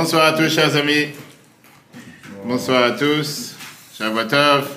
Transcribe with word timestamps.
Bonsoir 0.00 0.26
à 0.26 0.32
tous, 0.32 0.48
chers 0.48 0.76
amis. 0.76 1.08
Bonsoir 2.44 2.84
à 2.84 2.90
tous. 2.92 3.56
Shavuotov. 3.98 4.68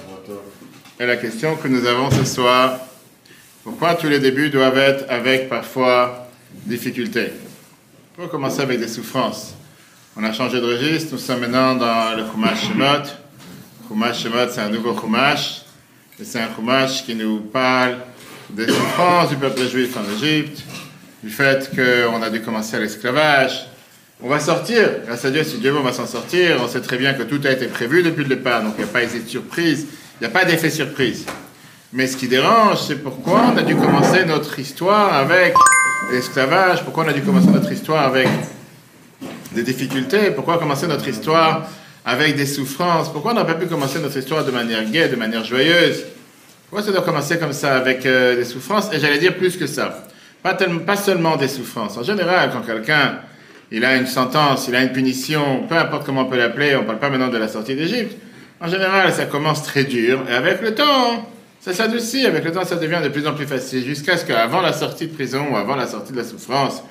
Et 0.99 1.05
la 1.05 1.15
question 1.15 1.55
que 1.57 1.67
nous 1.67 1.85
avons 1.85 2.09
ce 2.09 2.25
soir, 2.25 2.79
pourquoi 3.63 3.93
tous 3.93 4.07
les 4.07 4.17
débuts 4.17 4.49
doivent 4.49 4.79
être 4.79 5.05
avec 5.09 5.47
parfois 5.47 6.27
difficultés? 6.65 7.33
Pour 8.15 8.31
commencer 8.31 8.61
avec 8.61 8.79
des 8.79 8.87
souffrances. 8.87 9.53
On 10.17 10.23
a 10.23 10.33
changé 10.33 10.59
de 10.59 10.65
registre, 10.65 11.09
nous 11.11 11.19
sommes 11.19 11.41
maintenant 11.41 11.75
dans 11.75 12.17
le 12.17 12.23
Chumash 12.25 12.69
Shemot. 12.69 13.07
Chumash 13.87 14.23
Shemot, 14.23 14.49
c'est 14.49 14.61
un 14.61 14.69
nouveau 14.69 14.99
Chumash. 14.99 15.61
Et 16.19 16.25
c'est 16.25 16.39
un 16.39 16.49
Chumash 16.55 17.05
qui 17.05 17.13
nous 17.13 17.41
parle 17.41 17.97
des 18.49 18.65
souffrances 18.65 19.29
du 19.29 19.35
peuple 19.35 19.67
juif 19.67 19.95
en 19.95 20.15
Égypte, 20.15 20.63
du 21.23 21.29
fait 21.29 21.69
qu'on 21.75 22.23
a 22.23 22.29
dû 22.31 22.41
commencer 22.41 22.79
l'esclavage. 22.79 23.67
On 24.23 24.29
va 24.29 24.39
sortir, 24.39 24.87
grâce 25.07 25.25
à 25.25 25.31
Dieu, 25.31 25.43
si 25.43 25.57
Dieu 25.57 25.71
veut, 25.71 25.79
on 25.79 25.83
va 25.83 25.93
s'en 25.93 26.05
sortir. 26.05 26.59
On 26.63 26.67
sait 26.67 26.81
très 26.81 26.97
bien 26.97 27.13
que 27.13 27.23
tout 27.23 27.41
a 27.43 27.49
été 27.49 27.65
prévu 27.65 28.03
depuis 28.03 28.21
le 28.21 28.35
départ, 28.35 28.61
donc 28.61 28.73
il 28.77 28.83
n'y 28.83 28.89
a 28.89 28.93
pas 28.93 29.03
de 29.03 29.27
surprise, 29.27 29.87
il 30.19 30.23
n'y 30.23 30.27
a 30.27 30.29
pas 30.29 30.45
d'effet 30.45 30.69
surprise. 30.69 31.25
Mais 31.91 32.05
ce 32.05 32.15
qui 32.17 32.27
dérange, 32.27 32.81
c'est 32.87 33.01
pourquoi 33.01 33.51
on 33.51 33.57
a 33.57 33.63
dû 33.63 33.75
commencer 33.75 34.23
notre 34.25 34.59
histoire 34.59 35.11
avec 35.13 35.55
l'esclavage, 36.11 36.83
pourquoi 36.83 37.05
on 37.05 37.07
a 37.07 37.13
dû 37.13 37.21
commencer 37.21 37.47
notre 37.47 37.71
histoire 37.71 38.05
avec 38.05 38.27
des 39.53 39.63
difficultés, 39.63 40.29
pourquoi 40.29 40.59
commencer 40.59 40.85
notre 40.85 41.07
histoire 41.07 41.67
avec 42.05 42.35
des 42.35 42.45
souffrances, 42.45 43.11
pourquoi 43.11 43.31
on 43.31 43.35
n'a 43.35 43.45
pas 43.45 43.55
pu 43.55 43.65
commencer 43.65 43.97
notre 43.99 44.17
histoire 44.17 44.45
de 44.45 44.51
manière 44.51 44.85
gaie, 44.85 45.09
de 45.09 45.15
manière 45.15 45.43
joyeuse. 45.43 46.03
Pourquoi 46.69 46.85
ça 46.85 46.91
doit 46.91 47.01
commencer 47.01 47.39
comme 47.39 47.53
ça, 47.53 47.75
avec 47.75 48.05
euh, 48.05 48.35
des 48.35 48.45
souffrances? 48.45 48.93
Et 48.93 48.99
j'allais 48.99 49.17
dire 49.17 49.35
plus 49.35 49.57
que 49.57 49.65
ça. 49.65 50.05
Pas, 50.43 50.95
seulement 50.95 51.37
des 51.37 51.47
souffrances. 51.47 51.97
En 51.97 52.03
général, 52.03 52.51
quand 52.53 52.61
quelqu'un 52.61 53.19
il 53.71 53.85
a 53.85 53.95
une 53.95 54.07
sentence, 54.07 54.67
il 54.67 54.75
a 54.75 54.81
une 54.81 54.91
punition, 54.91 55.63
peu 55.67 55.75
importe 55.75 56.05
comment 56.05 56.21
on 56.21 56.25
peut 56.25 56.37
l'appeler, 56.37 56.75
on 56.75 56.81
ne 56.81 56.85
parle 56.85 56.99
pas 56.99 57.09
maintenant 57.09 57.29
de 57.29 57.37
la 57.37 57.47
sortie 57.47 57.75
d'Égypte. 57.75 58.17
En 58.59 58.67
général, 58.67 59.11
ça 59.11 59.25
commence 59.25 59.63
très 59.63 59.85
dur, 59.85 60.23
et 60.29 60.33
avec 60.33 60.61
le 60.61 60.75
temps, 60.75 61.27
ça 61.61 61.73
s'adoucit, 61.73 62.25
avec 62.25 62.43
le 62.43 62.51
temps, 62.51 62.65
ça 62.65 62.75
devient 62.75 62.99
de 63.03 63.09
plus 63.09 63.25
en 63.25 63.33
plus 63.33 63.47
facile, 63.47 63.83
jusqu'à 63.85 64.17
ce 64.17 64.25
qu'avant 64.25 64.61
la 64.61 64.73
sortie 64.73 65.07
de 65.07 65.13
prison, 65.13 65.47
ou 65.51 65.55
avant 65.55 65.75
la 65.75 65.87
sortie 65.87 66.11
de 66.11 66.17
la 66.17 66.23
souffrance, 66.23 66.83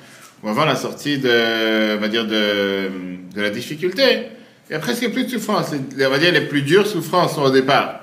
ou 0.43 0.49
avant 0.49 0.65
la 0.65 0.75
sortie 0.75 1.19
de, 1.19 1.97
on 1.97 2.01
va 2.01 2.07
dire, 2.07 2.25
de, 2.25 2.89
de 3.33 3.41
la 3.41 3.51
difficulté, 3.51 4.23
il 4.69 4.73
y 4.73 4.75
a 4.75 4.79
presque 4.79 5.11
plus 5.11 5.25
de 5.25 5.29
souffrance. 5.29 5.67
Les, 5.97 6.05
on 6.05 6.09
va 6.09 6.17
dire 6.17 6.31
les 6.31 6.41
plus 6.41 6.61
dures 6.61 6.87
souffrances 6.87 7.35
sont 7.35 7.41
au 7.41 7.51
départ. 7.51 7.99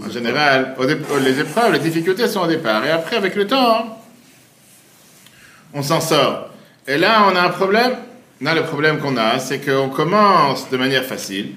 En 0.00 0.08
général, 0.08 0.76
les 1.24 1.40
épreuves, 1.40 1.72
les 1.72 1.78
difficultés 1.80 2.28
sont 2.28 2.42
au 2.42 2.46
départ. 2.46 2.84
Et 2.84 2.90
après, 2.90 3.16
avec 3.16 3.34
le 3.34 3.46
temps, 3.46 4.00
on 5.74 5.82
s'en 5.82 6.00
sort. 6.00 6.50
Et 6.86 6.96
là, 6.96 7.24
on 7.28 7.34
a 7.34 7.42
un 7.42 7.48
problème. 7.48 7.92
Là, 8.42 8.54
le 8.54 8.64
problème 8.64 8.98
qu'on 8.98 9.16
a, 9.16 9.38
c'est 9.38 9.60
qu'on 9.60 9.88
commence 9.88 10.68
de 10.68 10.76
manière 10.76 11.04
facile. 11.04 11.52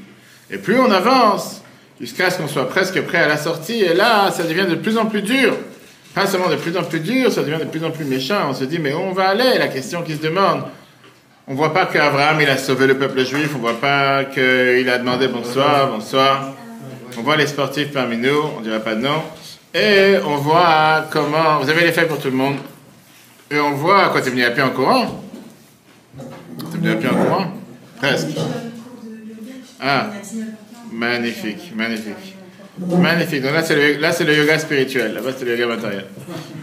Et 0.49 0.57
plus 0.57 0.79
on 0.79 0.89
avance, 0.89 1.61
jusqu'à 1.99 2.29
ce 2.29 2.37
qu'on 2.37 2.47
soit 2.47 2.69
presque 2.69 3.01
prêt 3.01 3.17
à 3.17 3.27
la 3.27 3.35
sortie. 3.35 3.81
Et 3.81 3.93
là, 3.93 4.31
ça 4.31 4.43
devient 4.43 4.65
de 4.69 4.75
plus 4.75 4.97
en 4.97 5.05
plus 5.05 5.21
dur. 5.21 5.57
Pas 6.15 6.25
seulement 6.25 6.49
de 6.49 6.55
plus 6.55 6.77
en 6.77 6.83
plus 6.83 7.01
dur, 7.01 7.31
ça 7.31 7.43
devient 7.43 7.59
de 7.59 7.69
plus 7.69 7.83
en 7.83 7.91
plus 7.91 8.05
méchant. 8.05 8.49
On 8.49 8.53
se 8.53 8.63
dit, 8.63 8.79
mais 8.79 8.93
où 8.93 8.99
on 8.99 9.11
va 9.11 9.27
aller 9.29 9.57
La 9.57 9.67
question 9.67 10.03
qui 10.03 10.13
se 10.13 10.21
demande. 10.21 10.63
On 11.47 11.53
voit 11.53 11.73
pas 11.73 11.85
qu'Abraham, 11.85 12.39
il 12.39 12.49
a 12.49 12.57
sauvé 12.57 12.87
le 12.87 12.97
peuple 12.97 13.25
juif. 13.25 13.51
On 13.55 13.59
voit 13.59 13.79
pas 13.79 14.23
qu'il 14.23 14.89
a 14.89 14.97
demandé 14.97 15.27
bonsoir, 15.27 15.89
bonsoir. 15.89 16.53
On 17.17 17.23
voit 17.23 17.35
les 17.35 17.47
sportifs 17.47 17.91
parmi 17.91 18.17
nous, 18.17 18.41
on 18.57 18.61
dirait 18.61 18.81
pas 18.81 18.95
de 18.95 19.01
nom. 19.01 19.21
Et 19.73 20.15
on 20.25 20.37
voit 20.37 21.07
comment. 21.11 21.59
Vous 21.59 21.69
avez 21.69 21.81
les 21.81 21.91
faits 21.91 22.07
pour 22.07 22.19
tout 22.19 22.29
le 22.29 22.37
monde. 22.37 22.57
Et 23.51 23.59
on 23.59 23.71
voit 23.71 24.09
quoi, 24.09 24.21
t'es 24.21 24.29
venu 24.29 24.45
à 24.45 24.51
pied 24.51 24.63
en 24.63 24.69
courant 24.69 25.23
T'es 26.71 26.77
venu 26.77 26.91
à 26.91 26.95
pied 26.95 27.09
en 27.09 27.15
courant 27.15 27.53
Presque. 27.97 28.27
Ah, 29.81 30.07
magnifique, 30.91 31.73
magnifique. 31.75 32.35
Magnifique. 32.79 33.41
Donc 33.41 33.53
là, 33.53 33.63
c'est 33.63 33.75
le, 34.25 34.33
yoga 34.35 34.57
spirituel. 34.57 35.13
Là-bas, 35.13 35.31
c'est 35.37 35.45
le 35.45 35.57
yoga 35.57 35.75
matériel. 35.75 36.05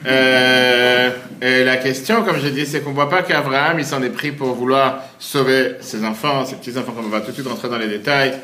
Euh, 0.07 1.11
et 1.43 1.65
la 1.65 1.77
question, 1.77 2.23
comme 2.23 2.39
je 2.39 2.49
dis, 2.49 2.65
c'est 2.65 2.81
qu'on 2.81 2.91
ne 2.91 2.95
voit 2.95 3.11
pas 3.11 3.23
qu'Abraham, 3.23 3.79
il 3.79 3.85
s'en 3.85 4.03
est 4.03 4.11
pris 4.11 4.33
pour 4.33 4.55
vouloir 4.55 5.03
sauver 5.19 5.77
ses 5.81 6.05
enfants, 6.05 6.47
ses 6.47 6.57
petits-enfants, 6.57 6.93
comme 6.93 7.07
on 7.07 7.11
va 7.11 7.21
tout 7.21 7.29
de 7.29 7.33
suite 7.33 7.47
rentrer 7.47 7.69
dans 7.69 7.79
les 7.79 7.89
détails. 7.89 8.35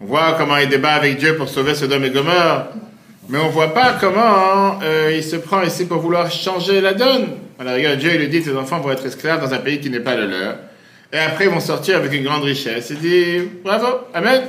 On 0.00 0.06
voit 0.06 0.36
comment 0.38 0.56
il 0.58 0.68
débat 0.68 0.92
avec 0.92 1.16
Dieu 1.18 1.36
pour 1.36 1.48
sauver 1.48 1.74
Sodome 1.74 2.04
et 2.04 2.10
Gomorre. 2.10 2.68
Mais 3.28 3.38
on 3.38 3.46
ne 3.46 3.52
voit 3.52 3.74
pas 3.74 3.96
comment 4.00 4.78
euh, 4.82 5.12
il 5.16 5.24
se 5.24 5.36
prend 5.36 5.62
ici 5.62 5.86
pour 5.86 5.98
vouloir 5.98 6.30
changer 6.30 6.80
la 6.80 6.94
donne. 6.94 7.28
Alors, 7.58 7.74
regarde, 7.74 7.98
Dieu 7.98 8.10
il 8.14 8.20
lui 8.20 8.28
dit 8.28 8.42
tes 8.42 8.54
enfants 8.54 8.78
vont 8.78 8.92
être 8.92 9.04
esclaves 9.04 9.40
dans 9.40 9.52
un 9.52 9.58
pays 9.58 9.80
qui 9.80 9.90
n'est 9.90 10.00
pas 10.00 10.14
le 10.14 10.26
leur. 10.26 10.56
Et 11.12 11.18
après, 11.18 11.44
ils 11.44 11.50
vont 11.50 11.60
sortir 11.60 11.96
avec 11.96 12.12
une 12.12 12.24
grande 12.24 12.44
richesse. 12.44 12.90
Il 12.90 12.98
dit 12.98 13.48
bravo, 13.62 13.86
Amen. 14.12 14.42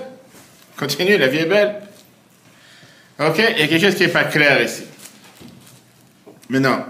Continue, 0.78 1.18
la 1.18 1.28
vie 1.28 1.40
est 1.40 1.46
belle. 1.46 1.76
Ok, 3.20 3.38
il 3.38 3.60
y 3.60 3.64
a 3.64 3.68
quelque 3.68 3.82
chose 3.82 3.96
qui 3.96 4.04
n'est 4.04 4.10
pas 4.10 4.26
clair 4.26 4.62
ici. 4.62 4.84
Mais 6.50 6.60
non. 6.60 6.84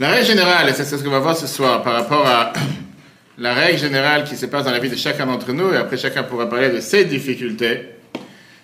La 0.00 0.10
règle 0.10 0.26
générale, 0.26 0.68
et 0.68 0.72
c'est 0.72 0.84
ce 0.84 0.96
qu'on 0.96 1.10
va 1.10 1.18
voir 1.18 1.36
ce 1.36 1.46
soir 1.46 1.82
par 1.82 1.94
rapport 1.94 2.26
à 2.26 2.52
la 3.38 3.54
règle 3.54 3.78
générale 3.78 4.24
qui 4.24 4.36
se 4.36 4.46
passe 4.46 4.64
dans 4.64 4.70
la 4.70 4.78
vie 4.78 4.88
de 4.88 4.96
chacun 4.96 5.26
d'entre 5.26 5.52
nous, 5.52 5.72
et 5.72 5.76
après 5.76 5.96
chacun 5.96 6.22
pourra 6.22 6.48
parler 6.48 6.70
de 6.70 6.80
ses 6.80 7.04
difficultés. 7.04 7.88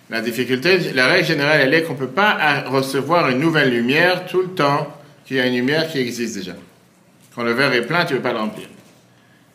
La 0.09 0.21
difficulté, 0.21 0.91
la 0.93 1.07
règle 1.07 1.27
générale, 1.27 1.61
elle 1.61 1.73
est 1.73 1.83
qu'on 1.83 1.93
ne 1.93 1.99
peut 1.99 2.07
pas 2.07 2.65
recevoir 2.67 3.29
une 3.29 3.39
nouvelle 3.39 3.69
lumière 3.69 4.25
tout 4.25 4.41
le 4.41 4.49
temps 4.49 4.87
qu'il 5.25 5.37
y 5.37 5.39
a 5.39 5.45
une 5.45 5.55
lumière 5.55 5.87
qui 5.89 5.99
existe 5.99 6.37
déjà. 6.37 6.53
Quand 7.33 7.43
le 7.43 7.53
verre 7.53 7.73
est 7.73 7.85
plein, 7.85 8.03
tu 8.03 8.13
ne 8.13 8.17
peux 8.17 8.23
pas 8.23 8.33
le 8.33 8.39
remplir. 8.39 8.67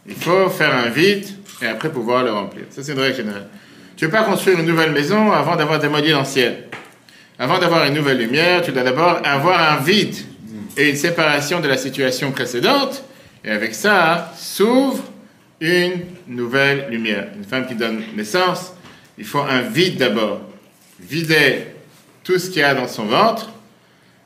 Il 0.09 0.15
faut 0.15 0.49
faire 0.49 0.75
un 0.75 0.89
vide 0.89 1.27
et 1.63 1.67
après 1.67 1.91
pouvoir 1.91 2.23
le 2.23 2.33
remplir. 2.33 2.65
Ça, 2.71 2.83
c'est 2.83 2.93
une 2.93 3.01
règle 3.01 3.17
générale. 3.17 3.49
Tu 3.97 4.05
ne 4.05 4.11
peux 4.11 4.17
pas 4.17 4.25
construire 4.25 4.59
une 4.61 4.67
nouvelle 4.67 4.93
maison 4.93 5.33
avant 5.33 5.57
d'avoir 5.57 5.79
démoli 5.79 6.11
l'ancienne. 6.11 6.57
Avant 7.39 7.59
d'avoir 7.59 7.85
une 7.87 7.95
nouvelle 7.95 8.19
lumière, 8.19 8.63
tu 8.63 8.73
dois 8.73 8.83
d'abord 8.83 9.21
avoir 9.25 9.73
un 9.73 9.83
vide 9.83 10.15
et 10.77 10.91
une 10.91 10.97
séparation 10.97 11.61
de 11.61 11.69
la 11.69 11.77
situation 11.77 12.31
précédente. 12.31 13.03
Et 13.45 13.51
avec 13.51 13.75
ça, 13.75 14.33
s'ouvre 14.37 15.03
une 15.61 16.01
nouvelle 16.29 16.87
lumière. 16.91 17.29
Une 17.37 17.45
femme 17.45 17.67
qui 17.67 17.75
donne 17.75 18.03
naissance, 18.15 18.73
il 19.19 19.25
faut 19.25 19.41
un 19.41 19.63
vide 19.63 19.97
d'abord. 19.97 20.41
Vider 21.01 21.67
tout 22.25 22.39
ce 22.39 22.51
qu'il 22.51 22.61
y 22.61 22.65
a 22.65 22.75
dans 22.75 22.89
son 22.89 23.05
ventre. 23.05 23.51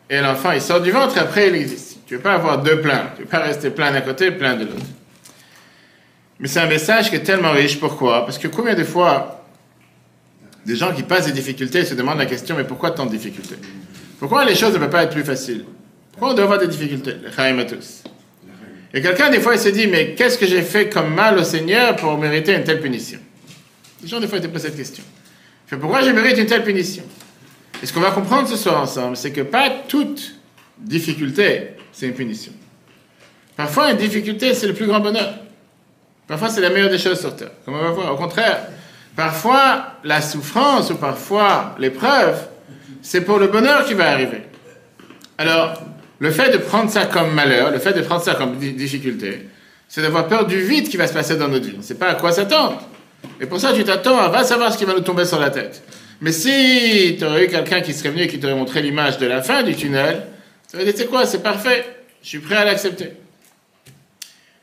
Et 0.08 0.20
l'enfant, 0.20 0.52
il 0.52 0.60
sort 0.60 0.80
du 0.80 0.90
ventre 0.90 1.18
après, 1.18 1.48
il 1.48 1.54
existe. 1.54 1.98
Tu 2.06 2.14
ne 2.14 2.18
veux 2.18 2.22
pas 2.22 2.34
avoir 2.34 2.62
deux 2.62 2.80
pleins. 2.80 3.10
Tu 3.14 3.20
ne 3.20 3.24
veux 3.24 3.30
pas 3.30 3.40
rester 3.40 3.70
plein 3.70 3.92
d'un 3.92 4.00
côté 4.00 4.26
et 4.26 4.30
plein 4.32 4.54
de 4.54 4.64
l'autre. 4.64 4.86
Mais 6.40 6.48
c'est 6.48 6.60
un 6.60 6.66
message 6.66 7.10
qui 7.10 7.16
est 7.16 7.22
tellement 7.22 7.52
riche. 7.52 7.78
Pourquoi? 7.78 8.24
Parce 8.24 8.38
que 8.38 8.48
combien 8.48 8.74
de 8.74 8.82
fois, 8.82 9.44
des 10.64 10.74
gens 10.74 10.92
qui 10.92 11.02
passent 11.02 11.26
des 11.26 11.32
difficultés 11.32 11.84
se 11.84 11.94
demandent 11.94 12.18
la 12.18 12.26
question, 12.26 12.56
mais 12.56 12.64
pourquoi 12.64 12.90
tant 12.92 13.04
de 13.04 13.10
difficultés? 13.10 13.56
Pourquoi 14.18 14.44
les 14.46 14.54
choses 14.54 14.72
ne 14.72 14.78
peuvent 14.78 14.90
pas 14.90 15.02
être 15.04 15.12
plus 15.12 15.22
faciles? 15.22 15.64
Pourquoi 16.12 16.30
on 16.30 16.34
doit 16.34 16.44
avoir 16.44 16.58
des 16.58 16.66
difficultés? 16.66 17.14
À 17.36 17.64
tous. 17.64 18.02
Et 18.92 19.02
quelqu'un, 19.02 19.30
des 19.30 19.40
fois, 19.40 19.54
il 19.54 19.60
se 19.60 19.68
dit, 19.68 19.86
mais 19.86 20.14
qu'est-ce 20.14 20.38
que 20.38 20.46
j'ai 20.46 20.62
fait 20.62 20.88
comme 20.88 21.14
mal 21.14 21.38
au 21.38 21.44
Seigneur 21.44 21.94
pour 21.96 22.16
mériter 22.18 22.54
une 22.54 22.64
telle 22.64 22.80
punition? 22.80 23.18
Les 24.02 24.08
gens, 24.08 24.18
des 24.18 24.26
fois, 24.26 24.38
étaient 24.38 24.48
posent 24.48 24.62
cette 24.62 24.76
question. 24.76 25.04
pourquoi 25.68 26.02
je 26.02 26.10
mérite 26.10 26.38
une 26.38 26.46
telle 26.46 26.64
punition? 26.64 27.04
Et 27.82 27.86
ce 27.86 27.92
qu'on 27.92 28.00
va 28.00 28.10
comprendre 28.10 28.48
ce 28.48 28.56
soir 28.56 28.80
ensemble, 28.80 29.16
c'est 29.16 29.30
que 29.30 29.42
pas 29.42 29.70
toute 29.88 30.36
difficulté, 30.78 31.68
c'est 31.92 32.06
une 32.06 32.14
punition. 32.14 32.52
Parfois, 33.56 33.92
une 33.92 33.98
difficulté, 33.98 34.54
c'est 34.54 34.66
le 34.66 34.74
plus 34.74 34.86
grand 34.86 35.00
bonheur. 35.00 35.34
Parfois, 36.30 36.48
c'est 36.48 36.60
la 36.60 36.70
meilleure 36.70 36.90
des 36.90 36.98
choses 36.98 37.18
sur 37.18 37.34
Terre, 37.34 37.50
comme 37.64 37.74
on 37.74 37.82
va 37.82 37.90
voir. 37.90 38.12
Au 38.12 38.16
contraire, 38.16 38.60
parfois, 39.16 39.96
la 40.04 40.20
souffrance 40.20 40.88
ou 40.90 40.94
parfois 40.94 41.74
l'épreuve, 41.80 42.36
c'est 43.02 43.22
pour 43.22 43.40
le 43.40 43.48
bonheur 43.48 43.84
qui 43.84 43.94
va 43.94 44.12
arriver. 44.12 44.42
Alors, 45.38 45.82
le 46.20 46.30
fait 46.30 46.52
de 46.52 46.58
prendre 46.58 46.88
ça 46.88 47.06
comme 47.06 47.32
malheur, 47.32 47.72
le 47.72 47.80
fait 47.80 47.94
de 47.94 48.02
prendre 48.02 48.22
ça 48.22 48.36
comme 48.36 48.56
difficulté, 48.58 49.48
c'est 49.88 50.02
d'avoir 50.02 50.28
peur 50.28 50.46
du 50.46 50.60
vide 50.60 50.88
qui 50.88 50.96
va 50.96 51.08
se 51.08 51.12
passer 51.12 51.36
dans 51.36 51.48
notre 51.48 51.64
vie. 51.64 51.72
On 51.74 51.78
ne 51.78 51.82
sait 51.82 51.96
pas 51.96 52.10
à 52.10 52.14
quoi 52.14 52.30
s'attendre. 52.30 52.80
Et 53.40 53.46
pour 53.46 53.58
ça, 53.58 53.72
tu 53.72 53.82
t'attends 53.82 54.20
à 54.20 54.28
va 54.28 54.44
savoir 54.44 54.72
ce 54.72 54.78
qui 54.78 54.84
va 54.84 54.92
nous 54.92 55.00
tomber 55.00 55.24
sur 55.24 55.40
la 55.40 55.50
tête. 55.50 55.82
Mais 56.20 56.30
si 56.30 57.16
tu 57.18 57.24
aurais 57.24 57.46
eu 57.46 57.48
quelqu'un 57.48 57.80
qui 57.80 57.92
serait 57.92 58.10
venu 58.10 58.22
et 58.22 58.28
qui 58.28 58.38
t'aurait 58.38 58.54
montré 58.54 58.82
l'image 58.82 59.18
de 59.18 59.26
la 59.26 59.42
fin 59.42 59.64
du 59.64 59.74
tunnel, 59.74 60.22
tu 60.70 60.76
aurais 60.76 60.84
dit, 60.84 60.92
c'est 60.94 61.06
quoi, 61.06 61.26
c'est 61.26 61.42
parfait, 61.42 61.84
je 62.22 62.28
suis 62.28 62.38
prêt 62.38 62.54
à 62.54 62.64
l'accepter. 62.64 63.14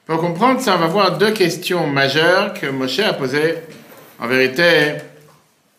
Pour 0.08 0.22
comprendre 0.22 0.62
ça, 0.62 0.76
on 0.76 0.80
va 0.80 0.88
voir 0.88 1.18
deux 1.18 1.32
questions 1.32 1.86
majeures 1.86 2.54
que 2.54 2.68
Moshe 2.68 3.00
a 3.00 3.12
posées, 3.12 3.56
en 4.20 4.28
vérité, 4.28 4.94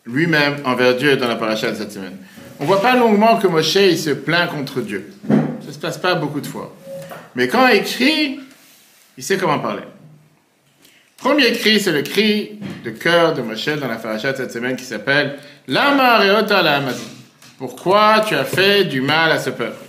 lui-même 0.05 0.57
envers 0.65 0.95
Dieu 0.95 1.17
dans 1.17 1.27
la 1.27 1.35
paracha 1.35 1.71
de 1.71 1.75
cette 1.75 1.91
semaine. 1.91 2.15
On 2.59 2.63
ne 2.63 2.67
voit 2.67 2.79
pas 2.81 2.95
longuement 2.95 3.37
que 3.37 3.47
Moshe 3.47 3.73
il 3.73 3.97
se 3.97 4.11
plaint 4.11 4.47
contre 4.51 4.81
Dieu. 4.81 5.11
Ça 5.27 5.67
ne 5.67 5.71
se 5.71 5.79
passe 5.79 5.97
pas 5.97 6.13
beaucoup 6.13 6.41
de 6.41 6.45
fois. 6.45 6.75
Mais 7.33 7.47
quand 7.47 7.67
il 7.69 7.77
écrit, 7.77 8.39
il 9.17 9.23
sait 9.23 9.37
comment 9.37 9.57
parler. 9.57 9.83
Premier 11.17 11.51
cri, 11.51 11.79
c'est 11.79 11.91
le 11.91 12.03
cri 12.03 12.59
de 12.85 12.91
cœur 12.91 13.33
de 13.33 13.41
Moshe 13.41 13.65
dans 13.65 13.87
la 13.87 13.95
de 13.97 14.37
cette 14.37 14.51
semaine 14.51 14.75
qui 14.75 14.85
s'appelle 14.85 15.39
Lama 15.67 16.19
Reota 16.19 16.63
Pourquoi 17.57 18.23
tu 18.27 18.35
as 18.35 18.45
fait 18.45 18.83
du 18.83 19.01
mal 19.01 19.31
à 19.31 19.39
ce 19.39 19.49
peuple? 19.49 19.88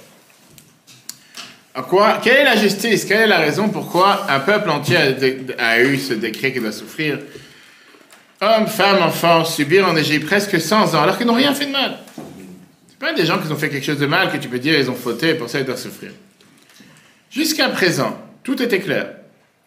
Quelle 2.22 2.36
est 2.36 2.44
la 2.44 2.56
justice? 2.56 3.04
Quelle 3.04 3.22
est 3.22 3.26
la 3.26 3.38
raison 3.38 3.68
pourquoi 3.68 4.30
un 4.30 4.40
peuple 4.40 4.70
entier 4.70 4.96
a, 5.58 5.80
eu 5.80 5.98
ce 5.98 6.14
décret 6.14 6.52
qui 6.52 6.60
doit 6.60 6.72
souffrir? 6.72 7.18
Hommes, 8.40 8.66
femmes, 8.66 9.02
enfants 9.02 9.44
subir 9.44 9.86
en 9.86 9.96
Égypte 9.96 10.26
presque 10.26 10.60
100 10.60 10.94
ans 10.94 11.02
alors 11.02 11.16
qu'ils 11.16 11.26
n'ont 11.26 11.34
rien 11.34 11.54
fait 11.54 11.66
de 11.66 11.72
mal. 11.72 11.98
C'est 12.88 12.98
pas 12.98 13.12
des 13.12 13.24
gens 13.24 13.38
qui 13.38 13.50
ont 13.52 13.56
fait 13.56 13.68
quelque 13.68 13.84
chose 13.84 13.98
de 13.98 14.06
mal 14.06 14.32
que 14.32 14.38
tu 14.38 14.48
peux 14.48 14.58
dire 14.58 14.78
ils 14.78 14.90
ont 14.90 14.94
fauté 14.94 15.30
et 15.30 15.34
pour 15.34 15.48
ça 15.48 15.60
ils 15.60 15.66
doivent 15.66 15.78
souffrir. 15.78 16.10
Jusqu'à 17.30 17.68
présent, 17.68 18.18
tout 18.42 18.60
était 18.60 18.80
clair. 18.80 19.12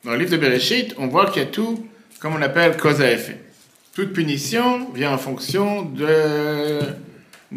Dans 0.04 0.12
le 0.12 0.18
livre 0.18 0.32
de 0.32 0.38
Bereshit, 0.38 0.94
on 0.98 1.08
voit 1.08 1.28
qu'il 1.28 1.42
y 1.42 1.46
a 1.46 1.48
tout, 1.48 1.88
comme 2.20 2.36
on 2.36 2.42
appelle, 2.42 2.76
cause 2.76 3.00
à 3.00 3.10
effet. 3.12 3.40
Toute 3.96 4.12
punition 4.12 4.92
vient 4.94 5.12
en 5.12 5.18
fonction 5.18 5.84
de 5.84 6.82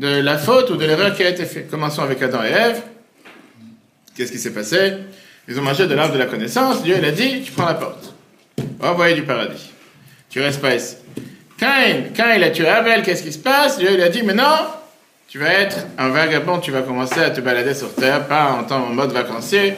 la 0.01 0.39
faute 0.39 0.71
ou 0.71 0.77
de 0.77 0.85
l'erreur 0.85 1.17
qui 1.17 1.25
a 1.25 1.31
été 1.31 1.45
faite. 1.45 1.69
Commençons 1.71 2.03
avec 2.03 2.23
Adam 2.23 2.45
et 2.45 2.51
Ève. 2.51 2.83
Qu'est-ce 4.17 4.33
qui 4.33 4.39
s'est 4.39 4.53
passé? 4.53 4.95
Ils 5.49 5.59
ont 5.59 5.63
mangé 5.63 5.87
de 5.87 5.95
l'arbre 5.95 6.15
de 6.15 6.19
la 6.19 6.27
connaissance. 6.27 6.83
Dieu 6.83 6.97
il 6.99 7.05
a 7.05 7.11
dit, 7.11 7.43
tu 7.43 7.53
prends 7.53 7.67
la 7.67 7.75
porte. 7.75 8.15
Envoyé 8.81 9.15
du 9.15 9.23
paradis. 9.23 9.71
Tu 10.31 10.41
restes 10.41 10.61
pas 10.61 10.75
ici. 10.75 10.97
Cain, 11.59 12.05
quand 12.17 12.33
il 12.37 12.43
a 12.43 12.51
tué 12.51 12.69
Abel, 12.69 13.03
qu'est-ce 13.03 13.23
qui 13.23 13.33
se 13.33 13.39
passe? 13.39 13.79
Dieu 13.79 13.91
il 13.93 14.03
a 14.03 14.09
dit, 14.09 14.23
mais 14.23 14.35
non, 14.35 14.67
tu 15.29 15.39
vas 15.39 15.51
être 15.51 15.87
un 15.99 16.09
vagabond, 16.09 16.59
tu 16.59 16.71
vas 16.71 16.83
commencer 16.83 17.21
à 17.21 17.31
te 17.31 17.41
balader 17.41 17.75
sur 17.75 17.95
terre, 17.95 18.27
pas 18.27 18.53
en, 18.53 18.65
temps, 18.65 18.87
en 18.87 18.95
mode 18.95 19.13
vacancier. 19.13 19.75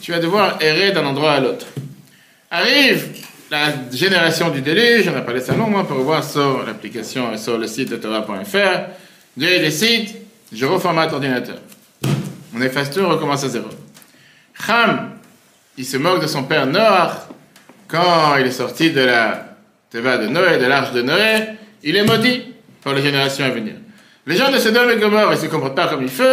Tu 0.00 0.12
vas 0.12 0.18
devoir 0.18 0.58
errer 0.60 0.92
d'un 0.92 1.06
endroit 1.06 1.32
à 1.32 1.40
l'autre. 1.40 1.66
Arrive 2.50 3.08
la 3.50 3.72
génération 3.92 4.50
du 4.50 4.60
déluge, 4.60 5.08
on 5.08 5.16
a 5.16 5.22
parlé 5.22 5.40
ça 5.40 5.54
longuement 5.54 5.84
pour 5.84 5.98
voir 5.98 6.22
sur 6.22 6.64
l'application 6.66 7.36
sur 7.36 7.56
le 7.56 7.66
site 7.66 7.90
de 7.90 7.96
Torah.fr. 7.96 8.80
Dieu 9.36 9.58
décide, 9.58 10.08
je 10.52 10.66
reformate 10.66 11.10
l'ordinateur. 11.10 11.58
On 12.54 12.60
efface 12.60 12.90
tout, 12.90 13.00
on 13.00 13.08
recommence 13.08 13.44
à 13.44 13.48
zéro. 13.48 13.68
Ham, 14.66 15.10
il 15.76 15.84
se 15.84 15.96
moque 15.96 16.22
de 16.22 16.26
son 16.26 16.44
père 16.44 16.66
Noah 16.66 17.28
quand 17.86 18.36
il 18.38 18.46
est 18.46 18.52
sorti 18.52 18.90
de 18.90 19.00
la 19.00 19.56
Teva 19.90 20.18
de 20.18 20.26
Noé, 20.26 20.58
de 20.58 20.66
l'arche 20.66 20.92
de 20.92 21.02
Noé. 21.02 21.46
Il 21.82 21.96
est 21.96 22.04
maudit 22.04 22.42
pour 22.82 22.92
les 22.92 23.02
générations 23.02 23.44
à 23.44 23.50
venir. 23.50 23.74
Les 24.26 24.36
gens 24.36 24.50
de 24.50 24.58
Sodome 24.58 24.90
et 24.90 24.96
Gomorre, 24.96 25.32
ils 25.32 25.36
ne 25.36 25.40
se 25.40 25.46
comportent 25.46 25.76
pas 25.76 25.88
comme 25.88 26.02
il 26.02 26.10
faut, 26.10 26.24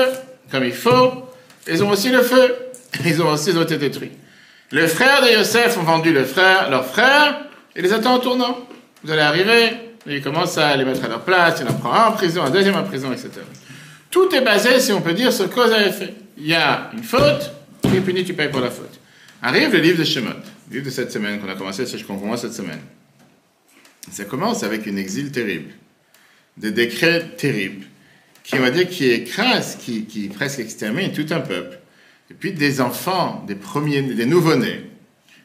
comme 0.51 0.63
il 0.63 0.73
faut. 0.73 1.29
Ils 1.67 1.83
ont 1.83 1.89
aussi 1.89 2.09
le 2.09 2.21
feu. 2.21 2.55
Ils 3.05 3.21
ont 3.21 3.29
aussi 3.29 3.49
été 3.49 3.77
détruits. 3.77 4.11
Les 4.71 4.87
frères 4.87 5.21
de 5.21 5.27
Yosef 5.27 5.77
ont 5.77 5.83
vendu 5.83 6.13
le 6.13 6.23
frère, 6.23 6.69
leur 6.69 6.85
frère 6.85 7.41
et 7.75 7.81
les 7.81 7.93
attendent 7.93 8.19
en 8.19 8.19
tournant. 8.19 8.57
Vous 9.03 9.11
allez 9.11 9.21
arriver, 9.21 9.65
et 10.07 10.15
ils 10.15 10.21
commencent 10.21 10.57
à 10.57 10.75
les 10.75 10.85
mettre 10.85 11.03
à 11.05 11.07
leur 11.07 11.21
place, 11.21 11.61
il 11.61 11.67
en 11.67 11.73
prend 11.73 11.93
un 11.93 12.05
en 12.07 12.11
prison, 12.13 12.43
un 12.43 12.49
deuxième 12.49 12.75
en 12.75 12.83
prison, 12.83 13.11
etc. 13.11 13.29
Tout 14.09 14.33
est 14.33 14.41
basé, 14.41 14.79
si 14.79 14.91
on 14.91 15.01
peut 15.01 15.13
dire, 15.13 15.31
sur 15.33 15.49
cause 15.49 15.71
à 15.71 15.85
effet. 15.85 16.13
Il 16.37 16.47
y 16.47 16.55
a 16.55 16.89
une 16.93 17.03
faute, 17.03 17.51
tu 17.89 17.97
es 17.97 18.01
puni, 18.01 18.23
tu 18.23 18.33
payes 18.33 18.49
pour 18.49 18.61
la 18.61 18.71
faute. 18.71 18.99
Arrive 19.41 19.71
le 19.73 19.79
livre 19.79 19.99
de 19.99 20.03
Shemot, 20.03 20.29
le 20.69 20.73
livre 20.73 20.85
de 20.85 20.89
cette 20.89 21.11
semaine, 21.11 21.39
qu'on 21.39 21.49
a 21.49 21.55
commencé, 21.55 21.85
je 21.85 22.03
comprends 22.03 22.35
cette 22.37 22.53
semaine. 22.53 22.79
Ça 24.11 24.25
commence 24.25 24.63
avec 24.63 24.85
une 24.85 24.97
exil 24.97 25.31
terrible, 25.31 25.71
des 26.57 26.71
décrets 26.71 27.35
terribles, 27.37 27.85
qui, 28.43 28.55
on 28.55 28.59
va 28.59 28.71
dire, 28.71 28.87
qui 28.87 29.09
écrasent, 29.09 29.77
qui, 29.77 30.29
presque 30.33 30.59
exterminent 30.59 31.13
tout 31.13 31.25
un 31.31 31.39
peuple. 31.39 31.79
Et 32.29 32.33
puis 32.33 32.53
des 32.53 32.81
enfants, 32.81 33.43
des 33.47 33.55
premiers, 33.55 34.01
des 34.01 34.25
nouveau-nés, 34.25 34.89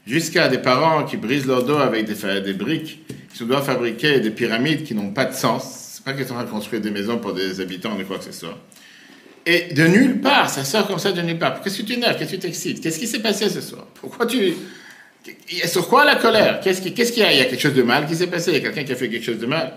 jusqu'à 0.07 0.49
des 0.49 0.59
parents 0.59 1.05
qui 1.05 1.17
brisent 1.17 1.47
leur 1.47 1.65
dos 1.65 1.77
avec 1.77 2.07
des, 2.07 2.53
briques, 2.53 3.01
qui 3.31 3.39
se 3.39 3.45
doivent 3.45 3.65
fabriquer 3.65 4.21
des 4.21 4.31
pyramides 4.31 4.85
qui 4.85 4.95
n'ont 4.95 5.13
pas 5.13 5.27
de 5.27 5.35
sens. 5.35 5.93
C'est 5.95 6.05
pas 6.05 6.13
qu'ils 6.13 6.27
sont 6.27 6.39
de 6.39 6.49
construire 6.49 6.81
des 6.81 6.91
maisons 6.91 7.19
pour 7.19 7.35
des 7.35 7.61
habitants 7.61 7.99
ou 7.99 8.05
quoi 8.05 8.19
que 8.19 8.25
ce 8.25 8.33
soit. 8.33 8.59
Et 9.47 9.73
de 9.73 9.87
nulle 9.87 10.21
part, 10.21 10.51
ça 10.51 10.65
sort 10.65 10.87
comme 10.87 10.99
ça 10.99 11.13
de 11.13 11.23
nulle 11.23 11.39
part. 11.39 11.61
Qu'est-ce 11.63 11.79
que 11.83 11.87
tu 11.87 11.97
nerves 11.97 12.19
Qu'est-ce 12.19 12.31
que 12.31 12.37
tu 12.37 12.43
t'excites? 12.43 12.81
Qu'est-ce 12.83 12.99
qui 12.99 13.07
s'est 13.07 13.21
passé 13.21 13.49
ce 13.49 13.61
soir? 13.61 13.87
Pourquoi 13.95 14.27
tu... 14.27 14.55
Sur 15.67 15.89
quoi 15.89 16.05
la 16.05 16.17
colère? 16.17 16.61
Qu'est-ce 16.61 16.81
qu'il 16.81 17.23
y 17.23 17.23
a? 17.23 17.33
Il 17.33 17.39
y 17.39 17.41
a 17.41 17.45
quelque 17.47 17.61
chose 17.61 17.75
de 17.75 17.83
mal 17.83 18.07
qui 18.07 18.17
s'est 18.17 18.27
passé 18.27 18.51
Il 18.51 18.55
y 18.55 18.57
a 18.59 18.61
quelqu'un 18.61 18.85
qui 18.85 18.93
a 18.93 18.97
fait 18.97 19.09
quelque 19.09 19.25
chose 19.25 19.39
de 19.39 19.47
mal 19.47 19.73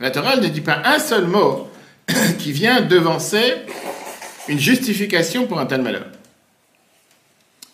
La 0.00 0.10
Torah 0.10 0.36
ne 0.36 0.48
dit 0.48 0.60
pas 0.60 0.82
un 0.84 0.98
seul 0.98 1.26
mot 1.26 1.68
qui 2.38 2.52
vient 2.52 2.80
devancer 2.80 3.54
une 4.48 4.58
justification 4.58 5.46
pour 5.46 5.58
un 5.58 5.66
tel 5.66 5.82
malheur. 5.82 6.06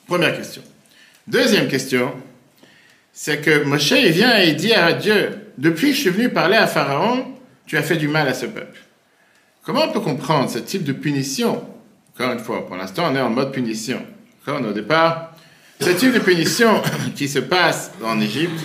Première 0.07 0.37
question. 0.37 0.63
Deuxième 1.27 1.69
question, 1.69 2.13
c'est 3.13 3.41
que 3.41 3.65
Moshe 3.65 3.93
vient 3.93 4.37
et 4.37 4.53
dit 4.53 4.75
à 4.75 4.93
Dieu, 4.93 5.39
depuis 5.57 5.91
que 5.91 5.97
je 5.97 6.01
suis 6.01 6.11
venu 6.11 6.29
parler 6.29 6.57
à 6.57 6.67
Pharaon, 6.67 7.27
tu 7.67 7.77
as 7.79 7.83
fait 7.83 7.97
du 7.97 8.09
mal 8.09 8.29
à 8.29 8.35
ce 8.35 8.47
peuple. 8.47 8.79
Comment 9.65 9.85
on 9.85 9.93
peut 9.93 10.01
comprendre 10.01 10.51
ce 10.51 10.59
type 10.59 10.85
de 10.85 10.93
punition? 10.93 11.65
Encore 12.15 12.33
une 12.33 12.39
fois, 12.39 12.67
pour 12.67 12.77
l'instant, 12.77 13.05
on 13.11 13.17
est 13.17 13.21
en 13.21 13.31
mode 13.31 13.51
punition. 13.51 14.05
Quand 14.45 14.63
au 14.63 14.73
départ, 14.73 15.35
ce 15.81 15.89
type 15.89 16.13
de 16.13 16.19
punition 16.19 16.83
qui 17.17 17.29
se 17.29 17.39
passe 17.39 17.91
en 18.05 18.21
Égypte, 18.21 18.61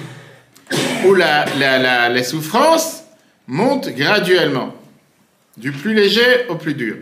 où 1.06 1.14
la, 1.14 1.46
la, 1.58 2.10
les 2.10 2.24
souffrances 2.24 3.06
montent 3.48 3.90
graduellement, 3.90 4.76
du 5.56 5.72
plus 5.72 5.94
léger 5.94 6.48
au 6.50 6.56
plus 6.56 6.74
dur, 6.74 6.98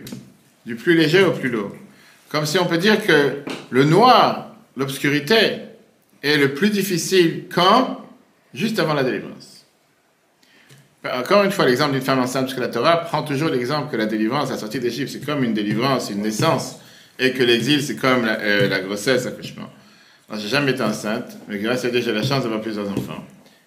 du 0.64 0.76
plus 0.76 0.96
léger 0.96 1.24
au 1.24 1.32
plus 1.32 1.48
lourd. 1.48 1.72
Comme 2.28 2.46
si 2.46 2.56
on 2.58 2.66
peut 2.66 2.78
dire 2.78 3.04
que 3.04 3.42
le 3.70 3.84
noir, 3.84 4.54
l'obscurité, 4.76 5.58
est 6.22 6.36
le 6.36 6.54
plus 6.54 6.70
difficile 6.70 7.46
quand? 7.52 8.04
Juste 8.54 8.78
avant 8.78 8.94
la 8.94 9.02
délivrance. 9.02 9.57
Encore 11.04 11.44
une 11.44 11.52
fois, 11.52 11.64
l'exemple 11.64 11.92
d'une 11.92 12.02
femme 12.02 12.18
enceinte, 12.18 12.46
parce 12.46 12.54
que 12.54 12.60
la 12.60 12.68
Torah 12.68 12.98
prend 12.98 13.22
toujours 13.22 13.50
l'exemple 13.50 13.90
que 13.90 13.96
la 13.96 14.06
délivrance, 14.06 14.50
la 14.50 14.58
sortie 14.58 14.80
d'Égypte, 14.80 15.10
c'est 15.12 15.24
comme 15.24 15.44
une 15.44 15.54
délivrance, 15.54 16.10
une 16.10 16.22
naissance, 16.22 16.76
et 17.18 17.32
que 17.32 17.42
l'exil, 17.42 17.82
c'est 17.82 17.96
comme 17.96 18.24
la, 18.24 18.40
euh, 18.40 18.68
la 18.68 18.80
grossesse, 18.80 19.24
l'accouchement. 19.24 19.68
J'ai 20.36 20.48
jamais 20.48 20.72
été 20.72 20.82
enceinte, 20.82 21.36
mais 21.48 21.58
grâce 21.58 21.84
à 21.84 21.90
Dieu, 21.90 22.02
j'ai 22.02 22.12
la 22.12 22.22
chance 22.22 22.42
d'avoir 22.42 22.60
plusieurs 22.60 22.90
enfants. 22.90 23.24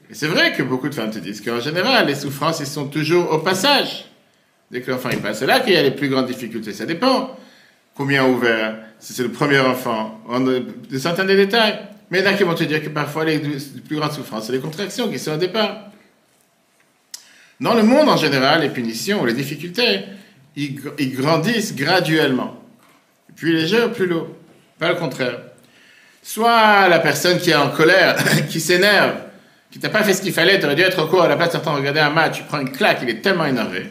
Et 0.10 0.14
c'est 0.14 0.28
vrai 0.28 0.54
que 0.54 0.62
beaucoup 0.62 0.90
de 0.90 0.94
femmes 0.94 1.10
te 1.10 1.20
disent 1.20 1.42
qu'en 1.42 1.60
général, 1.60 2.06
les 2.06 2.16
souffrances, 2.16 2.60
ils 2.60 2.68
sont 2.68 2.88
toujours 2.88 3.32
au 3.32 3.40
passage. 3.40 4.06
Dès 4.70 4.82
que 4.82 4.92
l'enfant 4.92 5.10
il 5.12 5.20
passe, 5.20 5.40
c'est 5.40 5.46
là 5.46 5.60
qu'il 5.62 5.74
y 5.74 5.78
a 5.78 5.84
les 5.84 5.92
plus 5.92 6.10
grandes 6.10 6.28
difficultés. 6.28 6.74
Ça 6.74 6.86
dépend 6.86 7.36
combien 7.96 8.26
ouvert, 8.26 8.78
si 9.00 9.14
c'est 9.14 9.24
le 9.24 9.32
premier 9.32 9.60
enfant, 9.60 10.20
on 10.28 10.48
a 10.48 10.60
des 10.60 11.00
centaines 11.00 11.28
de 11.28 11.36
détails. 11.36 11.80
Mais 12.10 12.22
y 12.22 12.26
a 12.26 12.34
qui 12.34 12.44
vont 12.44 12.54
te 12.54 12.66
dire 12.66 12.84
que 12.84 12.90
parfois 12.90 13.24
les, 13.24 13.40
plus 13.40 13.96
grandes 13.96 14.12
souffrances, 14.12 14.48
c'est 14.48 14.52
les 14.52 14.60
contractions 14.60 15.10
qui 15.10 15.18
sont 15.18 15.32
au 15.32 15.38
départ. 15.38 15.92
Dans 17.62 17.76
le 17.76 17.84
monde 17.84 18.10
en 18.10 18.18
général, 18.18 18.62
les 18.62 18.70
punitions 18.70 19.22
ou 19.22 19.26
les 19.28 19.34
difficultés, 19.34 20.02
ils, 20.56 20.82
grandissent 21.16 21.76
graduellement. 21.76 22.58
Les 23.44 23.68
jeux 23.68 23.92
plus 23.92 24.08
lourd. 24.08 24.30
Pas 24.80 24.90
le 24.90 24.96
contraire. 24.96 25.38
Soit 26.24 26.90
la 26.90 26.98
personne 26.98 27.40
qui 27.40 27.52
est 27.52 27.56
en 27.56 27.70
colère, 27.70 28.16
qui 28.50 28.60
s'énerve, 28.60 29.14
qui 29.70 29.78
t'a 29.78 29.90
pas 29.90 30.04
fait 30.04 30.14
ce 30.14 30.24
qu'il 30.24 30.34
fallait, 30.34 30.60
tu 30.60 30.66
aurais 30.66 30.76
dû 30.76 30.82
être 30.82 31.08
au 31.08 31.22
à 31.22 31.28
la 31.28 31.36
place 31.36 31.54
de 31.54 31.58
regarder 31.58 32.00
un 32.00 32.10
match, 32.10 32.38
tu 32.38 32.44
prends 32.44 32.60
une 32.60 32.72
claque, 32.72 33.00
il 33.04 33.10
est 33.10 33.22
tellement 33.22 33.46
énervé. 33.46 33.86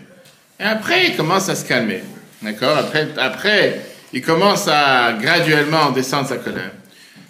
Et 0.59 0.65
après, 0.65 1.07
il 1.07 1.17
commence 1.17 1.49
à 1.49 1.55
se 1.55 1.65
calmer. 1.65 2.03
D'accord? 2.43 2.77
Après, 2.77 3.09
après, 3.19 3.81
il 4.12 4.21
commence 4.21 4.67
à 4.67 5.12
graduellement 5.12 5.91
descendre 5.93 6.29
sa 6.29 6.39
colère. 6.39 6.73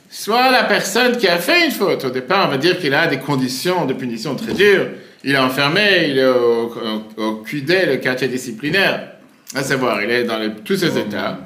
Soit 0.08 0.50
la 0.50 0.64
personne 0.64 1.18
qui 1.18 1.28
a 1.28 1.38
fait 1.38 1.66
une 1.66 1.70
faute, 1.70 2.02
au 2.04 2.10
départ, 2.10 2.48
on 2.48 2.50
va 2.50 2.56
dire 2.56 2.78
qu'il 2.78 2.94
a 2.94 3.06
des 3.06 3.18
conditions 3.18 3.84
de 3.84 3.92
punition 3.92 4.34
très 4.34 4.54
dures. 4.54 4.88
Il 5.22 5.34
est 5.34 5.38
enfermé, 5.38 6.06
il 6.08 6.18
est 6.18 6.26
au, 6.26 6.72
au, 7.16 7.32
QD, 7.44 7.86
le 7.88 7.96
quartier 7.96 8.28
disciplinaire. 8.28 9.12
À 9.54 9.62
savoir, 9.62 10.02
il 10.02 10.10
est 10.10 10.24
dans 10.24 10.38
tous 10.64 10.76
ces 10.76 10.96
états. 10.96 11.38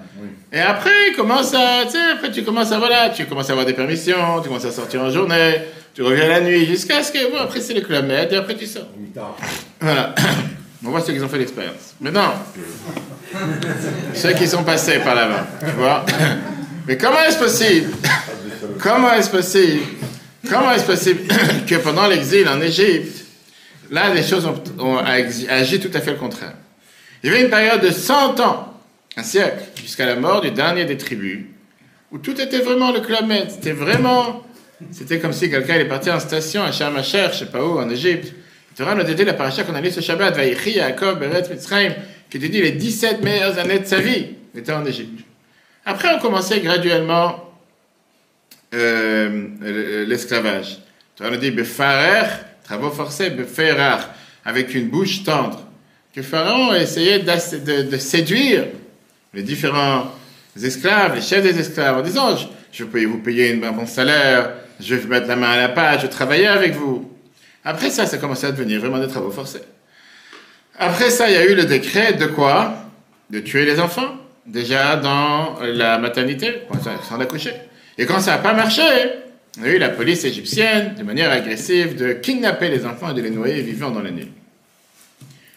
Et 0.52 0.60
après, 0.60 0.90
il 1.10 1.16
commence 1.16 1.52
à, 1.54 1.80
après 2.14 2.30
tu 2.30 2.44
commences 2.44 2.70
à, 2.70 2.78
voilà, 2.78 3.10
tu 3.10 3.24
commences 3.26 3.48
à 3.48 3.52
avoir 3.52 3.66
des 3.66 3.72
permissions, 3.72 4.40
tu 4.40 4.48
commences 4.48 4.64
à 4.64 4.70
sortir 4.70 5.02
en 5.02 5.10
journée, 5.10 5.62
tu 5.92 6.02
reviens 6.02 6.28
la 6.28 6.40
nuit, 6.40 6.64
jusqu'à 6.66 7.02
ce 7.02 7.10
que, 7.10 7.30
bon, 7.32 7.38
après 7.38 7.60
c'est 7.60 7.74
le 7.74 7.80
club 7.80 8.08
et 8.10 8.36
après 8.36 8.54
tu 8.54 8.66
sors. 8.66 8.86
Voilà. 9.80 10.14
On 10.86 10.90
voit 10.90 11.00
ceux 11.00 11.14
qui 11.14 11.20
ont 11.20 11.28
fait 11.28 11.38
l'expérience. 11.38 11.94
Maintenant, 12.00 12.34
ceux 14.14 14.32
qui 14.34 14.46
sont 14.46 14.62
passés 14.62 14.98
par 14.98 15.14
là-bas, 15.14 15.46
tu 15.60 15.72
vois. 15.76 16.04
Mais 16.86 16.96
comment 16.98 17.20
est-ce 17.26 17.38
possible 17.38 17.90
Comment 18.78 19.12
est-ce 19.14 19.30
possible 19.30 19.80
Comment 20.48 20.72
est-ce 20.72 20.84
possible 20.84 21.22
que 21.66 21.74
pendant 21.76 22.06
l'exil 22.06 22.46
en 22.48 22.60
Égypte, 22.60 23.23
là, 23.94 24.12
les 24.12 24.22
choses 24.22 24.46
ont, 24.78 24.98
agi 24.98 25.80
tout 25.80 25.90
à 25.94 26.00
fait 26.00 26.10
le 26.10 26.18
contraire 26.18 26.54
Il 27.22 27.30
y 27.30 27.32
avait 27.32 27.42
une 27.44 27.50
période 27.50 27.80
de 27.80 27.90
100 27.90 28.40
ans, 28.40 28.74
un 29.16 29.22
siècle, 29.22 29.62
jusqu'à 29.80 30.06
la 30.06 30.16
mort 30.16 30.40
du 30.40 30.50
dernier 30.50 30.84
des 30.84 30.96
tribus, 30.96 31.46
où 32.10 32.18
tout 32.18 32.38
était 32.40 32.58
vraiment 32.58 32.92
le 32.92 33.26
med. 33.26 33.50
C'était 33.50 33.72
vraiment... 33.72 34.44
C'était 34.90 35.18
comme 35.20 35.32
si 35.32 35.48
quelqu'un 35.48 35.76
est 35.76 35.84
parti 35.84 36.10
en 36.10 36.18
station 36.18 36.62
à 36.62 36.72
Sharm 36.72 36.96
je 36.98 37.38
sais 37.38 37.46
pas 37.46 37.64
où, 37.64 37.78
en 37.78 37.88
Égypte. 37.88 38.34
Vois, 38.76 38.94
nous 38.96 39.04
dit 39.04 39.24
la 39.24 39.34
paracha 39.34 39.62
qu'on 39.62 39.74
a 39.74 39.80
lu 39.80 39.90
ce 39.90 40.00
Shabbat, 40.00 40.34
Vaïchi, 40.34 40.72
Yaakov, 40.72 41.20
Beret, 41.20 41.48
Mitzrayim, 41.48 41.94
qui 42.28 42.40
te 42.40 42.46
dit 42.46 42.60
les 42.60 42.72
17 42.72 43.22
meilleures 43.22 43.56
années 43.58 43.78
de 43.78 43.86
sa 43.86 44.00
vie 44.00 44.30
étaient 44.54 44.72
en 44.72 44.84
Égypte. 44.84 45.24
Après, 45.86 46.08
on 46.12 46.18
commençait 46.18 46.60
graduellement 46.60 47.54
euh, 48.74 50.04
l'esclavage. 50.06 50.78
Tu 51.14 51.22
on 51.24 51.36
dit 51.36 51.52
Befarer, 51.52 52.26
travaux 52.64 52.90
forcés, 52.90 53.30
Beferar, 53.30 54.10
avec 54.44 54.74
une 54.74 54.88
bouche 54.88 55.22
tendre. 55.22 55.60
Que 56.14 56.22
Pharaon 56.22 56.74
essayait 56.74 57.20
de, 57.20 57.82
de, 57.82 57.96
séduire 57.98 58.66
les 59.32 59.42
différents 59.42 60.12
esclaves, 60.60 61.16
les 61.16 61.20
chefs 61.20 61.42
des 61.42 61.58
esclaves, 61.58 61.98
en 61.98 62.02
disant 62.02 62.36
Je, 62.72 62.84
vais 62.84 63.04
vous 63.04 63.18
payer 63.18 63.60
un 63.62 63.72
bon 63.72 63.86
salaire, 63.86 64.52
je 64.80 64.94
vais 64.94 65.06
mettre 65.08 65.28
la 65.28 65.36
main 65.36 65.50
à 65.50 65.56
la 65.56 65.68
pâte, 65.68 66.00
je 66.02 66.06
travailler 66.06 66.46
avec 66.46 66.74
vous. 66.74 67.10
Après 67.64 67.90
ça, 67.90 68.06
ça 68.06 68.16
a 68.16 68.18
commencé 68.18 68.46
à 68.46 68.52
devenir 68.52 68.80
vraiment 68.80 68.98
des 68.98 69.08
travaux 69.08 69.30
forcés. 69.30 69.62
Après 70.78 71.10
ça, 71.10 71.28
il 71.28 71.34
y 71.34 71.36
a 71.36 71.44
eu 71.46 71.54
le 71.54 71.64
décret 71.64 72.14
de 72.14 72.26
quoi? 72.26 72.76
De 73.30 73.40
tuer 73.40 73.64
les 73.64 73.80
enfants, 73.80 74.16
déjà 74.46 74.96
dans 74.96 75.56
la 75.62 75.98
maternité, 75.98 76.62
sans 77.08 77.18
accoucher. 77.18 77.54
Et 77.96 78.06
quand 78.06 78.20
ça 78.20 78.32
n'a 78.32 78.38
pas 78.38 78.52
marché, 78.52 78.82
on 79.58 79.64
a 79.64 79.68
eu 79.68 79.78
la 79.78 79.90
police 79.90 80.24
égyptienne, 80.24 80.94
de 80.96 81.02
manière 81.02 81.30
agressive, 81.30 81.96
de 81.96 82.14
kidnapper 82.14 82.70
les 82.70 82.84
enfants 82.84 83.10
et 83.10 83.14
de 83.14 83.22
les 83.22 83.30
noyer 83.30 83.62
vivants 83.62 83.90
dans 83.90 84.00
le 84.00 84.10
Nil. 84.10 84.28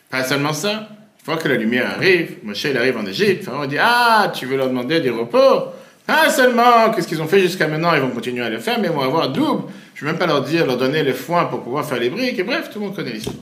Pas 0.10 0.24
seulement 0.24 0.54
ça, 0.54 0.90
une 1.20 1.26
fois 1.26 1.38
que 1.38 1.48
la 1.48 1.56
lumière 1.56 1.90
arrive, 1.90 2.38
Moshe 2.44 2.64
il 2.66 2.78
arrive 2.78 2.98
en 2.98 3.06
Égypte, 3.06 3.44
Pharaon 3.44 3.66
dit 3.66 3.78
Ah, 3.80 4.32
tu 4.34 4.46
veux 4.46 4.56
leur 4.56 4.68
demander 4.68 5.02
du 5.02 5.10
repos? 5.10 5.74
Pas 6.06 6.30
seulement 6.30 6.92
qu'est-ce 6.92 7.08
qu'ils 7.08 7.22
ont 7.22 7.28
fait 7.28 7.42
jusqu'à 7.42 7.68
maintenant, 7.68 7.94
ils 7.94 8.00
vont 8.00 8.12
continuer 8.12 8.44
à 8.44 8.50
le 8.50 8.60
faire, 8.60 8.80
mais 8.80 8.88
ils 8.88 8.94
vont 8.94 9.02
avoir 9.02 9.30
double. 9.30 9.64
Je 9.94 10.06
ne 10.06 10.06
vais 10.06 10.14
même 10.14 10.20
pas 10.20 10.28
leur 10.28 10.42
dire, 10.42 10.66
leur 10.66 10.78
donner 10.78 11.04
le 11.04 11.14
foin 11.14 11.46
pour 11.46 11.64
pouvoir 11.64 11.86
faire 11.86 12.00
les 12.00 12.10
briques, 12.10 12.40
et 12.40 12.44
bref, 12.44 12.70
tout 12.72 12.80
le 12.80 12.86
monde 12.86 12.96
connaît 12.96 13.12
l'histoire. 13.12 13.36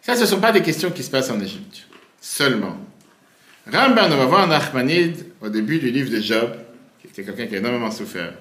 Ça, 0.00 0.14
ce 0.14 0.20
ne 0.20 0.26
sont 0.26 0.40
pas 0.40 0.52
des 0.52 0.62
questions 0.62 0.90
qui 0.90 1.02
se 1.02 1.10
passent 1.10 1.30
en 1.30 1.40
Égypte. 1.40 1.88
Seulement. 2.20 2.76
Ramban, 3.72 4.12
on 4.12 4.16
va 4.16 4.26
voir 4.26 4.46
Nachmanide 4.46 5.26
au 5.40 5.48
début 5.48 5.78
du 5.78 5.90
livre 5.90 6.10
de 6.10 6.20
Job, 6.20 6.54
qui 7.14 7.20
était 7.20 7.30
quelqu'un 7.30 7.46
qui 7.46 7.54
a 7.54 7.58
énormément 7.58 7.90
souffert. 7.90 8.32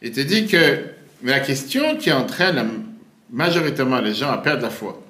Il 0.00 0.12
te 0.12 0.20
dit 0.20 0.46
que 0.46 0.78
la 1.22 1.40
question 1.40 1.96
qui 1.98 2.10
entraîne 2.10 2.86
majoritairement 3.30 4.00
les 4.00 4.14
gens 4.14 4.30
à 4.30 4.38
perdre 4.38 4.62
la 4.62 4.70
foi, 4.70 5.04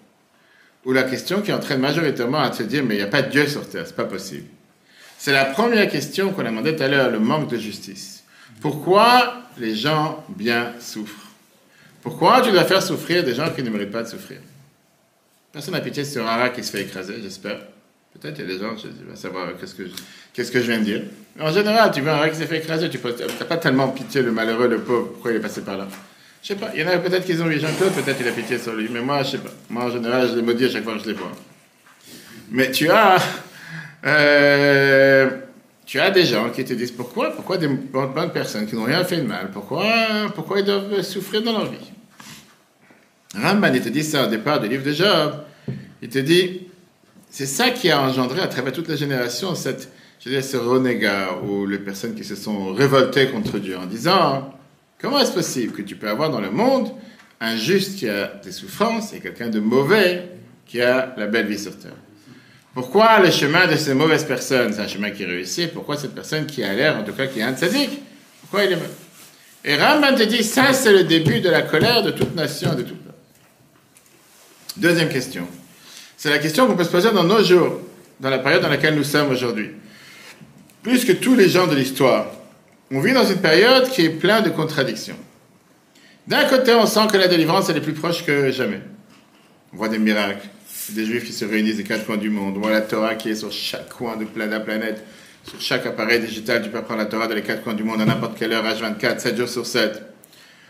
ou 0.84 0.92
la 0.92 1.04
question 1.04 1.40
qui 1.40 1.52
entraîne 1.52 1.80
majoritairement 1.80 2.40
à 2.40 2.52
se 2.52 2.64
dire 2.64 2.82
mais 2.84 2.94
il 2.94 2.98
n'y 2.98 3.04
a 3.04 3.08
pas 3.08 3.22
de 3.22 3.30
Dieu 3.30 3.46
sur 3.46 3.68
terre, 3.68 3.84
c'est 3.86 3.96
pas 3.96 4.04
possible. 4.04 4.46
C'est 5.18 5.32
la 5.32 5.44
première 5.44 5.88
question 5.88 6.32
qu'on 6.32 6.44
a 6.44 6.50
demandé 6.50 6.74
tout 6.74 6.82
à 6.82 6.88
l'heure, 6.88 7.10
le 7.10 7.20
manque 7.20 7.48
de 7.50 7.58
justice. 7.58 8.24
Pourquoi 8.60 9.42
les 9.58 9.76
gens 9.76 10.24
bien 10.28 10.72
souffrent? 10.80 11.28
Pourquoi 12.02 12.40
tu 12.40 12.50
dois 12.50 12.64
faire 12.64 12.82
souffrir 12.82 13.22
des 13.22 13.34
gens 13.34 13.50
qui 13.50 13.62
ne 13.62 13.70
méritent 13.70 13.92
pas 13.92 14.02
de 14.02 14.08
souffrir? 14.08 14.38
Personne 15.52 15.74
n'a 15.74 15.80
pitié 15.80 16.04
sur 16.04 16.26
un 16.26 16.36
rat 16.36 16.48
qui 16.48 16.64
se 16.64 16.70
fait 16.70 16.82
écraser, 16.82 17.16
j'espère. 17.22 17.60
Peut-être 18.14 18.38
il 18.38 18.48
y 18.48 18.50
a 18.50 18.54
des 18.54 18.60
gens 18.60 18.74
qui 18.74 18.88
vont 18.88 19.14
savoir 19.14 19.56
qu'est-ce 19.58 19.74
que, 19.74 19.86
je, 19.86 19.92
qu'est-ce 20.32 20.50
que 20.50 20.60
je 20.60 20.66
viens 20.66 20.78
de 20.78 20.84
dire. 20.84 21.02
En 21.38 21.52
général, 21.52 21.90
tu 21.92 22.00
vois 22.00 22.12
un 22.12 22.16
rat 22.16 22.30
qui 22.30 22.36
s'est 22.36 22.46
fait 22.46 22.58
écraser, 22.58 22.90
tu 22.90 22.98
n'as 22.98 23.44
pas 23.46 23.56
tellement 23.56 23.88
pitié 23.88 24.22
le 24.22 24.32
malheureux, 24.32 24.68
le 24.68 24.80
pauvre, 24.80 25.08
pourquoi 25.08 25.30
il 25.30 25.36
est 25.36 25.40
passé 25.40 25.62
par 25.62 25.76
là. 25.76 25.86
Je 26.42 26.48
sais 26.48 26.56
pas, 26.56 26.70
il 26.74 26.80
y 26.80 26.84
en 26.84 26.88
a 26.88 26.98
peut-être 26.98 27.24
qui 27.24 27.40
ont 27.40 27.46
vu 27.46 27.60
Jean-Claude, 27.60 27.92
peut-être 27.92 28.18
il 28.20 28.28
a 28.28 28.32
pitié 28.32 28.58
sur 28.58 28.74
lui, 28.74 28.88
mais 28.90 29.00
moi, 29.00 29.22
je 29.22 29.32
sais 29.32 29.38
pas. 29.38 29.50
Moi, 29.68 29.84
en 29.84 29.90
général, 29.90 30.28
je 30.30 30.36
les 30.36 30.42
maudis 30.42 30.64
à 30.64 30.70
chaque 30.70 30.84
fois 30.84 30.94
que 30.94 31.00
je 31.00 31.08
les 31.08 31.12
vois. 31.12 31.32
Mais 32.50 32.70
tu 32.70 32.90
as, 32.90 33.16
euh, 34.06 35.30
tu 35.86 36.00
as 36.00 36.10
des 36.10 36.24
gens 36.24 36.50
qui 36.50 36.64
te 36.64 36.72
disent 36.72 36.92
pourquoi, 36.92 37.30
pourquoi 37.30 37.58
des 37.58 37.68
bonnes 37.68 38.32
personnes 38.32 38.66
qui 38.66 38.74
n'ont 38.74 38.84
rien 38.84 39.04
fait 39.04 39.18
de 39.18 39.26
mal, 39.26 39.50
pourquoi, 39.52 39.84
pourquoi 40.34 40.60
ils 40.60 40.64
doivent 40.64 41.02
souffrir 41.02 41.42
dans 41.42 41.52
leur 41.52 41.70
vie? 41.70 41.92
Ramban, 43.34 43.72
il 43.74 43.80
te 43.80 43.88
dit 43.88 44.02
ça 44.02 44.24
au 44.24 44.26
départ 44.26 44.60
du 44.60 44.68
livre 44.68 44.84
de 44.84 44.92
Job. 44.92 45.44
Il 46.02 46.08
te 46.08 46.18
dit, 46.18 46.62
c'est 47.30 47.46
ça 47.46 47.70
qui 47.70 47.90
a 47.90 48.00
engendré 48.00 48.40
à 48.40 48.48
travers 48.48 48.72
toutes 48.72 48.88
les 48.88 48.96
générations 48.96 49.54
cette, 49.54 49.88
je 50.20 50.28
dirais, 50.28 50.42
ce 50.42 50.58
renégat 50.58 51.38
ou 51.42 51.66
les 51.66 51.78
personnes 51.78 52.14
qui 52.14 52.24
se 52.24 52.36
sont 52.36 52.74
révoltées 52.74 53.28
contre 53.28 53.58
Dieu 53.58 53.76
en 53.78 53.86
disant, 53.86 54.54
comment 55.00 55.18
est-ce 55.18 55.32
possible 55.32 55.72
que 55.72 55.82
tu 55.82 55.96
peux 55.96 56.08
avoir 56.08 56.30
dans 56.30 56.40
le 56.40 56.50
monde 56.50 56.92
un 57.40 57.56
juste 57.56 57.98
qui 57.98 58.08
a 58.08 58.26
des 58.44 58.52
souffrances 58.52 59.14
et 59.14 59.20
quelqu'un 59.20 59.48
de 59.48 59.60
mauvais 59.60 60.28
qui 60.66 60.82
a 60.82 61.14
la 61.16 61.26
belle 61.26 61.46
vie 61.46 61.58
sur 61.58 61.76
terre? 61.78 61.96
Pourquoi 62.74 63.18
le 63.20 63.30
chemin 63.30 63.66
de 63.66 63.76
ces 63.76 63.94
mauvaises 63.94 64.24
personnes, 64.24 64.74
c'est 64.74 64.82
un 64.82 64.88
chemin 64.88 65.10
qui 65.10 65.24
réussit 65.24 65.72
Pourquoi 65.72 65.96
cette 65.96 66.14
personne 66.14 66.46
qui 66.46 66.62
a 66.62 66.72
l'air, 66.74 66.98
en 66.98 67.02
tout 67.02 67.12
cas, 67.12 67.26
qui 67.26 67.40
est 67.40 67.42
un 67.42 67.56
tzaddik, 67.56 68.00
pourquoi 68.42 68.64
il 68.64 68.72
est 68.72 68.76
mauvais? 68.76 68.88
Et 69.64 69.74
Ramban 69.74 70.14
te 70.14 70.22
dit, 70.22 70.44
ça 70.44 70.72
c'est 70.74 70.92
le 70.92 71.04
début 71.04 71.40
de 71.40 71.48
la 71.48 71.62
colère 71.62 72.02
de 72.02 72.10
toute 72.10 72.34
nation 72.34 72.74
et 72.74 72.76
de 72.76 72.82
tout 72.82 72.94
peuple. 72.94 73.16
Deuxième 74.76 75.08
question. 75.08 75.46
C'est 76.16 76.30
la 76.30 76.38
question 76.38 76.66
qu'on 76.66 76.76
peut 76.76 76.84
se 76.84 76.90
poser 76.90 77.10
dans 77.10 77.24
nos 77.24 77.42
jours, 77.42 77.80
dans 78.20 78.30
la 78.30 78.38
période 78.38 78.62
dans 78.62 78.68
laquelle 78.68 78.94
nous 78.94 79.04
sommes 79.04 79.30
aujourd'hui. 79.30 79.70
Plus 80.82 81.04
que 81.04 81.12
tous 81.12 81.34
les 81.34 81.48
gens 81.48 81.66
de 81.66 81.76
l'histoire, 81.76 82.26
on 82.90 83.00
vit 83.00 83.12
dans 83.12 83.24
une 83.24 83.40
période 83.40 83.88
qui 83.90 84.04
est 84.04 84.10
pleine 84.10 84.42
de 84.42 84.48
contradictions. 84.48 85.16
D'un 86.26 86.44
côté, 86.44 86.72
on 86.74 86.86
sent 86.86 87.06
que 87.12 87.18
la 87.18 87.28
délivrance 87.28 87.68
elle 87.68 87.76
est 87.76 87.82
plus 87.82 87.92
proche 87.92 88.24
que 88.24 88.50
jamais. 88.50 88.80
On 89.72 89.76
voit 89.76 89.88
des 89.88 89.98
miracles, 89.98 90.48
des 90.90 91.04
juifs 91.04 91.24
qui 91.24 91.32
se 91.32 91.44
réunissent 91.44 91.76
des 91.76 91.84
quatre 91.84 92.06
coins 92.06 92.16
du 92.16 92.30
monde. 92.30 92.54
On 92.56 92.60
voit 92.60 92.70
la 92.70 92.80
Torah 92.80 93.14
qui 93.14 93.28
est 93.28 93.34
sur 93.34 93.52
chaque 93.52 93.90
coin 93.90 94.16
de 94.16 94.26
la 94.38 94.60
planète. 94.60 95.04
Sur 95.44 95.60
chaque 95.60 95.86
appareil 95.86 96.20
digital, 96.20 96.62
tu 96.62 96.70
peux 96.70 96.82
prendre 96.82 97.00
la 97.00 97.06
Torah 97.06 97.26
dans 97.26 97.34
les 97.34 97.42
quatre 97.42 97.62
coins 97.62 97.74
du 97.74 97.82
monde 97.82 98.00
à 98.00 98.04
n'importe 98.04 98.38
quelle 98.38 98.52
heure, 98.52 98.64
H24, 98.64 99.18
7 99.18 99.36
jours 99.36 99.48
sur 99.48 99.66
7. 99.66 100.02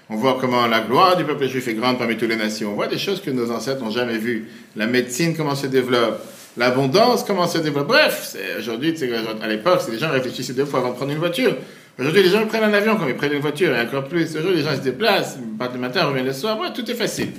On 0.08 0.16
voit 0.16 0.38
comment 0.40 0.66
la 0.66 0.80
gloire 0.80 1.16
du 1.16 1.24
peuple 1.24 1.46
juif 1.46 1.68
est 1.68 1.74
grande 1.74 1.98
parmi 1.98 2.16
toutes 2.16 2.28
les 2.28 2.36
nations. 2.36 2.72
On 2.72 2.74
voit 2.74 2.88
des 2.88 2.98
choses 2.98 3.22
que 3.22 3.30
nos 3.30 3.50
ancêtres 3.52 3.82
n'ont 3.82 3.90
jamais 3.90 4.18
vues. 4.18 4.48
La 4.74 4.86
médecine, 4.86 5.36
comment 5.36 5.54
se 5.54 5.68
développe. 5.68 6.20
L'abondance, 6.56 7.24
comment 7.24 7.46
se 7.46 7.58
développe. 7.58 7.88
Bref, 7.88 8.36
aujourd'hui, 8.58 8.94
à 9.40 9.48
l'époque, 9.48 9.80
les 9.90 9.98
gens 9.98 10.10
réfléchissaient 10.10 10.52
deux 10.52 10.64
fois 10.64 10.80
avant 10.80 10.90
de 10.90 10.96
prendre 10.96 11.12
une 11.12 11.18
voiture. 11.18 11.56
Aujourd'hui, 11.98 12.22
les 12.22 12.30
gens 12.30 12.46
prennent 12.46 12.64
un 12.64 12.72
avion 12.72 12.96
comme 12.96 13.08
ils 13.08 13.16
prennent 13.16 13.32
une 13.32 13.40
voiture, 13.40 13.74
et 13.74 13.80
encore 13.80 14.08
plus. 14.08 14.36
Aujourd'hui, 14.36 14.56
les 14.56 14.62
gens 14.62 14.74
se 14.74 14.80
déplacent, 14.80 15.38
partent 15.58 15.74
le 15.74 15.80
matin, 15.80 16.04
reviennent 16.06 16.26
le 16.26 16.32
soir. 16.32 16.58
tout 16.72 16.90
est 16.90 16.94
facile. 16.94 17.30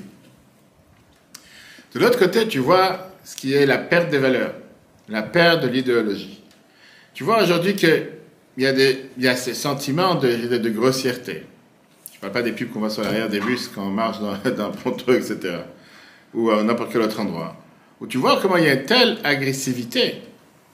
De 1.93 1.99
l'autre 1.99 2.17
côté, 2.17 2.47
tu 2.47 2.59
vois 2.59 3.11
ce 3.23 3.35
qui 3.35 3.53
est 3.53 3.65
la 3.65 3.77
perte 3.77 4.09
des 4.09 4.17
valeurs, 4.17 4.53
la 5.09 5.23
perte 5.23 5.63
de 5.63 5.67
l'idéologie. 5.67 6.41
Tu 7.13 7.23
vois 7.23 7.43
aujourd'hui 7.43 7.75
qu'il 7.75 8.07
y, 8.57 9.27
a 9.27 9.35
ces 9.35 9.53
sentiments 9.53 10.15
de, 10.15 10.69
grossièreté 10.69 11.43
ne 12.21 12.29
parle 12.29 12.33
pas 12.33 12.41
des 12.43 12.51
pubs 12.51 12.71
qu'on 12.71 12.79
voit 12.79 12.91
sur 12.91 13.01
l'arrière 13.01 13.29
des 13.29 13.39
bus 13.39 13.67
quand 13.67 13.83
on 13.83 13.89
marche 13.89 14.19
dans, 14.19 14.37
dans 14.51 14.71
Ponto, 14.71 15.11
etc. 15.11 15.39
Ou 16.33 16.51
à 16.51 16.63
n'importe 16.63 16.91
quel 16.91 17.01
autre 17.01 17.19
endroit. 17.19 17.60
Où 18.01 18.07
tu 18.07 18.17
vois 18.17 18.39
comment 18.41 18.57
il 18.57 18.65
y 18.65 18.67
a 18.67 18.73
une 18.73 18.83
telle 18.83 19.19
agressivité, 19.23 20.23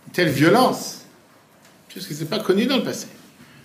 une 0.08 0.14
telle 0.14 0.30
violence, 0.30 1.06
chose 1.94 2.08
qui 2.08 2.14
ne 2.14 2.28
pas 2.28 2.40
connu 2.40 2.66
dans 2.66 2.78
le 2.78 2.84
passé. 2.84 3.08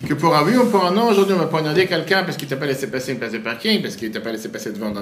Que 0.07 0.13
pour 0.13 0.35
un 0.35 0.43
oui 0.43 0.57
ou 0.57 0.65
pour 0.65 0.83
un 0.83 0.91
non, 0.91 1.09
aujourd'hui, 1.09 1.33
on 1.33 1.39
va 1.39 1.45
poignarder 1.45 1.87
quelqu'un 1.87 2.23
parce 2.23 2.35
qu'il 2.35 2.49
t'a 2.49 2.57
pas 2.57 2.65
laissé 2.65 2.87
passer 2.87 3.13
une 3.13 3.19
place 3.19 3.31
de 3.31 3.37
parking, 3.37 3.81
parce 3.81 3.95
qu'il 3.95 4.11
t'a 4.11 4.19
pas 4.19 4.33
laissé 4.33 4.49
passer 4.49 4.73
devant 4.73 4.91
dans, 4.91 4.99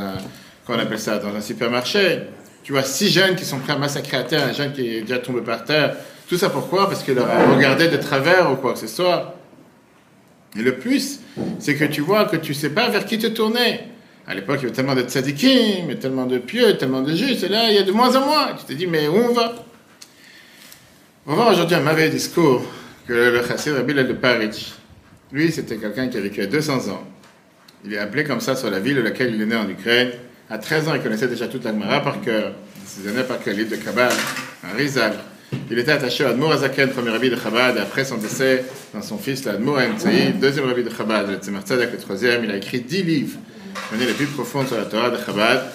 un, 0.00 1.40
supermarché. 1.42 2.20
Tu 2.62 2.72
vois 2.72 2.82
six 2.82 3.10
jeunes 3.10 3.36
qui 3.36 3.44
sont 3.44 3.58
prêts 3.58 3.74
à 3.74 3.78
massacrer 3.78 4.16
à 4.16 4.24
terre, 4.24 4.48
un 4.48 4.52
jeune 4.52 4.72
qui 4.72 4.96
est 4.96 5.00
déjà 5.02 5.18
tombé 5.18 5.42
par 5.42 5.64
terre. 5.64 5.96
Tout 6.28 6.38
ça 6.38 6.48
pourquoi? 6.48 6.88
Parce 6.88 7.02
qu'il 7.02 7.18
a 7.18 7.54
regardé 7.54 7.88
de 7.88 7.96
travers 7.98 8.50
ou 8.50 8.56
quoi 8.56 8.72
que 8.72 8.78
ce 8.78 8.86
soit. 8.86 9.34
Et 10.58 10.62
le 10.62 10.78
plus, 10.78 11.20
c'est 11.58 11.74
que 11.74 11.84
tu 11.84 12.00
vois 12.00 12.24
que 12.24 12.36
tu 12.36 12.54
sais 12.54 12.70
pas 12.70 12.88
vers 12.88 13.04
qui 13.04 13.18
te 13.18 13.26
tourner. 13.26 13.80
À 14.26 14.34
l'époque, 14.34 14.58
il 14.60 14.62
y 14.62 14.66
avait 14.66 14.74
tellement 14.74 14.94
de 14.94 15.02
tzadikim, 15.02 15.94
tellement 16.00 16.26
de 16.26 16.38
pieux, 16.38 16.76
tellement 16.76 17.02
de 17.02 17.14
justes, 17.14 17.44
et 17.44 17.48
là, 17.48 17.70
il 17.70 17.76
y 17.76 17.78
a 17.78 17.84
de 17.84 17.92
moins 17.92 18.14
en 18.16 18.26
moins. 18.26 18.54
Tu 18.58 18.64
te 18.64 18.72
dis, 18.72 18.86
mais 18.86 19.06
où 19.06 19.14
on 19.14 19.32
va? 19.32 19.54
On 21.26 21.30
va 21.30 21.36
voir 21.36 21.52
aujourd'hui 21.52 21.76
un 21.76 21.80
mauvais 21.80 22.08
discours 22.08 22.64
que 23.06 23.12
le 23.12 23.42
chassid 23.46 23.72
Rabbi 23.74 23.94
de 23.94 24.12
Paris. 24.14 24.74
Lui, 25.32 25.52
c'était 25.52 25.76
quelqu'un 25.76 26.08
qui 26.08 26.16
a 26.16 26.20
vécu 26.20 26.42
à 26.42 26.46
200 26.46 26.88
ans. 26.88 27.04
Il 27.84 27.94
est 27.94 27.98
appelé 27.98 28.24
comme 28.24 28.40
ça 28.40 28.56
sur 28.56 28.70
la 28.70 28.80
ville 28.80 28.96
de 28.96 29.02
laquelle 29.02 29.34
il 29.34 29.42
est 29.42 29.46
né 29.46 29.56
en 29.56 29.68
Ukraine. 29.68 30.10
À 30.50 30.58
13 30.58 30.88
ans, 30.88 30.94
il 30.94 31.02
connaissait 31.02 31.28
déjà 31.28 31.46
toute 31.46 31.64
la 31.64 31.72
Gemara 31.72 32.02
par 32.02 32.20
cœur. 32.20 32.52
Il 33.02 33.08
années 33.08 33.22
par 33.22 33.40
cœur, 33.40 33.54
livre 33.54 33.70
de 33.70 33.76
Kabbalah, 33.76 34.14
un 34.64 34.76
Rizal. 34.76 35.12
Il 35.70 35.78
était 35.78 35.92
attaché 35.92 36.24
à 36.24 36.30
Admour 36.30 36.52
Azaken, 36.52 36.90
premier 36.90 37.10
rabbi 37.10 37.30
de 37.30 37.36
Chabad, 37.36 37.76
et 37.76 37.80
après 37.80 38.04
son 38.04 38.16
décès, 38.16 38.64
dans 38.92 39.02
son 39.02 39.18
fils, 39.18 39.44
l'Admour 39.44 39.78
Emtsai, 39.78 40.32
deuxième 40.40 40.66
rabbi 40.66 40.82
de 40.82 40.90
Chabad, 40.90 41.28
le 41.28 41.36
Tzemar 41.36 41.62
Tzedek, 41.62 41.92
le 41.92 41.98
troisième, 41.98 42.44
il 42.44 42.50
a 42.50 42.56
écrit 42.56 42.80
dix 42.80 43.02
livres, 43.02 43.38
les 43.98 44.12
plus 44.12 44.26
profonds 44.26 44.66
sur 44.66 44.76
la 44.76 44.84
Torah 44.84 45.10
de 45.10 45.18
Chabad. 45.24 45.72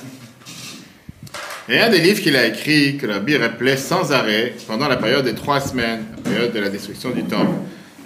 Et 1.70 1.80
un 1.80 1.90
des 1.90 2.00
livres 2.00 2.22
qu'il 2.22 2.36
a 2.36 2.46
écrit, 2.46 2.98
que 2.98 3.08
rabbi 3.08 3.38
rappelait 3.38 3.78
sans 3.78 4.12
arrêt, 4.12 4.54
pendant 4.68 4.88
la 4.88 4.98
période 4.98 5.24
des 5.24 5.36
trois 5.36 5.62
semaines, 5.62 6.06
la 6.18 6.30
période 6.30 6.54
de 6.54 6.60
la 6.60 6.70
destruction 6.70 7.12
du 7.12 7.24
temple, 7.24 7.54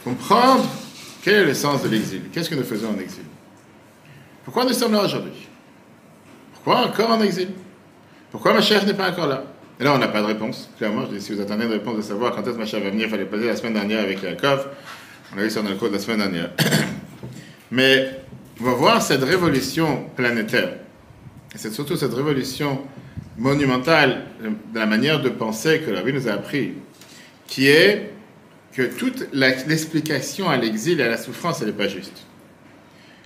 comprendre 0.03 0.65
quel 1.23 1.35
est 1.35 1.45
le 1.45 1.53
sens 1.53 1.81
de 1.81 1.89
l'exil, 1.89 2.21
qu'est-ce 2.31 2.49
que 2.49 2.55
nous 2.55 2.63
faisons 2.63 2.89
en 2.89 2.99
exil? 2.99 3.23
Pourquoi 4.43 4.65
nous 4.65 4.73
sommes 4.73 4.93
là 4.93 5.03
aujourd'hui? 5.03 5.47
Pourquoi 6.53 6.85
encore 6.85 7.11
en 7.11 7.21
exil? 7.21 7.49
Pourquoi 8.31 8.53
ma 8.53 8.61
chère 8.61 8.85
n'est 8.85 8.93
pas 8.93 9.09
encore 9.09 9.27
là? 9.27 9.43
Et 9.79 9.83
là, 9.83 9.93
on 9.93 9.97
n'a 9.97 10.07
pas 10.07 10.21
de 10.21 10.27
réponse. 10.27 10.69
Clairement, 10.77 11.05
je 11.05 11.17
dis, 11.17 11.21
si 11.21 11.33
vous 11.33 11.41
attendez 11.41 11.65
une 11.65 11.71
réponse 11.71 11.97
de 11.97 12.01
savoir 12.01 12.33
quand 12.33 12.47
est-ce 12.47 12.57
que 12.57 12.65
chère 12.65 12.81
va 12.81 12.89
venir, 12.89 13.07
il 13.07 13.09
fallait 13.09 13.25
poser 13.25 13.47
la 13.47 13.55
semaine 13.55 13.73
dernière 13.73 14.01
avec 14.01 14.21
Yaakov. 14.21 14.67
On 15.33 15.39
a 15.39 15.43
vu 15.43 15.49
ça 15.49 15.61
dans 15.61 15.69
le 15.69 15.75
cours 15.75 15.89
de 15.89 15.93
la 15.93 15.99
semaine 15.99 16.19
dernière. 16.19 16.51
Mais 17.71 18.21
on 18.59 18.63
va 18.63 18.73
voir 18.73 19.01
cette 19.01 19.23
révolution 19.23 20.05
planétaire. 20.15 20.77
Et 21.53 21.57
c'est 21.57 21.73
surtout 21.73 21.95
cette 21.95 22.13
révolution 22.13 22.81
monumentale 23.37 24.25
de 24.41 24.79
la 24.79 24.85
manière 24.85 25.21
de 25.21 25.29
penser 25.29 25.81
que 25.85 25.91
la 25.91 26.01
vie 26.01 26.13
nous 26.13 26.27
a 26.27 26.33
appris, 26.33 26.73
qui 27.47 27.67
est 27.67 28.11
que 28.73 28.83
toute 28.83 29.27
l'explication 29.33 30.49
à 30.49 30.57
l'exil 30.57 30.99
et 30.99 31.03
à 31.03 31.09
la 31.09 31.17
souffrance, 31.17 31.61
elle 31.61 31.67
n'est 31.67 31.73
pas 31.73 31.87
juste. 31.87 32.25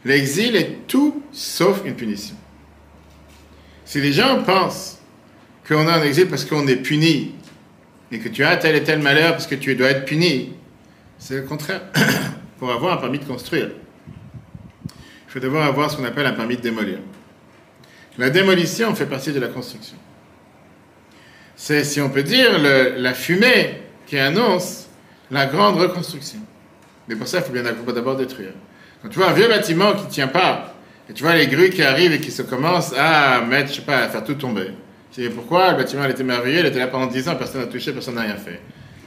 L'exil 0.05 0.55
est 0.55 0.88
tout 0.88 1.24
sauf 1.31 1.81
une 1.86 1.95
punition. 1.95 2.36
Si 3.86 4.00
les 4.00 4.13
gens 4.13 4.43
pensent 4.43 5.00
qu'on 5.67 5.88
est 5.88 5.91
en 5.91 6.03
exil 6.03 6.27
parce 6.27 6.45
qu'on 6.45 6.67
est 6.67 6.75
puni, 6.75 7.33
et 8.12 8.19
que 8.19 8.29
tu 8.29 8.43
as 8.43 8.57
tel 8.57 8.75
et 8.75 8.83
tel 8.83 9.00
malheur 9.00 9.31
parce 9.33 9.48
que 9.48 9.55
tu 9.55 9.75
dois 9.75 9.89
être 9.89 10.05
puni, 10.05 10.53
c'est 11.17 11.36
le 11.36 11.41
contraire, 11.43 11.81
pour 12.57 12.71
avoir 12.71 12.98
un 12.98 12.98
permis 12.98 13.19
de 13.19 13.25
construire. 13.25 13.69
Il 15.29 15.33
faut 15.33 15.39
d'abord 15.39 15.62
avoir 15.62 15.91
ce 15.91 15.98
qu'on 15.98 16.05
appelle 16.05 16.25
un 16.25 16.33
permis 16.33 16.57
de 16.57 16.62
démolir. 16.62 16.98
La 18.17 18.31
démolition 18.31 18.95
fait 18.95 19.05
partie 19.05 19.31
de 19.31 19.39
la 19.39 19.48
construction. 19.48 19.95
C'est, 21.55 21.83
si 21.83 22.01
on 22.01 22.09
peut 22.09 22.24
dire, 22.24 22.57
la 22.57 23.13
fumée 23.13 23.81
qui 24.07 24.17
annonce 24.17 24.88
la 25.29 25.45
grande 25.45 25.77
reconstruction. 25.77 26.39
Mais 27.07 27.15
pour 27.15 27.27
ça, 27.27 27.38
il 27.38 27.43
faut 27.43 27.53
bien 27.53 27.62
d'abord 27.62 28.15
détruire. 28.15 28.53
Quand 29.03 29.09
tu 29.09 29.19
vois 29.19 29.29
un 29.29 29.33
vieux 29.33 29.48
bâtiment 29.48 29.93
qui 29.93 30.05
ne 30.05 30.09
tient 30.09 30.27
pas, 30.27 30.74
et 31.07 31.13
tu 31.13 31.21
vois 31.21 31.36
les 31.36 31.45
grues 31.45 31.69
qui 31.69 31.83
arrivent 31.83 32.12
et 32.12 32.19
qui 32.19 32.31
se 32.31 32.41
commencent 32.41 32.93
à 32.98 33.41
mettre, 33.41 33.69
je 33.69 33.75
sais 33.75 33.81
pas, 33.81 33.98
à 33.98 34.09
faire 34.09 34.24
tout 34.24 34.33
tomber. 34.33 34.71
Tu 35.12 35.21
dis 35.21 35.29
pourquoi 35.29 35.71
le 35.71 35.77
bâtiment 35.77 36.05
il 36.05 36.12
était 36.12 36.24
merveilleux, 36.24 36.62
il 36.62 36.65
était 36.65 36.79
là 36.79 36.88
pendant 36.88 37.05
10 37.05 37.29
ans, 37.29 37.36
personne 37.36 37.62
n'a 37.62 37.67
touché, 37.67 37.93
personne 37.93 38.15
n'a 38.15 38.21
rien 38.21 38.38
fait. 38.38 38.62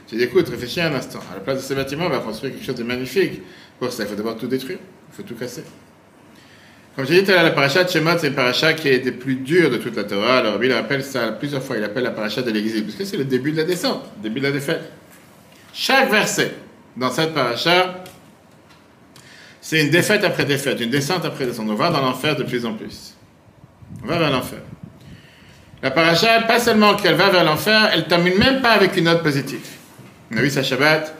Tu 0.07 0.15
dis 0.15 0.23
écoute, 0.23 0.47
réfléchis 0.47 0.79
un 0.79 0.93
instant. 0.93 1.19
À 1.31 1.35
la 1.35 1.41
place 1.41 1.57
de 1.57 1.63
ce 1.63 1.73
bâtiment, 1.73 2.05
on 2.05 2.09
va 2.09 2.19
construire 2.19 2.53
quelque 2.53 2.65
chose 2.65 2.75
de 2.75 2.83
magnifique. 2.83 3.41
Pour 3.77 3.91
ça, 3.91 4.03
il 4.03 4.09
faut 4.09 4.15
d'abord 4.15 4.37
tout 4.37 4.47
détruire, 4.47 4.79
il 5.11 5.15
faut 5.15 5.23
tout 5.23 5.35
casser. 5.35 5.63
Comme 6.95 7.07
j'ai 7.07 7.23
dit, 7.23 7.31
la 7.31 7.49
paracha 7.49 7.83
de 7.83 7.89
Shemot, 7.89 8.19
c'est 8.19 8.27
une 8.27 8.35
paracha 8.35 8.73
qui 8.73 8.87
est 8.87 8.99
des 8.99 9.11
plus 9.11 9.35
dures 9.35 9.71
de 9.71 9.77
toute 9.77 9.95
la 9.95 10.03
Torah. 10.03 10.37
Alors, 10.37 10.63
il 10.63 10.71
appelle 10.71 11.03
ça 11.03 11.31
plusieurs 11.31 11.63
fois, 11.63 11.77
il 11.77 11.83
appelle 11.83 12.03
la 12.03 12.11
paracha 12.11 12.43
de 12.43 12.51
l'exil, 12.51 12.83
parce 12.83 12.95
que 12.95 13.03
c'est 13.03 13.17
le 13.17 13.25
début 13.25 13.51
de 13.51 13.57
la 13.57 13.63
descente, 13.63 14.03
le 14.17 14.29
début 14.29 14.39
de 14.39 14.45
la 14.45 14.51
défaite. 14.51 14.91
Chaque 15.73 16.11
verset 16.11 16.53
dans 16.95 17.09
cette 17.09 17.33
paracha, 17.33 18.03
c'est 19.59 19.81
une 19.81 19.89
défaite 19.89 20.23
après 20.23 20.45
défaite, 20.45 20.79
une 20.81 20.91
descente 20.91 21.25
après 21.25 21.47
descente. 21.47 21.67
On 21.67 21.73
va 21.73 21.89
dans 21.89 22.01
l'enfer 22.01 22.35
de 22.35 22.43
plus 22.43 22.63
en 22.63 22.75
plus. 22.75 23.15
On 24.03 24.07
va 24.07 24.19
vers 24.19 24.29
l'enfer. 24.29 24.59
La 25.81 25.89
paracha, 25.89 26.41
pas 26.41 26.59
seulement 26.59 26.95
qu'elle 26.95 27.15
va 27.15 27.29
vers 27.29 27.43
l'enfer, 27.43 27.89
elle 27.91 28.05
termine 28.05 28.37
même 28.37 28.61
pas 28.61 28.71
avec 28.71 28.95
une 28.95 29.05
note 29.05 29.23
positive. 29.23 29.65
On 30.31 30.37
a 30.37 30.41
vu 30.41 30.49
ça 30.49 30.61
Shabbat, 30.61 31.13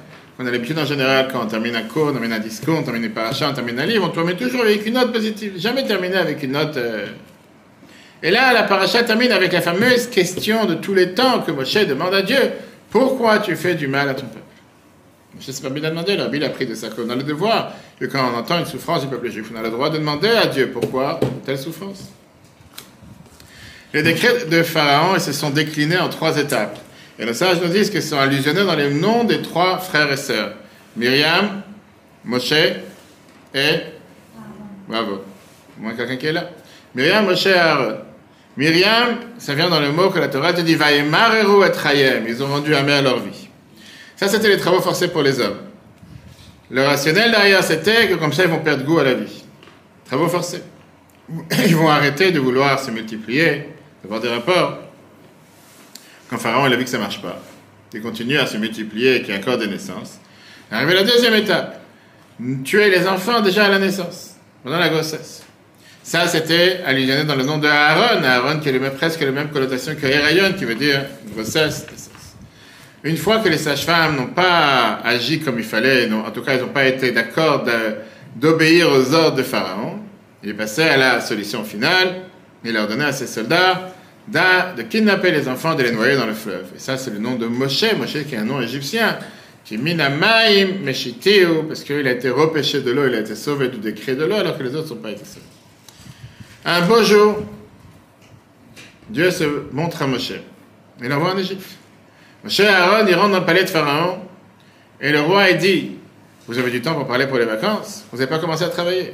on 0.43 0.47
a 0.47 0.51
l'habitude 0.51 0.77
en 0.77 0.85
général, 0.85 1.29
quand 1.31 1.41
on 1.41 1.47
termine 1.47 1.75
un 1.75 1.83
cours, 1.83 2.07
on 2.07 2.11
termine 2.11 2.33
un 2.33 2.39
discours, 2.39 2.77
on 2.77 2.83
termine 2.83 3.05
une 3.05 3.11
paracha, 3.11 3.49
on 3.49 3.53
termine 3.53 3.79
un 3.79 3.85
livre, 3.85 4.05
on 4.05 4.09
termine 4.09 4.35
toujours 4.35 4.61
avec 4.61 4.85
une 4.85 4.95
note 4.95 5.13
positive. 5.13 5.53
Jamais 5.57 5.85
terminé 5.85 6.15
avec 6.17 6.43
une 6.43 6.51
note. 6.51 6.75
Euh, 6.75 7.07
Et 8.21 8.29
là, 8.29 8.51
la 8.51 8.63
paracha 8.63 9.03
termine 9.03 9.31
avec 9.31 9.53
la 9.53 9.61
fameuse 9.61 10.07
question 10.07 10.65
de 10.65 10.75
tous 10.75 10.93
les 10.93 11.13
temps 11.13 11.41
que 11.41 11.51
Moshe 11.51 11.85
demande 11.87 12.13
à 12.13 12.21
Dieu 12.21 12.39
Pourquoi 12.89 13.39
tu 13.39 13.55
fais 13.55 13.75
du 13.75 13.87
mal 13.87 14.09
à 14.09 14.13
ton 14.13 14.25
peuple? 14.25 14.39
Ne 15.35 15.41
sais 15.41 15.61
pas 15.61 15.69
bien 15.69 15.89
demander, 15.89 16.15
la 16.17 16.27
Bible 16.27 16.43
a 16.43 16.49
pris 16.49 16.65
de 16.65 16.75
sa 16.75 16.87
On 16.97 17.09
a 17.09 17.15
le 17.15 17.23
devoir 17.23 17.71
que 17.99 18.05
quand 18.05 18.31
on 18.33 18.37
entend 18.37 18.59
une 18.59 18.65
souffrance 18.65 19.01
du 19.01 19.07
peuple 19.07 19.31
juif, 19.31 19.47
on 19.53 19.57
a 19.57 19.61
le 19.61 19.69
droit 19.69 19.89
de 19.89 19.97
demander 19.97 20.29
à 20.29 20.45
Dieu 20.47 20.69
pourquoi 20.71 21.19
telle 21.45 21.57
souffrance. 21.57 22.09
Les 23.93 24.03
décrets 24.03 24.45
de 24.45 24.63
Pharaon 24.63 25.19
se 25.19 25.31
sont 25.31 25.51
déclinés 25.51 25.99
en 25.99 26.09
trois 26.09 26.37
étapes. 26.37 26.79
Et 27.19 27.25
le 27.25 27.33
sage 27.33 27.61
nous 27.61 27.67
dit 27.67 27.89
qu'ils 27.89 28.01
sont 28.01 28.17
allusionnés 28.17 28.63
dans 28.63 28.75
les 28.75 28.89
noms 28.89 29.23
des 29.23 29.41
trois 29.41 29.77
frères 29.77 30.11
et 30.11 30.17
sœurs. 30.17 30.53
Myriam, 30.95 31.61
Moshe 32.23 32.51
et... 32.51 33.75
Bravo. 34.87 35.23
Au 35.77 35.81
moins 35.81 35.93
quelqu'un 35.93 36.17
qui 36.17 36.27
est 36.27 36.33
là. 36.33 36.49
Myriam, 36.95 37.25
Moshe 37.25 37.45
et 37.45 37.53
Aaron. 37.53 37.97
Myriam, 38.57 39.17
ça 39.37 39.53
vient 39.53 39.69
dans 39.69 39.79
le 39.79 39.91
mot 39.91 40.09
que 40.09 40.19
la 40.19 40.27
Torah 40.27 40.53
te 40.53 40.61
dit, 40.61 40.75
Vaïmareru 40.75 41.65
et 41.65 42.21
Ils 42.27 42.43
ont 42.43 42.47
rendu 42.47 42.75
amer 42.75 43.01
leur 43.01 43.19
vie. 43.19 43.49
Ça, 44.15 44.27
c'était 44.27 44.49
les 44.49 44.57
travaux 44.57 44.81
forcés 44.81 45.07
pour 45.07 45.21
les 45.21 45.39
hommes. 45.39 45.57
Le 46.69 46.83
rationnel 46.83 47.31
derrière, 47.31 47.63
c'était 47.63 48.07
que 48.07 48.15
comme 48.15 48.33
ça, 48.33 48.43
ils 48.43 48.49
vont 48.49 48.59
perdre 48.59 48.83
goût 48.83 48.99
à 48.99 49.03
la 49.03 49.13
vie. 49.13 49.43
Travaux 50.05 50.27
forcés. 50.27 50.61
Ils 51.65 51.75
vont 51.75 51.89
arrêter 51.89 52.31
de 52.31 52.39
vouloir 52.39 52.79
se 52.79 52.91
multiplier, 52.91 53.69
d'avoir 54.03 54.21
des 54.21 54.29
rapports. 54.29 54.79
Quand 56.33 56.39
Pharaon 56.39 56.65
il 56.65 56.73
a 56.73 56.77
vu 56.77 56.83
que 56.83 56.89
ça 56.89 56.97
ne 56.97 57.03
marche 57.03 57.21
pas, 57.21 57.39
il 57.93 58.01
continue 58.01 58.39
à 58.39 58.47
se 58.47 58.57
multiplier 58.57 59.17
et 59.17 59.21
qu'il 59.21 59.35
y 59.35 59.37
a 59.37 59.39
encore 59.39 59.59
des 59.59 59.67
naissances. 59.67 60.17
Arrivé 60.71 60.95
la 60.95 61.03
deuxième 61.03 61.35
étape, 61.35 61.79
tuer 62.63 62.89
les 62.89 63.07
enfants 63.07 63.41
déjà 63.41 63.65
à 63.65 63.69
la 63.69 63.77
naissance, 63.77 64.31
pendant 64.63 64.79
la 64.79 64.89
grossesse. 64.89 65.43
Ça, 66.01 66.27
c'était 66.27 66.81
allusionné 66.87 67.23
dans 67.25 67.35
le 67.35 67.43
nom 67.43 67.59
de 67.59 67.67
Aaron. 67.67 68.23
Aaron 68.23 68.59
qui 68.61 68.69
a 68.69 68.89
presque 68.89 69.21
la 69.21 69.29
même 69.29 69.49
connotation 69.49 69.93
que 69.93 70.07
Herayon, 70.07 70.53
qui 70.53 70.65
veut 70.65 70.73
dire 70.73 71.05
grossesse, 71.35 71.85
une 73.03 73.17
fois 73.17 73.37
que 73.37 73.49
les 73.49 73.59
sages-femmes 73.59 74.15
n'ont 74.15 74.33
pas 74.33 75.01
agi 75.03 75.39
comme 75.39 75.59
il 75.59 75.65
fallait, 75.65 76.11
en 76.11 76.31
tout 76.31 76.41
cas, 76.41 76.55
ils 76.55 76.61
n'ont 76.61 76.69
pas 76.69 76.85
été 76.85 77.11
d'accord 77.11 77.63
d'obéir 78.35 78.89
aux 78.89 79.13
ordres 79.13 79.37
de 79.37 79.43
Pharaon, 79.43 79.99
il 80.41 80.49
est 80.49 80.55
passé 80.55 80.81
à 80.81 80.97
la 80.97 81.21
solution 81.21 81.63
finale. 81.63 82.23
Il 82.65 82.75
a 82.75 82.81
ordonné 82.81 83.03
à 83.03 83.11
ses 83.11 83.27
soldats 83.27 83.92
de 84.27 84.81
kidnapper 84.83 85.31
les 85.31 85.47
enfants, 85.47 85.75
de 85.75 85.83
les 85.83 85.91
noyer 85.91 86.15
dans 86.15 86.25
le 86.25 86.33
fleuve. 86.33 86.65
Et 86.75 86.79
ça, 86.79 86.97
c'est 86.97 87.11
le 87.11 87.19
nom 87.19 87.35
de 87.35 87.45
Moshe, 87.45 87.85
Moshe 87.97 88.23
qui 88.27 88.35
est 88.35 88.37
un 88.37 88.45
nom 88.45 88.61
égyptien, 88.61 89.17
qui 89.65 89.75
est 89.75 89.77
Minamaim 89.77 90.79
Meshiteu, 90.83 91.63
parce 91.67 91.83
qu'il 91.83 92.07
a 92.07 92.11
été 92.11 92.29
repêché 92.29 92.81
de 92.81 92.91
l'eau, 92.91 93.07
il 93.07 93.15
a 93.15 93.19
été 93.19 93.35
sauvé 93.35 93.69
du 93.69 93.77
décret 93.77 94.15
de 94.15 94.25
l'eau, 94.25 94.35
alors 94.35 94.57
que 94.57 94.63
les 94.63 94.69
autres 94.69 94.83
ne 94.83 94.89
sont 94.89 94.95
pas 94.95 95.11
été 95.11 95.25
sauvés. 95.25 95.45
Un 96.65 96.81
beau 96.81 97.03
jour, 97.03 97.43
Dieu 99.09 99.31
se 99.31 99.43
montre 99.71 100.01
à 100.01 100.07
Moshe. 100.07 100.33
Il 101.01 101.09
l'envoie 101.09 101.33
en 101.33 101.37
Égypte. 101.37 101.65
Moshe 102.43 102.59
et 102.61 102.67
Aaron, 102.67 103.05
ils 103.07 103.15
rentrent 103.15 103.31
dans 103.31 103.39
le 103.39 103.45
palais 103.45 103.63
de 103.63 103.69
Pharaon, 103.69 104.19
et 105.01 105.11
le 105.11 105.19
roi, 105.19 105.49
il 105.49 105.57
dit, 105.57 105.91
vous 106.47 106.57
avez 106.57 106.71
du 106.71 106.81
temps 106.81 106.93
pour 106.93 107.07
parler 107.07 107.27
pour 107.27 107.37
les 107.37 107.45
vacances, 107.45 108.05
vous 108.11 108.17
n'avez 108.17 108.29
pas 108.29 108.39
commencé 108.39 108.63
à 108.63 108.69
travailler. 108.69 109.13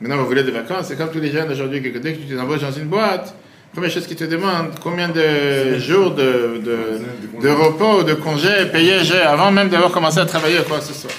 Maintenant, 0.00 0.18
vous 0.18 0.26
voulez 0.26 0.42
des 0.42 0.50
vacances, 0.50 0.86
c'est 0.88 0.96
comme 0.96 1.10
tous 1.10 1.20
les 1.20 1.30
jeunes 1.30 1.50
aujourd'hui, 1.50 1.80
que 1.82 1.98
dès 1.98 2.14
que 2.14 2.28
tu 2.28 2.36
t'envoies 2.36 2.58
dans 2.58 2.72
une 2.72 2.86
boîte, 2.86 3.34
première 3.74 3.90
chose 3.90 4.06
qu'ils 4.06 4.16
te 4.16 4.24
demandent, 4.24 4.70
combien 4.80 5.08
de 5.08 5.78
jours 5.78 6.12
de, 6.12 6.60
de, 7.42 7.48
repos 7.50 8.00
ou 8.00 8.02
de 8.04 8.14
congés 8.14 8.66
payés 8.70 9.02
j'ai 9.02 9.20
avant 9.20 9.50
même 9.50 9.68
d'avoir 9.68 9.90
commencé 9.90 10.20
à 10.20 10.26
travailler 10.26 10.58
quoi 10.66 10.78
que 10.78 10.84
ce 10.84 10.94
soit? 10.94 11.10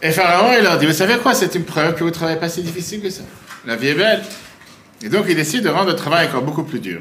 Et 0.00 0.12
Pharaon, 0.12 0.52
il 0.56 0.62
leur 0.62 0.78
dit, 0.78 0.86
vous 0.86 0.92
savez 0.92 1.16
quoi, 1.16 1.34
c'est 1.34 1.52
une 1.56 1.64
preuve 1.64 1.94
que 1.94 2.00
vous 2.00 2.10
ne 2.10 2.14
travaillez 2.14 2.38
pas 2.38 2.48
si 2.48 2.62
difficile 2.62 3.02
que 3.02 3.10
ça. 3.10 3.22
La 3.66 3.74
vie 3.74 3.88
est 3.88 3.94
belle. 3.94 4.22
Et 5.02 5.08
donc, 5.08 5.24
il 5.28 5.34
décide 5.34 5.64
de 5.64 5.68
rendre 5.68 5.90
le 5.90 5.96
travail 5.96 6.28
encore 6.28 6.42
beaucoup 6.42 6.62
plus 6.62 6.78
dur. 6.78 7.00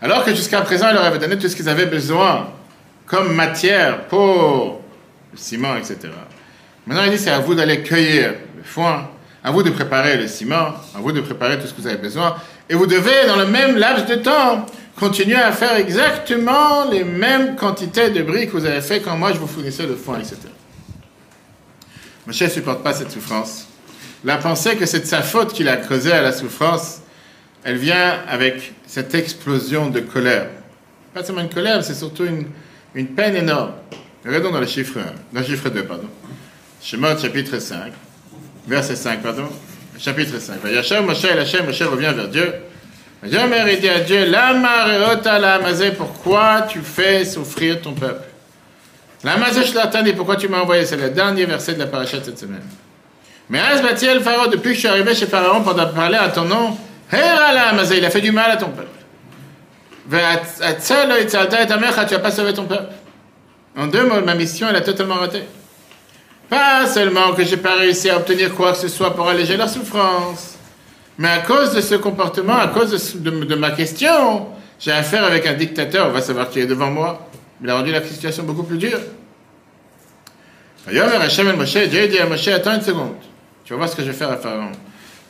Alors 0.00 0.24
que 0.24 0.34
jusqu'à 0.34 0.60
présent, 0.62 0.88
il 0.88 0.94
leur 0.94 1.04
avait 1.04 1.18
donné 1.18 1.38
tout 1.38 1.48
ce 1.48 1.54
qu'ils 1.54 1.68
avaient 1.68 1.86
besoin 1.86 2.48
comme 3.06 3.34
matière 3.34 4.08
pour 4.08 4.82
le 5.30 5.38
ciment, 5.38 5.76
etc. 5.76 5.98
Maintenant, 6.86 7.04
il 7.04 7.12
dit 7.12 7.18
c'est 7.18 7.30
à 7.30 7.38
vous 7.38 7.54
d'aller 7.54 7.82
cueillir 7.82 8.32
le 8.56 8.64
foin, 8.64 9.10
à 9.44 9.50
vous 9.52 9.62
de 9.62 9.70
préparer 9.70 10.16
le 10.16 10.26
ciment, 10.26 10.74
à 10.96 10.98
vous 10.98 11.12
de 11.12 11.20
préparer 11.20 11.58
tout 11.58 11.66
ce 11.66 11.74
que 11.74 11.82
vous 11.82 11.86
avez 11.86 11.98
besoin. 11.98 12.34
Et 12.72 12.74
vous 12.74 12.86
devez, 12.86 13.26
dans 13.26 13.36
le 13.36 13.44
même 13.44 13.76
laps 13.76 14.06
de 14.06 14.14
temps, 14.14 14.64
continuer 14.96 15.36
à 15.36 15.52
faire 15.52 15.76
exactement 15.76 16.88
les 16.90 17.04
mêmes 17.04 17.54
quantités 17.54 18.08
de 18.08 18.22
briques 18.22 18.50
que 18.50 18.56
vous 18.56 18.64
avez 18.64 18.80
fait 18.80 19.02
quand 19.02 19.14
moi 19.14 19.34
je 19.34 19.38
vous 19.38 19.46
fournissais 19.46 19.84
le 19.84 19.94
foin, 19.94 20.18
etc. 20.18 20.38
Moshe 22.26 22.40
ne 22.40 22.48
supporte 22.48 22.82
pas 22.82 22.94
cette 22.94 23.10
souffrance. 23.10 23.66
La 24.24 24.38
pensée 24.38 24.76
que 24.76 24.86
c'est 24.86 25.00
de 25.00 25.04
sa 25.04 25.20
faute 25.20 25.52
qu'il 25.52 25.68
a 25.68 25.76
causé 25.76 26.12
à 26.12 26.22
la 26.22 26.32
souffrance, 26.32 27.02
elle 27.62 27.76
vient 27.76 28.20
avec 28.26 28.72
cette 28.86 29.14
explosion 29.14 29.90
de 29.90 30.00
colère. 30.00 30.48
Pas 31.12 31.22
seulement 31.22 31.42
une 31.42 31.50
colère, 31.50 31.84
c'est 31.84 31.92
surtout 31.92 32.24
une, 32.24 32.46
une, 32.94 33.08
peine 33.08 33.36
énorme. 33.36 33.72
Regardons 34.24 34.50
dans 34.50 34.60
le 34.60 34.66
chiffre 34.66 34.98
1, 34.98 35.02
dans 35.34 35.40
le 35.40 35.44
chiffre 35.44 35.68
2, 35.68 35.84
pardon. 35.84 36.08
Shemot, 36.82 37.18
chapitre 37.18 37.58
5, 37.58 37.92
verset 38.66 38.96
5, 38.96 39.20
pardon. 39.20 39.50
Chapitre 39.98 40.38
5. 40.38 40.60
Yachem, 40.72 41.04
Moshe, 41.04 41.24
Hachem, 41.24 41.66
Moshe 41.66 41.82
revient 41.82 42.12
vers 42.14 42.28
Dieu. 42.28 42.54
Il 43.24 43.30
dit 43.30 43.88
à 43.88 44.00
Dieu, 44.00 44.26
Lama 44.26 44.84
reota 44.84 45.38
la 45.38 45.60
pourquoi 45.96 46.62
tu 46.62 46.80
fais 46.80 47.24
souffrir 47.24 47.80
ton 47.80 47.92
peuple? 47.92 48.24
La 49.22 49.36
je 49.36 50.02
dit, 50.02 50.12
pourquoi 50.14 50.34
tu 50.34 50.48
m'as 50.48 50.60
envoyé? 50.60 50.84
C'est 50.84 50.96
le 50.96 51.10
dernier 51.10 51.44
verset 51.44 51.74
de 51.74 51.78
la 51.78 51.86
paracha 51.86 52.16
cette 52.22 52.38
semaine. 52.38 52.64
Mais 53.48 53.60
Asbatiel, 53.60 54.20
Pharaon, 54.20 54.50
depuis 54.50 54.70
que 54.70 54.74
je 54.74 54.80
suis 54.80 54.88
arrivé 54.88 55.14
chez 55.14 55.26
Pharaon 55.26 55.62
pour 55.62 55.76
parler 55.92 56.16
à 56.16 56.28
ton 56.30 56.44
nom, 56.44 56.76
il 57.12 58.04
a 58.04 58.10
fait 58.10 58.20
du 58.20 58.32
mal 58.32 58.50
à 58.50 58.56
ton 58.56 58.70
peuple. 58.70 58.88
Tu 60.10 60.16
n'as 60.16 60.38
pas 62.18 62.30
sauvé 62.32 62.52
ton 62.52 62.64
peuple. 62.64 62.92
En 63.76 63.86
deux 63.86 64.04
mots, 64.04 64.20
ma 64.24 64.34
mission, 64.34 64.66
elle 64.68 64.76
a 64.76 64.80
totalement 64.80 65.14
raté. 65.14 65.44
Pas 66.52 66.86
seulement 66.86 67.32
que 67.32 67.44
j'ai 67.44 67.56
pas 67.56 67.76
réussi 67.76 68.10
à 68.10 68.18
obtenir 68.18 68.54
quoi 68.54 68.72
que 68.72 68.78
ce 68.78 68.88
soit 68.88 69.14
pour 69.14 69.26
alléger 69.26 69.56
leur 69.56 69.70
souffrance, 69.70 70.58
mais 71.16 71.28
à 71.28 71.38
cause 71.38 71.72
de 71.72 71.80
ce 71.80 71.94
comportement, 71.94 72.58
à 72.58 72.68
cause 72.68 73.14
de, 73.14 73.54
ma 73.54 73.70
question, 73.70 74.48
j'ai 74.78 74.92
affaire 74.92 75.24
avec 75.24 75.46
un 75.46 75.54
dictateur, 75.54 76.08
on 76.08 76.12
va 76.12 76.20
savoir 76.20 76.50
qui 76.50 76.60
est 76.60 76.66
devant 76.66 76.90
moi. 76.90 77.26
Il 77.62 77.70
a 77.70 77.76
rendu 77.76 77.90
la 77.90 78.02
situation 78.02 78.42
beaucoup 78.42 78.64
plus 78.64 78.76
dure. 78.76 78.98
Dieu 80.86 82.08
dit 82.08 82.18
à 82.18 82.26
Moshe, 82.26 82.48
attends 82.48 82.74
une 82.74 82.82
seconde, 82.82 83.14
tu 83.64 83.72
vas 83.72 83.78
voir 83.78 83.88
ce 83.88 83.96
que 83.96 84.02
je 84.02 84.08
vais 84.08 84.12
faire 84.12 84.30
à 84.30 84.36
Pharaon. 84.36 84.72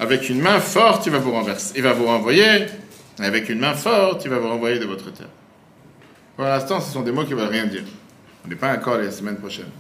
Avec 0.01 0.29
une 0.29 0.41
main 0.41 0.59
forte, 0.59 1.07
il 1.07 1.13
va 1.13 1.19
vous 1.19 1.31
renverser, 1.31 1.75
il 1.77 1.85
va 1.85 1.93
vous 1.93 2.07
renvoyer. 2.07 2.67
Avec 3.21 3.49
une 3.49 3.61
main 3.61 3.75
forte, 3.75 4.25
il 4.25 4.31
va 4.33 4.39
vous 4.39 4.49
renvoyer 4.49 4.81
de 4.81 4.87
votre 4.87 5.13
terre. 5.13 5.29
Pour 6.35 6.47
l'instant, 6.47 6.81
ce 6.81 6.93
sont 6.93 7.03
des 7.03 7.13
mots 7.13 7.23
qui 7.23 7.31
ne 7.31 7.37
veulent 7.37 7.49
rien 7.49 7.67
dire. 7.67 7.85
On 8.45 8.49
n'est 8.49 8.57
pas 8.57 8.73
encore 8.73 8.99
les 8.99 9.13
semaines 9.13 9.37
prochaines. 9.37 9.71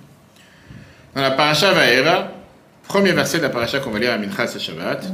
Dans 1.14 1.20
la 1.20 1.33
paracha 1.33 1.72
Vaera, 1.72 2.33
premier 2.88 3.12
verset 3.12 3.37
de 3.37 3.42
la 3.42 3.51
paracha 3.51 3.81
qu'on 3.81 3.90
va 3.90 3.98
lire 3.98 4.12
à 4.12 4.18
Minchas 4.18 4.55
et 4.57 4.59
Shabbat, 4.59 5.12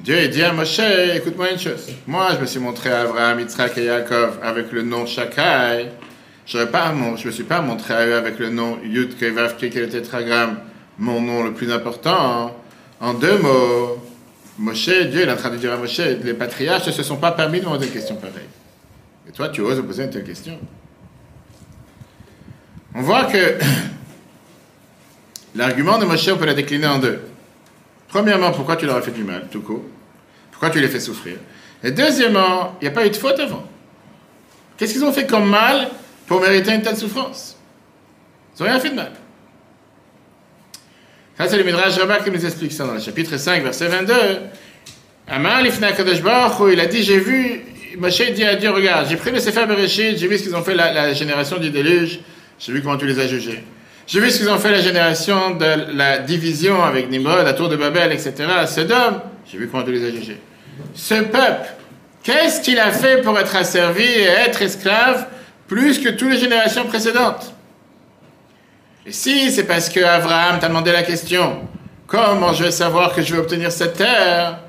Dieu 0.00 0.28
dit 0.28 0.42
à 0.42 0.50
Moshe, 0.52 0.80
écoute-moi 1.14 1.50
une 1.50 1.58
chose. 1.58 1.88
Moi, 2.06 2.28
je 2.34 2.40
me 2.40 2.46
suis 2.46 2.58
montré 2.58 2.90
à 2.90 3.02
Abraham, 3.02 3.38
Yitzhak 3.40 3.76
et 3.76 3.84
Yaakov 3.84 4.38
avec 4.42 4.72
le 4.72 4.80
nom 4.82 5.04
Shakai. 5.04 5.88
Je 6.46 6.56
ne 6.56 7.26
me 7.26 7.30
suis 7.30 7.44
pas 7.44 7.60
montré 7.60 7.92
à 7.92 8.06
eux 8.06 8.14
avec 8.14 8.38
le 8.38 8.48
nom 8.48 8.78
Yud 8.82 9.18
Kevav, 9.18 9.56
qui 9.56 9.66
est 9.66 9.74
le 9.74 9.90
tétragramme, 9.90 10.60
mon 10.98 11.20
nom 11.20 11.44
le 11.44 11.52
plus 11.52 11.70
important. 11.70 12.56
En 12.98 13.12
deux 13.12 13.36
mots, 13.38 13.98
Moshe, 14.58 14.88
Dieu 14.88 15.20
est 15.20 15.30
en 15.30 15.36
train 15.36 15.50
de 15.50 15.56
dire 15.56 15.74
à 15.74 15.76
Moshe, 15.76 15.98
les 15.98 16.32
patriarches 16.32 16.86
ne 16.86 16.92
se 16.92 17.02
sont 17.02 17.18
pas 17.18 17.32
permis 17.32 17.58
de 17.58 17.64
demander 17.64 17.86
une 17.88 17.92
question 17.92 18.16
pareille. 18.16 18.48
Et 19.28 19.32
toi, 19.32 19.50
tu 19.50 19.60
oses 19.60 19.82
poser 19.82 20.04
une 20.04 20.10
telle 20.10 20.24
question. 20.24 20.58
On 22.94 23.02
voit 23.02 23.24
que 23.26 23.58
l'argument 25.58 25.98
de 25.98 26.06
Moshe, 26.06 26.28
on 26.28 26.36
peut 26.36 26.46
la 26.46 26.54
décliner 26.54 26.86
en 26.86 26.98
deux. 26.98 27.20
Premièrement, 28.08 28.52
pourquoi 28.52 28.76
tu 28.76 28.86
leur 28.86 28.96
as 28.96 29.02
fait 29.02 29.10
du 29.10 29.24
mal, 29.24 29.48
tout 29.50 29.60
court? 29.60 29.82
Pourquoi 30.50 30.70
tu 30.70 30.80
les 30.80 30.88
fais 30.88 31.00
souffrir? 31.00 31.36
Et 31.82 31.90
deuxièmement, 31.90 32.76
il 32.80 32.84
n'y 32.84 32.88
a 32.88 32.92
pas 32.92 33.04
eu 33.06 33.10
de 33.10 33.16
faute 33.16 33.38
avant. 33.38 33.68
Qu'est-ce 34.76 34.92
qu'ils 34.92 35.04
ont 35.04 35.12
fait 35.12 35.26
comme 35.26 35.48
mal 35.48 35.88
pour 36.26 36.40
mériter 36.40 36.72
une 36.72 36.82
telle 36.82 36.96
souffrance? 36.96 37.56
Ils 38.58 38.62
n'ont 38.62 38.70
rien 38.70 38.80
fait 38.80 38.90
de 38.90 38.94
mal. 38.94 39.12
Ça, 41.36 41.48
c'est 41.48 41.58
le 41.58 41.64
Midrash 41.64 41.96
Rabbah 41.98 42.20
qui 42.20 42.30
nous 42.30 42.44
explique 42.44 42.72
ça 42.72 42.86
dans 42.86 42.94
le 42.94 43.00
chapitre 43.00 43.36
5, 43.36 43.62
verset 43.62 43.88
22. 43.88 44.14
Amar 45.28 45.62
Lifna 45.62 45.92
Kadosh 45.92 46.22
il 46.72 46.80
a 46.80 46.86
dit 46.86 47.02
J'ai 47.02 47.18
vu, 47.18 47.60
Moshe 47.98 48.32
dit 48.32 48.44
à 48.44 48.56
Dieu 48.56 48.70
Regarde, 48.70 49.08
j'ai 49.08 49.16
pris 49.16 49.30
le 49.30 49.38
Sefer 49.38 49.66
Bereshit, 49.66 50.18
j'ai 50.18 50.26
vu 50.26 50.38
ce 50.38 50.44
qu'ils 50.44 50.56
ont 50.56 50.62
fait 50.62 50.74
la 50.74 51.12
génération 51.12 51.58
du 51.58 51.70
déluge, 51.70 52.20
j'ai 52.58 52.72
vu 52.72 52.80
comment 52.82 52.96
tu 52.96 53.06
les 53.06 53.20
as 53.20 53.28
jugés. 53.28 53.62
J'ai 54.08 54.20
vu 54.20 54.30
ce 54.30 54.38
qu'ils 54.38 54.48
ont 54.48 54.58
fait 54.58 54.70
la 54.70 54.80
génération 54.80 55.50
de 55.50 55.94
la 55.94 56.16
division 56.16 56.82
avec 56.82 57.10
Nimrod, 57.10 57.44
la 57.44 57.52
tour 57.52 57.68
de 57.68 57.76
Babel, 57.76 58.10
etc.. 58.10 58.32
J'ai 59.46 59.58
vu 59.58 59.68
comment 59.68 59.84
les 59.84 60.02
as 60.02 60.10
jugés. 60.10 60.40
Ce 60.94 61.14
peuple, 61.16 61.68
qu'est-ce 62.22 62.62
qu'il 62.62 62.80
a 62.80 62.90
fait 62.90 63.20
pour 63.20 63.38
être 63.38 63.54
asservi 63.54 64.02
et 64.02 64.24
être 64.24 64.62
esclave 64.62 65.26
plus 65.66 65.98
que 65.98 66.08
toutes 66.08 66.30
les 66.30 66.38
générations 66.38 66.86
précédentes? 66.86 67.52
Et 69.04 69.12
si 69.12 69.52
c'est 69.52 69.64
parce 69.64 69.90
que 69.90 70.00
Abraham 70.00 70.58
t'a 70.58 70.68
demandé 70.68 70.90
la 70.90 71.02
question, 71.02 71.68
comment 72.06 72.54
je 72.54 72.64
vais 72.64 72.70
savoir 72.70 73.14
que 73.14 73.20
je 73.20 73.34
vais 73.34 73.40
obtenir 73.40 73.70
cette 73.70 73.98
terre? 73.98 74.60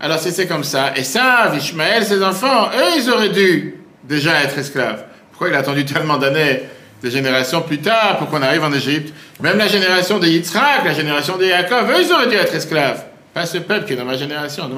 Alors 0.00 0.18
si 0.18 0.32
c'est 0.32 0.46
comme 0.46 0.64
ça, 0.64 0.92
et 0.96 1.04
ça, 1.04 1.50
Ishmaël, 1.56 2.04
ses 2.04 2.22
enfants, 2.22 2.66
eux, 2.66 2.98
ils 2.98 3.08
auraient 3.08 3.30
dû 3.30 3.74
déjà 4.04 4.42
être 4.42 4.58
esclaves. 4.58 5.02
Pourquoi 5.30 5.48
il 5.48 5.54
a 5.54 5.60
attendu 5.60 5.86
tellement 5.86 6.18
d'années, 6.18 6.64
des 7.02 7.10
générations 7.10 7.62
plus 7.62 7.78
tard, 7.78 8.18
pour 8.18 8.28
qu'on 8.28 8.42
arrive 8.42 8.62
en 8.62 8.72
Égypte 8.72 9.12
Même 9.40 9.58
la 9.58 9.68
génération 9.68 10.18
de 10.18 10.26
Yitzhak, 10.26 10.84
la 10.84 10.94
génération 10.94 11.36
de 11.36 11.44
Yaakov, 11.44 11.90
eux, 11.90 12.02
ils 12.02 12.12
auraient 12.12 12.28
dû 12.28 12.36
être 12.36 12.54
esclaves. 12.54 13.04
Pas 13.34 13.46
ce 13.46 13.58
peuple 13.58 13.86
qui 13.86 13.94
est 13.94 13.96
dans 13.96 14.04
ma 14.04 14.16
génération. 14.16 14.70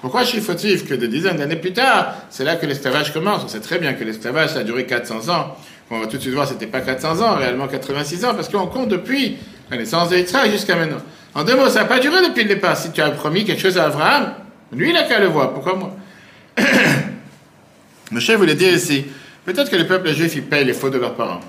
Pourquoi 0.00 0.22
je 0.22 0.28
suis 0.28 0.40
fautif 0.40 0.86
que 0.86 0.94
des 0.94 1.08
dizaines 1.08 1.38
d'années 1.38 1.56
plus 1.56 1.72
tard, 1.72 2.14
c'est 2.30 2.44
là 2.44 2.56
que 2.56 2.66
l'esclavage 2.66 3.12
commence 3.12 3.42
On 3.44 3.48
sait 3.48 3.60
très 3.60 3.78
bien 3.78 3.94
que 3.94 4.04
l'esclavage, 4.04 4.56
a 4.56 4.62
duré 4.62 4.84
400 4.84 5.32
ans 5.32 5.56
on 5.90 6.00
va 6.00 6.06
tout 6.06 6.16
de 6.16 6.22
suite 6.22 6.34
voir, 6.34 6.48
c'était 6.48 6.66
pas 6.66 6.80
400 6.80 7.20
ans, 7.20 7.36
réellement 7.36 7.68
86 7.68 8.24
ans, 8.24 8.34
parce 8.34 8.48
qu'on 8.48 8.66
compte 8.66 8.88
depuis 8.88 9.36
la 9.70 9.76
naissance 9.76 10.08
de 10.08 10.16
jusqu'à 10.50 10.76
maintenant. 10.76 11.02
En 11.34 11.44
deux 11.44 11.56
mots, 11.56 11.68
ça 11.68 11.80
n'a 11.80 11.84
pas 11.84 11.98
duré 11.98 12.26
depuis 12.26 12.44
le 12.44 12.48
départ. 12.48 12.76
Si 12.76 12.90
tu 12.92 13.00
as 13.00 13.10
promis 13.10 13.44
quelque 13.44 13.60
chose 13.60 13.76
à 13.76 13.84
Abraham, 13.84 14.34
lui, 14.72 14.90
il 14.90 14.96
a 14.96 15.02
qu'à 15.02 15.20
le 15.20 15.26
voir. 15.26 15.52
Pourquoi 15.52 15.74
moi? 15.74 15.96
Chef 18.20 18.36
voulait 18.38 18.54
dire 18.54 18.72
ici, 18.72 19.04
peut-être 19.44 19.70
que 19.70 19.76
le 19.76 19.86
peuple 19.86 20.12
juif, 20.12 20.34
il 20.36 20.44
paye 20.44 20.64
les 20.64 20.72
fautes 20.72 20.92
de 20.92 20.98
leurs 20.98 21.14
parents. 21.14 21.40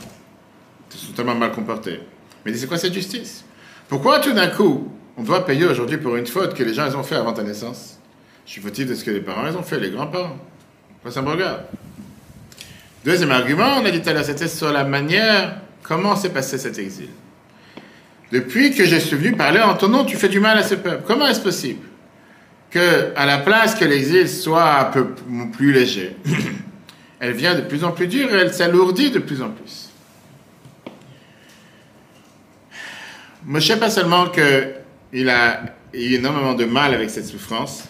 Ils 0.96 1.08
sont 1.08 1.14
tellement 1.14 1.36
mal 1.36 1.52
comportés. 1.52 2.00
Mais 2.46 2.54
c'est 2.54 2.68
quoi 2.68 2.78
cette 2.78 2.94
justice? 2.94 3.44
Pourquoi 3.88 4.20
tout 4.20 4.32
d'un 4.32 4.48
coup, 4.48 4.92
on 5.18 5.24
doit 5.24 5.46
payer 5.46 5.66
aujourd'hui 5.66 5.98
pour 5.98 6.16
une 6.16 6.26
faute 6.26 6.54
que 6.54 6.64
les 6.64 6.74
gens 6.74 6.88
ils 6.88 6.96
ont 6.96 7.04
fait 7.04 7.16
avant 7.16 7.34
ta 7.34 7.44
naissance? 7.44 8.00
Je 8.46 8.52
suis 8.52 8.62
fautif 8.62 8.88
de 8.88 8.96
ce 8.96 9.04
que 9.04 9.12
les 9.12 9.22
parents 9.22 9.48
ils 9.48 9.58
ont 9.58 9.64
fait, 9.64 9.80
les 9.80 9.90
grands-parents. 9.90 10.38
Pourquoi 10.94 11.12
ça 11.12 11.22
me 11.22 11.30
regarde? 11.30 11.62
Deuxième 13.04 13.32
argument, 13.32 13.78
on 13.82 13.86
a 13.86 13.92
dit 13.92 14.02
tout 14.02 14.10
à 14.10 14.14
l'heure, 14.14 14.24
c'était 14.24 14.48
sur 14.48 14.72
la 14.72 14.84
manière, 14.84 15.58
comment 15.84 16.16
s'est 16.16 16.30
passé 16.30 16.58
cet 16.58 16.80
exil. 16.80 17.10
Depuis 18.32 18.74
que 18.74 18.86
je 18.86 18.96
suis 18.96 19.16
venu 19.16 19.34
parler 19.34 19.60
en 19.60 19.76
ton 19.76 19.88
nom, 19.88 20.06
tu 20.06 20.18
fais 20.18 20.30
du 20.30 20.40
mal 20.40 20.58
à 20.58 20.64
ce 20.64 20.76
peuple. 20.76 21.04
Comment 21.06 21.28
est-ce 21.28 21.42
possible 21.42 21.86
que, 22.72 23.14
à 23.16 23.26
la 23.26 23.38
place 23.38 23.76
que 23.76 23.86
l'exil 23.86 24.28
soit 24.28 24.80
un 24.80 24.86
peu 24.86 25.08
plus 25.54 25.72
léger, 25.72 26.16
elle 27.20 27.34
vient 27.34 27.54
de 27.54 27.62
plus 27.62 27.84
en 27.84 27.92
plus 27.92 28.08
dure 28.08 28.34
et 28.34 28.38
elle 28.40 28.54
s'alourdit 28.54 29.12
de 29.12 29.20
plus 29.20 29.42
en 29.42 29.50
plus? 29.50 29.85
Moshe, 33.46 33.76
pas 33.80 33.92
seulement 33.92 34.30
qu'il 34.30 35.30
a 35.30 35.62
eu 35.94 36.16
énormément 36.16 36.56
de 36.56 36.66
mal 36.66 36.94
avec 36.94 37.12
cette 37.12 37.26
souffrance, 37.26 37.88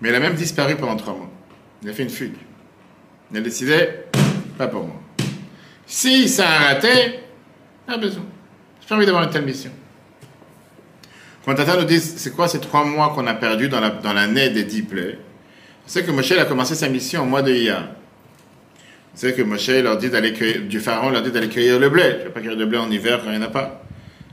mais 0.00 0.10
il 0.10 0.14
a 0.14 0.20
même 0.20 0.34
disparu 0.34 0.76
pendant 0.76 0.96
trois 0.96 1.14
mois. 1.14 1.30
Il 1.82 1.90
a 1.90 1.92
fait 1.92 2.04
une 2.04 2.10
fugue. 2.10 2.36
Il 3.32 3.38
a 3.38 3.40
décidé, 3.40 3.88
pas 4.56 4.68
pour 4.68 4.84
moi. 4.84 5.00
Si 5.86 6.28
ça 6.28 6.48
a 6.48 6.58
raté, 6.68 7.20
pas 7.86 7.96
besoin. 7.96 8.24
J'ai 8.80 8.88
pas 8.88 8.94
envie 8.94 9.06
d'avoir 9.06 9.24
une 9.24 9.30
telle 9.30 9.44
mission. 9.44 9.72
Tata 11.44 11.76
nous 11.76 11.84
dit, 11.84 12.00
c'est 12.00 12.34
quoi 12.34 12.48
ces 12.48 12.60
trois 12.60 12.84
mois 12.84 13.12
qu'on 13.14 13.26
a 13.26 13.34
perdus 13.34 13.68
dans 13.68 14.12
l'année 14.12 14.50
des 14.50 14.64
dix 14.64 14.82
plaies? 14.82 15.18
C'est 15.84 16.04
que 16.04 16.10
Moshe 16.10 16.32
a 16.32 16.44
commencé 16.44 16.74
sa 16.74 16.88
mission 16.88 17.22
au 17.22 17.26
mois 17.26 17.42
de 17.42 17.52
Iyar. 17.52 17.88
C'est 19.14 19.34
que 19.34 19.42
Moshe 19.42 19.68
leur 19.68 19.96
dit 19.96 20.10
d'aller 20.10 20.32
du 20.60 20.80
pharaon 20.80 21.10
leur 21.10 21.22
dit 21.22 21.30
d'aller 21.30 21.48
cueillir 21.48 21.78
le 21.78 21.88
blé. 21.88 22.02
Je 22.02 22.08
ne 22.08 22.22
vais 22.24 22.30
pas 22.30 22.40
cueillir 22.40 22.58
le 22.58 22.66
blé 22.66 22.78
en 22.78 22.90
hiver 22.90 23.20
quand 23.22 23.30
il 23.30 23.38
n'y 23.38 23.44
en 23.44 23.48
a 23.48 23.50
pas. 23.50 23.85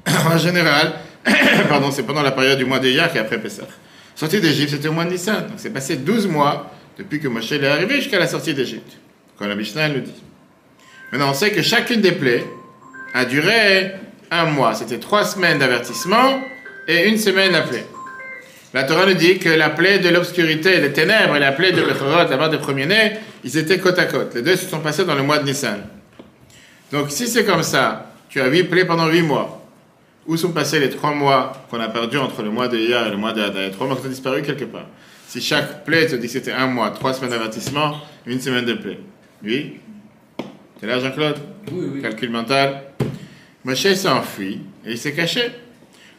en 0.31 0.37
général, 0.37 0.93
pardon, 1.69 1.91
c'est 1.91 2.03
pendant 2.03 2.21
la 2.21 2.31
période 2.31 2.57
du 2.57 2.65
mois 2.65 2.79
de 2.79 2.87
Iyar 2.89 3.11
qui 3.11 3.17
est 3.17 3.21
après 3.21 3.39
Pessah. 3.39 3.67
Sortie 4.15 4.39
d'Égypte, 4.39 4.71
c'était 4.71 4.87
au 4.87 4.93
mois 4.93 5.05
de 5.05 5.11
Nissan. 5.11 5.47
Donc 5.47 5.57
c'est 5.57 5.71
passé 5.71 5.97
12 5.97 6.27
mois 6.27 6.71
depuis 6.97 7.19
que 7.19 7.27
Moshe 7.27 7.51
est 7.51 7.65
arrivé 7.65 7.95
jusqu'à 7.95 8.19
la 8.19 8.27
sortie 8.27 8.53
d'Égypte 8.53 8.97
comme 9.37 9.49
la 9.49 9.55
Mishnah 9.55 9.89
le 9.89 10.01
dit. 10.01 10.23
Maintenant, 11.11 11.31
on 11.31 11.33
sait 11.33 11.51
que 11.51 11.61
chacune 11.61 12.01
des 12.01 12.11
plaies 12.11 12.45
a 13.13 13.25
duré 13.25 13.91
un 14.31 14.45
mois. 14.45 14.73
C'était 14.73 14.99
trois 14.99 15.25
semaines 15.25 15.59
d'avertissement 15.59 16.41
et 16.87 17.07
une 17.07 17.17
semaine 17.17 17.51
la 17.51 17.61
plaie. 17.61 17.85
La 18.73 18.83
Torah 18.83 19.05
nous 19.05 19.13
dit 19.13 19.37
que 19.37 19.49
la 19.49 19.69
plaie 19.69 19.99
de 19.99 20.09
l'obscurité, 20.09 20.79
les 20.79 20.91
ténèbres, 20.93 21.35
et 21.35 21.39
la 21.39 21.51
plaie 21.51 21.71
de 21.71 21.81
l'Echorot, 21.81 22.27
la 22.27 22.37
mort 22.37 22.49
des 22.49 22.57
premiers-nés, 22.57 23.13
ils 23.43 23.57
étaient 23.57 23.77
côte 23.77 23.99
à 23.99 24.05
côte. 24.05 24.33
Les 24.33 24.41
deux 24.41 24.55
se 24.55 24.67
sont 24.67 24.79
passés 24.79 25.05
dans 25.05 25.13
le 25.13 25.21
mois 25.21 25.37
de 25.37 25.45
Nissan. 25.45 25.83
Donc, 26.91 27.11
si 27.11 27.27
c'est 27.27 27.45
comme 27.45 27.61
ça, 27.61 28.13
tu 28.29 28.41
as 28.41 28.47
huit 28.47 28.63
plaies 28.63 28.85
pendant 28.85 29.07
huit 29.07 29.21
mois. 29.21 29.62
Où 30.25 30.37
sont 30.37 30.51
passés 30.51 30.79
les 30.79 30.89
trois 30.89 31.13
mois 31.13 31.51
qu'on 31.69 31.79
a 31.79 31.89
perdus 31.89 32.17
entre 32.17 32.43
le 32.43 32.49
mois 32.49 32.67
de 32.67 32.77
hier 32.77 33.07
et 33.07 33.09
le 33.09 33.17
mois 33.17 33.33
de 33.33 33.41
Les 33.59 33.71
trois 33.71 33.87
mois 33.87 33.97
qui 33.97 34.05
ont 34.05 34.09
disparu 34.09 34.41
quelque 34.41 34.65
part. 34.65 34.85
Si 35.27 35.41
chaque 35.41 35.83
plaie 35.83 36.05
te 36.07 36.15
dit 36.15 36.27
que 36.27 36.33
c'était 36.33 36.51
un 36.51 36.67
mois, 36.67 36.91
trois 36.91 37.13
semaines 37.13 37.31
d'avertissement, 37.31 37.97
une 38.25 38.39
semaine 38.39 38.65
de 38.65 38.73
plaie. 38.73 38.99
Oui? 39.43 39.79
C'est 40.79 40.87
là, 40.87 40.99
Jean-Claude? 40.99 41.37
Oui, 41.71 41.87
oui. 41.95 42.01
Calcul 42.01 42.29
mental. 42.29 42.83
Moshe 43.63 43.93
s'est 43.93 44.07
enfui 44.07 44.61
et 44.85 44.91
il 44.91 44.97
s'est 44.97 45.13
caché. 45.13 45.51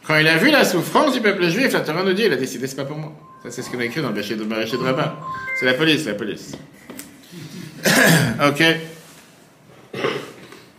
Quand 0.05 0.17
il 0.17 0.27
a 0.27 0.37
vu 0.37 0.51
la 0.51 0.63
souffrance 0.65 1.13
du 1.13 1.21
peuple 1.21 1.47
juif, 1.49 1.71
la 1.73 1.81
Torah 1.81 2.03
nous 2.03 2.13
dit, 2.13 2.23
il 2.25 2.33
a 2.33 2.35
décidé, 2.35 2.67
c'est 2.67 2.75
pas 2.75 2.85
pour 2.85 2.97
moi. 2.97 3.13
Ça, 3.43 3.49
c'est 3.49 3.61
ce 3.63 3.69
qu'on 3.69 3.79
a 3.79 3.85
écrit 3.85 4.01
dans 4.01 4.09
le 4.09 4.13
Béché 4.13 4.35
de 4.35 4.43
Maraché 4.43 4.77
de 4.77 4.83
Rabat. 4.83 5.15
C'est 5.59 5.65
la 5.65 5.73
police, 5.73 6.05
la 6.05 6.13
police. 6.13 6.51
ok. 8.47 8.63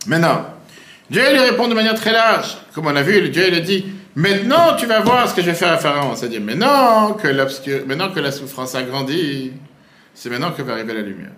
Maintenant, 0.05 0.45
Dieu 1.09 1.21
lui 1.31 1.39
répond 1.39 1.67
de 1.67 1.73
manière 1.73 1.95
très 1.95 2.11
large. 2.11 2.57
Comme 2.73 2.87
on 2.87 2.95
a 2.95 3.01
vu, 3.01 3.29
Dieu 3.29 3.49
lui 3.49 3.61
dit, 3.61 3.85
maintenant 4.15 4.75
tu 4.75 4.85
vas 4.85 4.99
voir 4.99 5.29
ce 5.29 5.35
que 5.35 5.41
je 5.41 5.47
vais 5.47 5.55
faire 5.55 5.71
à 5.71 5.77
Pharaon. 5.77 6.15
C'est-à-dire, 6.15 6.41
maintenant 6.41 7.13
que, 7.13 7.83
maintenant 7.85 8.11
que 8.11 8.19
la 8.19 8.31
souffrance 8.31 8.75
a 8.75 8.83
grandi, 8.83 9.53
c'est 10.13 10.29
maintenant 10.29 10.51
que 10.51 10.61
va 10.61 10.73
arriver 10.73 10.93
la 10.93 11.01
lumière. 11.01 11.31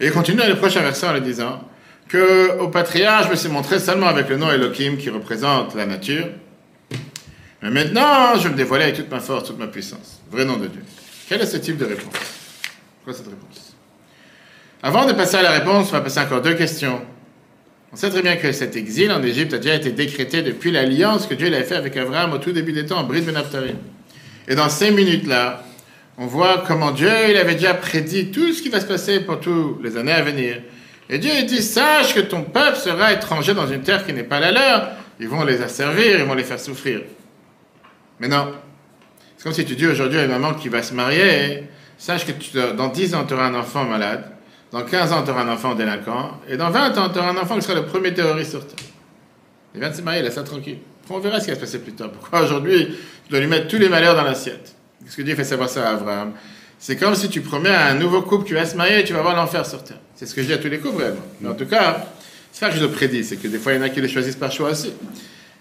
Et 0.00 0.06
il 0.06 0.12
continue 0.12 0.38
dans 0.38 0.48
le 0.48 0.56
prochain 0.56 0.80
verset 0.80 1.06
en 1.06 1.12
le 1.12 1.20
disant 1.20 1.62
que 2.08 2.58
au 2.58 2.68
patriarche, 2.68 3.26
je 3.26 3.30
me 3.30 3.36
suis 3.36 3.48
montré 3.48 3.78
seulement 3.78 4.06
avec 4.06 4.28
le 4.28 4.36
nom 4.36 4.50
Elohim 4.50 4.96
qui 4.96 5.10
représente 5.10 5.74
la 5.74 5.86
nature. 5.86 6.28
Mais 7.62 7.70
maintenant, 7.70 8.36
je 8.36 8.42
vais 8.42 8.50
me 8.50 8.56
dévoiler 8.56 8.84
avec 8.84 8.96
toute 8.96 9.10
ma 9.10 9.20
force, 9.20 9.44
toute 9.44 9.58
ma 9.58 9.68
puissance. 9.68 10.20
Vrai 10.30 10.44
nom 10.44 10.56
de 10.56 10.66
Dieu. 10.66 10.82
Quel 11.28 11.40
est 11.40 11.46
ce 11.46 11.56
type 11.56 11.78
de 11.78 11.86
réponse? 11.86 12.12
Pourquoi 12.96 13.14
cette 13.14 13.28
réponse? 13.28 13.74
Avant 14.82 15.06
de 15.06 15.12
passer 15.12 15.36
à 15.36 15.42
la 15.42 15.52
réponse, 15.52 15.88
on 15.88 15.92
va 15.92 16.02
passer 16.02 16.20
encore 16.20 16.42
deux 16.42 16.54
questions. 16.54 17.00
On 17.94 17.96
sait 17.96 18.10
très 18.10 18.22
bien 18.22 18.34
que 18.34 18.50
cet 18.50 18.74
exil 18.74 19.12
en 19.12 19.22
Égypte 19.22 19.54
a 19.54 19.58
déjà 19.58 19.76
été 19.76 19.92
décrété 19.92 20.42
depuis 20.42 20.72
l'alliance 20.72 21.28
que 21.28 21.34
Dieu 21.34 21.46
avait 21.46 21.62
faite 21.62 21.78
avec 21.78 21.96
Abraham 21.96 22.32
au 22.32 22.38
tout 22.38 22.50
début 22.50 22.72
des 22.72 22.86
temps, 22.86 22.98
en 22.98 23.04
Brit 23.04 23.20
Ben 23.20 23.40
Et 24.48 24.56
dans 24.56 24.68
ces 24.68 24.90
minutes-là, 24.90 25.62
on 26.18 26.26
voit 26.26 26.64
comment 26.66 26.90
Dieu, 26.90 27.08
il 27.30 27.36
avait 27.36 27.54
déjà 27.54 27.72
prédit 27.72 28.32
tout 28.32 28.52
ce 28.52 28.62
qui 28.62 28.68
va 28.68 28.80
se 28.80 28.86
passer 28.86 29.20
pour 29.20 29.38
toutes 29.38 29.80
les 29.84 29.96
années 29.96 30.10
à 30.10 30.22
venir. 30.22 30.60
Et 31.08 31.18
Dieu 31.18 31.30
dit, 31.46 31.62
sache 31.62 32.16
que 32.16 32.20
ton 32.20 32.42
peuple 32.42 32.78
sera 32.78 33.12
étranger 33.12 33.54
dans 33.54 33.68
une 33.68 33.82
terre 33.82 34.04
qui 34.04 34.12
n'est 34.12 34.24
pas 34.24 34.40
la 34.40 34.50
leur. 34.50 34.90
Ils 35.20 35.28
vont 35.28 35.44
les 35.44 35.62
asservir, 35.62 36.18
ils 36.18 36.24
vont 36.24 36.34
les 36.34 36.42
faire 36.42 36.58
souffrir. 36.58 37.02
Mais 38.18 38.26
non. 38.26 38.54
C'est 39.36 39.44
comme 39.44 39.52
si 39.52 39.64
tu 39.64 39.76
dis 39.76 39.86
aujourd'hui 39.86 40.18
à 40.18 40.24
une 40.24 40.32
maman 40.32 40.54
qui 40.54 40.68
va 40.68 40.82
se 40.82 40.94
marier, 40.94 41.62
sache 41.96 42.26
que 42.26 42.72
dans 42.72 42.88
10 42.88 43.14
ans, 43.14 43.24
tu 43.24 43.34
auras 43.34 43.46
un 43.46 43.54
enfant 43.54 43.84
malade, 43.84 44.33
dans 44.74 44.82
15 44.82 45.12
ans, 45.12 45.22
tu 45.22 45.30
auras 45.30 45.42
un 45.42 45.52
enfant 45.52 45.76
délinquant, 45.76 46.32
et 46.48 46.56
dans 46.56 46.68
20 46.68 46.98
ans, 46.98 47.08
tu 47.08 47.20
auras 47.20 47.30
un 47.30 47.36
enfant 47.36 47.54
qui 47.54 47.62
sera 47.62 47.74
le 47.74 47.86
premier 47.86 48.12
terroriste 48.12 48.50
sur 48.50 48.66
Terre. 48.66 48.84
Il 49.72 49.78
vient 49.78 49.88
de 49.88 49.94
se 49.94 50.02
marier, 50.02 50.20
laisse 50.20 50.34
ça 50.34 50.42
tranquille. 50.42 50.78
On 51.08 51.20
verra 51.20 51.38
ce 51.38 51.44
qui 51.44 51.50
va 51.50 51.54
se 51.54 51.60
passer 51.60 51.78
plus 51.78 51.92
tard. 51.92 52.10
Pourquoi 52.10 52.42
aujourd'hui, 52.42 52.88
tu 53.24 53.30
dois 53.30 53.38
lui 53.38 53.46
mettre 53.46 53.68
tous 53.68 53.76
les 53.76 53.88
malheurs 53.88 54.16
dans 54.16 54.24
l'assiette? 54.24 54.74
Qu'est-ce 55.04 55.16
que 55.16 55.22
Dieu 55.22 55.36
fait 55.36 55.44
savoir 55.44 55.68
ça 55.68 55.88
à 55.88 55.92
Abraham 55.92 56.32
C'est 56.76 56.96
comme 56.96 57.14
si 57.14 57.28
tu 57.28 57.40
promets 57.40 57.70
à 57.70 57.86
un 57.86 57.94
nouveau 57.94 58.22
couple 58.22 58.46
qui 58.46 58.54
va 58.54 58.66
se 58.66 58.76
marier 58.76 58.98
et 58.98 59.04
tu 59.04 59.12
vas 59.12 59.22
voir 59.22 59.36
l'enfer 59.36 59.64
sur 59.64 59.80
terre. 59.84 60.00
C'est 60.16 60.26
ce 60.26 60.34
que 60.34 60.42
je 60.42 60.48
dis 60.48 60.52
à 60.54 60.58
tous 60.58 60.68
les 60.68 60.80
couples, 60.80 61.02
vraiment. 61.02 61.22
Mais 61.40 61.50
en 61.50 61.54
tout 61.54 61.66
cas, 61.66 62.08
c'est 62.50 62.64
ça 62.64 62.68
que 62.68 62.76
je 62.76 62.80
le 62.80 62.90
prédis, 62.90 63.22
c'est 63.22 63.36
que 63.36 63.46
des 63.46 63.58
fois, 63.58 63.74
il 63.74 63.76
y 63.76 63.78
en 63.78 63.82
a 63.82 63.90
qui 63.90 64.00
le 64.00 64.08
choisissent 64.08 64.34
par 64.34 64.50
choix 64.50 64.70
aussi. 64.70 64.92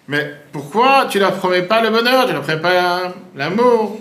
Mais 0.08 0.38
pourquoi 0.52 1.06
tu 1.08 1.20
leur 1.20 1.36
promets 1.36 1.62
pas 1.62 1.84
le 1.84 1.92
bonheur, 1.92 2.26
tu 2.26 2.34
leur 2.34 2.42
promets 2.42 2.62
pas 2.62 3.14
l'amour? 3.36 4.00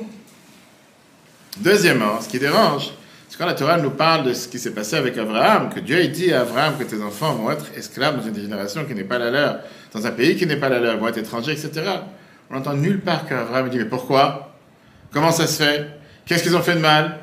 Deuxièmement, 1.59 2.19
ce 2.19 2.31
qui 2.31 2.39
dérange, 2.39 2.93
c'est 3.33 3.39
quand 3.39 3.47
la 3.47 3.55
Torah 3.55 3.79
nous 3.79 3.93
parle 3.93 4.25
de 4.25 4.35
ce 4.35 4.47
qui 4.47 4.59
s'est 4.59 4.73
passé 4.73 4.95
avec 4.95 5.17
Abraham, 5.17 5.71
que 5.71 5.81
Dieu 5.81 6.07
dit 6.09 6.35
à 6.35 6.43
Abraham 6.43 6.75
que 6.79 6.85
tes 6.85 7.03
enfants 7.03 7.33
vont 7.33 7.51
être 7.51 7.65
esclaves 7.75 8.19
dans 8.19 8.23
une 8.23 8.35
génération 8.35 8.85
qui 8.85 8.95
n'est 8.95 9.05
pas 9.05 9.17
la 9.17 9.31
leur, 9.31 9.61
dans 9.95 10.07
un 10.07 10.11
pays 10.11 10.37
qui 10.37 10.45
n'est 10.45 10.59
pas 10.59 10.69
la 10.69 10.79
leur, 10.79 10.99
vont 10.99 11.09
être 11.09 11.17
étrangers, 11.17 11.53
etc. 11.53 11.71
On 12.51 12.57
n'entend 12.57 12.75
nulle 12.75 13.01
part 13.01 13.27
qu'Abraham 13.27 13.71
dit 13.71 13.79
Mais 13.79 13.87
pourquoi? 13.87 14.55
Comment 15.15 15.31
ça 15.31 15.47
se 15.47 15.63
fait? 15.63 15.87
Qu'est-ce 16.27 16.43
qu'ils 16.43 16.55
ont 16.55 16.61
fait 16.61 16.75
de 16.75 16.81
mal? 16.81 17.21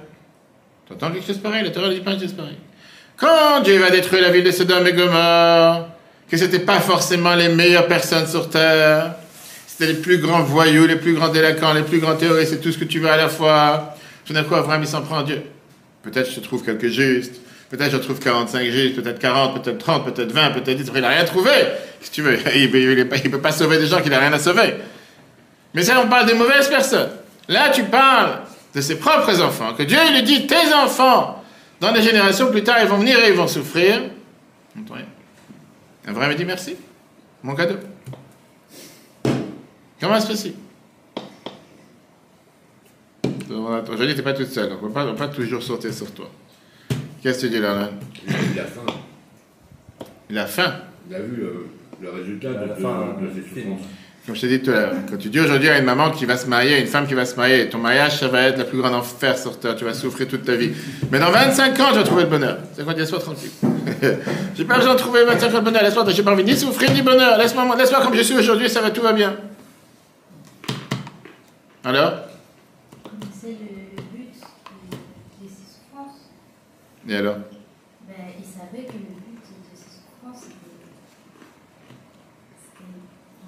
Tu 0.87 0.93
entends 0.93 1.11
quelque 1.11 1.27
chose 1.27 1.37
pareil? 1.37 1.63
La 1.63 1.69
Torah 1.69 1.89
dit 1.89 1.99
pas 1.99 2.13
quelque 2.13 2.23
chose 2.23 2.33
pareil. 2.33 2.57
Quand 3.15 3.61
Dieu 3.61 3.77
va 3.77 3.91
détruire 3.91 4.23
la 4.23 4.31
ville 4.31 4.45
de 4.45 4.49
Sodome 4.49 4.87
et 4.87 4.93
Gomorre, 4.93 5.89
que 6.27 6.37
ce 6.37 6.45
n'étaient 6.45 6.57
pas 6.57 6.79
forcément 6.79 7.35
les 7.35 7.49
meilleures 7.49 7.85
personnes 7.85 8.25
sur 8.25 8.49
terre, 8.49 9.13
c'était 9.67 9.93
les 9.93 9.99
plus 9.99 10.17
grands 10.17 10.41
voyous, 10.41 10.87
les 10.87 10.95
plus 10.95 11.13
grands 11.13 11.29
délinquants, 11.29 11.73
les 11.73 11.83
plus 11.83 11.99
grands 11.99 12.15
terroristes, 12.15 12.53
c'est 12.53 12.61
tout 12.61 12.71
ce 12.71 12.79
que 12.79 12.85
tu 12.85 12.97
veux 12.97 13.11
à 13.11 13.17
la 13.17 13.29
fois. 13.29 13.95
Tout 14.25 14.33
d'un 14.33 14.43
coup, 14.43 14.55
Abraham, 14.55 14.81
il 14.81 14.87
s'en 14.87 15.03
prend 15.03 15.19
à 15.19 15.23
Dieu. 15.23 15.43
Peut-être 16.11 16.31
je 16.31 16.39
trouve 16.39 16.63
quelques 16.63 16.87
justes, 16.87 17.35
peut-être 17.69 17.91
je 17.91 17.97
trouve 17.97 18.19
45 18.19 18.63
justes, 18.69 18.95
peut-être 18.95 19.19
40, 19.19 19.61
peut-être 19.61 19.77
30, 19.77 20.05
peut-être 20.05 20.31
20, 20.31 20.51
peut-être 20.51 20.77
10, 20.77 20.91
il 20.95 21.01
n'a 21.01 21.09
rien 21.09 21.25
trouvé. 21.25 21.51
Si 22.01 22.09
tu 22.11 22.21
veux, 22.21 22.37
il 22.55 22.71
ne 22.71 23.29
peut 23.29 23.41
pas 23.41 23.51
sauver 23.51 23.77
des 23.77 23.85
gens 23.85 24.01
qu'il 24.01 24.11
n'a 24.11 24.19
rien 24.19 24.33
à 24.33 24.39
sauver. 24.39 24.75
Mais 25.73 25.83
ça, 25.83 26.01
on 26.03 26.07
parle 26.07 26.25
des 26.25 26.33
mauvaises 26.33 26.67
personnes. 26.67 27.09
Là, 27.47 27.69
tu 27.69 27.83
parles 27.83 28.39
de 28.73 28.81
ses 28.81 28.97
propres 28.97 29.41
enfants, 29.41 29.73
que 29.73 29.83
Dieu 29.83 29.97
lui 30.11 30.23
dit, 30.23 30.47
tes 30.47 30.73
enfants, 30.73 31.43
dans 31.79 31.91
des 31.91 32.01
générations 32.01 32.49
plus 32.51 32.63
tard, 32.63 32.77
ils 32.81 32.87
vont 32.87 32.97
venir 32.97 33.19
et 33.19 33.29
ils 33.29 33.35
vont 33.35 33.47
souffrir. 33.47 34.01
Abraham 36.07 36.33
dit 36.35 36.45
merci, 36.45 36.75
mon 37.43 37.55
cadeau. 37.55 37.75
Comment 39.99 40.15
est-ce 40.15 40.27
possible 40.27 40.68
Aujourd'hui, 43.51 44.11
tu 44.11 44.17
n'es 44.17 44.21
pas 44.21 44.33
toute 44.33 44.51
seule, 44.51 44.71
on 44.81 44.87
ne 44.87 44.91
peut 44.91 45.15
pas 45.15 45.27
toujours 45.27 45.63
sauter 45.63 45.91
sur 45.91 46.11
toi. 46.11 46.29
Qu'est-ce 47.21 47.41
que 47.41 47.47
tu 47.47 47.53
dis 47.53 47.59
là, 47.59 47.89
Il 48.27 48.59
a 48.59 48.63
faim. 48.63 48.85
Il 50.29 50.37
a 50.37 50.45
faim? 50.45 50.73
Il 51.09 51.15
a 51.15 51.19
vu 51.19 51.37
le, 51.37 51.67
le 52.01 52.09
résultat 52.11 52.49
de, 52.49 52.53
de, 52.53 53.27
de, 53.27 53.33
ses 53.33 53.41
souffrances. 53.41 53.81
Comme 54.25 54.35
je 54.35 54.41
t'ai 54.41 54.47
dit 54.47 54.61
tout 54.61 54.69
à 54.69 54.73
l'heure, 54.73 54.93
quand 55.09 55.17
tu 55.17 55.29
dis 55.29 55.39
aujourd'hui 55.39 55.69
à 55.69 55.79
une 55.79 55.85
maman 55.85 56.11
qui 56.11 56.25
va 56.25 56.37
se 56.37 56.45
marier, 56.45 56.79
une 56.79 56.87
femme 56.87 57.07
qui 57.07 57.15
va 57.15 57.25
se 57.25 57.35
marier, 57.35 57.67
ton 57.67 57.79
mariage, 57.79 58.19
ça 58.19 58.27
va 58.27 58.43
être 58.43 58.59
le 58.59 58.65
plus 58.65 58.77
grand 58.77 58.93
enfer 58.93 59.35
sur 59.37 59.57
terre, 59.59 59.75
tu 59.75 59.85
vas 59.85 59.93
souffrir 59.93 60.27
toute 60.27 60.43
ta 60.43 60.55
vie. 60.55 60.71
Mais 61.11 61.17
dans 61.17 61.31
25 61.31 61.79
ans, 61.79 61.87
tu 61.91 61.97
vas 61.97 62.03
trouver 62.03 62.23
le 62.23 62.29
bonheur. 62.29 62.59
C'est 62.73 62.83
quoi, 62.83 62.93
laisse-moi 62.93 63.19
tranquille. 63.19 63.49
j'ai 64.55 64.65
pas 64.65 64.77
besoin 64.77 64.93
de 64.93 64.99
trouver 64.99 65.25
25 65.25 65.55
ans 65.55 65.59
de 65.59 65.65
bonheur, 65.65 65.81
laisse-moi, 65.81 66.05
j'ai 66.09 66.21
pas 66.21 66.31
envie 66.33 66.43
ni 66.43 66.55
souffrir 66.55 66.91
ni 66.91 67.01
bonheur, 67.01 67.39
laisse-moi 67.39 67.75
laisse 67.75 67.89
comme 67.89 68.15
je 68.15 68.21
suis 68.21 68.37
aujourd'hui, 68.37 68.69
ça 68.69 68.81
va, 68.81 68.91
tout 68.91 69.01
va 69.01 69.13
bien. 69.13 69.35
Alors 71.83 72.13
C'est 73.41 73.47
le 73.47 73.55
but 74.13 74.29
de 75.41 75.47
ces 75.47 75.55
souffrances. 75.55 76.19
Et 77.09 77.15
alors 77.15 77.37
ben, 78.07 78.13
Il 78.37 78.45
savait 78.45 78.85
que 78.85 78.93
le 78.93 79.17
but 79.17 79.41
de 79.41 79.73
ces 79.73 79.81
souffrances, 79.81 80.43
c'était, 82.55 82.85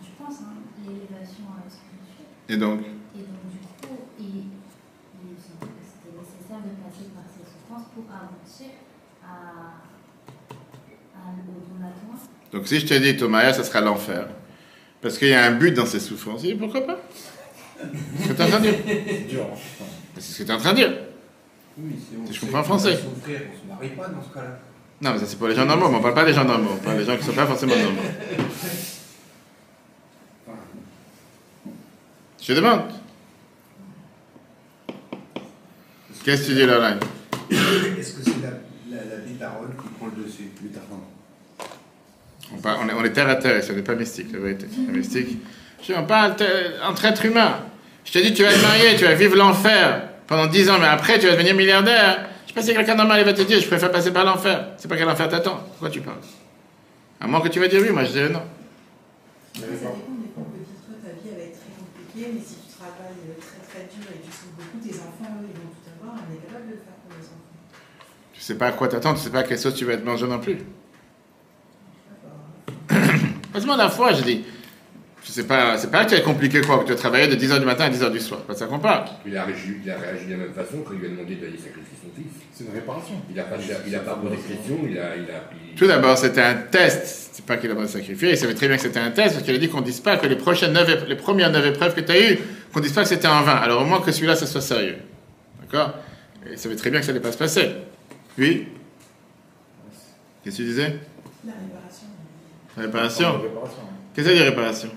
je 0.02 0.10
pense, 0.18 0.42
hein, 0.42 0.58
l'élévation 0.82 1.46
spirituelle. 1.70 2.34
Et 2.50 2.58
donc 2.58 2.80
Et 2.82 3.20
donc, 3.20 3.46
du 3.54 3.60
coup, 3.88 4.00
il, 4.20 4.26
il 4.26 5.38
sentait 5.38 5.78
que 5.78 5.86
c'était 5.86 6.18
nécessaire 6.18 6.58
de 6.66 6.74
passer 6.82 7.06
par 7.14 7.24
ces 7.30 7.46
souffrances 7.46 7.88
pour 7.94 8.06
aboutir 8.10 8.74
à, 9.24 9.78
à, 11.16 11.30
au. 11.48 12.58
Donc 12.58 12.68
si 12.68 12.80
je 12.80 12.88
te 12.88 12.94
dis 12.96 13.24
mariage, 13.28 13.56
ça 13.58 13.64
sera 13.64 13.82
l'enfer. 13.82 14.28
Parce 15.02 15.20
qu'il 15.20 15.30
y 15.30 15.34
a 15.36 15.46
un 15.46 15.52
but 15.52 15.72
dans 15.72 15.86
ces 15.86 16.00
souffrances. 16.00 16.44
Et 16.46 16.56
pourquoi 16.56 16.82
pas? 16.82 16.98
C'est 18.18 18.24
ce 18.24 18.28
que 18.30 18.34
tu 18.34 18.42
es 18.42 18.44
en 18.44 18.48
train 18.48 18.60
de 18.60 18.64
dire. 18.66 18.76
C'est 18.86 19.28
dur. 19.28 19.46
C'est 20.16 20.22
ce 20.22 20.38
que 20.40 20.44
tu 20.44 20.50
es 20.50 20.54
en 20.54 20.58
train 20.58 20.72
de 20.72 20.78
dire. 20.78 21.11
Oui, 21.78 21.96
Je 22.32 22.40
comprends 22.40 22.64
français. 22.64 22.96
souffrir, 22.98 23.40
On 23.54 23.62
se 23.62 23.74
marie 23.76 23.90
pas 23.96 24.08
dans 24.10 24.22
ce 24.22 24.34
cas-là. 24.34 24.60
Non, 25.02 25.14
mais 25.14 25.20
ça 25.20 25.26
c'est 25.26 25.38
pour 25.38 25.48
les 25.48 25.56
gens 25.56 25.66
normaux, 25.66 25.90
mais 25.90 25.98
on 25.98 26.02
parle 26.02 26.14
pas 26.14 26.26
des 26.26 26.34
gens 26.34 26.44
normaux, 26.46 26.72
on 26.76 26.84
parle 26.84 26.98
des 26.98 27.06
gens 27.06 27.14
qui 27.16 27.22
ne 27.22 27.30
sont 27.32 27.34
pas 27.36 27.48
forcément 27.48 27.76
normaux. 27.76 28.02
Je 32.42 32.54
demande. 32.54 32.82
Qu'est-ce 36.24 36.42
que 36.44 36.48
tu 36.48 36.54
dis, 36.56 36.66
Lorraine? 36.66 37.00
Est-ce 37.50 38.14
que 38.14 38.24
c'est 38.24 38.32
la, 38.42 38.96
la, 38.98 39.04
la 39.06 39.16
bétarone 39.26 39.70
qui 39.82 39.88
prend 39.98 40.08
le 40.16 40.24
dessus 40.24 40.50
on, 42.54 42.58
parle- 42.58 42.80
on 42.84 42.90
est, 42.90 42.94
on 42.94 43.04
est 43.06 43.12
terre 43.14 43.30
à 43.30 43.36
terre, 43.36 43.56
et 43.58 43.62
ce 43.62 43.72
n'est 43.72 43.82
pas 43.82 43.96
mystique, 43.96 44.32
la 44.34 44.40
vérité. 44.40 44.68
La 44.88 44.92
mystique. 44.94 45.38
Je, 45.82 45.94
on 45.94 46.04
parle 46.06 46.36
entre 46.84 47.06
êtres 47.06 47.26
humains. 47.26 47.60
Je 48.04 48.12
te 48.12 48.20
dis, 48.20 48.34
tu 48.34 48.44
vas 48.44 48.52
te 48.54 48.62
marier, 48.62 48.96
tu 48.98 49.06
vas 49.06 49.14
vivre 49.16 49.36
l'enfer 49.38 50.10
pendant 50.28 50.48
10 50.48 50.70
ans, 50.70 50.78
mais 50.80 50.88
après, 50.88 51.20
tu 51.20 51.28
vas 51.28 51.34
devenir 51.34 51.56
milliardaire. 51.56 52.30
Je 52.44 52.50
sais 52.50 52.54
pas 52.54 52.62
si 52.62 52.74
quelqu'un 52.74 52.96
normal 52.96 53.22
il 53.22 53.26
va 53.26 53.34
te 53.34 53.42
dire, 53.42 53.60
je 53.60 53.68
préfère 53.68 53.92
passer 53.92 54.12
par 54.12 54.26
l'enfer. 54.26 54.70
C'est 54.78 54.88
pas 54.88 54.98
quel 54.98 55.10
enfer 55.10 55.30
t'attend. 55.30 55.58
Pourquoi 55.72 55.90
tu 55.90 56.02
parles? 56.02 56.18
À 57.20 57.28
moins 57.28 57.40
que 57.42 57.48
tu 57.50 57.60
vas 57.60 57.68
dire 57.68 57.82
oui, 57.82 57.90
moi 57.92 58.04
je 58.04 58.12
dirais 58.12 58.30
non. 58.30 58.42
Ça 59.56 59.62
dépend 59.68 59.90
toi 59.90 60.96
ta 61.04 61.12
vie 61.12 61.30
elle 61.30 61.38
va 61.38 61.44
être 61.44 61.60
très 61.60 61.72
compliquée, 61.78 62.32
mais 62.34 62.42
si 62.42 62.56
tu 62.56 62.74
travailles 62.76 63.22
euh, 63.30 63.34
très 63.40 63.62
très 63.70 63.84
dur 63.94 64.04
et 64.10 64.20
que 64.20 64.26
tu 64.26 64.32
souffres 64.32 64.56
beaucoup, 64.58 64.80
tes 64.84 64.96
enfants 64.96 65.32
eux 65.42 65.48
ils 65.48 65.60
vont 65.60 65.70
tout 65.70 65.86
avoir, 66.02 66.16
on 66.18 66.34
est 66.34 66.42
capable 66.48 66.66
de 66.66 66.72
le 66.72 66.78
faire 66.78 66.98
pour 67.06 67.14
les 67.16 67.26
enfants. 67.26 67.46
Tu 68.34 68.42
sais 68.42 68.56
pas 68.56 68.68
à 68.68 68.72
quoi 68.72 68.88
t'attendre, 68.88 69.18
tu 69.18 69.24
sais 69.24 69.30
pas 69.30 69.40
à 69.40 69.44
quelle 69.44 69.60
sauce 69.60 69.76
tu 69.76 69.86
vas 69.86 69.94
être 69.94 70.04
mangé 70.04 70.26
non 70.26 70.40
plus. 70.40 70.58
Heureusement, 73.54 73.76
la 73.76 73.90
foi, 73.90 74.14
je 74.14 74.24
dis. 74.24 74.44
Je 75.24 75.32
sais 75.32 75.46
pas, 75.46 75.78
c'est 75.78 75.92
pas 75.92 76.04
que 76.06 76.10
tu 76.10 76.16
as 76.16 76.22
compliqué 76.22 76.62
quoi, 76.62 76.80
que 76.80 76.86
tu 76.86 76.94
as 76.94 76.96
travaillé 76.96 77.28
de 77.28 77.36
10h 77.36 77.60
du 77.60 77.66
matin 77.66 77.86
à 77.86 77.90
10h 77.92 78.12
du 78.12 78.20
soir. 78.20 78.42
Pas 78.42 78.56
ça 78.56 78.66
qu'on 78.66 78.80
parle. 78.80 79.06
Il 79.26 79.38
a, 79.38 79.44
réagi, 79.46 79.78
il 79.86 79.92
a 79.92 79.98
réagi 79.98 80.26
de 80.26 80.32
la 80.32 80.38
même 80.38 80.54
façon 80.54 80.78
quand 80.84 80.94
il 80.94 81.00
lui 81.00 81.08
a 81.08 81.10
demandé 81.12 81.36
d'aller 81.36 81.58
sacrifier 81.58 81.96
son 82.02 82.10
fils. 82.20 82.32
C'est 82.52 82.64
une 82.64 82.74
réparation. 82.74 83.14
Il 83.30 83.36
n'a 83.36 83.44
pas, 83.44 83.58
il 83.88 83.96
a 83.96 84.00
pas 84.00 84.16
posé 84.16 84.36
de 84.36 84.42
questions, 84.42 84.80
il 84.90 84.98
a. 84.98 85.16
Il 85.16 85.24
a 85.30 85.44
il- 85.70 85.76
Tout 85.76 85.86
d'abord, 85.86 86.18
c'était 86.18 86.42
un 86.42 86.56
test. 86.56 87.30
C'est 87.34 87.46
pas 87.46 87.58
qu'il 87.58 87.70
a 87.70 87.76
pas 87.76 87.88
sacrifié. 87.88 88.32
Il 88.32 88.38
savait 88.38 88.56
très 88.56 88.68
bien 88.68 88.78
que 88.78 88.82
c'était 88.82 89.00
un 89.00 89.12
test 89.12 89.34
parce 89.36 89.46
qu'il 89.46 89.54
a 89.54 89.60
dit 89.60 89.70
qu'on 89.70 89.82
dise 89.82 90.00
pas 90.00 90.18
que 90.18 90.26
les 90.26 90.36
prochaines 90.38 90.74
neuf, 90.74 90.90
ép- 90.90 91.06
les 91.08 91.16
premières 91.16 91.52
neuf 91.52 91.66
épreuves 91.68 91.94
que 91.94 92.02
tu 92.02 92.12
as 92.12 92.32
eues, 92.32 92.40
qu'on 92.74 92.80
dise 92.80 92.92
pas 92.94 93.04
que 93.04 93.08
c'était 93.10 93.28
en 93.28 93.44
vain. 93.44 93.56
Alors 93.58 93.84
au 93.84 93.86
moins 93.86 94.02
que 94.02 94.12
celui-là, 94.12 94.36
ça 94.36 94.48
soit 94.48 94.60
sérieux. 94.62 94.98
D'accord? 95.62 95.94
Et 96.48 96.54
il 96.54 96.58
savait 96.58 96.76
très 96.76 96.90
bien 96.90 97.00
que 97.00 97.06
ça 97.06 97.12
allait 97.12 97.20
pas 97.22 97.32
se 97.32 97.38
passer. 97.38 97.70
Oui 98.40 98.68
Qu'est-ce 100.44 100.58
que 100.58 100.62
tu 100.64 100.68
disais? 100.68 100.96
La 101.46 101.54
réparation. 101.54 102.08
Réparation. 102.76 103.42
Réparation. 103.44 103.78
Qu'est-ce 104.16 104.28
que 104.28 104.34
ça 104.34 104.38
dit 104.40 104.50
réparation? 104.50 104.90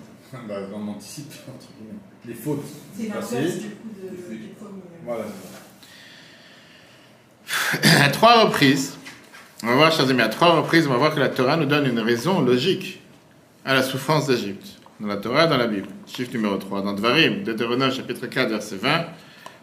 Bah, 0.49 0.55
on 0.75 0.89
anticipe, 0.89 1.33
entre 1.49 1.67
guillemets. 1.79 1.99
Les 2.27 2.35
fautes. 2.35 2.65
C'est 2.97 3.09
l'inverse 3.09 3.59
du 3.59 3.69
coup 3.69 3.89
de. 4.03 4.11
Voilà, 5.05 5.25
à 8.03 8.09
trois 8.13 8.45
reprises, 8.45 8.97
on 9.63 9.67
va 9.67 9.75
voir, 9.75 9.93
chers 9.93 10.09
amis, 10.09 10.23
à 10.23 10.29
trois 10.29 10.57
reprises, 10.57 10.87
on 10.87 10.91
va 10.91 10.97
voir 10.97 11.15
que 11.15 11.21
la 11.21 11.29
Torah 11.29 11.57
nous 11.57 11.67
donne 11.67 11.87
une 11.87 12.01
raison 12.01 12.41
logique 12.41 13.01
à 13.65 13.75
la 13.75 13.83
souffrance 13.83 14.27
d'Égypte. 14.27 14.67
Dans 15.01 15.09
la 15.09 15.17
Torah, 15.17 15.47
dans 15.47 15.57
la 15.57 15.67
Bible. 15.67 15.89
Chiffre 16.07 16.33
numéro 16.33 16.57
3. 16.57 16.83
Dans 16.83 16.93
Dvarim, 16.93 17.43
Deutéronome, 17.43 17.93
chapitre 17.93 18.27
4, 18.27 18.49
verset 18.49 18.77
20. 18.77 19.07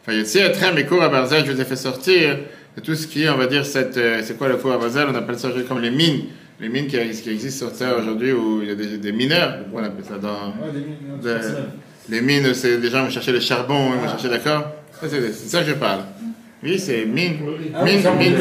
Enfin, 0.02 0.14
Yetzi 0.14 0.40
Etrem 0.40 0.78
et 0.78 0.86
Kour 0.86 1.02
je 1.02 1.52
vous 1.52 1.62
ai 1.62 1.66
fait 1.66 1.76
sortir 1.76 2.38
de 2.76 2.82
tout 2.82 2.96
ce 2.96 3.08
qui 3.08 3.24
est, 3.24 3.30
on 3.30 3.38
va 3.38 3.48
dire, 3.48 3.66
cette, 3.66 3.98
euh, 3.98 4.22
c'est 4.24 4.38
quoi 4.38 4.50
le 4.50 4.58
Kour 4.58 4.78
Barzel 4.78 5.08
On 5.10 5.16
appelle 5.16 5.40
ça 5.40 5.50
comme 5.68 5.80
les 5.80 5.92
mines. 5.92 6.26
Les 6.62 6.70
mines 6.70 6.88
qui, 6.88 6.98
qui 7.22 7.30
existent 7.32 7.68
sur 7.68 7.76
Terre 7.78 7.96
aujourd'hui 8.00 8.32
où 8.34 8.62
il 8.62 8.70
y 8.70 8.72
a 8.72 8.76
des, 8.76 8.98
des 8.98 9.12
mineurs. 9.12 9.60
On 9.74 9.80
appelle 9.80 10.06
ça 10.08 10.18
dans. 10.18 10.50
Ouais, 10.64 10.72
De-. 11.24 11.40
Les 12.10 12.22
mines, 12.22 12.54
c'est 12.54 12.78
les 12.78 12.90
gens 12.90 13.04
vont 13.04 13.10
chercher 13.10 13.32
le 13.32 13.40
charbon, 13.40 13.92
ils 13.96 14.02
vont 14.02 14.08
chercher, 14.10 14.30
d'accord 14.30 14.72
C'est 15.02 15.34
ça 15.34 15.62
que 15.62 15.70
je 15.70 15.74
parle. 15.74 16.02
Oui, 16.64 16.78
c'est 16.78 17.06
mine. 17.06 17.38
Ah, 17.74 17.84
des 17.84 17.94
mines, 17.94 18.36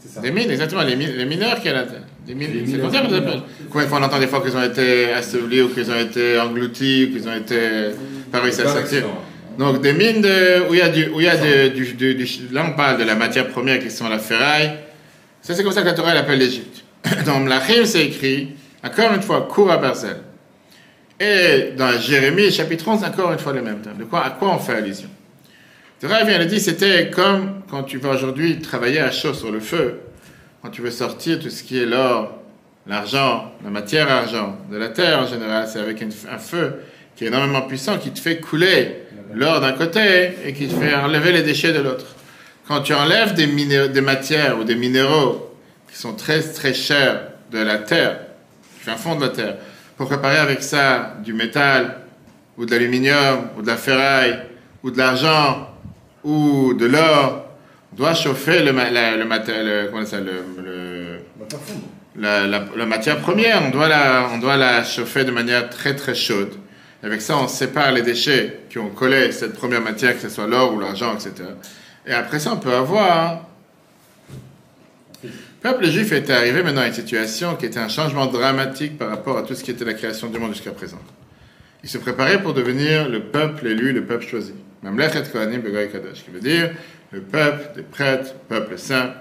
C'est 0.00 0.08
ça. 0.14 0.20
Des 0.20 0.30
mines, 0.30 0.50
exactement, 0.50 0.82
les, 0.82 0.94
mines, 0.96 1.12
les 1.16 1.24
mineurs 1.24 1.60
qui 1.60 1.68
à 1.68 1.72
la 1.72 1.82
terre. 1.84 2.02
Des 2.26 2.34
mines, 2.34 2.50
c'est 2.66 2.78
comme 2.78 2.92
ça 2.92 3.00
qu'on 3.00 3.12
appelle. 3.14 3.40
Combien 3.70 3.84
de 3.84 3.88
fois 3.90 3.98
on 4.00 4.04
entend 4.04 4.20
des 4.20 4.26
fois 4.28 4.40
qu'ils 4.42 4.56
ont 4.56 4.62
été 4.62 5.12
assouvés 5.12 5.62
ou 5.62 5.68
qu'ils 5.68 5.90
ont 5.90 5.98
été 5.98 6.38
engloutis 6.38 7.06
ou 7.08 7.12
qu'ils 7.16 7.28
ont 7.28 7.34
été 7.36 7.58
pas 8.30 8.40
réussi 8.40 8.60
à 8.62 8.68
sortir. 8.68 9.04
Donc 9.58 9.80
des 9.82 9.92
mines 9.92 10.20
de, 10.22 10.68
où 10.70 10.74
il 10.74 10.78
y 10.78 10.82
a, 10.82 10.88
du, 10.88 11.08
où 11.08 11.20
il 11.20 11.24
y 11.26 11.28
a 11.28 11.36
de- 11.36 11.68
du, 11.74 11.92
du- 11.94 12.14
du- 12.14 12.28
Là 12.52 12.64
on 12.72 12.76
parle 12.76 12.98
de 12.98 13.04
la 13.04 13.14
matière 13.14 13.48
première 13.48 13.78
qui 13.80 13.90
sont 13.90 14.08
la 14.08 14.18
ferraille. 14.18 14.70
Ça 15.42 15.54
c'est 15.54 15.62
comme 15.64 15.72
ça 15.72 15.82
que 15.82 15.86
la 15.86 15.92
Torah 15.94 16.12
elle 16.12 16.18
appelle 16.18 16.38
l'Égypte. 16.38 16.79
Dans 17.26 17.40
Mlachim 17.40 17.84
c'est 17.84 18.06
écrit, 18.06 18.54
encore 18.84 19.12
une 19.14 19.22
fois, 19.22 19.42
cours 19.42 19.70
à 19.70 19.78
Barzel. 19.78 20.16
Et 21.18 21.72
dans 21.76 21.92
Jérémie, 22.00 22.50
chapitre 22.50 22.88
11, 22.88 23.04
encore 23.04 23.30
une 23.32 23.38
fois 23.38 23.52
le 23.52 23.60
même 23.60 23.80
terme. 23.80 23.98
De 23.98 24.04
quoi, 24.04 24.24
à 24.24 24.30
quoi 24.30 24.54
on 24.54 24.58
fait 24.58 24.72
allusion? 24.72 25.10
Torah 26.00 26.24
vient 26.24 26.38
de 26.38 26.44
dire, 26.44 26.60
c'était 26.60 27.10
comme 27.10 27.60
quand 27.70 27.82
tu 27.82 27.98
vas 27.98 28.10
aujourd'hui 28.10 28.58
travailler 28.58 29.00
à 29.00 29.10
chaud 29.10 29.34
sur 29.34 29.52
le 29.52 29.60
feu, 29.60 30.00
quand 30.62 30.70
tu 30.70 30.80
veux 30.80 30.90
sortir 30.90 31.38
tout 31.38 31.50
ce 31.50 31.62
qui 31.62 31.78
est 31.78 31.84
l'or, 31.84 32.38
l'argent, 32.86 33.52
la 33.62 33.68
matière 33.68 34.10
argent, 34.10 34.56
de 34.70 34.78
la 34.78 34.88
terre 34.88 35.18
en 35.18 35.26
général, 35.26 35.68
c'est 35.70 35.78
avec 35.78 36.02
un 36.02 36.38
feu 36.38 36.76
qui 37.16 37.24
est 37.24 37.26
énormément 37.26 37.62
puissant, 37.62 37.98
qui 37.98 38.10
te 38.12 38.18
fait 38.18 38.40
couler 38.40 39.02
l'or 39.34 39.60
d'un 39.60 39.72
côté 39.72 40.30
et 40.46 40.54
qui 40.54 40.68
te 40.68 40.74
fait 40.74 40.94
enlever 40.94 41.32
les 41.32 41.42
déchets 41.42 41.74
de 41.74 41.80
l'autre. 41.80 42.06
Quand 42.66 42.80
tu 42.80 42.94
enlèves 42.94 43.34
des, 43.34 43.46
des 43.88 44.00
matières 44.00 44.58
ou 44.58 44.64
des 44.64 44.76
minéraux 44.76 45.49
qui 45.92 45.98
sont 45.98 46.12
très 46.14 46.40
très 46.40 46.74
chers 46.74 47.22
de 47.50 47.58
la 47.58 47.78
terre, 47.78 48.18
du 48.78 48.84
fin 48.84 48.96
fond 48.96 49.16
de 49.16 49.22
la 49.22 49.28
terre, 49.30 49.56
pour 49.96 50.06
préparer 50.08 50.38
avec 50.38 50.62
ça 50.62 51.14
du 51.22 51.32
métal, 51.32 51.96
ou 52.56 52.64
de 52.66 52.70
l'aluminium, 52.70 53.48
ou 53.58 53.62
de 53.62 53.66
la 53.66 53.76
ferraille, 53.76 54.38
ou 54.82 54.90
de 54.90 54.98
l'argent, 54.98 55.68
ou 56.24 56.74
de 56.74 56.86
l'or, 56.86 57.46
on 57.92 57.96
doit 57.96 58.14
chauffer 58.14 58.62
le, 58.62 58.72
ma- 58.72 58.90
la, 58.90 59.16
le 59.16 59.24
maté- 59.24 59.62
le- 59.62 59.88
comment 59.90 60.06
ça, 60.06 60.20
le- 60.20 61.18
la 62.76 62.86
matière 62.86 63.18
première, 63.20 63.62
on 63.64 63.70
doit, 63.70 63.88
la, 63.88 64.28
on 64.32 64.38
doit 64.38 64.56
la 64.56 64.84
chauffer 64.84 65.24
de 65.24 65.30
manière 65.30 65.70
très 65.70 65.94
très 65.96 66.14
chaude. 66.14 66.52
Avec 67.02 67.22
ça, 67.22 67.36
on 67.38 67.48
sépare 67.48 67.92
les 67.92 68.02
déchets 68.02 68.60
qui 68.68 68.78
ont 68.78 68.90
collé 68.90 69.32
cette 69.32 69.54
première 69.54 69.80
matière, 69.80 70.14
que 70.14 70.20
ce 70.20 70.28
soit 70.28 70.46
l'or 70.46 70.74
ou 70.74 70.80
l'argent, 70.80 71.14
etc. 71.14 71.32
Et 72.06 72.12
après 72.12 72.38
ça, 72.38 72.52
on 72.52 72.58
peut 72.58 72.74
avoir... 72.74 73.46
Le 75.62 75.70
peuple 75.72 75.90
juif 75.90 76.10
était 76.12 76.32
arrivé 76.32 76.62
maintenant 76.62 76.80
à 76.80 76.86
une 76.86 76.94
situation 76.94 77.54
qui 77.54 77.66
était 77.66 77.78
un 77.78 77.88
changement 77.88 78.24
dramatique 78.24 78.96
par 78.96 79.10
rapport 79.10 79.36
à 79.36 79.42
tout 79.42 79.54
ce 79.54 79.62
qui 79.62 79.70
était 79.70 79.84
la 79.84 79.92
création 79.92 80.28
du 80.28 80.38
monde 80.38 80.54
jusqu'à 80.54 80.70
présent. 80.70 81.00
Il 81.84 81.90
se 81.90 81.98
préparait 81.98 82.40
pour 82.40 82.54
devenir 82.54 83.10
le 83.10 83.20
peuple 83.20 83.66
élu, 83.66 83.92
le 83.92 84.04
peuple 84.04 84.26
choisi. 84.26 84.54
Mamlechet 84.82 85.24
Kohanim 85.30 85.60
Begoy 85.60 85.90
Kadosh, 85.92 86.24
qui 86.24 86.30
veut 86.30 86.40
dire 86.40 86.70
le 87.12 87.20
peuple 87.20 87.74
des 87.76 87.82
prêtres, 87.82 88.32
peuple 88.48 88.78
saint. 88.78 89.12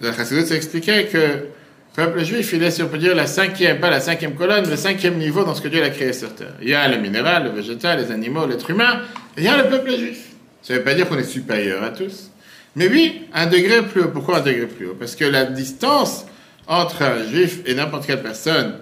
La 0.00 0.12
Chassidut, 0.12 0.46
c'est 0.46 0.56
expliqué 0.56 1.06
que 1.06 1.16
le 1.16 1.48
peuple 1.94 2.24
juif, 2.24 2.52
il 2.52 2.62
est, 2.64 2.72
si 2.72 2.82
on 2.82 2.88
peut 2.88 2.98
dire, 2.98 3.14
la 3.14 3.28
cinquième, 3.28 3.78
pas 3.78 3.90
la 3.90 4.00
cinquième 4.00 4.34
colonne, 4.34 4.68
le 4.68 4.76
cinquième 4.76 5.16
niveau 5.16 5.44
dans 5.44 5.54
ce 5.54 5.62
que 5.62 5.68
Dieu 5.68 5.84
a 5.84 5.90
créé 5.90 6.12
sur 6.12 6.34
terre. 6.34 6.54
Il 6.60 6.68
y 6.68 6.74
a 6.74 6.88
le 6.88 6.96
minéral, 6.96 7.44
le 7.44 7.50
végétal, 7.50 8.00
les 8.00 8.10
animaux, 8.10 8.48
l'être 8.48 8.68
humain, 8.68 9.02
et 9.36 9.42
il 9.42 9.44
y 9.44 9.48
a 9.48 9.56
le 9.56 9.68
peuple 9.68 9.96
juif. 9.96 10.30
Ça 10.60 10.72
ne 10.72 10.78
veut 10.78 10.84
pas 10.84 10.94
dire 10.94 11.08
qu'on 11.08 11.18
est 11.18 11.22
supérieur 11.22 11.84
à 11.84 11.90
tous. 11.90 12.32
Mais 12.76 12.88
oui, 12.88 13.26
un 13.34 13.46
degré 13.46 13.82
plus 13.82 14.02
haut. 14.02 14.08
Pourquoi 14.08 14.38
un 14.38 14.42
degré 14.42 14.66
plus 14.66 14.86
haut? 14.86 14.96
Parce 14.98 15.16
que 15.16 15.24
la 15.24 15.44
distance 15.44 16.26
entre 16.66 17.02
un 17.02 17.24
juif 17.24 17.60
et 17.66 17.74
n'importe 17.74 18.06
quelle 18.06 18.22
personne 18.22 18.74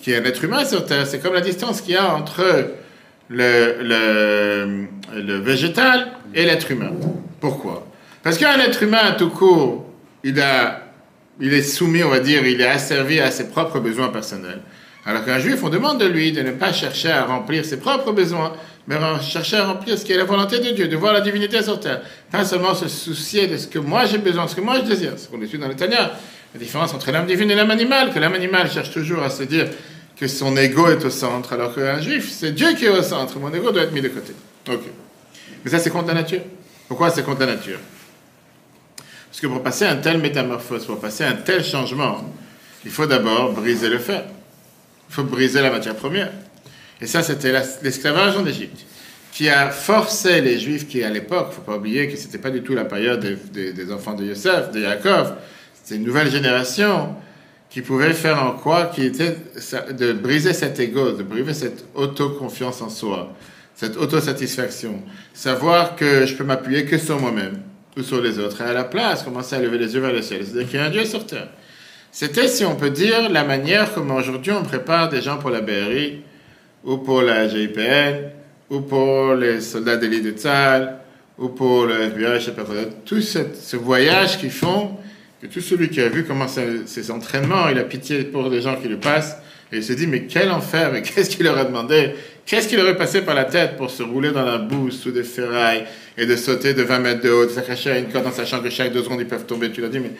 qui 0.00 0.12
est 0.12 0.16
un 0.16 0.24
être 0.24 0.42
humain 0.44 0.64
sur 0.64 0.84
Terre, 0.84 1.06
c'est 1.06 1.20
comme 1.20 1.34
la 1.34 1.40
distance 1.40 1.80
qu'il 1.80 1.94
y 1.94 1.96
a 1.96 2.14
entre 2.14 2.72
le, 3.28 4.86
végétal 5.40 6.08
et 6.34 6.44
l'être 6.44 6.70
humain. 6.70 6.90
Pourquoi? 7.40 7.86
Parce 8.22 8.38
qu'un 8.38 8.58
être 8.60 8.82
humain, 8.82 9.12
tout 9.16 9.30
court, 9.30 9.86
il, 10.24 10.40
a, 10.40 10.82
il 11.40 11.52
est 11.54 11.62
soumis, 11.62 12.02
on 12.02 12.10
va 12.10 12.20
dire, 12.20 12.46
il 12.46 12.60
est 12.60 12.66
asservi 12.66 13.20
à 13.20 13.30
ses 13.30 13.48
propres 13.48 13.78
besoins 13.80 14.08
personnels. 14.08 14.60
Alors 15.06 15.24
qu'un 15.24 15.38
juif, 15.38 15.62
on 15.62 15.70
demande 15.70 15.98
de 15.98 16.06
lui 16.06 16.32
de 16.32 16.42
ne 16.42 16.50
pas 16.50 16.72
chercher 16.72 17.10
à 17.10 17.24
remplir 17.24 17.64
ses 17.64 17.78
propres 17.78 18.12
besoins, 18.12 18.52
mais 18.90 18.96
à 18.96 19.20
chercher 19.20 19.56
à 19.56 19.66
remplir 19.66 19.96
ce 19.96 20.04
qui 20.04 20.10
est 20.10 20.16
la 20.16 20.24
volonté 20.24 20.58
de 20.58 20.70
Dieu, 20.72 20.88
de 20.88 20.96
voir 20.96 21.12
la 21.12 21.20
divinité 21.20 21.62
sur 21.62 21.78
terre. 21.78 22.02
Pas 22.28 22.44
seulement 22.44 22.74
se 22.74 22.88
soucier 22.88 23.46
de 23.46 23.56
ce 23.56 23.68
que 23.68 23.78
moi 23.78 24.04
j'ai 24.04 24.18
besoin, 24.18 24.48
ce 24.48 24.56
que 24.56 24.60
moi 24.60 24.80
je 24.80 24.90
désire, 24.90 25.12
ce 25.16 25.28
qu'on 25.28 25.40
étudie 25.40 25.62
dans 25.62 25.68
le. 25.68 25.74
La 25.78 26.58
différence 26.58 26.92
entre 26.92 27.12
l'âme 27.12 27.26
divine 27.26 27.52
et 27.52 27.54
l'âme 27.54 27.70
animale, 27.70 28.12
que 28.12 28.18
l'âme 28.18 28.34
animale 28.34 28.68
cherche 28.68 28.90
toujours 28.90 29.22
à 29.22 29.30
se 29.30 29.44
dire 29.44 29.68
que 30.18 30.26
son 30.26 30.56
ego 30.56 30.88
est 30.88 31.04
au 31.04 31.10
centre, 31.10 31.52
alors 31.52 31.72
qu'un 31.72 32.00
juif, 32.00 32.32
c'est 32.32 32.50
Dieu 32.50 32.74
qui 32.74 32.86
est 32.86 32.88
au 32.88 33.00
centre. 33.00 33.38
Mon 33.38 33.54
ego 33.54 33.70
doit 33.70 33.82
être 33.82 33.92
mis 33.92 34.00
de 34.00 34.08
côté. 34.08 34.32
Ok. 34.68 34.82
Mais 35.64 35.70
ça, 35.70 35.78
c'est 35.78 35.90
contre 35.90 36.08
la 36.08 36.14
nature. 36.14 36.42
Pourquoi 36.88 37.10
c'est 37.10 37.22
contre 37.22 37.40
la 37.42 37.54
nature? 37.54 37.78
Parce 39.30 39.40
que 39.40 39.46
pour 39.46 39.62
passer 39.62 39.84
un 39.84 39.96
tel 39.98 40.18
métamorphose, 40.18 40.84
pour 40.84 40.98
passer 40.98 41.22
un 41.22 41.34
tel 41.34 41.64
changement, 41.64 42.28
il 42.84 42.90
faut 42.90 43.06
d'abord 43.06 43.52
briser 43.52 43.88
le 43.88 44.00
fer. 44.00 44.24
Il 45.08 45.14
faut 45.14 45.22
briser 45.22 45.62
la 45.62 45.70
matière 45.70 45.94
première. 45.94 46.32
Et 47.00 47.06
ça, 47.06 47.22
c'était 47.22 47.52
la- 47.52 47.62
l'esclavage 47.82 48.36
en 48.36 48.46
Égypte, 48.46 48.80
qui 49.32 49.48
a 49.48 49.70
forcé 49.70 50.40
les 50.40 50.58
Juifs 50.58 50.86
qui, 50.88 51.02
à 51.02 51.10
l'époque, 51.10 51.46
il 51.48 51.50
ne 51.50 51.54
faut 51.54 51.62
pas 51.62 51.76
oublier 51.76 52.08
que 52.08 52.16
ce 52.16 52.26
n'était 52.26 52.38
pas 52.38 52.50
du 52.50 52.62
tout 52.62 52.74
la 52.74 52.84
période 52.84 53.20
des, 53.52 53.92
enfants 53.92 54.14
de 54.14 54.24
Yosef, 54.24 54.70
de 54.72 54.80
Yaakov, 54.80 55.34
c'était 55.74 55.96
une 55.96 56.04
nouvelle 56.04 56.30
génération 56.30 57.14
qui 57.70 57.80
pouvait 57.82 58.12
faire 58.12 58.42
en 58.42 58.52
quoi 58.52 58.86
qui 58.86 59.04
était 59.06 59.36
de 59.96 60.12
briser 60.12 60.52
cet 60.52 60.80
ego, 60.80 61.12
de 61.12 61.22
briser 61.22 61.54
cette 61.54 61.84
autoconfiance 61.94 62.82
en 62.82 62.88
soi, 62.88 63.32
cette 63.76 63.96
autosatisfaction, 63.96 65.00
savoir 65.32 65.94
que 65.96 66.26
je 66.26 66.34
peux 66.34 66.44
m'appuyer 66.44 66.84
que 66.84 66.98
sur 66.98 67.18
moi-même 67.20 67.62
ou 67.96 68.02
sur 68.02 68.20
les 68.20 68.38
autres, 68.38 68.60
et 68.60 68.64
à 68.64 68.72
la 68.72 68.84
place 68.84 69.22
commencer 69.22 69.54
à 69.56 69.60
lever 69.60 69.78
les 69.78 69.94
yeux 69.94 70.00
vers 70.00 70.12
le 70.12 70.22
ciel, 70.22 70.44
c'est-à-dire 70.44 70.68
qu'il 70.68 70.80
y 70.80 70.82
a 70.82 70.86
un 70.86 70.90
Dieu 70.90 71.04
sur 71.04 71.24
terre. 71.26 71.48
C'était, 72.12 72.48
si 72.48 72.64
on 72.64 72.74
peut 72.74 72.90
dire, 72.90 73.30
la 73.30 73.44
manière 73.44 73.94
comme 73.94 74.10
aujourd'hui 74.10 74.52
on 74.52 74.64
prépare 74.64 75.08
des 75.08 75.22
gens 75.22 75.38
pour 75.38 75.50
la 75.50 75.60
BRI, 75.60 76.22
ou 76.84 76.96
pour 76.98 77.22
la 77.22 77.48
GIPN, 77.48 78.30
ou 78.70 78.80
pour 78.80 79.34
les 79.34 79.60
soldats 79.60 79.96
d'élite 79.96 80.24
de 80.24 80.30
Tzal, 80.30 80.98
ou 81.38 81.48
pour 81.48 81.86
le 81.86 81.94
FBI, 82.02 82.44
quoi. 82.54 82.64
Tout 83.04 83.20
cette- 83.20 83.56
ce 83.56 83.76
voyage 83.76 84.38
qu'ils 84.38 84.50
font, 84.50 84.96
que 85.40 85.46
tout 85.46 85.60
celui 85.60 85.88
qui 85.88 86.00
a 86.00 86.08
vu 86.08 86.24
comment 86.24 86.46
ces 86.48 87.10
entraînements, 87.10 87.68
il 87.70 87.78
a 87.78 87.84
pitié 87.84 88.24
pour 88.24 88.48
les 88.48 88.60
gens 88.60 88.76
qui 88.76 88.88
le 88.88 88.98
passent, 88.98 89.36
et 89.72 89.76
il 89.78 89.84
se 89.84 89.92
dit, 89.92 90.06
mais 90.06 90.22
quel 90.26 90.50
enfer, 90.50 90.90
mais 90.92 91.02
qu'est-ce 91.02 91.30
qu'il 91.36 91.44
leur 91.44 91.56
a 91.58 91.64
demandé? 91.64 92.10
Qu'est-ce 92.46 92.66
qu'il 92.68 92.80
aurait 92.80 92.96
passé 92.96 93.22
par 93.22 93.34
la 93.34 93.44
tête 93.44 93.76
pour 93.76 93.90
se 93.90 94.02
rouler 94.02 94.32
dans 94.32 94.44
la 94.44 94.58
boue 94.58 94.90
sous 94.90 95.12
des 95.12 95.22
ferrailles 95.22 95.84
et 96.18 96.26
de 96.26 96.34
sauter 96.36 96.74
de 96.74 96.82
20 96.82 96.98
mètres 96.98 97.22
de 97.22 97.30
haut, 97.30 97.44
de 97.46 97.50
s'accrocher 97.50 97.90
à 97.92 97.98
une 97.98 98.08
corde 98.08 98.26
en 98.26 98.32
sachant 98.32 98.60
que 98.60 98.70
chaque 98.70 98.92
deux 98.92 99.02
secondes 99.04 99.20
ils 99.20 99.26
peuvent 99.28 99.46
tomber? 99.46 99.70
Tu 99.70 99.80
l'as 99.80 99.88
dit, 99.88 100.00
mais 100.00 100.10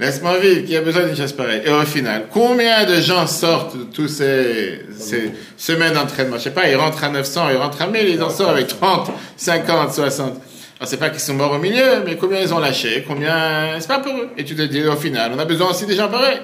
laisse-moi 0.00 0.38
vivre, 0.38 0.66
qui 0.66 0.76
a 0.76 0.80
besoin 0.80 1.04
d'une 1.04 1.16
chasse 1.16 1.32
pareille? 1.32 1.62
Et 1.64 1.70
au 1.70 1.82
final, 1.82 2.26
combien 2.32 2.84
de 2.84 3.00
gens 3.00 3.26
sortent 3.26 3.76
de 3.76 3.84
tous 3.84 4.08
ces, 4.08 4.80
ces 4.96 5.32
semaines 5.56 5.94
d'entraînement? 5.94 6.36
Je 6.38 6.44
sais 6.44 6.50
pas, 6.50 6.68
ils 6.68 6.76
rentrent 6.76 7.04
à 7.04 7.08
900, 7.08 7.50
ils 7.50 7.56
rentrent 7.56 7.82
à 7.82 7.86
1000, 7.86 8.08
ils 8.08 8.22
en 8.22 8.30
sortent 8.30 8.52
avec 8.52 8.68
30, 8.68 9.10
50, 9.36 9.92
60. 9.92 10.34
Alors 10.78 10.88
c'est 10.88 10.96
pas 10.96 11.10
qu'ils 11.10 11.20
sont 11.20 11.34
morts 11.34 11.52
au 11.52 11.58
milieu, 11.58 12.02
mais 12.04 12.16
combien 12.16 12.40
ils 12.40 12.52
ont 12.52 12.58
lâché, 12.58 13.04
combien... 13.06 13.78
C'est 13.78 13.88
pas 13.88 14.00
pour 14.00 14.16
eux. 14.16 14.30
Et 14.36 14.44
tu 14.44 14.56
te 14.56 14.62
dis, 14.62 14.82
au 14.82 14.96
final, 14.96 15.32
on 15.34 15.38
a 15.38 15.44
besoin 15.44 15.70
aussi 15.70 15.86
des 15.86 15.94
gens 15.94 16.08
pareils. 16.08 16.40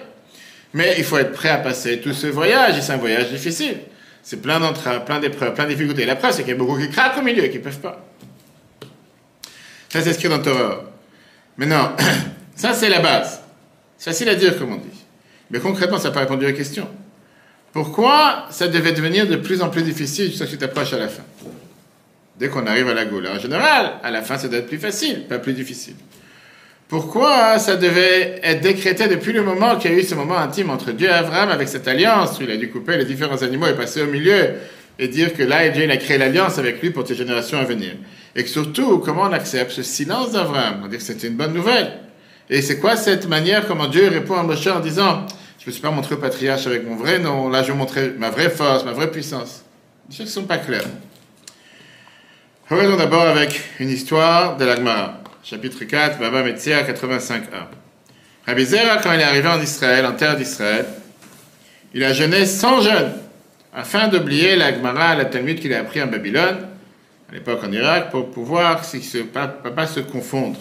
Mais 0.73 0.95
il 0.99 1.05
faut 1.05 1.19
être 1.19 1.33
prêt 1.33 1.49
à 1.49 1.59
passer 1.59 2.01
tout 2.01 2.13
ce 2.13 2.29
voyage, 2.29 2.79
et 2.79 2.81
c'est 2.81 2.93
un 2.93 2.99
voyage 2.99 3.31
difficile. 3.31 3.79
C'est 4.23 4.41
plein 4.41 4.61
d'entraves, 4.61 5.05
plein 5.05 5.19
d'épreuves, 5.19 5.55
plein 5.55 5.65
de 5.65 5.71
difficultés. 5.71 6.07
La 6.07 6.15
preuve, 6.15 6.33
c'est 6.33 6.43
qu'il 6.43 6.53
y 6.53 6.55
a 6.55 6.59
beaucoup 6.59 6.79
qui 6.79 6.89
craquent 6.91 7.19
au 7.19 7.23
milieu, 7.23 7.43
qui 7.49 7.59
ne 7.59 7.63
peuvent 7.63 7.81
pas. 7.81 8.05
Ça, 9.89 10.01
c'est 10.01 10.13
écrit 10.13 10.29
dans 10.29 10.39
Torah. 10.39 10.85
Maintenant, 11.57 11.97
ça, 12.55 12.73
c'est 12.73 12.89
la 12.89 13.01
base. 13.01 13.40
C'est 14.01 14.13
facile 14.13 14.31
à 14.31 14.35
dire, 14.35 14.59
comme 14.59 14.73
on 14.73 14.77
dit. 14.77 15.05
Mais 15.51 15.59
concrètement, 15.59 15.99
ça 15.99 16.09
n'a 16.09 16.15
pas 16.15 16.21
répondu 16.21 16.47
à 16.47 16.49
la 16.49 16.55
question. 16.55 16.89
Pourquoi 17.75 18.47
ça 18.49 18.67
devait 18.67 18.93
devenir 18.93 19.29
de 19.29 19.37
plus 19.37 19.61
en 19.61 19.69
plus 19.69 19.83
difficile 19.83 20.31
jusqu'à 20.31 20.47
ce 20.47 20.53
que 20.53 20.57
tu 20.57 20.59
t'approches 20.59 20.95
à 20.95 20.99
la 20.99 21.09
fin? 21.09 21.23
Dès 22.39 22.49
qu'on 22.49 22.67
arrive 22.67 22.89
à 22.89 22.95
la 22.95 23.05
goule. 23.05 23.29
En 23.29 23.39
général, 23.39 23.93
à 24.03 24.11
la 24.11 24.23
fin, 24.23 24.39
ça 24.39 24.49
doit 24.49 24.61
être 24.61 24.69
plus 24.69 24.79
facile, 24.79 25.27
pas 25.29 25.39
plus 25.39 25.53
difficile. 25.53 25.97
Pourquoi 26.89 27.59
ça 27.59 27.77
devait 27.77 28.41
être 28.43 28.63
décrété 28.63 29.07
depuis 29.07 29.35
le 29.35 29.43
moment 29.43 29.77
qu'il 29.77 29.93
y 29.93 29.95
a 29.95 29.99
eu 29.99 30.03
ce 30.03 30.15
moment 30.15 30.39
intime 30.39 30.71
entre 30.71 30.93
Dieu 30.93 31.09
et 31.09 31.13
Abraham 31.13 31.51
avec 31.51 31.69
cette 31.69 31.87
alliance 31.87 32.41
où 32.41 32.45
il 32.45 32.51
a 32.51 32.57
dû 32.57 32.71
couper 32.71 32.97
les 32.97 33.05
différents 33.05 33.43
animaux 33.43 33.67
et 33.67 33.75
passer 33.75 34.01
au 34.01 34.07
milieu 34.07 34.55
et 34.99 35.09
dire 35.09 35.35
que 35.35 35.43
là, 35.43 35.69
Dieu 35.69 35.85
il 35.85 35.91
a 35.91 35.99
créé 35.99 36.17
l'alliance 36.17 36.57
avec 36.57 36.81
lui 36.81 36.89
pour 36.89 37.05
tes 37.05 37.15
générations 37.15 37.59
à 37.59 37.65
venir. 37.65 37.93
Et 38.35 38.47
surtout, 38.47 38.99
comment 39.01 39.25
on 39.25 39.33
accepte 39.33 39.73
ce 39.73 39.83
silence 39.83 40.33
d'Abraham? 40.33 40.81
On 40.85 40.89
dit 40.89 40.97
que 40.97 41.03
c'était 41.03 41.29
une 41.29 41.37
bonne 41.37 41.53
nouvelle. 41.53 42.10
Et 42.53 42.63
c'est 42.63 42.81
quoi 42.81 42.97
cette 42.97 43.29
manière, 43.29 43.69
comment 43.69 43.87
Dieu 43.87 44.09
répond 44.09 44.35
à 44.35 44.43
Moshe 44.43 44.67
en 44.67 44.81
disant 44.81 45.25
Je 45.59 45.65
ne 45.65 45.67
me 45.69 45.73
suis 45.73 45.81
pas 45.81 45.93
montré 45.93 46.17
au 46.17 46.19
patriarche 46.19 46.67
avec 46.67 46.85
mon 46.85 46.97
vrai 46.97 47.21
nom, 47.21 47.49
là 47.49 47.63
je 47.63 47.71
vais 47.71 47.79
montrer 47.79 48.11
ma 48.19 48.29
vraie 48.31 48.51
force, 48.51 48.85
ma 48.85 48.93
vraie 48.93 49.09
puissance. 49.09 49.65
Des 50.09 50.17
choses 50.17 50.27
ne 50.27 50.33
sont 50.33 50.45
pas 50.47 50.59
claires. 50.59 50.89
Regardons 52.69 52.97
d'abord 52.97 53.23
avec 53.23 53.63
une 53.79 53.89
histoire 53.89 54.57
de 54.57 54.65
l'Agmara. 54.65 55.21
Chapitre 55.45 55.85
4, 55.85 56.19
Baba 56.19 56.43
Metzia 56.43 56.83
85a. 56.83 57.41
Rabbi 58.47 58.65
Zera, 58.65 58.97
quand 58.99 59.13
il 59.13 59.21
est 59.21 59.25
arrivé 59.25 59.49
en 59.49 59.61
Israël, 59.61 60.05
en 60.05 60.13
terre 60.13 60.37
d'Israël, 60.37 60.87
il 61.95 62.03
a 62.03 62.13
jeûné 62.13 62.47
100 62.47 62.81
jeûnes 62.81 63.13
afin 63.73 64.09
d'oublier 64.09 64.57
l'Agmara, 64.57 65.15
la 65.15 65.27
Talmud 65.27 65.61
qu'il 65.61 65.73
a 65.73 65.81
appris 65.81 66.03
en 66.03 66.09
Babylone, 66.09 66.67
à 67.31 67.33
l'époque 67.33 67.61
en 67.65 67.71
Irak, 67.71 68.11
pour 68.11 68.31
pouvoir 68.31 68.83
pas, 69.33 69.47
pas, 69.47 69.71
pas, 69.71 69.87
se 69.87 70.01
confondre. 70.01 70.59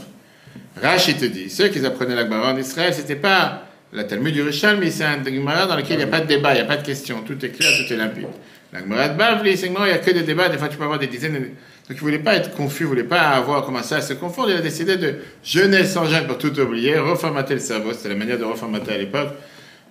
Rashi 0.82 1.16
te 1.16 1.26
dit, 1.26 1.50
ceux 1.50 1.68
qui 1.68 1.86
apprenaient 1.86 2.16
l'Agmara 2.16 2.54
en 2.54 2.58
Israël, 2.58 2.94
c'était 2.94 3.16
pas 3.16 3.64
la 3.92 4.04
Talmud 4.04 4.34
du 4.34 4.42
Rishal, 4.42 4.78
mais 4.78 4.92
c'est 4.92 5.04
un 5.04 5.26
Agmara 5.26 5.66
dans 5.66 5.76
lequel 5.76 5.94
il 5.94 5.98
n'y 5.98 6.04
a 6.04 6.08
pas 6.08 6.22
de 6.22 6.28
débat, 6.28 6.52
il 6.52 6.56
n'y 6.56 6.62
a 6.62 6.66
pas 6.66 6.78
de 6.78 6.86
question, 6.86 7.22
tout 7.22 7.44
est 7.44 7.50
clair, 7.50 7.72
tout 7.78 7.92
est 7.92 7.98
limpide. 7.98 8.28
L'Agmara 8.72 9.10
de 9.10 9.18
Bavli, 9.18 9.58
c'est 9.58 9.66
il 9.66 9.72
n'y 9.72 9.78
a 9.78 9.98
que 9.98 10.12
des 10.12 10.22
débats, 10.22 10.48
des 10.48 10.58
fois 10.58 10.68
tu 10.68 10.78
peux 10.78 10.84
avoir 10.84 11.00
des 11.00 11.08
dizaines. 11.08 11.34
Donc 11.34 11.50
il 11.90 11.96
ne 11.96 12.00
voulait 12.00 12.20
pas 12.20 12.36
être 12.36 12.52
confus, 12.52 12.84
il 12.84 12.86
ne 12.86 12.90
voulait 12.90 13.04
pas 13.04 13.22
avoir 13.30 13.66
commencé 13.66 13.96
à 13.96 14.02
se 14.02 14.14
confondre. 14.14 14.52
Il 14.52 14.58
a 14.58 14.62
décidé 14.62 14.98
de 14.98 15.16
jeûner 15.44 15.86
sans 15.86 16.06
jeûne 16.06 16.28
pour 16.28 16.38
tout 16.38 16.58
oublier, 16.60 17.00
reformater 17.00 17.56
le 17.56 17.60
cerveau, 17.60 17.94
c'était 17.94 18.10
la 18.10 18.16
manière 18.16 18.38
de 18.38 18.44
reformater 18.44 18.94
à 18.94 18.98
l'époque. 18.98 19.30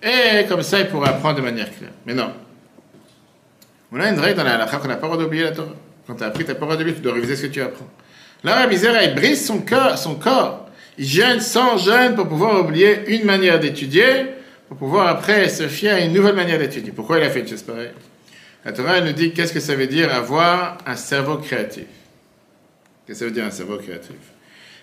Et 0.00 0.46
comme 0.46 0.62
ça, 0.62 0.78
il 0.78 0.86
pourrait 0.86 1.08
apprendre 1.08 1.38
de 1.38 1.42
manière 1.42 1.76
claire. 1.76 1.90
Mais 2.06 2.14
non. 2.14 2.32
On 3.90 3.98
a 3.98 4.08
une 4.08 4.20
règle 4.20 4.36
dans 4.36 4.44
la 4.44 4.54
halakha 4.54 4.76
qu'on 4.76 4.86
n'a 4.86 4.96
pas 4.96 5.08
le 5.08 5.16
d'oublier 5.16 5.44
la 5.44 5.52
Torah. 5.52 5.74
Quand 6.06 6.14
tu 6.14 6.22
as 6.22 6.26
appris, 6.26 6.44
tu 6.44 6.50
n'as 6.50 6.54
pas 6.54 6.60
le 6.60 6.66
droit 6.66 6.76
d'oublier, 6.76 6.94
tu 6.94 7.02
dois 7.02 7.14
réviser 7.14 7.34
ce 7.34 7.46
que 7.46 7.52
tu 7.52 7.60
apprends. 7.60 7.88
Là, 8.44 8.54
Rabbi 8.54 8.76
il 8.76 9.14
brise 9.16 9.44
son 9.44 9.60
corps, 9.62 9.98
son 9.98 10.14
corps. 10.14 10.67
Jeûne 10.98 11.40
sans 11.40 11.78
jeûne 11.78 12.14
pour 12.16 12.28
pouvoir 12.28 12.60
oublier 12.60 13.14
une 13.14 13.24
manière 13.24 13.60
d'étudier, 13.60 14.26
pour 14.68 14.76
pouvoir 14.76 15.06
après 15.06 15.48
se 15.48 15.68
fier 15.68 15.90
à 15.90 16.00
une 16.00 16.12
nouvelle 16.12 16.34
manière 16.34 16.58
d'étudier. 16.58 16.92
Pourquoi 16.92 17.18
il 17.18 17.24
a 17.24 17.30
fait 17.30 17.40
une 17.40 17.48
chose 17.48 17.62
pareille? 17.62 17.92
La 18.64 18.72
Torah 18.72 19.00
nous 19.00 19.12
dit 19.12 19.32
qu'est-ce 19.32 19.52
que 19.52 19.60
ça 19.60 19.76
veut 19.76 19.86
dire 19.86 20.12
avoir 20.12 20.78
un 20.86 20.96
cerveau 20.96 21.38
créatif? 21.38 21.86
Qu'est-ce 23.06 23.20
que 23.20 23.24
ça 23.24 23.24
veut 23.26 23.30
dire 23.30 23.44
un 23.44 23.50
cerveau 23.50 23.78
créatif? 23.78 24.16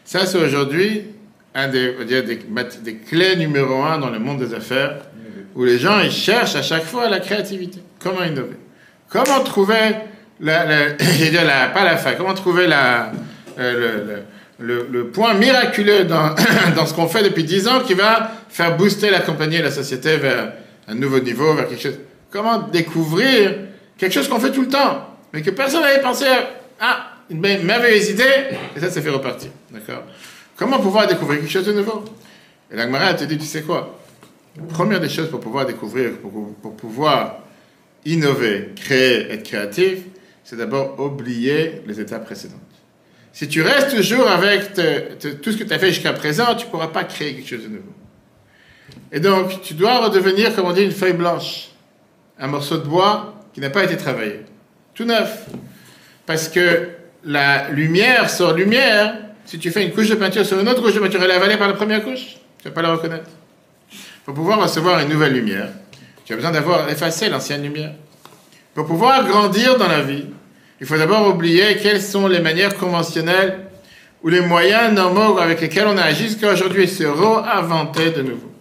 Ça, 0.06 0.26
c'est 0.26 0.38
aujourd'hui 0.38 1.04
un 1.54 1.68
des, 1.68 1.96
clés 3.08 3.36
numéro 3.36 3.84
un 3.84 3.98
dans 3.98 4.10
le 4.10 4.20
monde 4.20 4.40
des 4.40 4.54
affaires 4.54 4.98
où 5.56 5.64
les 5.64 5.80
gens 5.80 6.00
ils 6.00 6.12
cherchent 6.12 6.56
à 6.56 6.62
chaque 6.62 6.84
fois 6.84 7.10
la 7.10 7.20
créativité. 7.20 7.80
Comment 8.00 8.24
innover? 8.24 8.58
Comment 9.10 9.42
trouver, 9.42 9.96
la, 10.40 10.66
la, 10.66 10.88
la, 11.44 11.68
pas 11.70 11.84
la 11.84 11.98
fin, 11.98 12.14
comment 12.14 12.34
trouver 12.34 12.68
la, 12.68 13.12
euh, 13.58 14.22
le, 14.60 15.08
point 15.08 15.34
miraculeux 15.34 16.04
dans, 16.76 16.86
ce 16.86 16.94
qu'on 16.94 17.08
fait 17.08 17.24
depuis 17.24 17.44
10 17.44 17.68
ans 17.68 17.80
qui 17.82 17.94
va 17.94 18.32
faire 18.50 18.78
booster 18.78 19.10
la 19.10 19.20
compagnie 19.20 19.58
et 19.58 19.62
la 19.62 19.72
société 19.72 20.18
vers 20.18 20.54
un 20.88 20.96
nouveau 20.96 21.20
niveau, 21.20 21.54
vers 21.54 21.68
quelque 21.68 21.82
chose. 21.82 22.00
Comment 22.30 22.60
découvrir 22.60 23.56
quelque 23.98 24.14
chose 24.14 24.28
qu'on 24.28 24.40
fait 24.40 24.52
tout 24.52 24.62
le 24.62 24.70
temps, 24.70 25.16
mais 25.34 25.42
que 25.42 25.52
personne 25.52 25.82
n'avait 25.82 26.02
pensé 26.02 26.26
à, 26.26 26.50
ah, 26.80 27.12
une 27.30 27.40
merveilleuse 27.40 28.10
idée, 28.10 28.24
et 28.76 28.80
ça, 28.80 28.90
ça 28.90 29.02
fait 29.02 29.10
repartir. 29.10 29.50
D'accord 29.72 30.04
Comment 30.56 30.80
pouvoir 30.80 31.08
découvrir 31.08 31.40
quelque 31.40 31.52
chose 31.52 31.66
de 31.66 31.74
nouveau? 31.74 32.06
Et 32.72 32.76
l'Agmara 32.76 33.14
te 33.14 33.24
dit, 33.24 33.38
tu 33.38 33.46
sais 33.46 33.64
quoi? 33.64 34.00
La 34.58 34.64
première 34.64 35.00
des 35.00 35.10
choses 35.10 35.30
pour 35.30 35.40
pouvoir 35.40 35.66
découvrir, 35.66 36.12
pour, 36.18 36.54
pour 36.62 36.76
pouvoir 36.76 37.40
innover, 38.06 38.70
créer, 38.76 39.32
être 39.32 39.44
créatif, 39.44 40.00
c'est 40.44 40.56
d'abord 40.56 41.00
oublier 41.00 41.82
les 41.88 42.00
étapes 42.00 42.26
précédentes. 42.26 42.60
Si 43.36 43.50
tu 43.50 43.62
restes 43.62 43.94
toujours 43.94 44.30
avec 44.30 44.76
tout 44.76 45.52
ce 45.52 45.58
que 45.58 45.66
tu 45.66 45.74
as 45.74 45.78
fait 45.78 45.90
jusqu'à 45.90 46.14
présent, 46.14 46.56
tu 46.56 46.68
ne 46.68 46.72
pourras 46.72 46.88
pas 46.88 47.04
créer 47.04 47.36
quelque 47.36 47.50
chose 47.50 47.64
de 47.64 47.68
nouveau. 47.68 47.94
Et 49.12 49.20
donc, 49.20 49.62
tu 49.62 49.74
dois 49.74 49.98
redevenir, 50.06 50.56
comme 50.56 50.68
on 50.68 50.72
dit, 50.72 50.84
une 50.84 50.94
feuille 50.94 51.12
blanche, 51.12 51.68
un 52.40 52.48
morceau 52.48 52.78
de 52.78 52.86
bois 52.86 53.44
qui 53.54 53.60
n'a 53.60 53.70
pas 53.70 53.84
été 53.84 53.98
travaillé, 53.98 54.46
tout 54.94 55.04
neuf. 55.04 55.48
Parce 56.26 56.48
que 56.48 56.88
la 57.26 57.70
lumière 57.72 58.30
sur 58.30 58.54
lumière, 58.54 59.18
si 59.44 59.60
tu 59.60 59.70
fais 59.70 59.84
une 59.84 59.92
couche 59.92 60.08
de 60.08 60.16
peinture 60.16 60.46
sur 60.46 60.58
une 60.58 60.70
autre 60.70 60.82
couche 60.82 60.94
de 60.94 61.02
peinture, 61.02 61.22
elle 61.22 61.52
est 61.52 61.58
par 61.58 61.68
la 61.68 61.74
première 61.74 62.06
couche, 62.06 62.38
tu 62.60 62.68
ne 62.68 62.70
vas 62.70 62.72
pas 62.72 62.84
la 62.84 62.94
reconnaître. 62.94 63.30
Pour 64.24 64.34
pouvoir 64.34 64.62
recevoir 64.62 65.02
une 65.02 65.10
nouvelle 65.10 65.34
lumière, 65.34 65.68
tu 66.24 66.32
as 66.32 66.38
besoin 66.38 66.52
d'avoir 66.52 66.90
effacé 66.90 67.28
l'ancienne 67.28 67.64
lumière. 67.64 67.92
Pour 68.74 68.86
pouvoir 68.86 69.28
grandir 69.28 69.78
dans 69.78 69.90
la 69.90 70.04
vie, 70.04 70.24
il 70.82 70.86
faut 70.86 70.98
d'abord 70.98 71.28
oublier 71.34 71.78
quelles 71.78 72.02
sont 72.02 72.28
les 72.28 72.40
manières 72.40 72.76
conventionnelles 72.76 73.60
ou 74.24 74.30
les 74.30 74.42
moyens 74.42 74.94
normaux 74.94 75.38
avec 75.38 75.62
lesquels 75.62 75.88
on 75.88 75.98
a 75.98 76.02
agi 76.02 76.26
jusqu'à 76.26 76.52
aujourd'hui, 76.52 76.88
se 76.88 77.04
re-inventer 77.04 78.12
de 78.12 78.24
nouveau. 78.24 78.52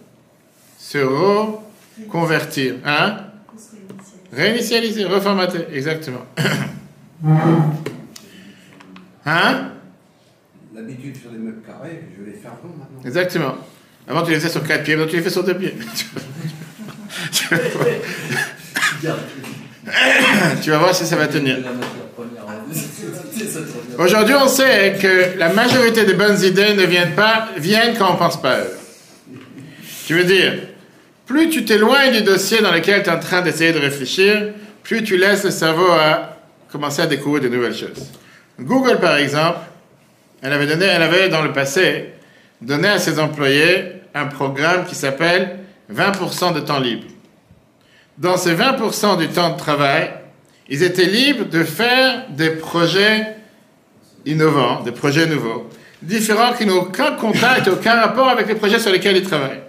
Se 0.77 0.99
reconvertir. 0.99 2.75
Hein? 2.85 3.17
Réinitialiser, 4.31 5.05
reformater, 5.05 5.65
exactement. 5.73 6.25
Hein? 9.27 9.71
L'habitude 10.75 11.19
sur 11.19 11.31
des 11.31 11.39
meubles 11.39 11.63
carrés, 11.65 12.03
je 12.15 12.23
vais 12.23 12.29
les 12.33 12.37
faire 12.37 12.51
rond 12.61 12.69
maintenant. 12.77 13.01
Exactement. 13.03 13.55
Avant, 14.07 14.21
tu 14.21 14.29
les 14.29 14.35
faisais 14.35 14.49
sur 14.49 14.63
quatre 14.63 14.83
pieds, 14.83 14.95
maintenant 14.95 15.09
tu 15.09 15.17
les 15.17 15.23
fais 15.23 15.31
sur 15.31 15.43
deux 15.43 15.57
pieds. 15.57 15.73
tu 20.61 20.69
vas 20.69 20.77
voir 20.77 20.93
si 20.93 21.07
ça 21.07 21.15
va 21.15 21.25
tenir. 21.27 21.57
Aujourd'hui, 23.97 24.35
on 24.35 24.47
sait 24.47 24.97
que 25.01 25.37
la 25.37 25.49
majorité 25.49 26.03
des 26.03 26.15
bonnes 26.15 26.41
idées 26.43 26.73
ne 26.73 26.83
viennent 26.83 27.15
pas, 27.15 27.47
viennent 27.57 27.97
quand 27.97 28.13
on 28.13 28.17
pense 28.17 28.41
pas 28.41 28.55
à 28.55 28.59
eux. 28.59 28.77
Tu 30.05 30.15
veux 30.15 30.25
dire, 30.25 30.53
plus 31.25 31.49
tu 31.49 31.63
t'éloignes 31.63 32.11
du 32.11 32.21
dossier 32.21 32.61
dans 32.61 32.71
lequel 32.71 33.03
tu 33.03 33.09
es 33.09 33.13
en 33.13 33.19
train 33.19 33.41
d'essayer 33.41 33.71
de 33.71 33.79
réfléchir, 33.79 34.49
plus 34.83 35.03
tu 35.03 35.17
laisses 35.17 35.45
le 35.45 35.51
cerveau 35.51 35.87
à 35.91 36.37
commencer 36.71 37.03
à 37.03 37.07
découvrir 37.07 37.43
de 37.43 37.47
nouvelles 37.47 37.75
choses. 37.75 38.11
Google, 38.59 38.99
par 38.99 39.15
exemple, 39.15 39.59
elle 40.41 40.51
avait 40.51 40.67
donné, 40.67 40.85
elle 40.85 41.01
avait 41.01 41.29
dans 41.29 41.41
le 41.41 41.53
passé 41.53 42.09
donné 42.61 42.89
à 42.89 42.99
ses 42.99 43.19
employés 43.19 43.93
un 44.13 44.25
programme 44.25 44.85
qui 44.85 44.95
s'appelle 44.95 45.59
20% 45.93 46.53
de 46.53 46.59
temps 46.59 46.79
libre. 46.79 47.05
Dans 48.17 48.37
ces 48.37 48.55
20% 48.55 49.17
du 49.17 49.27
temps 49.29 49.51
de 49.53 49.57
travail, 49.57 50.11
ils 50.67 50.83
étaient 50.83 51.05
libres 51.05 51.45
de 51.45 51.63
faire 51.63 52.25
des 52.29 52.49
projets 52.49 53.35
innovants, 54.25 54.81
des 54.83 54.91
projets 54.91 55.27
nouveaux, 55.27 55.69
différents 56.01 56.53
qui 56.53 56.65
n'ont 56.65 56.81
aucun 56.81 57.11
contact, 57.13 57.67
aucun 57.67 57.95
rapport 57.95 58.29
avec 58.29 58.47
les 58.47 58.55
projets 58.55 58.79
sur 58.79 58.91
lesquels 58.91 59.17
ils 59.17 59.23
travaillent. 59.23 59.61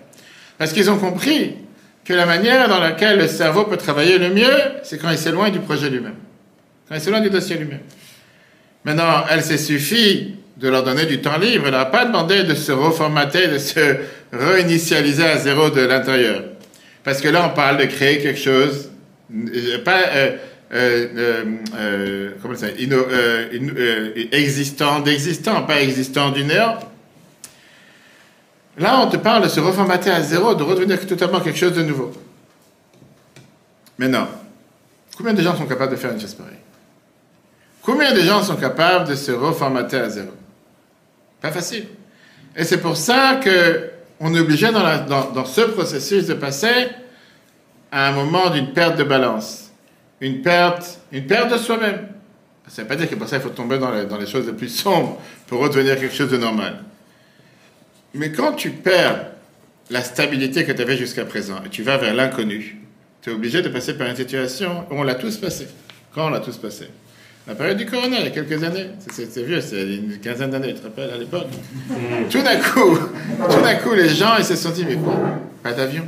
Parce 0.59 0.73
qu'ils 0.73 0.91
ont 0.91 0.99
compris 0.99 1.57
que 2.05 2.15
la 2.15 2.27
manière 2.27 2.69
dans 2.69 2.81
laquelle 2.81 3.19
le 3.19 3.27
cerveau 3.27 3.65
peut 3.65 3.77
travailler 3.77 4.19
le 4.19 4.31
mieux, 4.31 4.57
c'est 4.83 4.99
quand 4.99 5.11
il 5.11 5.19
s'éloigne 5.19 5.53
du 5.53 5.61
projet 5.61 5.91
lui-même, 5.91 6.15
quand 6.89 6.95
il 6.95 7.01
s'éloigne 7.01 7.25
du 7.25 7.31
dossier 7.31 7.57
lui-même. 7.57 7.81
Maintenant, 8.85 9.25
elle 9.29 9.43
s'est 9.43 9.59
suffi 9.59 10.37
de 10.57 10.69
leur 10.69 10.85
donner 10.85 11.07
du 11.07 11.21
temps 11.21 11.39
libre. 11.39 11.65
Elle 11.67 11.73
n'a 11.73 11.85
pas 11.87 12.05
demandé 12.05 12.45
de 12.45 12.55
se 12.55 12.73
reformater, 12.73 13.49
de 13.49 13.59
se 13.59 13.97
réinitialiser 14.33 15.25
à 15.25 15.37
zéro 15.39 15.71
de 15.71 15.81
l'intérieur. 15.81 16.45
Parce 17.05 17.21
que 17.21 17.29
là, 17.29 17.51
on 17.51 17.55
parle 17.55 17.79
de 17.79 17.85
créer 17.85 18.19
quelque 18.19 18.41
chose, 18.41 18.91
euh, 19.33 19.79
pas 19.85 20.01
euh, 20.15 20.31
euh, 20.73 21.09
euh, 21.77 22.31
euh, 22.45 24.29
existant 24.33 25.01
d'existant, 25.01 25.63
pas 25.63 25.81
existant 25.81 26.31
du 26.31 26.45
néant. 26.45 26.79
Là, 28.79 29.01
on 29.01 29.09
te 29.09 29.17
parle 29.17 29.45
de 29.45 29.49
se 29.49 29.61
reformater 29.61 30.11
à 30.11 30.23
zéro, 30.23 30.55
de 30.55 30.63
redevenir 30.63 31.07
totalement 31.07 31.41
quelque 31.41 31.59
chose 31.59 31.75
de 31.75 31.83
nouveau. 31.83 32.13
Mais 33.99 34.09
non. 34.09 34.29
Combien 35.17 35.33
de 35.33 35.43
gens 35.43 35.57
sont 35.57 35.67
capables 35.67 35.93
de 35.93 35.97
faire 35.97 36.13
une 36.13 36.21
chose 36.21 36.35
pareille? 36.35 36.59
Combien 37.81 38.13
de 38.13 38.21
gens 38.21 38.43
sont 38.43 38.57
capables 38.57 39.09
de 39.09 39.15
se 39.15 39.33
reformater 39.33 39.97
à 39.97 40.11
zéro? 40.11 40.33
Pas 41.41 41.53
facile. 41.53 41.87
Et 42.55 42.65
c'est 42.65 42.79
pour 42.79 42.97
ça 42.97 43.37
que 43.43 43.91
on 44.19 44.35
est 44.35 44.41
obligé 44.41 44.71
dans, 44.73 45.45
ce 45.45 45.61
processus 45.61 46.27
de 46.27 46.35
passer 46.35 46.89
à 47.93 48.09
un 48.09 48.13
moment 48.13 48.51
d'une 48.51 48.73
perte 48.73 48.97
de 48.97 49.05
balance, 49.05 49.66
une 50.21 50.43
perte, 50.43 51.01
une 51.13 51.27
perte 51.27 51.53
de 51.53 51.59
soi-même. 51.59 52.09
Ça 52.69 52.83
ne 52.83 52.87
veut 52.87 52.89
pas 52.89 52.97
dire 52.97 53.09
que 53.09 53.15
pour 53.15 53.29
ça 53.29 53.37
il 53.37 53.43
faut 53.43 53.51
tomber 53.51 53.79
dans 53.79 53.93
les, 53.93 54.07
dans 54.07 54.19
les 54.19 54.27
choses 54.27 54.47
les 54.47 54.53
plus 54.53 54.69
sombres 54.69 55.21
pour 55.47 55.61
redevenir 55.61 55.99
quelque 55.99 56.15
chose 56.15 56.31
de 56.31 56.37
normal. 56.37 56.83
Mais 58.15 58.33
quand 58.33 58.53
tu 58.53 58.71
perds 58.71 59.27
la 59.91 60.03
stabilité 60.03 60.65
que 60.65 60.73
tu 60.73 60.83
avais 60.83 60.97
jusqu'à 60.97 61.25
présent 61.25 61.57
et 61.65 61.69
tu 61.69 61.83
vas 61.83 61.97
vers 61.97 62.15
l'inconnu, 62.15 62.79
tu 63.23 63.31
es 63.31 63.33
obligé 63.33 63.63
de 63.63 63.69
passer 63.69 63.97
par 63.97 64.09
une 64.09 64.17
situation 64.17 64.87
où 64.91 64.95
on 64.95 65.03
l'a 65.03 65.15
tous 65.15 65.37
passé. 65.37 65.69
Quand 66.15 66.27
on 66.27 66.31
l'a 66.31 66.41
tous 66.41 66.57
passé? 66.57 66.89
La 67.47 67.55
période 67.55 67.77
du 67.77 67.87
corona, 67.87 68.19
il 68.19 68.25
y 68.25 68.27
a 68.27 68.31
quelques 68.31 68.65
années. 68.65 68.89
C'est 69.09 69.45
vieux, 69.45 69.61
c'est 69.61 69.83
une 69.83 70.19
quinzaine 70.19 70.51
d'années, 70.51 70.75
tu 70.75 70.81
te 70.81 70.85
rappelles, 70.85 71.11
à 71.11 71.17
l'époque? 71.17 71.47
tout 72.31 72.43
d'un 72.43 72.57
coup, 72.57 72.99
tout 73.49 73.61
d'un 73.61 73.75
coup, 73.77 73.93
les 73.95 74.09
gens, 74.09 74.37
ils 74.39 74.45
se 74.45 74.57
sont 74.57 74.71
dit, 74.71 74.85
mais 74.85 74.97
quoi? 74.97 75.15
Pas 75.63 75.73
d'avion, 75.73 76.07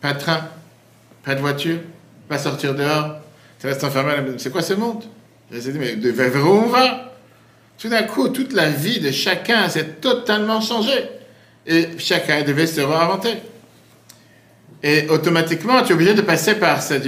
pas 0.00 0.14
de 0.14 0.20
train, 0.20 0.48
pas 1.22 1.34
de 1.34 1.40
voiture, 1.40 1.78
pas 2.28 2.38
sortir 2.38 2.74
dehors, 2.74 3.16
tu 3.60 3.66
restes 3.66 3.82
enfermé 3.84 4.12
à 4.12 4.16
la 4.16 4.22
maison. 4.22 4.36
C'est 4.38 4.50
quoi 4.50 4.62
ce 4.62 4.74
monde? 4.74 5.04
Ils 5.52 5.62
se 5.62 5.70
dit, 5.70 5.78
mais 5.78 5.94
vers 5.94 6.46
où 6.46 6.50
on 6.50 6.66
va? 6.66 7.14
Tout 7.78 7.88
d'un 7.88 8.02
coup, 8.02 8.28
toute 8.28 8.52
la 8.52 8.70
vie 8.70 9.00
de 9.00 9.10
chacun 9.10 9.68
s'est 9.68 9.86
totalement 10.00 10.60
changée. 10.60 11.08
Et 11.66 11.88
chacun 11.98 12.42
devait 12.42 12.66
se 12.66 12.80
réinventer. 12.80 13.34
Et 14.82 15.08
automatiquement, 15.08 15.82
tu 15.82 15.90
es 15.90 15.94
obligé 15.94 16.14
de 16.14 16.22
passer 16.22 16.54
par 16.54 16.82
cet 16.82 17.04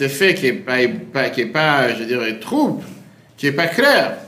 effet 0.00 0.34
qui 0.34 0.46
n'est 0.46 0.52
pas, 0.52 1.30
qui 1.30 1.40
est 1.40 1.46
pas, 1.46 1.94
je 1.94 2.04
dirais, 2.04 2.38
trouble, 2.38 2.82
qui 3.36 3.46
n'est 3.46 3.52
pas 3.52 3.66
clair. 3.66 4.18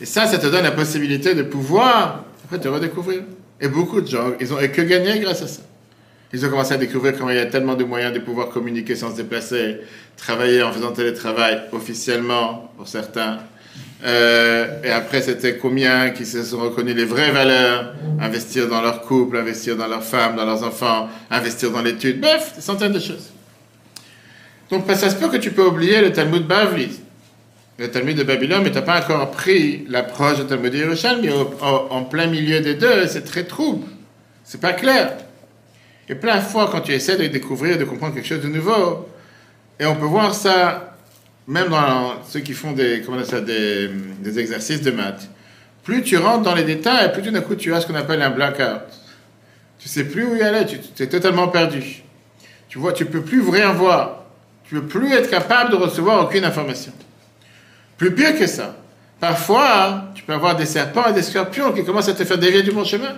Et 0.00 0.06
ça, 0.06 0.26
ça 0.26 0.38
te 0.38 0.46
donne 0.46 0.64
la 0.64 0.70
possibilité 0.70 1.34
de 1.34 1.42
pouvoir 1.42 2.24
te 2.50 2.68
redécouvrir. 2.68 3.22
Et 3.60 3.68
beaucoup 3.68 4.00
de 4.00 4.08
gens, 4.08 4.32
ils 4.40 4.52
ont 4.54 4.56
que 4.56 4.82
gagné 4.82 5.20
grâce 5.20 5.42
à 5.42 5.48
ça. 5.48 5.60
Ils 6.32 6.46
ont 6.46 6.50
commencé 6.50 6.74
à 6.74 6.76
découvrir 6.76 7.16
comment 7.16 7.30
il 7.30 7.36
y 7.36 7.40
a 7.40 7.46
tellement 7.46 7.74
de 7.74 7.84
moyens 7.84 8.12
de 8.12 8.20
pouvoir 8.20 8.50
communiquer 8.50 8.94
sans 8.94 9.10
se 9.10 9.16
déplacer, 9.16 9.80
travailler 10.16 10.62
en 10.62 10.72
faisant 10.72 10.92
télétravail 10.92 11.62
officiellement 11.72 12.72
pour 12.76 12.86
certains, 12.86 13.40
euh, 14.02 14.80
et 14.82 14.90
après, 14.90 15.20
c'était 15.20 15.56
combien 15.56 16.10
qui 16.10 16.24
se 16.24 16.42
sont 16.42 16.58
reconnus 16.58 16.96
les 16.96 17.04
vraies 17.04 17.32
valeurs, 17.32 17.92
investir 18.20 18.66
dans 18.68 18.80
leur 18.80 19.02
couple, 19.02 19.36
investir 19.36 19.76
dans 19.76 19.88
leurs 19.88 20.02
femmes, 20.02 20.36
dans 20.36 20.46
leurs 20.46 20.62
enfants, 20.62 21.08
investir 21.30 21.70
dans 21.70 21.82
l'étude, 21.82 22.20
bref, 22.20 22.54
des 22.56 22.62
centaines 22.62 22.92
de 22.92 22.98
choses. 22.98 23.30
Donc, 24.70 24.84
ça 24.90 25.10
se 25.10 25.16
peut 25.16 25.28
que 25.28 25.36
tu 25.36 25.50
peux 25.50 25.66
oublier 25.66 26.00
le 26.00 26.12
Talmud 26.12 26.46
Bavli, 26.46 26.98
le 27.78 27.90
Talmud 27.90 28.16
de 28.16 28.22
Babylone, 28.22 28.62
mais 28.62 28.70
tu 28.70 28.76
n'as 28.76 28.82
pas 28.82 29.00
encore 29.00 29.30
pris 29.32 29.84
l'approche 29.88 30.38
du 30.38 30.46
Talmud 30.46 30.72
de 30.72 30.78
Yerushalmi, 30.78 31.28
mais 31.28 31.34
en 31.62 32.04
plein 32.04 32.26
milieu 32.26 32.60
des 32.60 32.74
deux, 32.74 33.06
c'est 33.06 33.24
très 33.24 33.44
trouble, 33.44 33.86
c'est 34.44 34.60
pas 34.60 34.72
clair. 34.72 35.12
Et 36.10 36.16
plein 36.16 36.38
de 36.38 36.42
fois, 36.42 36.68
quand 36.70 36.80
tu 36.80 36.92
essaies 36.92 37.16
de 37.16 37.26
découvrir, 37.28 37.78
de 37.78 37.84
comprendre 37.84 38.14
quelque 38.14 38.26
chose 38.26 38.42
de 38.42 38.48
nouveau, 38.48 39.08
et 39.78 39.86
on 39.86 39.94
peut 39.94 40.06
voir 40.06 40.34
ça 40.34 40.96
même 41.46 41.68
dans 41.68 42.22
ceux 42.28 42.40
qui 42.40 42.52
font 42.52 42.72
des, 42.72 43.02
comment 43.06 43.24
ça, 43.24 43.40
des, 43.40 43.88
exercices 44.38 44.82
de 44.82 44.90
maths, 44.90 45.30
plus 45.84 46.02
tu 46.02 46.16
rentres 46.16 46.42
dans 46.42 46.54
les 46.54 46.64
détails, 46.64 47.12
plus 47.12 47.22
d'un 47.22 47.40
coup 47.40 47.54
tu 47.54 47.72
as 47.72 47.80
ce 47.80 47.86
qu'on 47.86 47.94
appelle 47.94 48.22
un 48.22 48.30
blackout. 48.30 48.82
Tu 49.78 49.88
sais 49.88 50.02
plus 50.02 50.26
où 50.26 50.34
y 50.34 50.42
aller, 50.42 50.66
tu, 50.66 51.02
es 51.02 51.06
totalement 51.06 51.46
perdu. 51.46 52.02
Tu 52.68 52.78
vois, 52.78 52.92
tu 52.92 53.06
peux 53.06 53.22
plus 53.22 53.48
rien 53.48 53.72
voir. 53.72 54.24
Tu 54.64 54.74
peux 54.74 54.86
plus 54.86 55.12
être 55.12 55.30
capable 55.30 55.70
de 55.70 55.76
recevoir 55.76 56.24
aucune 56.24 56.44
information. 56.44 56.92
Plus 57.96 58.12
pire 58.12 58.36
que 58.36 58.46
ça. 58.48 58.76
Parfois, 59.20 60.06
tu 60.16 60.24
peux 60.24 60.32
avoir 60.32 60.56
des 60.56 60.66
serpents 60.66 61.08
et 61.08 61.12
des 61.12 61.22
scorpions 61.22 61.72
qui 61.72 61.84
commencent 61.84 62.08
à 62.08 62.14
te 62.14 62.24
faire 62.24 62.38
dévier 62.38 62.62
du 62.62 62.72
bon 62.72 62.84
chemin. 62.84 63.14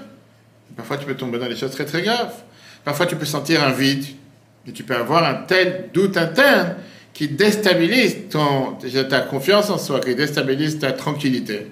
Parfois, 0.76 0.98
tu 0.98 1.06
peux 1.06 1.14
tomber 1.14 1.38
dans 1.38 1.48
des 1.48 1.56
choses 1.56 1.72
très 1.72 1.86
très 1.86 2.02
graves. 2.02 2.32
Parfois, 2.84 3.06
tu 3.06 3.16
peux 3.16 3.24
sentir 3.24 3.62
un 3.62 3.70
vide 3.72 4.04
et 4.66 4.72
tu 4.72 4.82
peux 4.84 4.94
avoir 4.96 5.24
un 5.24 5.34
tel 5.46 5.90
doute 5.92 6.16
interne 6.16 6.76
qui 7.12 7.28
déstabilise 7.28 8.28
ton, 8.30 8.78
ta 9.08 9.20
confiance 9.20 9.70
en 9.70 9.78
soi, 9.78 10.00
qui 10.00 10.14
déstabilise 10.14 10.78
ta 10.78 10.92
tranquillité. 10.92 11.66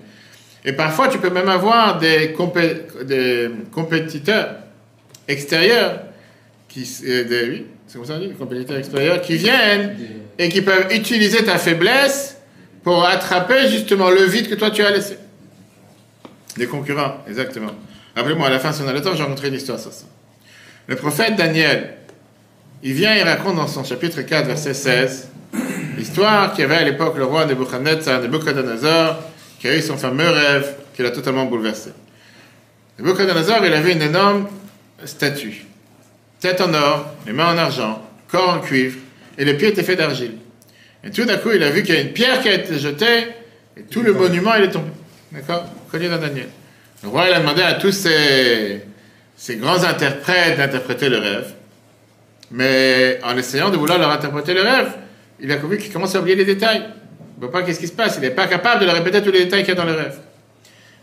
Et 0.65 0.73
parfois, 0.73 1.09
tu 1.09 1.19
peux 1.19 1.31
même 1.31 1.49
avoir 1.49 1.99
des, 1.99 2.35
compé- 2.35 2.83
des 3.05 3.49
compétiteurs 3.73 4.57
extérieurs, 5.27 6.01
qui, 6.69 6.87
euh, 7.07 7.47
oui, 7.49 7.67
c'est 7.87 7.97
comme 7.97 8.07
ça 8.07 8.19
dit, 8.19 8.29
des 8.29 8.35
compétiteurs 8.35 8.77
extérieurs, 8.77 9.21
qui 9.23 9.37
viennent 9.37 9.97
et 10.39 10.49
qui 10.49 10.61
peuvent 10.63 10.89
utiliser 10.93 11.43
ta 11.45 11.57
faiblesse 11.59 12.37
pour 12.85 13.05
attraper 13.05 13.69
justement 13.69 14.11
le 14.11 14.25
vide 14.25 14.49
que 14.49 14.55
toi 14.55 14.71
tu 14.71 14.83
as 14.83 14.91
laissé. 14.91 15.17
Des 16.57 16.67
concurrents, 16.67 17.25
exactement. 17.29 17.73
Rappelez-moi, 18.15 18.47
à 18.49 18.51
la 18.51 18.59
fin, 18.59 18.73
si 18.73 18.83
on 18.83 18.89
a 18.89 18.93
le 18.93 19.01
temps, 19.01 19.15
j'ai 19.15 19.23
rencontré 19.23 19.49
une 19.49 19.55
histoire 19.55 19.79
sur 19.79 19.93
ça. 19.93 20.05
Le 20.91 20.97
prophète 20.97 21.37
Daniel, 21.37 21.95
il 22.83 22.95
vient 22.95 23.15
et 23.15 23.23
raconte 23.23 23.55
dans 23.55 23.69
son 23.69 23.85
chapitre 23.85 24.23
4, 24.23 24.49
verset 24.49 24.75
16, 24.75 25.29
l'histoire 25.97 26.53
qu'il 26.53 26.63
y 26.63 26.65
avait 26.65 26.79
à 26.79 26.83
l'époque 26.83 27.17
le 27.17 27.27
roi 27.27 27.47
Nebuchadnezzar, 27.47 28.21
Nebuchadnezzar, 28.21 29.21
qui 29.61 29.69
a 29.69 29.77
eu 29.77 29.83
son 29.83 29.97
fameux 29.97 30.29
rêve 30.29 30.75
qu'il 30.93 31.07
a 31.07 31.13
totalement 31.13 31.45
bouleversé. 31.45 31.91
Nebuchadnezzar, 32.99 33.65
il 33.65 33.73
avait 33.73 33.93
une 33.93 34.03
énorme 34.03 34.49
statue. 35.05 35.65
Tête 36.41 36.61
en 36.61 36.75
or, 36.75 37.15
les 37.25 37.33
mains 37.35 37.55
en 37.55 37.59
argent, 37.59 38.05
corps 38.27 38.55
en 38.55 38.59
cuivre, 38.59 38.99
et 39.39 39.45
les 39.45 39.55
pieds 39.55 39.69
étaient 39.69 39.85
faits 39.85 39.99
d'argile. 39.99 40.39
Et 41.05 41.13
tout 41.13 41.25
d'un 41.25 41.37
coup, 41.37 41.53
il 41.55 41.63
a 41.63 41.71
vu 41.71 41.85
qu'il 41.85 41.95
y 41.95 41.99
a 41.99 42.01
une 42.01 42.13
pierre 42.13 42.41
qui 42.41 42.49
a 42.49 42.55
été 42.55 42.81
jetée, 42.81 43.29
et 43.77 43.83
tout 43.83 44.03
le 44.03 44.13
monument, 44.13 44.57
il 44.57 44.65
est 44.65 44.71
tombé. 44.71 44.91
D'accord? 45.31 45.67
Connu 45.89 46.09
dans 46.09 46.19
Daniel? 46.19 46.49
Le 47.05 47.11
roi, 47.11 47.29
il 47.29 47.35
a 47.35 47.39
demandé 47.39 47.63
à 47.63 47.75
tous 47.75 47.93
ces, 47.93 48.83
ces 49.41 49.57
grands 49.57 49.83
interprètes 49.85 50.59
d'interpréter 50.59 51.09
le 51.09 51.17
rêve. 51.17 51.55
Mais 52.51 53.19
en 53.23 53.35
essayant 53.39 53.71
de 53.71 53.79
vouloir 53.79 53.99
leur 53.99 54.11
interpréter 54.11 54.53
le 54.53 54.61
rêve, 54.61 54.93
il 55.41 55.51
a 55.51 55.57
vu 55.57 55.79
qu'il 55.79 55.91
commence 55.91 56.15
à 56.15 56.21
oublier 56.21 56.37
les 56.37 56.45
détails. 56.45 56.83
Il 56.83 57.41
ne 57.41 57.41
voit 57.41 57.51
pas 57.51 57.63
qu'est-ce 57.63 57.81
qui 57.81 57.87
se 57.87 57.93
passe. 57.93 58.17
Il 58.17 58.21
n'est 58.21 58.31
pas 58.35 58.47
capable 58.47 58.83
de 58.83 58.87
leur 58.87 58.95
répéter 58.95 59.23
tous 59.23 59.31
les 59.33 59.45
détails 59.45 59.61
qu'il 59.61 59.71
y 59.71 59.73
a 59.73 59.81
dans 59.81 59.87
le 59.87 59.95
rêve. 59.95 60.19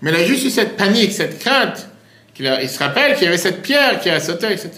Mais 0.03 0.11
il 0.11 0.15
a 0.17 0.23
juste 0.23 0.45
eu 0.45 0.51
cette 0.51 0.77
panique, 0.77 1.13
cette 1.13 1.39
crainte. 1.39 1.89
qu'il 2.35 2.45
a- 2.45 2.61
il 2.61 2.69
se 2.69 2.77
rappelle 2.77 3.15
qu'il 3.15 3.23
y 3.23 3.27
avait 3.29 3.37
cette 3.39 3.63
pierre 3.63 3.99
qui 3.99 4.11
a 4.11 4.19
sauté, 4.19 4.45
etc. 4.51 4.69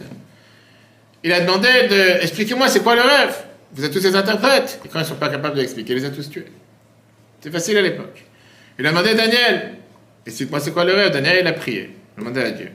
Il 1.25 1.33
a 1.33 1.41
demandé 1.41 1.67
de 1.89 2.23
expliquez-moi 2.23 2.69
c'est 2.69 2.79
quoi 2.81 2.95
le 2.95 3.01
rêve? 3.01 3.35
Vous 3.73 3.83
êtes 3.83 3.91
tous 3.91 3.99
des 3.99 4.15
interprètes. 4.15 4.79
Et 4.85 4.87
quand 4.87 4.99
ils 4.99 5.01
ne 5.01 5.07
sont 5.07 5.15
pas 5.15 5.27
capables 5.27 5.55
de 5.55 5.59
l'expliquer, 5.59 5.91
il 5.91 5.99
les 5.99 6.05
a 6.05 6.09
tous 6.09 6.29
tués. 6.29 6.45
C'est 7.41 7.51
facile 7.51 7.75
à 7.77 7.81
l'époque. 7.81 8.23
Il 8.79 8.87
a 8.87 8.91
demandé 8.91 9.09
à 9.09 9.13
Daniel 9.15 9.71
explique-moi 10.25 10.61
c'est 10.61 10.71
quoi 10.71 10.85
le 10.85 10.93
rêve? 10.93 11.11
Daniel 11.11 11.39
il 11.41 11.47
a 11.47 11.51
prié. 11.51 11.89
Il 12.17 12.21
a 12.21 12.23
demandé 12.23 12.41
à 12.47 12.51
Dieu. 12.51 12.69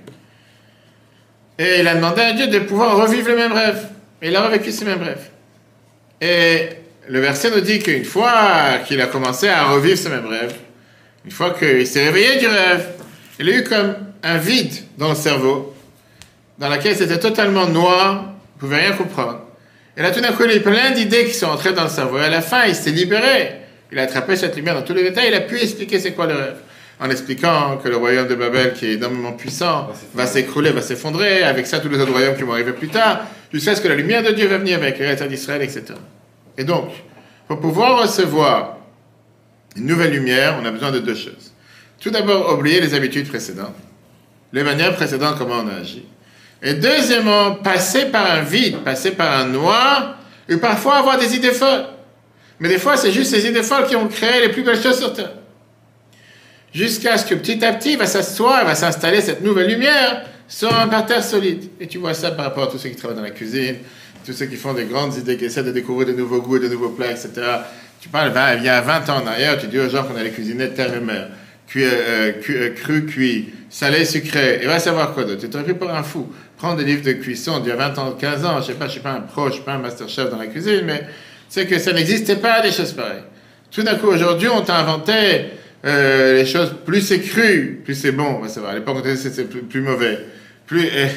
Et 1.59 1.81
il 1.81 1.89
a 1.89 1.95
demandé 1.95 2.21
à 2.23 2.33
Dieu 2.33 2.49
de 2.49 2.59
pouvoir 2.61 2.97
revivre 2.97 3.29
le 3.29 3.37
même 3.37 3.53
rêve. 3.53 3.87
Et 4.21 4.29
il 4.29 4.37
a 4.37 4.43
revécu 4.43 4.73
ce 4.73 4.85
même 4.85 5.03
rêve. 5.03 5.31
Et 6.21 6.69
le 7.09 7.21
verset 7.21 7.51
nous 7.51 7.61
dit 7.61 7.79
qu'une 7.79 8.05
fois 8.05 8.79
qu'il 8.87 9.01
a 9.01 9.07
commencé 9.07 9.49
à 9.49 9.65
revivre 9.65 9.99
ce 9.99 10.09
même 10.09 10.27
rêve, 10.27 10.55
une 11.25 11.31
fois 11.31 11.53
qu'il 11.53 11.87
s'est 11.87 12.05
réveillé 12.05 12.39
du 12.39 12.47
rêve, 12.47 12.87
il 13.39 13.49
a 13.49 13.57
eu 13.57 13.65
comme 13.65 13.95
un 14.23 14.39
vide 14.39 14.75
dans 14.99 15.11
le 15.11 15.15
cerveau, 15.15 15.75
dans 16.59 16.69
lequel 16.69 16.97
c'était 16.97 17.19
totalement 17.19 17.67
noir, 17.67 18.25
il 18.25 18.57
ne 18.57 18.61
pouvait 18.61 18.87
rien 18.87 18.93
comprendre. 18.93 19.41
Et 19.97 20.03
là, 20.03 20.11
tout 20.11 20.21
d'un 20.21 20.33
coup, 20.33 20.45
il 20.45 20.51
a 20.51 20.57
eu 20.57 20.61
plein 20.61 20.91
d'idées 20.91 21.27
qui 21.27 21.35
sont 21.35 21.47
entrées 21.47 21.73
dans 21.73 21.85
le 21.85 21.89
cerveau. 21.89 22.19
Et 22.19 22.25
à 22.25 22.31
la 22.31 22.41
fin, 22.41 22.65
il 22.65 22.75
s'est 22.75 22.91
libéré. 22.91 23.53
Il 23.93 23.99
a 23.99 24.03
attrapé 24.03 24.35
cette 24.35 24.57
lumière 24.57 24.75
dans 24.75 24.83
tous 24.83 24.95
les 24.95 25.05
détails. 25.05 25.29
Il 25.29 25.35
a 25.35 25.41
pu 25.41 25.61
expliquer 25.61 26.01
c'est 26.01 26.13
quoi 26.13 26.27
le 26.27 26.35
rêve. 26.35 26.57
En 27.01 27.11
expliquant 27.11 27.79
que 27.83 27.89
le 27.89 27.97
royaume 27.97 28.29
de 28.29 28.35
Babel, 28.35 28.73
qui 28.73 28.87
est 28.87 28.93
énormément 28.95 29.33
puissant, 29.33 29.89
va 30.15 30.27
s'écrouler, 30.27 30.71
va 30.71 30.81
s'effondrer. 30.81 31.43
Avec 31.43 31.67
ça, 31.67 31.81
tous 31.81 31.89
les 31.89 31.99
autres 31.99 32.13
royaumes 32.13 32.37
qui 32.37 32.43
vont 32.43 32.53
arriver 32.53 32.73
plus 32.73 32.89
tard. 32.89 33.23
Jusqu'à 33.53 33.75
ce 33.75 33.81
que 33.81 33.89
la 33.89 33.97
lumière 33.97 34.23
de 34.23 34.31
Dieu 34.31 34.47
va 34.47 34.59
venir 34.59 34.79
avec 34.79 34.99
les 34.99 35.13
États 35.13 35.27
d'Israël, 35.27 35.63
etc. 35.63 35.85
Et 36.57 36.65
donc, 36.65 36.91
pour 37.49 37.61
pouvoir 37.61 38.03
recevoir 38.03 38.79
une 39.77 39.87
nouvelle 39.87 40.13
lumière, 40.13 40.57
on 40.61 40.65
a 40.65 40.71
besoin 40.71 40.93
de 40.93 41.01
deux 41.01 41.15
choses. 41.15 41.53
Tout 42.01 42.11
d'abord, 42.11 42.53
oublier 42.55 42.81
les 42.81 42.95
habitudes 42.95 43.29
précédentes, 43.29 43.75
les 44.53 44.63
manières 44.63 44.95
précédentes, 44.95 45.37
comment 45.39 45.57
on 45.65 45.69
a 45.69 45.81
agi. 45.81 46.07
Et 46.63 46.75
deuxièmement, 46.75 47.57
passer 47.57 48.07
par 48.07 48.31
un 48.31 48.43
vide, 48.43 48.79
passer 48.79 49.11
par 49.11 49.41
un 49.41 49.47
noir, 49.47 50.17
et 50.49 50.57
parfois 50.57 50.97
avoir 50.97 51.19
des 51.19 51.35
idées 51.35 51.53
folles. 51.53 51.87
Mais 52.61 52.69
des 52.69 52.79
fois, 52.79 52.97
c'est 52.97 53.11
juste 53.11 53.31
ces 53.31 53.47
idées 53.47 53.63
folles 53.63 53.87
qui 53.87 53.97
ont 53.97 54.09
créé 54.09 54.41
les 54.41 54.51
plus 54.51 54.63
belles 54.63 54.81
choses 54.81 54.99
sur 54.99 55.13
Terre. 55.13 55.33
Jusqu'à 56.75 57.16
ce 57.18 57.25
que 57.27 57.35
petit 57.37 57.64
à 57.64 57.72
petit, 57.72 57.97
va 57.97 58.07
s'asseoir, 58.07 58.64
va 58.64 58.75
s'installer 58.75 59.20
cette 59.20 59.43
nouvelle 59.43 59.68
lumière 59.68 60.25
sur 60.49 60.75
un 60.77 60.89
parterre 60.89 61.22
solide. 61.22 61.64
Et 61.81 61.87
tu 61.87 61.99
vois 61.99 62.14
ça 62.14 62.33
par 62.33 62.47
rapport 62.47 62.64
à 62.64 62.66
tous 62.66 62.79
ceux 62.79 62.89
qui 62.89 62.97
travaillent 62.97 63.16
dans 63.16 63.22
la 63.22 63.31
cuisine, 63.31 63.77
tous 64.27 64.33
ceux 64.33 64.47
qui 64.47 64.57
font 64.57 64.72
des 64.75 64.85
grandes 64.85 65.16
idées, 65.16 65.37
qui 65.37 65.45
essaient 65.45 65.62
de 65.62 65.70
découvrir 65.70 66.09
de 66.09 66.12
nouveaux 66.14 66.41
goûts, 66.43 66.59
de 66.59 66.68
nouveaux 66.68 66.89
plats, 66.89 67.12
etc. 67.12 67.31
Tu 68.01 68.09
parles, 68.09 68.33
ben, 68.33 68.57
il 68.59 68.64
y 68.64 68.68
a 68.68 68.81
20 68.81 69.09
ans 69.11 69.22
en 69.22 69.27
arrière, 69.27 69.57
tu 69.59 69.68
dis 69.68 69.79
aux 69.79 69.89
gens 69.89 70.03
qu'on 70.03 70.16
allait 70.16 70.31
cuisiner 70.31 70.68
terre 70.70 70.93
et 70.95 71.01
mer, 71.01 71.29
cuit, 71.68 71.85
euh, 71.85 72.33
cu- 72.33 72.57
euh, 72.57 72.70
cru, 72.70 73.07
cuit, 73.07 73.51
salé, 73.70 74.05
sucré, 74.05 74.59
et 74.62 74.66
va 74.66 74.79
savoir 74.81 75.14
quoi 75.14 75.25
d'autre. 75.25 75.41
Tu 75.41 75.49
t'aurais 75.49 75.64
pris 75.64 75.75
pour 75.75 75.91
un 75.91 76.03
fou. 76.03 76.29
Prendre 76.59 76.77
des 76.79 76.85
livres 76.85 77.05
de 77.05 77.12
cuisson 77.12 77.61
d'il 77.61 77.68
y 77.68 77.72
a 77.72 77.77
20 77.77 77.99
ans, 77.99 78.12
15 78.18 78.45
ans, 78.45 78.61
je 78.61 78.66
sais 78.66 78.75
pas, 78.75 78.87
je 78.87 78.93
suis 78.93 79.01
pas 79.01 79.12
un 79.12 79.20
pro, 79.20 79.49
je 79.49 79.55
suis 79.55 79.62
pas 79.62 79.75
un 79.75 79.79
master 79.79 80.09
chef 80.09 80.29
dans 80.31 80.39
la 80.39 80.47
cuisine, 80.49 80.83
mais 80.85 81.07
c'est 81.49 81.66
que 81.66 81.79
ça 81.79 81.93
n'existait 81.93 82.37
pas 82.37 82.61
des 82.61 82.72
choses 82.72 82.93
pareilles. 82.93 83.22
Tout 83.70 83.83
d'un 83.83 83.95
coup, 83.95 84.09
aujourd'hui, 84.09 84.49
on 84.49 84.61
t'a 84.62 84.77
inventé 84.77 85.12
euh, 85.85 86.35
les 86.35 86.47
choses, 86.47 86.74
plus 86.85 87.01
c'est 87.01 87.20
cru, 87.20 87.80
plus 87.85 87.95
c'est 87.95 88.12
bon, 88.12 88.41
va 88.41 88.49
savoir. 88.49 88.72
À 88.72 88.74
l'époque, 88.74 89.05
c'est 89.16 89.49
plus, 89.49 89.62
plus 89.62 89.80
mauvais. 89.80 90.18
Plus, 90.66 90.85
et 90.85 91.09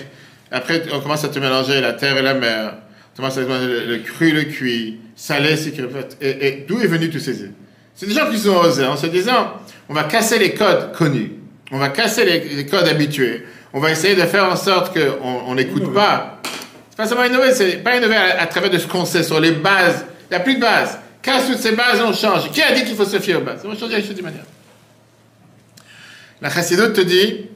après, 0.52 0.84
on 0.94 1.00
commence 1.00 1.24
à 1.24 1.30
te 1.30 1.40
mélanger 1.40 1.80
la 1.82 1.94
terre 1.94 2.18
et 2.18 2.22
la 2.22 2.34
mer. 2.34 2.74
On 3.14 3.18
commence 3.18 3.38
à 3.38 3.44
te 3.44 3.48
mélanger 3.48 3.68
le, 3.68 3.86
le 3.86 3.98
cru, 4.00 4.32
le 4.32 4.44
cuit, 4.44 5.00
salé, 5.16 5.56
sucré. 5.56 5.84
Et, 6.22 6.48
et 6.48 6.66
d'où 6.68 6.80
est 6.80 6.88
venu 6.88 7.10
tous 7.10 7.20
ces 7.20 7.52
C'est 7.96 8.06
des 8.06 8.14
gens 8.14 8.30
qui 8.30 8.38
sont 8.38 8.56
osés 8.56 8.86
en 8.86 8.98
se 8.98 9.08
disant, 9.08 9.54
on 9.90 9.94
va 9.94 10.04
casser 10.04 10.38
les 10.38 10.54
codes 10.54 10.92
connus. 10.94 11.32
On 11.72 11.80
va 11.80 11.90
casser 11.90 12.26
les, 12.26 12.56
les 12.56 12.66
codes 12.66 12.88
habitués. 12.88 13.44
On 13.74 13.80
va 13.80 13.92
essayer 13.92 14.16
de 14.16 14.22
faire 14.22 14.50
en 14.50 14.56
sorte 14.56 14.94
qu'on 14.94 15.44
on 15.48 15.56
n'écoute 15.56 15.94
pas. 15.94 16.42
C'est 16.90 16.98
pas 16.98 17.08
seulement 17.08 17.26
innover, 17.26 17.54
c'est 17.54 17.84
pas 17.84 17.98
innover 17.98 18.16
à, 18.16 18.42
à 18.42 18.48
travers 18.48 18.70
de 18.70 18.78
ce 18.78 18.88
qu'on 18.88 19.06
sait 19.06 19.24
sur 19.24 19.40
les 19.40 19.52
bases. 19.52 20.06
Il 20.30 20.34
n'y 20.34 20.38
a 20.38 20.40
plus 20.40 20.56
de 20.56 20.62
bases. 20.62 20.98
Casse 21.22 21.48
toutes 21.48 21.60
ces 21.60 21.74
bases, 21.74 22.02
on 22.02 22.14
change. 22.14 22.50
Qui 22.52 22.62
a 22.62 22.72
dit 22.74 22.84
qu'il 22.86 22.96
faut 22.96 23.06
se 23.06 23.20
fier 23.20 23.36
aux 23.36 23.42
bases? 23.42 23.62
On 23.66 23.70
va 23.70 23.78
changer 23.78 23.98
les 23.98 24.04
choses 24.04 24.16
d'une 24.16 24.26
manière. 24.26 24.46
La 26.42 26.50
chassidoute 26.50 26.94
te 26.94 27.02
dit 27.02 27.48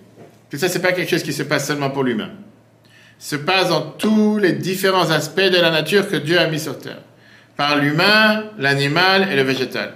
que 0.50 0.58
ça, 0.58 0.68
c'est 0.68 0.82
pas 0.82 0.92
quelque 0.92 1.10
chose 1.10 1.24
qui 1.24 1.34
se 1.34 1.44
passe 1.44 1.68
seulement 1.68 1.90
pour 1.90 2.04
l'humain. 2.04 2.32
Se 3.20 3.36
passe 3.36 3.70
dans 3.70 3.82
tous 3.82 4.40
les 4.40 4.54
différents 4.54 5.12
aspects 5.12 5.40
de 5.40 5.60
la 5.62 5.70
nature 5.70 6.10
que 6.10 6.16
Dieu 6.16 6.40
a 6.40 6.48
mis 6.48 6.60
sur 6.60 6.80
terre. 6.80 7.02
Par 7.56 7.78
l'humain, 7.78 8.46
l'animal 8.58 9.30
et 9.32 9.36
le 9.36 9.44
végétal. 9.44 9.94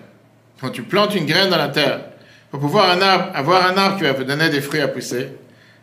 Quand 0.61 0.69
tu 0.69 0.83
plantes 0.83 1.15
une 1.15 1.25
graine 1.25 1.49
dans 1.49 1.57
la 1.57 1.69
terre, 1.69 2.01
pour 2.51 2.59
pouvoir 2.59 2.91
avoir 3.33 3.67
un 3.67 3.77
arbre 3.77 3.97
qui 3.97 4.03
va 4.03 4.13
donner 4.13 4.49
des 4.49 4.61
fruits 4.61 4.81
à 4.81 4.87
pousser, 4.87 5.29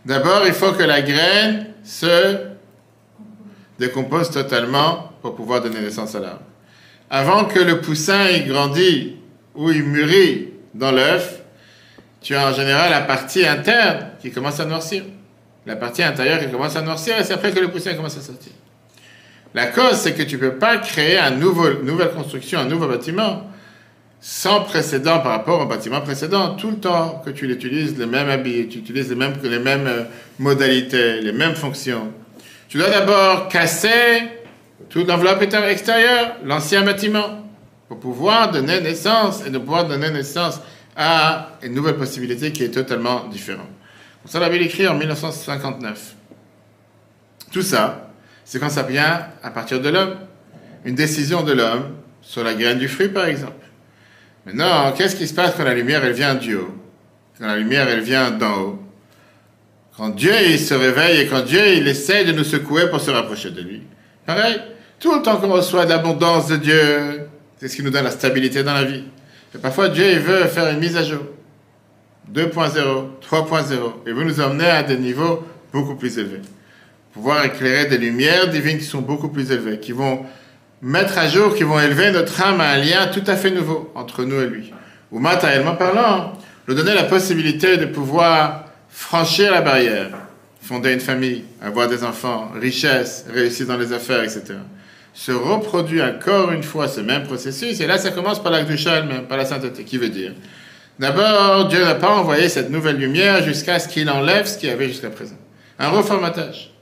d'abord, 0.07 0.43
il 0.47 0.53
faut 0.53 0.73
que 0.73 0.85
la 0.85 1.03
graine 1.03 1.67
se 1.83 2.37
décompose 3.79 4.31
totalement 4.31 5.13
pour 5.21 5.35
pouvoir 5.35 5.61
donner 5.61 5.81
naissance 5.81 6.15
à 6.15 6.21
l'arbre. 6.21 6.43
Avant 7.11 7.45
que 7.45 7.59
le 7.59 7.81
poussin 7.81 8.29
il 8.31 8.47
grandit 8.47 9.17
ou 9.55 9.71
il 9.71 9.83
mûrit 9.83 10.51
dans 10.73 10.93
l'œuf, 10.93 11.42
tu 12.23 12.35
as 12.35 12.49
en 12.49 12.55
général 12.55 12.91
la 12.91 13.01
partie 13.01 13.47
interne 13.47 14.07
qui 14.21 14.31
commence 14.31 14.61
à 14.61 14.65
noircir. 14.65 15.03
La 15.67 15.77
partie 15.77 16.03
intérieure 16.03 16.41
qui 16.41 16.51
commence 16.51 16.77
à 16.77 16.83
noircir 16.83 17.19
et 17.19 17.25
c'est 17.25 17.35
après 17.35 17.53
que 17.53 17.61
le 17.61 17.71
poussin 17.71 17.95
commence 17.95 18.17
à 18.17 18.21
sortir. 18.21 18.53
La 19.55 19.67
cause, 19.67 19.97
c'est 19.97 20.15
que 20.15 20.23
tu 20.23 20.37
ne 20.37 20.41
peux 20.41 20.55
pas 20.55 20.79
créer 20.79 21.19
une 21.19 21.39
nouvelle 21.39 22.11
construction, 22.11 22.61
un 22.61 22.65
nouveau 22.65 22.89
bâtiment 22.89 23.47
sans 24.25 24.61
précédent 24.61 25.19
par 25.19 25.33
rapport 25.33 25.61
au 25.61 25.67
bâtiment 25.67 26.01
précédent. 26.01 26.55
Tout 26.55 26.71
le 26.71 26.77
temps 26.77 27.21
que 27.25 27.31
tu 27.31 27.47
l'utilises, 27.47 27.99
les 27.99 28.07
mêmes 28.07 28.31
habits, 28.31 28.69
tu 28.69 28.79
utilises 28.79 29.11
les 29.11 29.17
mêmes, 29.17 29.35
les 29.43 29.59
mêmes 29.59 29.87
euh, 29.89 30.05
modalités, 30.39 31.21
les 31.21 31.33
mêmes 31.33 31.57
fonctions. 31.57 32.13
Tu 32.69 32.79
dois 32.79 32.89
d'abord 32.89 33.49
casser 33.49 34.23
toute 34.89 35.09
l'enveloppe 35.09 35.43
extérieure, 35.43 36.37
l'ancien 36.45 36.83
bâtiment, 36.83 37.45
pour 37.89 37.99
pouvoir 37.99 38.51
donner 38.51 38.81
naissance 38.81 39.45
et 39.45 39.51
de 39.51 39.59
pouvoir 39.59 39.87
donner 39.87 40.11
naissance 40.11 40.61
à 40.97 41.53
une 41.63 41.75
nouvelle 41.75 41.97
possibilité 41.97 42.53
qui 42.53 42.65
est 42.65 42.71
totalement 42.71 43.27
différente. 43.29 43.69
Ça, 44.27 44.39
la 44.39 44.49
Bible 44.49 44.65
écrit 44.65 44.87
en 44.87 44.95
1959. 44.95 46.15
Tout 47.51 47.63
ça, 47.63 48.11
c'est 48.45 48.61
quand 48.61 48.71
ça 48.71 48.83
vient 48.83 49.27
à 49.43 49.51
partir 49.51 49.81
de 49.81 49.89
l'homme. 49.89 50.17
Une 50.85 50.95
décision 50.95 51.43
de 51.43 51.53
l'homme 51.53 51.97
sur 52.21 52.45
la 52.45 52.55
graine 52.55 52.79
du 52.79 52.89
fruit, 52.89 53.09
par 53.09 53.27
exemple. 53.27 53.53
Maintenant, 54.47 54.93
qu'est-ce 54.93 55.17
qui 55.17 55.27
se 55.27 55.35
passe 55.35 55.55
quand 55.57 55.65
la 55.65 55.75
lumière, 55.75 56.05
elle 56.05 56.13
vient 56.13 56.35
du 56.35 56.57
haut? 56.57 56.75
Quand 57.39 57.47
la 57.47 57.57
lumière, 57.57 57.89
elle 57.89 58.01
vient 58.01 58.31
d'en 58.31 58.61
haut 58.61 58.83
Quand 59.97 60.11
Dieu, 60.11 60.33
il 60.47 60.59
se 60.59 60.75
réveille 60.75 61.21
et 61.21 61.27
quand 61.27 61.43
Dieu, 61.43 61.61
il 61.77 61.87
essaie 61.87 62.25
de 62.25 62.33
nous 62.33 62.45
secouer 62.45 62.89
pour 62.89 63.01
se 63.01 63.11
rapprocher 63.11 63.51
de 63.51 63.61
lui. 63.61 63.83
Pareil, 64.27 64.61
tout 64.99 65.15
le 65.15 65.23
temps 65.23 65.37
qu'on 65.37 65.53
reçoit 65.53 65.85
de 65.85 65.91
l'abondance 65.91 66.49
de 66.49 66.57
Dieu, 66.57 67.29
c'est 67.59 67.69
ce 67.69 67.77
qui 67.77 67.83
nous 67.83 67.91
donne 67.91 68.05
la 68.05 68.11
stabilité 68.11 68.63
dans 68.63 68.75
la 68.75 68.85
vie. 68.85 69.05
Et 69.55 69.59
parfois, 69.59 69.89
Dieu, 69.89 70.05
il 70.11 70.19
veut 70.19 70.45
faire 70.45 70.71
une 70.71 70.79
mise 70.79 70.97
à 70.97 71.05
jour. 71.05 71.23
2.0, 72.33 72.51
3.0, 73.21 73.75
et 74.07 74.13
veut 74.13 74.25
nous 74.25 74.41
emmener 74.41 74.67
à 74.67 74.83
des 74.83 74.97
niveaux 74.97 75.45
beaucoup 75.73 75.97
plus 75.97 76.19
élevés. 76.19 76.41
pouvoir 77.13 77.45
éclairer 77.45 77.87
des 77.87 77.99
lumières 77.99 78.49
divines 78.49 78.79
qui 78.79 78.85
sont 78.85 79.03
beaucoup 79.03 79.29
plus 79.29 79.51
élevées, 79.51 79.79
qui 79.79 79.93
vont 79.93 80.25
mettre 80.81 81.19
à 81.19 81.29
jour, 81.29 81.55
qui 81.55 81.63
vont 81.63 81.79
élever 81.79 82.11
notre 82.11 82.41
âme 82.43 82.61
à 82.61 82.71
un 82.71 82.79
lien 82.79 83.07
tout 83.09 83.23
à 83.27 83.37
fait 83.37 83.51
nouveau 83.51 83.93
entre 83.95 84.25
nous 84.25 84.41
et 84.41 84.47
lui. 84.47 84.73
Ou 85.11 85.19
matériellement 85.19 85.77
parlant, 85.77 86.33
nous 86.67 86.75
donner 86.75 86.95
la 86.95 87.05
possibilité 87.05 87.77
de 87.77 87.85
pouvoir 87.85 88.65
franchir 88.89 89.53
la 89.53 89.61
barrière, 89.61 90.09
fonder 90.63 90.93
une 90.95 91.01
famille, 91.01 91.45
avoir 91.61 91.89
des 91.89 92.03
enfants, 92.03 92.51
richesse, 92.59 93.27
réussir 93.31 93.67
dans 93.67 93.77
les 93.77 93.93
affaires, 93.93 94.23
etc. 94.23 94.55
Se 95.15 95.33
reproduit 95.33 96.03
encore 96.03 96.53
une 96.53 96.63
fois 96.63 96.89
ce 96.89 97.01
même 97.01 97.25
processus, 97.25 97.81
et 97.81 97.87
là 97.87 97.99
ça 97.99 98.11
commence 98.11 98.43
par 98.43 98.51
la 98.51 98.61
elle-même, 98.61 99.27
par 99.29 99.37
la 99.37 99.45
sainteté, 99.45 99.85
qui 99.85 99.99
veut 99.99 100.09
dire 100.09 100.33
D'abord, 100.99 101.69
Dieu 101.69 101.85
n'a 101.85 101.95
pas 101.95 102.15
envoyé 102.15 102.49
cette 102.49 102.71
nouvelle 102.71 102.97
lumière 102.97 103.43
jusqu'à 103.43 103.79
ce 103.79 103.89
qu'il 103.89 104.09
enlève 104.09 104.47
ce 104.47 104.59
qu'il 104.59 104.69
y 104.69 104.73
avait 104.73 104.89
jusqu'à 104.89 105.11
présent. 105.11 105.37
Un 105.79 105.89
reformatage. 105.89 106.73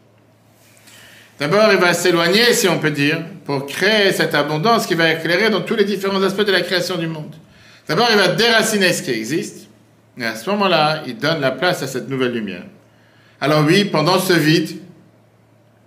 D'abord, 1.38 1.72
il 1.72 1.78
va 1.78 1.94
s'éloigner, 1.94 2.52
si 2.52 2.68
on 2.68 2.78
peut 2.78 2.90
dire, 2.90 3.18
pour 3.46 3.66
créer 3.66 4.12
cette 4.12 4.34
abondance 4.34 4.86
qui 4.86 4.94
va 4.94 5.10
éclairer 5.10 5.48
dans 5.48 5.62
tous 5.62 5.74
les 5.74 5.84
différents 5.84 6.22
aspects 6.22 6.44
de 6.44 6.52
la 6.52 6.60
création 6.60 6.96
du 6.96 7.06
monde. 7.06 7.34
D'abord, 7.88 8.08
il 8.10 8.18
va 8.18 8.28
déraciner 8.28 8.92
ce 8.92 9.02
qui 9.02 9.10
existe, 9.12 9.68
et 10.18 10.24
à 10.24 10.34
ce 10.34 10.50
moment-là, 10.50 11.02
il 11.06 11.16
donne 11.16 11.40
la 11.40 11.50
place 11.50 11.82
à 11.82 11.86
cette 11.86 12.10
nouvelle 12.10 12.32
lumière. 12.32 12.64
Alors 13.40 13.64
oui, 13.64 13.86
pendant 13.86 14.18
ce 14.18 14.34
vide, 14.34 14.80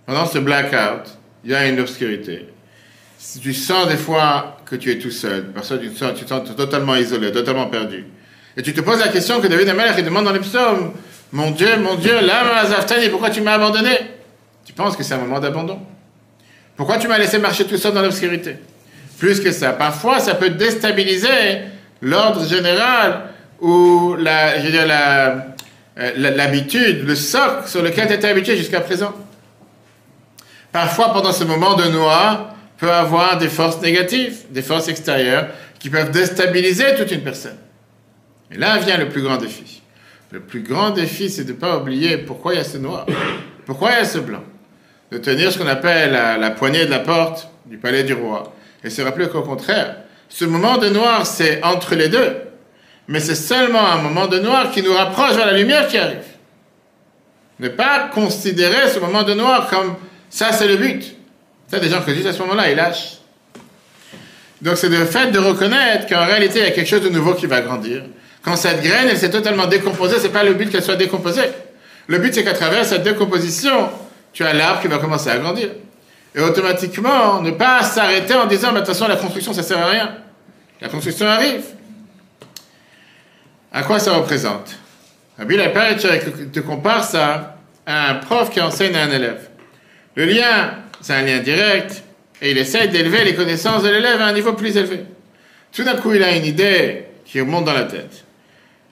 pendant 0.06 0.26
ce 0.26 0.38
blackout, 0.38 1.06
il 1.44 1.50
y 1.50 1.54
a 1.54 1.66
une 1.66 1.80
obscurité. 1.80 2.46
Tu 3.40 3.54
sens 3.54 3.88
des 3.88 3.96
fois 3.96 4.58
que 4.64 4.76
tu 4.76 4.90
es 4.90 4.98
tout 4.98 5.10
seul, 5.10 5.46
parce 5.54 5.68
que 5.68 5.74
tu 5.74 5.90
te 5.90 5.98
sens, 5.98 6.56
totalement 6.56 6.96
isolé, 6.96 7.32
totalement 7.32 7.66
perdu. 7.66 8.04
Et 8.56 8.62
tu 8.62 8.72
te 8.72 8.80
poses 8.80 9.00
la 9.00 9.08
question 9.08 9.40
que 9.40 9.46
David 9.46 9.68
Amalek 9.68 10.04
demande 10.04 10.24
dans 10.24 10.32
les 10.32 10.40
psaumes, 10.40 10.92
mon 11.32 11.50
Dieu, 11.50 11.76
mon 11.78 11.96
Dieu, 11.96 12.14
là, 12.20 12.64
Zaftani, 12.66 13.08
pourquoi 13.08 13.30
tu 13.30 13.40
m'as 13.40 13.54
abandonné? 13.54 13.98
Tu 14.64 14.72
penses 14.72 14.96
que 14.96 15.02
c'est 15.02 15.14
un 15.14 15.18
moment 15.18 15.40
d'abandon? 15.40 15.80
Pourquoi 16.76 16.98
tu 16.98 17.08
m'as 17.08 17.18
laissé 17.18 17.38
marcher 17.38 17.64
tout 17.64 17.76
seul 17.76 17.92
dans 17.92 18.02
l'obscurité? 18.02 18.56
Plus 19.18 19.40
que 19.40 19.52
ça, 19.52 19.72
parfois 19.72 20.18
ça 20.18 20.34
peut 20.34 20.50
déstabiliser 20.50 21.62
l'ordre 22.02 22.46
général 22.46 23.30
ou 23.60 24.16
la, 24.18 24.54
euh, 25.98 26.12
l'habitude, 26.16 27.06
le 27.06 27.14
socle 27.14 27.68
sur 27.68 27.82
lequel 27.82 28.08
tu 28.08 28.14
étais 28.14 28.28
habitué 28.28 28.56
jusqu'à 28.56 28.80
présent. 28.80 29.14
Parfois, 30.74 31.12
pendant 31.12 31.30
ce 31.30 31.44
moment 31.44 31.74
de 31.74 31.84
noir, 31.84 32.52
peut 32.78 32.90
avoir 32.90 33.38
des 33.38 33.48
forces 33.48 33.80
négatives, 33.80 34.46
des 34.50 34.60
forces 34.60 34.88
extérieures 34.88 35.46
qui 35.78 35.88
peuvent 35.88 36.10
déstabiliser 36.10 36.96
toute 36.96 37.12
une 37.12 37.22
personne. 37.22 37.56
Et 38.50 38.58
là 38.58 38.76
vient 38.78 38.96
le 38.96 39.08
plus 39.08 39.22
grand 39.22 39.36
défi. 39.36 39.82
Le 40.32 40.40
plus 40.40 40.64
grand 40.64 40.90
défi, 40.90 41.30
c'est 41.30 41.44
de 41.44 41.52
ne 41.52 41.56
pas 41.56 41.78
oublier 41.78 42.18
pourquoi 42.18 42.54
il 42.54 42.56
y 42.56 42.60
a 42.60 42.64
ce 42.64 42.78
noir, 42.78 43.06
pourquoi 43.66 43.92
il 43.92 43.98
y 43.98 44.00
a 44.00 44.04
ce 44.04 44.18
blanc. 44.18 44.42
De 45.12 45.18
tenir 45.18 45.52
ce 45.52 45.60
qu'on 45.60 45.68
appelle 45.68 46.10
la, 46.10 46.50
poignée 46.50 46.86
de 46.86 46.90
la 46.90 46.98
porte 46.98 47.48
du 47.66 47.78
palais 47.78 48.02
du 48.02 48.14
roi. 48.14 48.52
Et 48.82 48.90
se 48.90 49.00
rappeler 49.00 49.28
qu'au 49.28 49.42
contraire, 49.42 49.98
ce 50.28 50.44
moment 50.44 50.78
de 50.78 50.88
noir, 50.88 51.24
c'est 51.24 51.62
entre 51.62 51.94
les 51.94 52.08
deux. 52.08 52.34
Mais 53.06 53.20
c'est 53.20 53.36
seulement 53.36 53.86
un 53.86 53.98
moment 53.98 54.26
de 54.26 54.40
noir 54.40 54.72
qui 54.72 54.82
nous 54.82 54.92
rapproche 54.92 55.36
vers 55.36 55.46
la 55.46 55.56
lumière 55.56 55.86
qui 55.86 55.98
arrive. 55.98 56.18
Ne 57.60 57.68
pas 57.68 58.08
considérer 58.12 58.88
ce 58.88 58.98
moment 58.98 59.22
de 59.22 59.34
noir 59.34 59.68
comme 59.70 59.94
ça, 60.34 60.50
c'est 60.50 60.66
le 60.66 60.76
but. 60.76 61.14
Ça, 61.70 61.78
des 61.78 61.88
gens 61.88 62.02
que 62.02 62.10
disent 62.10 62.26
à 62.26 62.32
ce 62.32 62.40
moment-là, 62.40 62.68
ils 62.68 62.76
lâchent. 62.76 63.18
Donc, 64.60 64.76
c'est 64.76 64.88
le 64.88 65.04
fait 65.04 65.30
de 65.30 65.38
reconnaître 65.38 66.08
qu'en 66.08 66.26
réalité, 66.26 66.58
il 66.58 66.64
y 66.64 66.66
a 66.66 66.72
quelque 66.72 66.88
chose 66.88 67.02
de 67.02 67.08
nouveau 67.08 67.34
qui 67.34 67.46
va 67.46 67.60
grandir. 67.60 68.02
Quand 68.42 68.56
cette 68.56 68.82
graine, 68.82 69.06
elle 69.08 69.16
s'est 69.16 69.30
totalement 69.30 69.68
décomposée, 69.68 70.16
c'est 70.18 70.32
pas 70.32 70.42
le 70.42 70.54
but 70.54 70.72
qu'elle 70.72 70.82
soit 70.82 70.96
décomposée. 70.96 71.50
Le 72.08 72.18
but, 72.18 72.34
c'est 72.34 72.42
qu'à 72.42 72.52
travers 72.52 72.84
cette 72.84 73.04
décomposition, 73.04 73.90
tu 74.32 74.42
as 74.44 74.52
l'arbre 74.52 74.80
qui 74.80 74.88
va 74.88 74.98
commencer 74.98 75.30
à 75.30 75.38
grandir. 75.38 75.68
Et 76.34 76.40
automatiquement, 76.40 77.40
ne 77.40 77.52
pas 77.52 77.84
s'arrêter 77.84 78.34
en 78.34 78.46
disant, 78.46 78.72
mais 78.72 78.80
attention, 78.80 79.06
la 79.06 79.14
construction, 79.14 79.52
ça 79.52 79.62
sert 79.62 79.78
à 79.78 79.86
rien. 79.86 80.16
La 80.80 80.88
construction 80.88 81.28
arrive. 81.28 81.62
À 83.72 83.84
quoi 83.84 84.00
ça 84.00 84.14
représente? 84.14 84.74
Rabbi 85.38 85.54
Père 85.56 85.96
te 85.96 86.58
compare 86.58 87.04
ça 87.04 87.56
à 87.86 88.10
un 88.10 88.14
prof 88.16 88.50
qui 88.50 88.60
enseigne 88.60 88.96
à 88.96 89.04
un 89.04 89.10
élève. 89.12 89.53
Le 90.16 90.26
lien, 90.26 90.74
c'est 91.00 91.14
un 91.14 91.22
lien 91.22 91.38
direct, 91.38 92.02
et 92.40 92.50
il 92.52 92.58
essaye 92.58 92.88
d'élever 92.88 93.24
les 93.24 93.34
connaissances 93.34 93.82
de 93.82 93.88
l'élève 93.88 94.20
à 94.20 94.26
un 94.26 94.32
niveau 94.32 94.52
plus 94.52 94.76
élevé. 94.76 95.00
Tout 95.72 95.82
d'un 95.82 95.94
coup, 95.96 96.12
il 96.12 96.22
a 96.22 96.36
une 96.36 96.44
idée 96.44 97.04
qui 97.24 97.40
remonte 97.40 97.64
dans 97.64 97.72
la 97.72 97.84
tête. 97.84 98.24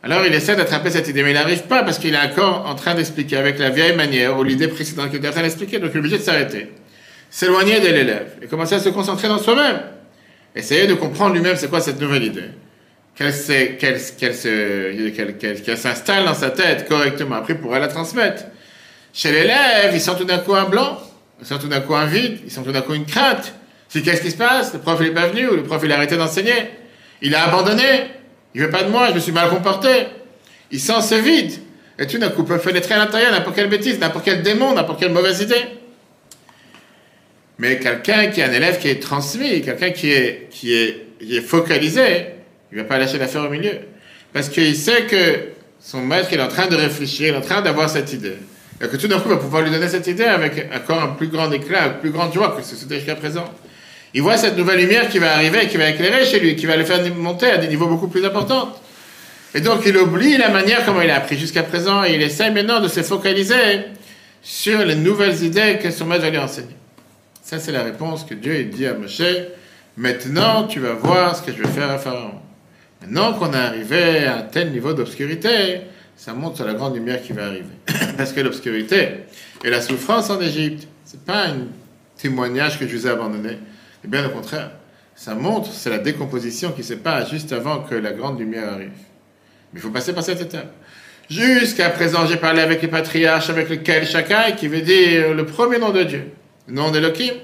Alors 0.05 0.27
il 0.27 0.35
essaie 0.35 0.57
d'attraper 0.57 0.91
cette 0.91 1.07
idée, 1.07 1.23
mais 1.23 1.31
il 1.31 1.35
n'arrive 1.35 1.63
pas 1.63 1.85
parce 1.85 1.99
qu'il 1.99 2.13
est 2.13 2.19
encore 2.19 2.67
en 2.67 2.75
train 2.75 2.95
d'expliquer 2.95 3.37
avec 3.37 3.61
la 3.61 3.71
vieille 3.71 3.95
manière 3.95 4.37
ou 4.37 4.43
l'idée 4.43 4.67
précédente 4.67 5.11
qu'il 5.11 5.19
était 5.19 5.29
en 5.29 5.33
train 5.33 5.43
d'expliquer, 5.43 5.79
donc 5.79 5.91
il 5.93 5.97
est 5.97 6.01
obligé 6.01 6.19
de 6.19 6.23
s'arrêter. 6.23 6.73
S'éloigner 7.31 7.79
de 7.79 7.87
l'élève 7.87 8.33
et 8.43 8.47
commencer 8.47 8.75
à 8.75 8.81
se 8.81 8.89
concentrer 8.89 9.29
dans 9.29 9.39
soi-même. 9.39 9.81
Essayer 10.57 10.89
de 10.89 10.95
comprendre 10.95 11.35
lui-même 11.35 11.57
c'est 11.57 11.69
quoi 11.69 11.81
cette 11.81 12.01
nouvelle 12.01 12.25
idée 12.25 12.51
qu'elle 13.15 13.33
s'installe 15.77 16.25
dans 16.25 16.35
sa 16.35 16.51
tête 16.51 16.89
correctement. 16.89 17.37
Après, 17.37 17.53
il 17.53 17.61
pourra 17.61 17.79
la 17.79 17.89
transmettre. 17.89 18.45
Chez 19.13 19.31
l'élève, 19.31 19.91
ils 19.93 20.01
sont 20.01 20.15
tout 20.15 20.25
d'un 20.25 20.39
coup 20.39 20.55
un 20.55 20.65
blanc, 20.65 20.99
ils 21.43 21.47
sont 21.47 21.59
tout 21.59 21.69
d'un 21.69 21.81
coup 21.81 21.97
un 21.97 22.07
vide, 22.07 22.39
ils 22.45 22.53
sont 22.53 22.63
tout 22.63 22.71
d'un 22.71 22.83
coup 22.83 22.95
une 22.95 23.05
crainte. 23.05 23.53
C'est 23.89 24.01
qu'est-ce 24.01 24.23
qui 24.23 24.31
se 24.31 24.37
passe? 24.37 24.73
Le 24.73 24.79
prof 24.79 25.01
n'est 25.01 25.11
pas 25.11 25.27
venu 25.27 25.49
ou 25.49 25.57
le 25.57 25.65
prof 25.65 25.83
il 25.85 25.91
a 25.91 25.97
arrêté 25.97 26.17
d'enseigner. 26.17 26.71
Il 27.21 27.35
a 27.35 27.49
abandonné. 27.49 28.07
Il 28.55 28.63
veut 28.63 28.71
pas 28.71 28.85
de 28.85 28.91
moi, 28.91 29.09
je 29.09 29.15
me 29.15 29.19
suis 29.19 29.33
mal 29.33 29.51
comporté. 29.51 29.89
Il 30.71 30.79
sent 30.79 31.03
ce 31.03 31.17
vide. 31.17 31.53
Et 31.99 32.07
tout 32.07 32.19
d'un 32.19 32.31
coup 32.31 32.45
peut 32.45 32.59
pénétrer 32.59 32.95
à 32.95 32.99
l'intérieur 32.99 33.33
n'importe 33.33 33.57
quelle 33.57 33.69
bêtise, 33.69 33.99
n'importe 33.99 34.25
quel 34.25 34.43
démon, 34.43 34.73
n'importe 34.73 35.01
quelle 35.01 35.13
mauvaise 35.13 35.41
idée. 35.41 35.65
Mais 37.59 37.79
quelqu'un 37.81 38.29
qui 38.29 38.41
est 38.41 38.45
un 38.45 38.53
élève 38.53 38.79
qui 38.79 38.89
est 38.89 39.03
transmis, 39.03 39.63
quelqu'un 39.63 39.91
qui 39.91 40.11
est, 40.13 40.49
qui, 40.51 40.75
est, 40.75 41.07
qui 41.21 41.37
est 41.37 41.43
focalisé, 41.43 42.27
il 42.71 42.79
ne 42.79 42.83
va 42.83 42.89
pas 42.89 42.99
lâcher 42.99 43.19
l'affaire 43.19 43.45
au 43.45 43.51
milieu. 43.51 43.79
Parce 44.33 44.49
qu'il 44.49 44.77
sait 44.77 45.07
que 45.07 45.51
son 45.81 46.03
maître, 46.03 46.33
est 46.33 46.41
en 46.41 46.49
train 46.49 46.69
de 46.69 46.77
réfléchir, 46.77 47.29
il 47.29 47.35
est 47.35 47.37
en 47.37 47.41
train 47.41 47.63
d'avoir 47.63 47.91
cette 47.91 48.13
idée. 48.13 48.37
Et 48.81 48.89
que 48.89 48.97
tout 48.97 49.09
d'un 49.09 49.19
coup, 49.19 49.29
il 49.29 49.35
va 49.35 49.37
pouvoir 49.37 49.63
lui 49.63 49.71
donner 49.71 49.89
cette 49.89 50.07
idée 50.07 50.25
avec 50.25 50.69
encore 50.75 51.03
un 51.03 51.09
plus 51.09 51.29
grand 51.29 51.51
éclat, 51.53 51.87
une 51.87 52.01
plus 52.01 52.11
grande 52.11 52.33
joie 52.33 52.55
que 52.57 52.63
ce 52.63 52.75
c'était 52.75 52.97
jusqu'à 52.97 53.15
présent. 53.15 53.45
Il 54.15 54.23
voit 54.23 54.37
cette 54.37 54.57
nouvelle 54.57 54.81
lumière 54.81 55.09
qui 55.09 55.19
va 55.19 55.35
arriver, 55.35 55.69
qui 55.69 55.77
va 55.77 55.89
éclairer 55.89 56.25
chez 56.25 56.41
lui, 56.41 56.57
qui 56.57 56.67
va 56.67 56.77
le 56.77 56.85
faire 56.85 57.03
monter 57.15 57.47
à 57.47 57.57
des 57.59 57.69
niveaux 57.69 57.87
beaucoup 57.87 58.09
plus 58.09 58.25
importants. 58.25 58.77
Et 59.55 59.61
donc, 59.61 59.83
il 59.87 59.97
oublie 59.97 60.37
la 60.37 60.49
manière 60.49 60.85
comment 60.85 61.03
il 61.03 61.11
a 61.11 61.17
appris 61.17 61.39
jusqu'à 61.39 61.63
présent 61.63 62.05
et 62.05 62.15
il 62.15 62.23
essaie 62.23 62.51
maintenant 62.51 62.81
de 62.81 62.89
se 62.89 63.03
focaliser 63.03 63.85
sur 64.43 64.85
les 64.85 64.97
nouvelles 64.97 65.43
idées 65.43 65.79
que 65.81 65.91
son 65.91 66.07
maître 66.07 66.23
va 66.23 66.31
lui 66.31 66.39
enseigner. 66.39 66.77
Ça, 67.43 67.59
c'est 67.59 67.73
la 67.73 67.83
réponse 67.83 68.25
que 68.25 68.35
Dieu 68.35 68.65
dit 68.65 68.87
à 68.87 68.95
Moshe. 68.95 69.23
Maintenant, 69.97 70.65
tu 70.65 70.81
vas 70.81 70.95
voir 70.95 71.37
ce 71.37 71.43
que 71.43 71.53
je 71.53 71.63
vais 71.63 71.69
faire 71.69 71.91
à 71.91 71.99
Pharaon. 71.99 72.41
Maintenant 73.03 73.35
qu'on 73.35 73.53
est 73.53 73.57
arrivé 73.57 74.25
à 74.25 74.39
un 74.39 74.43
tel 74.43 74.71
niveau 74.71 74.95
d'obscurité, 74.95 75.83
ça 76.17 76.35
montre 76.35 76.65
la 76.65 76.75
grande 76.75 76.95
lumière 76.95 77.23
qui 77.23 77.33
va 77.33 77.47
arriver. 77.47 77.65
Parce 78.17 78.33
que 78.33 78.41
l'obscurité 78.41 79.09
et 79.65 79.71
la 79.71 79.81
souffrance 79.81 80.31
en 80.31 80.41
Égypte, 80.41 80.87
ce 81.05 81.15
n'est 81.15 81.23
pas 81.25 81.47
un 81.47 81.67
témoignage 82.17 82.79
que 82.79 82.87
je 82.87 82.97
vous 82.97 83.07
ai 83.07 83.11
abandonné. 83.11 83.59
Et 84.05 84.09
bien 84.09 84.27
au 84.27 84.31
contraire, 84.31 84.73
ça 85.15 85.35
montre, 85.35 85.73
c'est 85.73 85.91
la 85.91 85.99
décomposition 85.99 86.73
qui 86.73 86.83
se 86.83 86.95
passe 86.95 87.31
juste 87.31 87.53
avant 87.53 87.81
que 87.81 87.95
la 87.95 88.13
grande 88.13 88.39
lumière 88.39 88.73
arrive. 88.73 88.91
Mais 89.73 89.79
il 89.79 89.81
faut 89.81 89.91
passer 89.91 90.13
par 90.13 90.23
cette 90.23 90.41
étape. 90.41 90.73
Jusqu'à 91.31 91.89
présent, 91.91 92.27
j'ai 92.27 92.37
parlé 92.37 92.61
avec 92.61 92.83
les 92.83 92.89
patriarches, 92.89 93.49
avec 93.49 93.69
lequel 93.69 94.07
chacun, 94.07 94.53
qui 94.53 94.69
veut 94.69 94.83
dire 94.83 95.33
le 95.33 95.47
premier 95.47 95.79
nom 95.79 95.91
de 95.91 96.03
Dieu, 96.03 96.25
le 96.69 96.75
nom 96.75 96.91
d'Elohim, 96.91 97.35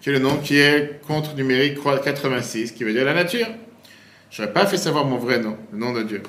qui 0.00 0.08
est 0.08 0.12
le 0.12 0.18
nom 0.18 0.36
qui 0.38 0.58
est 0.58 1.00
contre 1.06 1.34
numérique 1.34 1.78
86, 1.82 2.72
qui 2.72 2.84
veut 2.84 2.92
dire 2.92 3.04
la 3.04 3.14
nature. 3.14 3.46
Je 4.30 4.42
n'aurais 4.42 4.52
pas 4.52 4.66
fait 4.66 4.76
savoir 4.76 5.04
mon 5.04 5.18
vrai 5.18 5.38
nom, 5.38 5.56
le 5.72 5.78
nom 5.78 5.92
de 5.92 6.02
Dieu. 6.02 6.22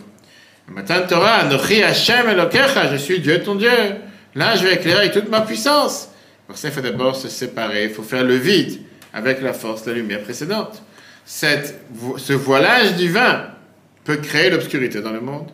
Matin 0.72 1.02
Torah, 1.02 1.46
Nochi 1.46 1.82
Hashem 1.82 2.30
Elokecha, 2.30 2.92
je 2.92 2.98
suis 2.98 3.20
Dieu 3.20 3.42
ton 3.42 3.56
Dieu. 3.56 3.70
Là, 4.36 4.56
je 4.56 4.64
vais 4.64 4.76
éclairer 4.76 5.00
avec 5.00 5.14
toute 5.14 5.30
ma 5.30 5.42
puissance. 5.42 6.10
Pour 6.46 6.58
ça, 6.58 6.68
il 6.68 6.74
faut 6.74 6.82
d'abord 6.82 7.16
se 7.16 7.28
séparer, 7.28 7.86
il 7.86 7.90
faut 7.90 8.04
faire 8.04 8.24
le 8.24 8.36
vide 8.36 8.80
avec 9.12 9.42
la 9.42 9.54
force, 9.54 9.86
la 9.88 9.94
lumière 9.94 10.22
précédente. 10.22 10.84
Cette, 11.26 11.80
ce 12.18 12.34
voilage 12.34 12.94
divin 12.94 13.48
peut 14.04 14.18
créer 14.18 14.52
l'obscurité 14.52 15.02
dans 15.02 15.12
le 15.12 15.22
monde, 15.22 15.48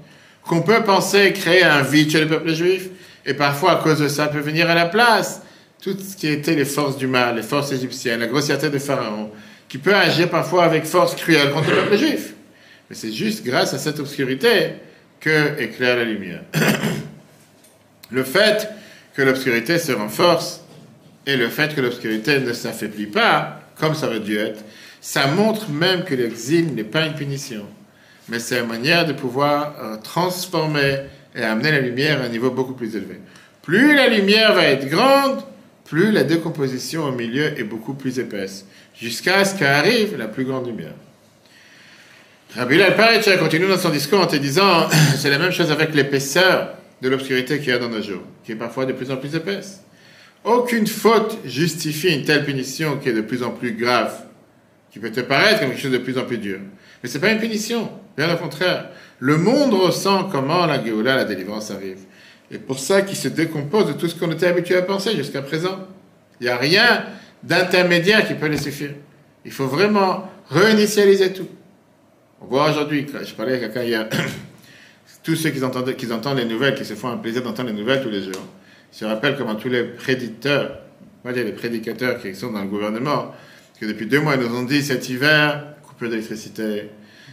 qu'on 0.43 0.61
peut 0.61 0.83
penser 0.83 1.31
créer 1.31 1.63
un 1.63 1.81
vide 1.81 2.11
chez 2.11 2.19
le 2.19 2.27
peuple 2.27 2.53
juif, 2.53 2.89
et 3.25 3.33
parfois 3.33 3.71
à 3.71 3.75
cause 3.77 3.99
de 3.99 4.09
ça 4.09 4.27
peut 4.27 4.39
venir 4.39 4.69
à 4.69 4.75
la 4.75 4.85
place 4.85 5.41
tout 5.81 5.97
ce 5.97 6.17
qui 6.17 6.27
était 6.27 6.55
les 6.55 6.65
forces 6.65 6.97
du 6.97 7.07
mal, 7.07 7.37
les 7.37 7.41
forces 7.41 7.71
égyptiennes, 7.71 8.19
la 8.19 8.27
grossièreté 8.27 8.69
de 8.69 8.79
Pharaon, 8.79 9.31
qui 9.69 9.77
peut 9.77 9.95
agir 9.95 10.29
parfois 10.29 10.65
avec 10.65 10.85
force 10.85 11.15
cruelle 11.15 11.51
contre 11.51 11.69
le 11.69 11.77
peuple 11.77 11.97
juif. 11.97 12.33
Mais 12.89 12.95
c'est 12.95 13.11
juste 13.11 13.45
grâce 13.45 13.73
à 13.73 13.77
cette 13.77 13.99
obscurité 13.99 14.73
que 15.25 15.59
éclaire 15.59 15.95
la 15.95 16.03
lumière. 16.03 16.41
le 18.11 18.23
fait 18.23 18.69
que 19.15 19.23
l'obscurité 19.23 19.79
se 19.79 19.91
renforce 19.91 20.61
et 21.25 21.35
le 21.35 21.49
fait 21.49 21.73
que 21.73 21.81
l'obscurité 21.81 22.39
ne 22.39 22.53
s'affaiblit 22.53 23.07
pas, 23.07 23.59
comme 23.75 23.95
ça 23.95 24.05
aurait 24.05 24.19
dû 24.19 24.37
être, 24.37 24.63
ça 25.01 25.25
montre 25.25 25.71
même 25.71 26.03
que 26.03 26.13
l'exil 26.13 26.75
n'est 26.75 26.83
pas 26.83 27.07
une 27.07 27.15
punition, 27.15 27.65
mais 28.29 28.37
c'est 28.37 28.59
une 28.59 28.67
manière 28.67 29.07
de 29.07 29.13
pouvoir 29.13 29.73
euh, 29.81 29.97
transformer 29.97 30.99
et 31.35 31.41
amener 31.41 31.71
la 31.71 31.79
lumière 31.79 32.21
à 32.21 32.25
un 32.25 32.29
niveau 32.29 32.51
beaucoup 32.51 32.73
plus 32.73 32.95
élevé. 32.95 33.19
Plus 33.63 33.95
la 33.95 34.07
lumière 34.07 34.53
va 34.53 34.65
être 34.65 34.87
grande, 34.87 35.41
plus 35.85 36.11
la 36.11 36.23
décomposition 36.23 37.03
au 37.03 37.11
milieu 37.11 37.59
est 37.59 37.63
beaucoup 37.63 37.95
plus 37.95 38.19
épaisse, 38.19 38.67
jusqu'à 38.95 39.43
ce 39.43 39.57
qu'arrive 39.57 40.17
la 40.17 40.27
plus 40.27 40.45
grande 40.45 40.67
lumière. 40.67 40.93
Rabbi 42.57 42.81
Al 42.81 43.37
continue 43.37 43.67
dans 43.67 43.77
son 43.77 43.89
discours 43.89 44.21
en 44.21 44.27
te 44.27 44.37
disant 44.37 44.87
c'est 45.17 45.29
la 45.29 45.37
même 45.37 45.51
chose 45.51 45.71
avec 45.71 45.93
l'épaisseur 45.93 46.69
de 47.01 47.09
l'obscurité 47.09 47.59
qu'il 47.59 47.67
y 47.67 47.71
a 47.73 47.79
dans 47.79 47.89
nos 47.89 48.01
jours, 48.01 48.21
qui 48.45 48.53
est 48.53 48.55
parfois 48.55 48.85
de 48.85 48.93
plus 48.93 49.11
en 49.11 49.17
plus 49.17 49.35
épaisse. 49.35 49.81
Aucune 50.45 50.87
faute 50.87 51.37
justifie 51.43 52.15
une 52.15 52.23
telle 52.23 52.45
punition 52.45 52.97
qui 52.97 53.09
est 53.09 53.13
de 53.13 53.19
plus 53.19 53.43
en 53.43 53.49
plus 53.49 53.73
grave, 53.73 54.13
qui 54.89 54.99
peut 54.99 55.11
te 55.11 55.19
paraître 55.19 55.59
comme 55.59 55.71
quelque 55.71 55.81
chose 55.81 55.91
de 55.91 55.97
plus 55.97 56.17
en 56.17 56.23
plus 56.23 56.37
dur. 56.37 56.59
Mais 57.03 57.09
ce 57.09 57.15
n'est 57.15 57.21
pas 57.21 57.31
une 57.31 57.39
punition, 57.39 57.89
bien 58.15 58.33
au 58.33 58.37
contraire. 58.37 58.87
Le 59.19 59.37
monde 59.37 59.73
ressent 59.73 60.29
comment 60.31 60.65
la 60.65 60.81
Géoula, 60.81 61.17
la 61.17 61.25
délivrance 61.25 61.71
arrive. 61.71 61.99
Et 62.51 62.57
pour 62.57 62.79
ça 62.79 63.01
qu'il 63.01 63.17
se 63.17 63.27
décompose 63.27 63.87
de 63.87 63.93
tout 63.93 64.07
ce 64.07 64.15
qu'on 64.15 64.31
était 64.31 64.47
habitué 64.47 64.77
à 64.77 64.81
penser 64.81 65.13
jusqu'à 65.17 65.41
présent. 65.41 65.79
Il 66.39 66.45
n'y 66.45 66.49
a 66.49 66.57
rien 66.57 67.03
d'intermédiaire 67.43 68.25
qui 68.25 68.33
peut 68.33 68.47
les 68.47 68.57
suffire. 68.57 68.91
Il 69.43 69.51
faut 69.51 69.67
vraiment 69.67 70.31
réinitialiser 70.49 71.33
tout. 71.33 71.49
On 72.41 72.47
voit 72.47 72.69
aujourd'hui, 72.69 73.05
je 73.07 73.33
parlais 73.33 73.53
avec 73.53 73.73
quelqu'un 73.73 73.83
hier, 73.83 74.09
tous 75.23 75.35
ceux 75.35 75.51
qui 75.51 75.63
entendent, 75.63 75.95
qui 75.95 76.11
entendent 76.11 76.37
les 76.37 76.45
nouvelles, 76.45 76.75
qui 76.75 76.83
se 76.83 76.93
font 76.93 77.09
un 77.09 77.17
plaisir 77.17 77.41
d'entendre 77.41 77.69
les 77.69 77.75
nouvelles 77.75 78.01
tous 78.01 78.09
les 78.09 78.23
jours, 78.23 78.45
se 78.91 79.05
rappellent 79.05 79.37
comment 79.37 79.55
tous 79.55 79.69
les 79.69 79.93
va 81.23 81.33
dire 81.33 81.45
les 81.45 81.53
prédicateurs 81.53 82.21
qui 82.21 82.35
sont 82.35 82.51
dans 82.51 82.61
le 82.61 82.67
gouvernement, 82.67 83.33
que 83.79 83.85
depuis 83.85 84.05
deux 84.05 84.21
mois, 84.21 84.35
ils 84.35 84.41
nous 84.41 84.55
ont 84.55 84.63
dit 84.63 84.83
cet 84.83 85.09
hiver, 85.09 85.75
coupure 85.81 86.09
d'électricité, 86.09 86.89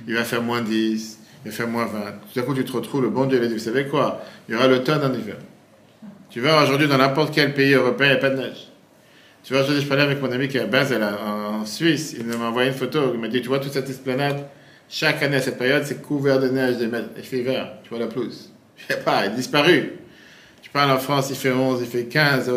il 0.07 0.15
va 0.15 0.25
faire 0.25 0.43
moins 0.43 0.63
10, 0.63 1.19
il 1.45 1.51
va 1.51 1.57
faire 1.57 1.69
moins 1.69 1.87
20. 1.87 2.01
Tout 2.33 2.41
à 2.41 2.43
coup, 2.43 2.55
tu 2.55 2.65
te 2.65 2.73
retrouves, 2.73 3.03
le 3.03 3.11
bon 3.11 3.27
Dieu 3.27 3.39
l'a 3.41 3.47
dit, 3.47 3.53
vous 3.53 3.59
savez 3.59 3.87
quoi? 3.87 4.23
Il 4.49 4.55
y 4.55 4.57
aura 4.57 4.67
l'automne 4.67 5.03
en 5.05 5.13
hiver. 5.13 5.37
Tu 6.31 6.41
vois, 6.41 6.63
aujourd'hui, 6.63 6.89
dans 6.89 6.97
n'importe 6.97 7.35
quel 7.35 7.53
pays 7.53 7.75
européen, 7.75 8.07
il 8.07 8.11
n'y 8.13 8.17
a 8.17 8.21
pas 8.21 8.31
de 8.31 8.37
neige. 8.37 8.69
Tu 9.45 9.53
vois, 9.53 9.63
aujourd'hui, 9.63 9.83
je 9.83 9.89
parlais 9.89 10.05
avec 10.05 10.23
mon 10.23 10.33
ami 10.33 10.49
qui 10.49 10.57
est 10.57 10.61
à 10.61 10.67
Basel, 10.67 11.03
en 11.03 11.67
Suisse, 11.67 12.15
il 12.19 12.25
m'a 12.25 12.47
envoyé 12.47 12.71
une 12.71 12.75
photo, 12.75 13.11
il 13.13 13.21
m'a 13.21 13.29
dit, 13.29 13.43
tu 13.43 13.49
vois 13.49 13.59
toute 13.59 13.73
cette 13.73 13.91
esplanade? 13.91 14.47
Chaque 14.93 15.23
année 15.23 15.37
à 15.37 15.41
cette 15.41 15.57
période, 15.57 15.85
c'est 15.87 16.03
couvert 16.03 16.39
de 16.39 16.49
neige, 16.49 16.77
il 17.17 17.25
fait 17.25 17.41
vert, 17.41 17.73
tu 17.83 17.89
vois 17.89 17.99
la 17.99 18.09
pelouse. 18.09 18.51
Je 18.77 18.93
sais 18.93 19.01
pas, 19.01 19.25
il 19.25 19.33
a 19.33 19.35
disparu. 19.35 19.93
Tu 20.61 20.69
parles 20.69 20.91
en 20.91 20.99
France, 20.99 21.29
il 21.31 21.37
fait 21.37 21.51
11, 21.51 21.81
il 21.81 21.87
fait 21.87 22.05
15. 22.05 22.53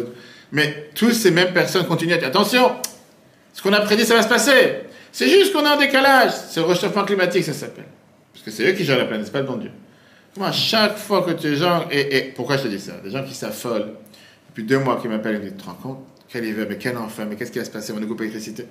Mais 0.52 0.90
tous 0.94 1.12
ces 1.12 1.32
mêmes 1.32 1.54
personnes 1.54 1.86
continuent 1.86 2.16
à 2.16 2.18
dire 2.18 2.28
attention, 2.28 2.76
ce 3.54 3.62
qu'on 3.62 3.72
a 3.72 3.80
prédit, 3.80 4.04
ça 4.04 4.16
va 4.16 4.22
se 4.22 4.28
passer. 4.28 4.82
C'est 5.14 5.30
juste 5.30 5.54
qu'on 5.54 5.66
est 5.66 5.70
en 5.70 5.78
décalage. 5.78 6.32
C'est 6.50 6.60
le 6.60 6.66
réchauffement 6.66 7.06
climatique, 7.06 7.46
ça 7.46 7.54
s'appelle. 7.54 7.88
Parce 8.34 8.44
que 8.44 8.52
c'est 8.52 8.70
eux 8.70 8.74
qui 8.74 8.84
gèrent 8.84 8.98
la 8.98 9.06
planète, 9.06 9.28
c'est 9.28 9.32
pas 9.32 9.40
le 9.40 9.48
bon 9.48 9.56
Dieu. 9.56 9.72
Moi, 10.38 10.52
chaque 10.52 10.98
fois 10.98 11.22
que 11.22 11.32
tu 11.32 11.48
es 11.48 11.56
gens, 11.56 11.86
et, 11.90 12.18
et, 12.18 12.22
pourquoi 12.36 12.58
je 12.58 12.64
te 12.64 12.68
dis 12.68 12.82
ça? 12.82 12.98
Des 13.02 13.12
gens 13.12 13.24
qui 13.24 13.34
s'affolent, 13.34 13.94
depuis 14.50 14.66
deux 14.66 14.80
mois 14.80 15.00
qui 15.02 15.08
m'appellent, 15.08 15.36
ils 15.36 15.40
me 15.40 15.44
disent, 15.44 15.54
tu 15.58 15.64
te 15.64 15.70
rends 15.70 15.76
compte? 15.76 16.00
Quel 16.28 16.44
hiver, 16.44 16.66
mais 16.68 16.78
quel 16.78 16.98
enfer, 16.98 17.26
mais 17.30 17.38
qu'est-ce 17.38 17.52
qui 17.52 17.60
va 17.60 17.66
se 17.66 17.72
passer? 17.72 17.94
On 17.94 17.96
va 17.96 18.02
nous 18.02 18.10
couper 18.10 18.26
l'électricité. 18.26 18.68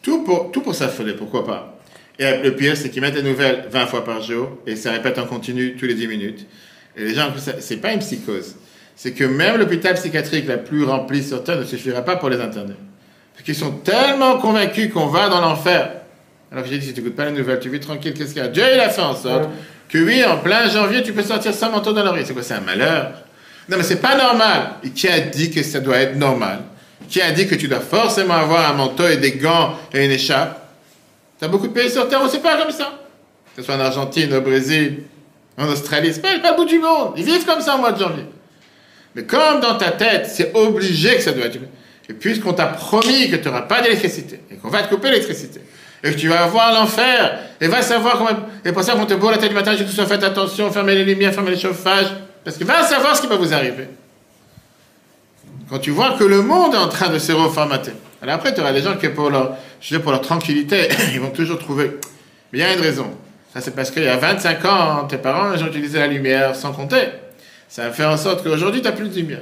Tout 0.00 0.24
pour, 0.24 0.50
tout 0.52 0.62
pour 0.62 0.74
s'affoler, 0.74 1.12
pourquoi 1.12 1.44
pas? 1.44 1.74
Et 2.18 2.42
le 2.42 2.54
pire, 2.54 2.76
c'est 2.76 2.90
qu'ils 2.90 3.02
mettent 3.02 3.14
des 3.14 3.22
nouvelles 3.22 3.66
20 3.70 3.86
fois 3.86 4.04
par 4.04 4.22
jour 4.22 4.58
et 4.66 4.76
ça 4.76 4.92
répète 4.92 5.18
en 5.18 5.26
continu 5.26 5.74
tous 5.76 5.86
les 5.86 5.94
10 5.94 6.06
minutes. 6.06 6.46
Et 6.96 7.04
les 7.04 7.14
gens, 7.14 7.32
c'est 7.58 7.78
pas 7.78 7.92
une 7.92 7.98
psychose. 7.98 8.56
C'est 8.94 9.12
que 9.12 9.24
même 9.24 9.56
l'hôpital 9.56 9.94
psychiatrique 9.94 10.46
la 10.46 10.58
plus 10.58 10.84
remplie 10.84 11.24
sur 11.24 11.42
Terre 11.42 11.58
ne 11.58 11.64
suffira 11.64 12.02
pas 12.02 12.16
pour 12.16 12.30
les 12.30 12.40
interner. 12.40 12.74
Parce 13.32 13.44
qu'ils 13.44 13.56
sont 13.56 13.72
tellement 13.72 14.38
convaincus 14.38 14.92
qu'on 14.92 15.06
va 15.06 15.28
dans 15.28 15.40
l'enfer. 15.40 15.90
Alors 16.52 16.62
que 16.62 16.70
j'ai 16.70 16.78
dit, 16.78 16.86
si 16.86 16.94
tu 16.94 17.00
n'écoutes 17.00 17.16
pas 17.16 17.24
les 17.24 17.32
nouvelles, 17.32 17.58
tu 17.58 17.68
vis 17.68 17.80
tranquille, 17.80 18.14
qu'est-ce 18.14 18.32
qu'il 18.32 18.42
y 18.42 18.46
a? 18.46 18.48
Dieu, 18.48 18.62
il 18.72 18.78
a 18.78 18.90
fait 18.90 19.02
en 19.02 19.16
sorte 19.16 19.50
que 19.88 19.98
oui, 19.98 20.24
en 20.24 20.38
plein 20.38 20.68
janvier, 20.68 21.02
tu 21.02 21.12
peux 21.12 21.22
sortir 21.22 21.52
sans 21.52 21.72
manteau 21.72 21.92
dans 21.92 22.04
la 22.04 22.12
rue. 22.12 22.22
C'est 22.24 22.32
quoi 22.32 22.44
C'est 22.44 22.54
un 22.54 22.60
malheur? 22.60 23.24
Non, 23.68 23.76
mais 23.76 23.82
c'est 23.82 24.00
pas 24.00 24.16
normal. 24.16 24.74
Et 24.84 24.90
qui 24.90 25.08
a 25.08 25.18
dit 25.18 25.50
que 25.50 25.64
ça 25.64 25.80
doit 25.80 25.98
être 25.98 26.16
normal? 26.16 26.60
Qui 27.08 27.20
a 27.20 27.32
dit 27.32 27.48
que 27.48 27.56
tu 27.56 27.66
dois 27.66 27.80
forcément 27.80 28.34
avoir 28.34 28.70
un 28.70 28.74
manteau 28.74 29.08
et 29.08 29.16
des 29.16 29.32
gants 29.32 29.74
et 29.92 30.04
une 30.04 30.12
écharpe? 30.12 30.63
T'as 31.44 31.50
beaucoup 31.50 31.68
de 31.68 31.74
pays 31.74 31.90
sur 31.90 32.08
Terre 32.08 32.22
où 32.22 32.26
c'est 32.26 32.40
pas 32.40 32.56
comme 32.56 32.70
ça. 32.70 32.90
Que 33.54 33.60
ce 33.60 33.66
soit 33.66 33.74
en 33.74 33.80
Argentine, 33.80 34.32
au 34.32 34.40
Brésil, 34.40 35.02
en 35.58 35.66
Australie, 35.66 36.10
c'est 36.14 36.22
pas, 36.22 36.38
pas 36.38 36.52
le 36.52 36.56
bout 36.56 36.64
du 36.64 36.78
monde. 36.78 37.12
Ils 37.18 37.24
vivent 37.24 37.44
comme 37.44 37.60
ça 37.60 37.74
au 37.74 37.80
mois 37.80 37.92
de 37.92 38.00
janvier. 38.00 38.24
Mais 39.14 39.24
comme 39.24 39.60
dans 39.60 39.76
ta 39.76 39.90
tête, 39.90 40.26
c'est 40.26 40.54
obligé 40.54 41.16
que 41.16 41.20
ça 41.20 41.32
doit 41.32 41.44
être. 41.44 41.58
Et 42.08 42.14
puisqu'on 42.14 42.54
t'a 42.54 42.68
promis 42.68 43.30
que 43.30 43.36
tu 43.36 43.46
n'auras 43.46 43.60
pas 43.60 43.82
d'électricité, 43.82 44.40
et 44.50 44.54
qu'on 44.56 44.70
va 44.70 44.84
te 44.84 44.88
couper 44.88 45.10
l'électricité, 45.10 45.60
et 46.02 46.12
que 46.12 46.16
tu 46.16 46.28
vas 46.28 46.44
avoir 46.44 46.72
l'enfer, 46.72 47.38
et 47.60 47.68
va 47.68 47.82
savoir 47.82 48.16
comment. 48.16 48.30
Et 48.64 48.72
pour 48.72 48.82
ça 48.82 48.94
qu'on 48.94 49.04
te 49.04 49.12
bourre 49.12 49.32
la 49.32 49.36
tête 49.36 49.50
du 49.50 49.54
matin, 49.54 49.76
je 49.76 49.84
te 49.84 50.06
faites 50.06 50.24
attention, 50.24 50.72
fermez 50.72 50.94
les 50.94 51.04
lumières, 51.04 51.34
fermez 51.34 51.50
les 51.50 51.58
chauffages, 51.58 52.08
parce 52.42 52.56
que 52.56 52.64
va 52.64 52.82
savoir 52.84 53.14
ce 53.14 53.20
qui 53.20 53.26
va 53.26 53.36
vous 53.36 53.52
arriver. 53.52 53.86
Quand 55.68 55.78
tu 55.78 55.90
vois 55.90 56.16
que 56.18 56.24
le 56.24 56.42
monde 56.42 56.74
est 56.74 56.78
en 56.78 56.88
train 56.88 57.08
de 57.08 57.18
se 57.18 57.32
reformater. 57.32 57.92
Alors 58.22 58.36
après, 58.36 58.54
tu 58.54 58.60
auras 58.60 58.72
des 58.72 58.82
gens 58.82 58.96
qui, 58.96 59.08
pour 59.08 59.30
leur, 59.30 60.20
tranquillité, 60.20 60.88
ils 61.12 61.20
vont 61.20 61.30
toujours 61.30 61.58
trouver. 61.58 61.98
Mais 62.52 62.58
il 62.58 62.60
y 62.60 62.64
a 62.64 62.72
une 62.74 62.80
raison. 62.80 63.10
Ça, 63.52 63.60
c'est 63.60 63.74
parce 63.74 63.90
qu'il 63.90 64.02
y 64.02 64.08
a 64.08 64.16
25 64.16 64.64
ans, 64.64 65.04
tes 65.04 65.18
parents, 65.18 65.54
ils 65.54 65.62
ont 65.62 65.68
utilisé 65.68 65.98
la 65.98 66.06
lumière 66.06 66.56
sans 66.56 66.72
compter. 66.72 67.04
Ça 67.68 67.86
a 67.86 67.90
fait 67.90 68.04
en 68.04 68.16
sorte 68.16 68.42
qu'aujourd'hui, 68.42 68.80
tu 68.82 68.88
n'as 68.88 68.92
plus 68.92 69.08
de 69.08 69.14
lumière. 69.14 69.40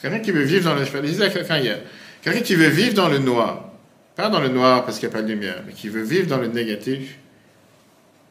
Quelqu'un 0.00 0.20
qui 0.20 0.30
veut 0.30 0.42
vivre 0.42 0.64
dans 0.64 0.74
le. 0.74 0.84
Je 0.84 0.98
disais 0.98 1.24
à 1.24 1.30
quelqu'un 1.30 1.58
hier. 1.58 1.78
Quelqu'un 2.22 2.40
qui 2.40 2.54
veut 2.54 2.68
vivre 2.68 2.94
dans 2.94 3.08
le 3.08 3.18
noir. 3.18 3.64
Pas 4.16 4.28
dans 4.28 4.40
le 4.40 4.48
noir 4.48 4.84
parce 4.84 4.98
qu'il 4.98 5.08
n'y 5.08 5.14
a 5.14 5.16
pas 5.18 5.22
de 5.22 5.28
lumière, 5.28 5.62
mais 5.66 5.72
qui 5.72 5.88
veut 5.88 6.02
vivre 6.02 6.26
dans 6.26 6.38
le 6.38 6.48
négatif. 6.48 7.18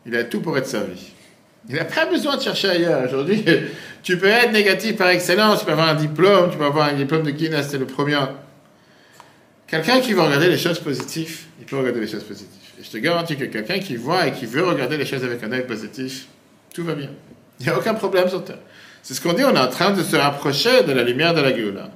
Il 0.06 0.16
a 0.16 0.24
tout 0.24 0.42
pour 0.42 0.58
être 0.58 0.68
servi. 0.68 1.12
Il 1.70 1.76
n'a 1.76 1.86
pas 1.86 2.05
besoin 2.05 2.38
de 2.38 2.41
chercher 2.41 2.70
ailleurs. 2.70 3.03
Aujourd'hui, 3.05 3.43
tu 4.03 4.18
peux 4.18 4.28
être 4.28 4.51
négatif 4.51 4.95
par 4.95 5.09
excellence, 5.09 5.59
tu 5.59 5.65
peux 5.65 5.74
avoir 5.74 5.89
un 5.89 5.95
diplôme, 5.95 6.49
tu 6.51 6.57
peux 6.57 6.65
avoir 6.65 6.88
un 6.88 6.93
diplôme 6.93 7.24
de 7.24 7.32
Guinness, 7.32 7.68
c'est 7.70 7.78
le 7.78 7.86
premier. 7.86 8.20
Quelqu'un 9.68 9.99
qui 9.99 10.13
veut 10.13 10.22
regarder 10.22 10.47
les 10.47 10.57
choses 10.57 10.80
positives, 10.80 11.41
il 11.59 11.65
peut 11.65 11.78
regarder 11.78 11.99
les 11.99 12.07
choses 12.07 12.24
positives. 12.24 12.47
Et 12.80 12.84
je 12.84 12.89
te 12.89 12.97
garantis 12.97 13.36
que 13.36 13.45
quelqu'un 13.45 13.80
qui 13.80 13.97
voit 13.97 14.28
et 14.28 14.32
qui 14.32 14.45
veut 14.45 14.63
regarder 14.63 14.97
les 14.97 15.05
choses 15.05 15.24
avec 15.24 15.43
un 15.43 15.51
œil 15.51 15.68
positif, 15.68 16.28
tout 16.74 16.86
va 16.86 16.95
bien. 16.95 17.09
Il 17.59 17.65
n'y 17.65 17.72
a 17.72 17.78
aucun 17.78 17.93
problème 17.95 18.30
sur 18.30 18.43
Terre. 18.45 18.59
C'est 19.03 19.13
ce 19.13 19.22
qu'on 19.22 19.34
dit, 19.34 19.43
on 19.43 19.55
est 19.55 19.59
en 19.59 19.68
train 19.68 19.91
de 19.91 20.03
se 20.03 20.15
rapprocher 20.15 20.84
de 20.84 20.91
la 20.93 21.03
lumière 21.03 21.34
de 21.34 21.41
la 21.41 21.55
Géoula. 21.55 21.89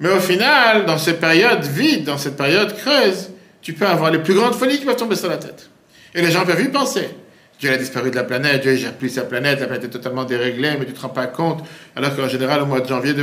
Mais 0.00 0.10
au 0.10 0.20
final, 0.20 0.86
dans 0.86 0.98
cette 0.98 1.20
période 1.20 1.62
vide, 1.64 2.04
dans 2.04 2.18
cette 2.18 2.36
période 2.36 2.74
creuse, 2.76 3.30
tu 3.60 3.74
peux 3.74 3.86
avoir 3.86 4.10
les 4.10 4.18
plus 4.18 4.34
grandes 4.34 4.54
folies 4.54 4.78
qui 4.78 4.84
peuvent 4.84 4.96
tomber 4.96 5.16
sur 5.16 5.28
la 5.28 5.36
tête. 5.36 5.68
Et 6.14 6.22
les 6.22 6.30
gens 6.30 6.44
peuvent 6.44 6.62
y 6.62 6.68
penser. 6.68 7.08
Dieu 7.64 7.72
a 7.72 7.78
disparu 7.78 8.10
de 8.10 8.16
la 8.16 8.24
planète, 8.24 8.60
Dieu 8.60 8.76
gère 8.76 8.92
plus 8.92 9.08
sa 9.08 9.22
planète, 9.22 9.58
la 9.58 9.66
planète 9.66 9.84
est 9.84 9.90
totalement 9.90 10.24
déréglée, 10.24 10.74
mais 10.78 10.84
tu 10.84 10.90
ne 10.90 10.96
te 10.96 11.00
rends 11.00 11.08
pas 11.08 11.26
compte. 11.26 11.64
Alors 11.96 12.14
qu'en 12.14 12.28
général, 12.28 12.60
au 12.60 12.66
mois 12.66 12.80
de 12.80 12.86
janvier, 12.86 13.14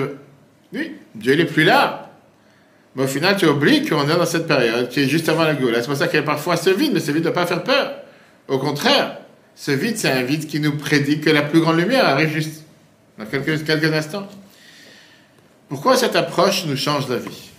oui, 0.74 0.96
Dieu 1.14 1.36
n'est 1.36 1.46
plus 1.46 1.64
là. 1.64 2.10
Mais 2.96 3.04
au 3.04 3.08
final, 3.08 3.38
tu 3.38 3.46
oublies 3.46 3.88
qu'on 3.88 4.10
est 4.10 4.18
dans 4.18 4.26
cette 4.26 4.48
période 4.48 4.90
qui 4.90 5.02
est 5.02 5.08
juste 5.08 5.30
avant 5.30 5.44
la 5.44 5.56
Géoula. 5.56 5.82
C'est 5.82 5.88
pour 5.88 5.96
ça 5.96 6.06
a 6.06 6.22
parfois 6.24 6.58
ce 6.58 6.72
vide, 6.72 6.92
mais 6.92 7.00
ce 7.00 7.12
vide 7.12 7.18
ne 7.18 7.24
doit 7.26 7.34
pas 7.34 7.46
faire 7.46 7.64
peur. 7.64 7.94
Au 8.48 8.58
contraire, 8.58 9.18
ce 9.56 9.70
vide, 9.70 9.96
c'est 9.96 10.10
un 10.10 10.24
vide 10.24 10.48
qui 10.48 10.60
nous 10.60 10.76
prédit 10.76 11.22
que 11.22 11.30
la 11.30 11.44
plus 11.44 11.62
grande 11.62 11.78
lumière 11.78 12.08
arrive 12.08 12.30
juste 12.30 12.64
dans 13.20 13.26
quelques, 13.26 13.94
instants. 13.94 14.28
Pourquoi 15.70 15.98
cette 15.98 16.16
approche 16.16 16.66
nous 16.66 16.78
change 16.78 17.08
la 17.10 17.18
vie? 17.18 17.52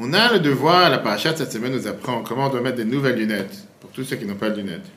On 0.00 0.12
a 0.14 0.32
le 0.32 0.40
devoir, 0.40 0.90
la 0.90 0.98
paracha 0.98 1.32
de 1.32 1.38
cette 1.38 1.52
semaine 1.52 1.74
nous 1.74 1.86
apprend 1.86 2.22
comment 2.22 2.46
on 2.46 2.50
doit 2.50 2.60
mettre 2.60 2.78
des 2.78 2.84
nouvelles 2.84 3.18
lunettes, 3.18 3.68
pour 3.80 3.90
tous 3.90 4.02
ceux 4.02 4.16
qui 4.16 4.24
n'ont 4.24 4.34
pas 4.34 4.50
de 4.50 4.56
lunettes. 4.56 4.90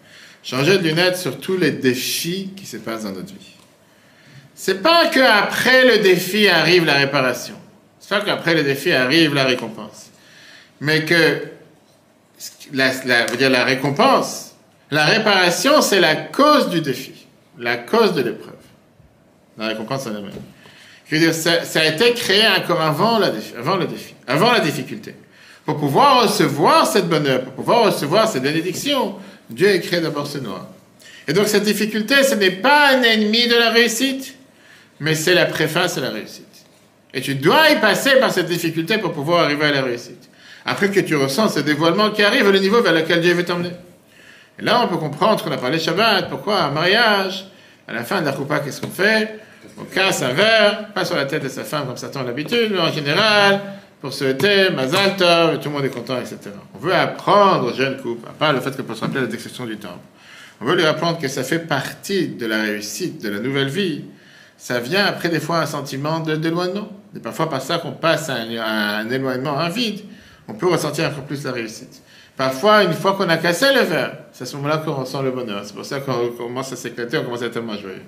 Changer 0.45 0.77
de 0.77 0.83
lunettes 0.83 1.17
sur 1.17 1.39
tous 1.39 1.57
les 1.57 1.71
défis 1.71 2.51
qui 2.55 2.67
se 2.67 2.77
passent 2.77 3.03
dans 3.03 3.11
notre 3.11 3.33
vie. 3.33 3.55
C'est 4.53 4.83
pas 4.83 5.07
qu'après 5.07 5.85
le 5.85 6.03
défi 6.03 6.47
arrive 6.47 6.85
la 6.85 6.93
réparation. 6.93 7.55
C'est 7.99 8.09
pas 8.09 8.21
qu'après 8.21 8.53
le 8.53 8.61
défi 8.61 8.91
arrive 8.91 9.33
la 9.33 9.45
récompense. 9.45 10.11
Mais 10.79 11.03
que 11.03 11.41
la, 12.73 12.91
la, 13.05 13.25
dire 13.25 13.49
la 13.49 13.65
récompense, 13.65 14.55
la 14.91 15.05
réparation, 15.05 15.81
c'est 15.81 15.99
la 15.99 16.15
cause 16.15 16.69
du 16.69 16.81
défi, 16.81 17.25
la 17.57 17.77
cause 17.77 18.13
de 18.13 18.21
l'épreuve. 18.21 18.53
La 19.57 19.69
récompense 19.69 20.05
en 20.05 20.11
elle-même. 20.11 20.31
Je 21.07 21.15
veux 21.15 21.21
dire, 21.21 21.33
ça, 21.33 21.79
a 21.79 21.85
été 21.85 22.13
créé 22.13 22.43
encore 22.47 22.81
avant, 22.81 23.17
la 23.17 23.29
le 23.29 23.85
défi, 23.87 24.13
avant 24.27 24.51
la 24.51 24.59
difficulté. 24.59 25.15
Pour 25.65 25.77
pouvoir 25.77 26.21
recevoir 26.21 26.85
cette 26.85 27.09
bonheur, 27.09 27.41
pour 27.43 27.53
pouvoir 27.53 27.85
recevoir 27.85 28.27
cette 28.27 28.43
bénédiction, 28.43 29.15
Dieu 29.49 29.69
a 29.69 29.77
créé 29.77 30.01
d'abord 30.01 30.27
ce 30.27 30.37
noir. 30.37 30.67
Et 31.27 31.33
donc 31.33 31.47
cette 31.47 31.63
difficulté, 31.63 32.23
ce 32.23 32.35
n'est 32.35 32.51
pas 32.51 32.95
un 32.95 33.01
ennemi 33.01 33.47
de 33.47 33.55
la 33.55 33.69
réussite, 33.69 34.35
mais 34.99 35.15
c'est 35.15 35.33
la 35.33 35.45
préface 35.45 35.97
à 35.97 36.01
la 36.01 36.09
réussite. 36.09 36.45
Et 37.13 37.21
tu 37.21 37.35
dois 37.35 37.69
y 37.71 37.79
passer 37.79 38.19
par 38.19 38.31
cette 38.31 38.47
difficulté 38.47 38.97
pour 38.97 39.13
pouvoir 39.13 39.45
arriver 39.45 39.65
à 39.65 39.71
la 39.71 39.81
réussite. 39.81 40.29
Après 40.65 40.89
que 40.89 40.99
tu 40.99 41.15
ressens 41.15 41.49
ce 41.49 41.59
dévoilement 41.59 42.11
qui 42.11 42.23
arrive, 42.23 42.49
le 42.49 42.59
niveau 42.59 42.81
vers 42.81 42.93
lequel 42.93 43.21
Dieu 43.21 43.33
veut 43.33 43.45
t'emmener. 43.45 43.71
Et 44.59 44.63
là, 44.63 44.81
on 44.83 44.87
peut 44.87 44.97
comprendre 44.97 45.43
qu'on 45.43 45.51
a 45.51 45.57
parlé 45.57 45.79
Shabbat, 45.79 46.29
pourquoi 46.29 46.63
un 46.63 46.71
mariage, 46.71 47.45
à 47.87 47.93
la 47.93 48.03
fin 48.03 48.21
de 48.21 48.25
la 48.25 48.33
qu'est-ce 48.59 48.81
qu'on 48.81 48.89
fait? 48.89 49.39
On 49.77 49.83
casse 49.83 50.21
un 50.21 50.33
verre, 50.33 50.93
pas 50.93 51.05
sur 51.05 51.15
la 51.15 51.25
tête 51.25 51.43
de 51.43 51.49
sa 51.49 51.63
femme 51.63 51.85
comme 51.87 52.11
tombe 52.11 52.25
l'habitude, 52.25 52.71
mais 52.71 52.79
en 52.79 52.91
général, 52.91 53.61
pour 54.05 54.13
souhaiter 54.13 54.69
Mazal 54.69 55.17
Tov, 55.17 55.55
et 55.55 55.57
tout 55.57 55.69
le 55.69 55.73
monde 55.73 55.85
est 55.85 55.89
content, 55.89 56.19
etc. 56.19 56.37
On 56.75 56.77
veut 56.77 56.93
apprendre 56.93 57.71
aux 57.71 57.73
jeunes 57.73 57.97
couples, 57.97 58.29
à 58.29 58.33
part 58.33 58.53
le 58.53 58.59
fait 58.59 58.77
que 58.77 58.83
pour 58.83 58.95
se 58.95 59.01
rappeler 59.01 59.21
la 59.21 59.25
destruction 59.25 59.65
du 59.65 59.77
temple, 59.77 59.97
on 60.61 60.65
veut 60.65 60.75
lui 60.75 60.85
apprendre 60.85 61.17
que 61.17 61.27
ça 61.27 61.43
fait 61.43 61.57
partie 61.57 62.27
de 62.27 62.45
la 62.45 62.61
réussite, 62.61 63.19
de 63.23 63.29
la 63.29 63.39
nouvelle 63.39 63.69
vie, 63.69 64.03
ça 64.57 64.79
vient 64.79 65.07
après 65.07 65.29
des 65.29 65.39
fois 65.39 65.57
un 65.57 65.65
sentiment 65.65 66.19
d'éloignement. 66.19 66.87
C'est 67.15 67.23
parfois 67.23 67.49
par 67.49 67.63
ça 67.63 67.79
qu'on 67.79 67.93
passe 67.93 68.29
à 68.29 68.35
un, 68.35 68.57
à 68.59 68.97
un 68.97 69.09
éloignement, 69.09 69.57
un 69.57 69.69
vide. 69.69 70.01
On 70.47 70.53
peut 70.53 70.67
ressentir 70.67 71.09
encore 71.09 71.23
plus 71.23 71.43
la 71.43 71.53
réussite. 71.53 72.03
Parfois, 72.37 72.83
une 72.83 72.93
fois 72.93 73.13
qu'on 73.13 73.27
a 73.27 73.37
cassé 73.37 73.73
le 73.73 73.81
verre, 73.81 74.19
c'est 74.31 74.43
à 74.43 74.45
ce 74.45 74.55
moment-là 74.57 74.83
qu'on 74.85 74.93
ressent 74.93 75.23
le 75.23 75.31
bonheur. 75.31 75.63
C'est 75.65 75.73
pour 75.73 75.83
ça 75.83 75.99
qu'on 75.99 76.27
commence 76.37 76.71
à 76.71 76.75
s'éclater, 76.75 77.17
on 77.17 77.23
commence 77.23 77.41
à 77.41 77.47
être 77.47 77.53
tellement 77.53 77.75
joyeux. 77.75 78.03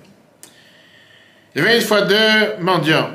Il 1.56 1.60
y 1.60 1.64
avait 1.66 1.74
une 1.74 1.84
fois 1.84 2.02
deux 2.02 2.60
mendiants, 2.60 3.10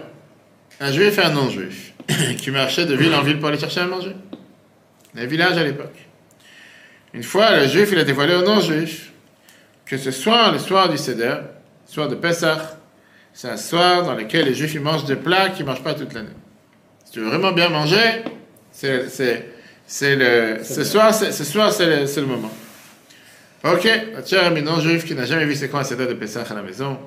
un 0.82 0.92
juif 0.92 1.18
et 1.18 1.22
un 1.22 1.30
non-juif, 1.30 1.93
qui 2.38 2.52
marchaient 2.52 2.86
de 2.86 2.96
ville 2.96 3.14
en 3.14 3.22
ville 3.22 3.40
pour 3.40 3.50
aller 3.50 3.60
chercher 3.60 3.82
à 3.82 3.88
manger. 3.88 4.16
Un 5.16 5.26
village 5.26 5.58
à 5.58 5.64
l'époque. 5.64 5.96
Une 7.14 7.24
fois, 7.24 7.60
le 7.60 7.68
juif, 7.68 7.90
il 7.92 8.00
a 8.00 8.04
dévoilé 8.04 8.34
au 8.34 8.42
non-juif 8.42 9.12
que 9.86 9.98
ce 9.98 10.12
soir, 10.12 10.52
le 10.52 10.60
soir 10.60 10.90
du 10.90 10.98
Seder, 10.98 11.36
le 11.88 11.92
soir 11.94 12.08
de 12.08 12.16
Pessah, 12.16 12.80
c'est 13.34 13.50
un 13.50 13.58
soir 13.58 14.04
dans 14.04 14.16
lequel 14.16 14.46
les 14.46 14.54
juifs 14.54 14.74
ils 14.74 14.82
mangent 14.82 15.06
des 15.06 15.16
plats 15.16 15.50
qu'ils 15.50 15.66
ne 15.66 15.72
mangent 15.72 15.84
pas 15.84 15.94
toute 15.94 16.14
l'année. 16.14 16.30
Si 17.06 17.12
tu 17.12 17.20
veux 17.20 17.28
vraiment 17.28 17.52
bien 17.52 17.70
manger, 17.70 18.24
c'est, 18.72 19.10
c'est, 19.10 19.50
c'est 19.86 20.16
le, 20.16 20.64
ce 20.64 20.84
soir, 20.84 21.14
c'est, 21.14 21.32
ce 21.32 21.44
soir, 21.44 21.72
c'est 21.72 21.86
le, 21.86 22.08
c'est 22.08 22.22
le 22.22 22.28
moment. 22.28 22.52
Ok, 23.64 23.88
cher 24.26 24.46
ami 24.46 24.62
non-juif 24.62 25.06
qui 25.06 25.14
n'a 25.14 25.26
jamais 25.26 25.46
vu 25.46 25.56
c'est 25.56 25.70
quoi 25.70 25.82
un 25.82 25.84
Seder 25.84 26.08
de 26.08 26.14
Pessah 26.14 26.42
à 26.50 26.54
la 26.54 26.64
maison, 26.64 26.98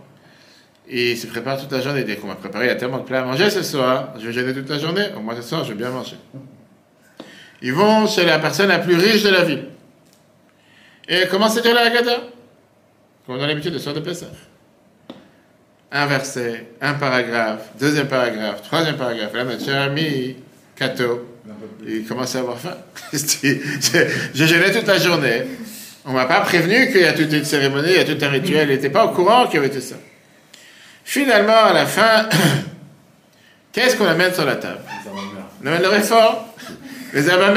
il 0.89 1.16
se 1.16 1.26
prépare 1.26 1.61
toute 1.61 1.72
la 1.72 1.80
journée. 1.80 2.05
Dès 2.05 2.16
qu'on 2.16 2.28
m'a 2.28 2.34
préparé, 2.34 2.66
il 2.66 2.68
y 2.68 2.72
a 2.72 2.76
tellement 2.76 2.99
de 2.99 3.05
plats 3.05 3.22
à 3.22 3.24
manger 3.24 3.51
ce 3.51 3.62
soir, 3.62 4.14
je 4.18 4.26
vais 4.26 4.32
gêner 4.32 4.55
toute 4.55 4.68
la 4.68 4.78
journée, 4.78 5.07
au 5.16 5.20
moins 5.20 5.37
ce 5.37 5.43
soir, 5.43 5.64
je 5.64 5.70
vais 5.70 5.78
bien 5.78 5.91
manger. 5.91 6.16
Ils 7.62 7.72
vont 7.72 8.07
chez 8.07 8.24
la 8.24 8.39
personne 8.39 8.68
la 8.68 8.78
plus 8.78 8.97
riche 8.97 9.22
de 9.22 9.30
la 9.30 9.43
ville. 9.45 9.64
Et 11.09 11.22
comment 11.30 11.49
c'est 11.49 11.62
dire 11.62 11.74
la 11.74 11.82
Haggadah 11.82 12.20
Comme 13.26 13.37
on 13.37 13.43
a 13.43 13.47
l'habitude 13.47 13.72
de 13.72 13.78
soir 13.78 13.95
de 13.95 14.01
Pessah. 14.01 14.26
Un 15.91 16.07
verset, 16.07 16.66
un 16.80 16.95
paragraphe, 16.95 17.70
deuxième 17.78 18.09
paragraphe, 18.09 18.62
troisième 18.62 18.97
paragraphe. 18.97 19.32
Là, 19.32 19.45
notre 19.45 19.64
cher 19.64 19.80
ami 19.80 20.37
Cato, 20.74 21.37
il 21.87 22.05
commence 22.05 22.34
à 22.34 22.41
avoir 22.41 22.59
faim. 22.59 22.76
Je 23.12 24.45
gênais 24.45 24.72
toute 24.72 24.87
la 24.87 24.99
journée. 24.99 25.45
On 26.05 26.12
m'a 26.12 26.26
pas 26.26 26.41
prévenu 26.41 26.91
qu'il 26.91 27.01
y 27.01 27.05
a 27.05 27.12
toute 27.12 27.32
une 27.32 27.45
cérémonie, 27.45 27.91
il 27.91 27.97
y 27.97 27.99
a 27.99 28.05
tout 28.05 28.22
un 28.22 28.28
rituel. 28.28 28.68
Il 28.68 28.74
n'était 28.74 28.91
pas 28.91 29.07
au 29.07 29.11
courant 29.11 29.47
qu'il 29.47 29.57
y 29.57 29.59
avait 29.59 29.70
tout 29.70 29.80
ça. 29.80 29.97
Finalement, 31.09 31.67
à 31.67 31.73
la 31.73 31.87
fin, 31.87 32.29
qu'est-ce 33.73 33.95
qu'on 33.97 34.09
amène 34.09 34.35
sur 34.35 34.45
la 34.45 34.57
table? 34.57 34.81
On 35.63 35.67
amène 35.69 35.83
le 35.83 35.89
réfort, 35.89 36.49
les 37.15 37.29
herbes 37.29 37.57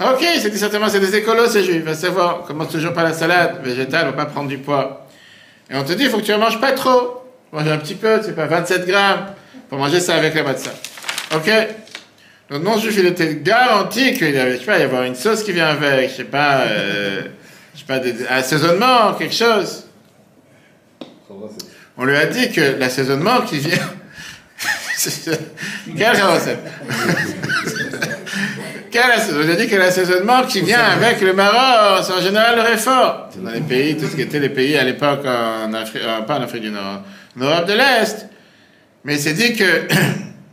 Ok, 0.00 0.24
c'est 0.40 0.50
dit 0.50 0.58
certainement, 0.58 0.88
c'est 0.88 1.00
des 1.00 1.16
écolos 1.16 1.48
ces 1.48 1.64
juifs. 1.64 1.82
Va 1.82 1.94
savoir, 1.94 2.42
on 2.42 2.46
commence 2.46 2.68
toujours 2.70 2.92
par 2.92 3.02
la 3.02 3.12
salade 3.12 3.60
végétale, 3.64 4.06
on 4.06 4.10
va 4.16 4.24
pas 4.24 4.30
prendre 4.30 4.48
du 4.48 4.58
poids. 4.58 5.08
Et 5.68 5.74
on 5.74 5.82
te 5.82 5.94
dit, 5.94 6.04
il 6.04 6.10
faut 6.10 6.18
que 6.18 6.22
tu 6.22 6.30
ne 6.30 6.36
manges 6.36 6.60
pas 6.60 6.72
trop. 6.72 7.24
Mange 7.52 7.66
un 7.66 7.78
petit 7.78 7.96
peu, 7.96 8.20
c'est 8.22 8.36
pas 8.36 8.46
27 8.46 8.86
grammes. 8.86 9.26
Faut 9.68 9.76
manger 9.76 9.98
ça 9.98 10.14
avec 10.14 10.32
la 10.34 10.44
matzah. 10.44 10.70
Ok? 11.34 11.50
Le 12.50 12.58
non-juif, 12.58 12.94
il 12.98 13.06
était 13.06 13.34
garanti 13.36 14.12
qu'il 14.14 14.30
y 14.32 14.38
avait, 14.38 14.54
je 14.54 14.58
sais 14.60 14.64
pas, 14.64 14.76
il 14.78 14.82
y 14.82 14.84
avoir 14.84 15.02
une 15.02 15.16
sauce 15.16 15.42
qui 15.42 15.50
vient 15.50 15.66
avec, 15.70 16.10
je 16.10 16.14
sais 16.18 16.24
pas, 16.24 16.58
euh, 16.60 17.22
je 17.74 17.80
sais 17.80 17.86
pas, 17.86 17.98
des- 17.98 18.24
assaisonnement, 18.28 19.14
quelque 19.14 19.34
chose. 19.34 19.86
C'est- 21.96 22.02
On 22.02 22.04
lui 22.04 22.16
a 22.16 22.26
dit 22.26 22.50
que 22.52 22.76
l'assaisonnement 22.78 23.40
qui 23.42 23.58
vient. 23.58 23.78
Quelle 25.96 26.22
recette 26.22 26.58
Quel 28.90 29.02
assaisonnement 29.10 29.40
On 29.40 29.44
lui 29.46 29.52
a 29.52 29.56
dit 29.56 29.68
que 29.68 29.76
l'assaisonnement 29.76 30.42
qui 30.44 30.60
vient 30.62 30.82
avec 30.84 31.20
le 31.20 31.32
Maroc, 31.32 32.04
c'est 32.06 32.12
en 32.12 32.20
général 32.20 32.56
le 32.56 32.62
réfort. 32.62 33.28
C'est 33.32 33.42
dans 33.42 33.50
les 33.50 33.60
pays, 33.60 33.96
tout 33.96 34.06
ce 34.08 34.16
qui 34.16 34.22
était 34.22 34.38
les 34.40 34.48
pays 34.48 34.76
à 34.76 34.84
l'époque 34.84 35.24
en 35.24 35.72
Afrique, 35.74 36.02
euh, 36.04 36.20
pas 36.22 36.38
en 36.38 36.42
Afrique 36.42 36.62
du 36.62 36.70
Nord, 36.70 37.02
en 37.36 37.40
Europe 37.44 37.66
de 37.66 37.74
l'Est. 37.74 38.26
Mais 39.04 39.14
il 39.14 39.20
s'est 39.20 39.34
dit 39.34 39.54
que 39.54 39.64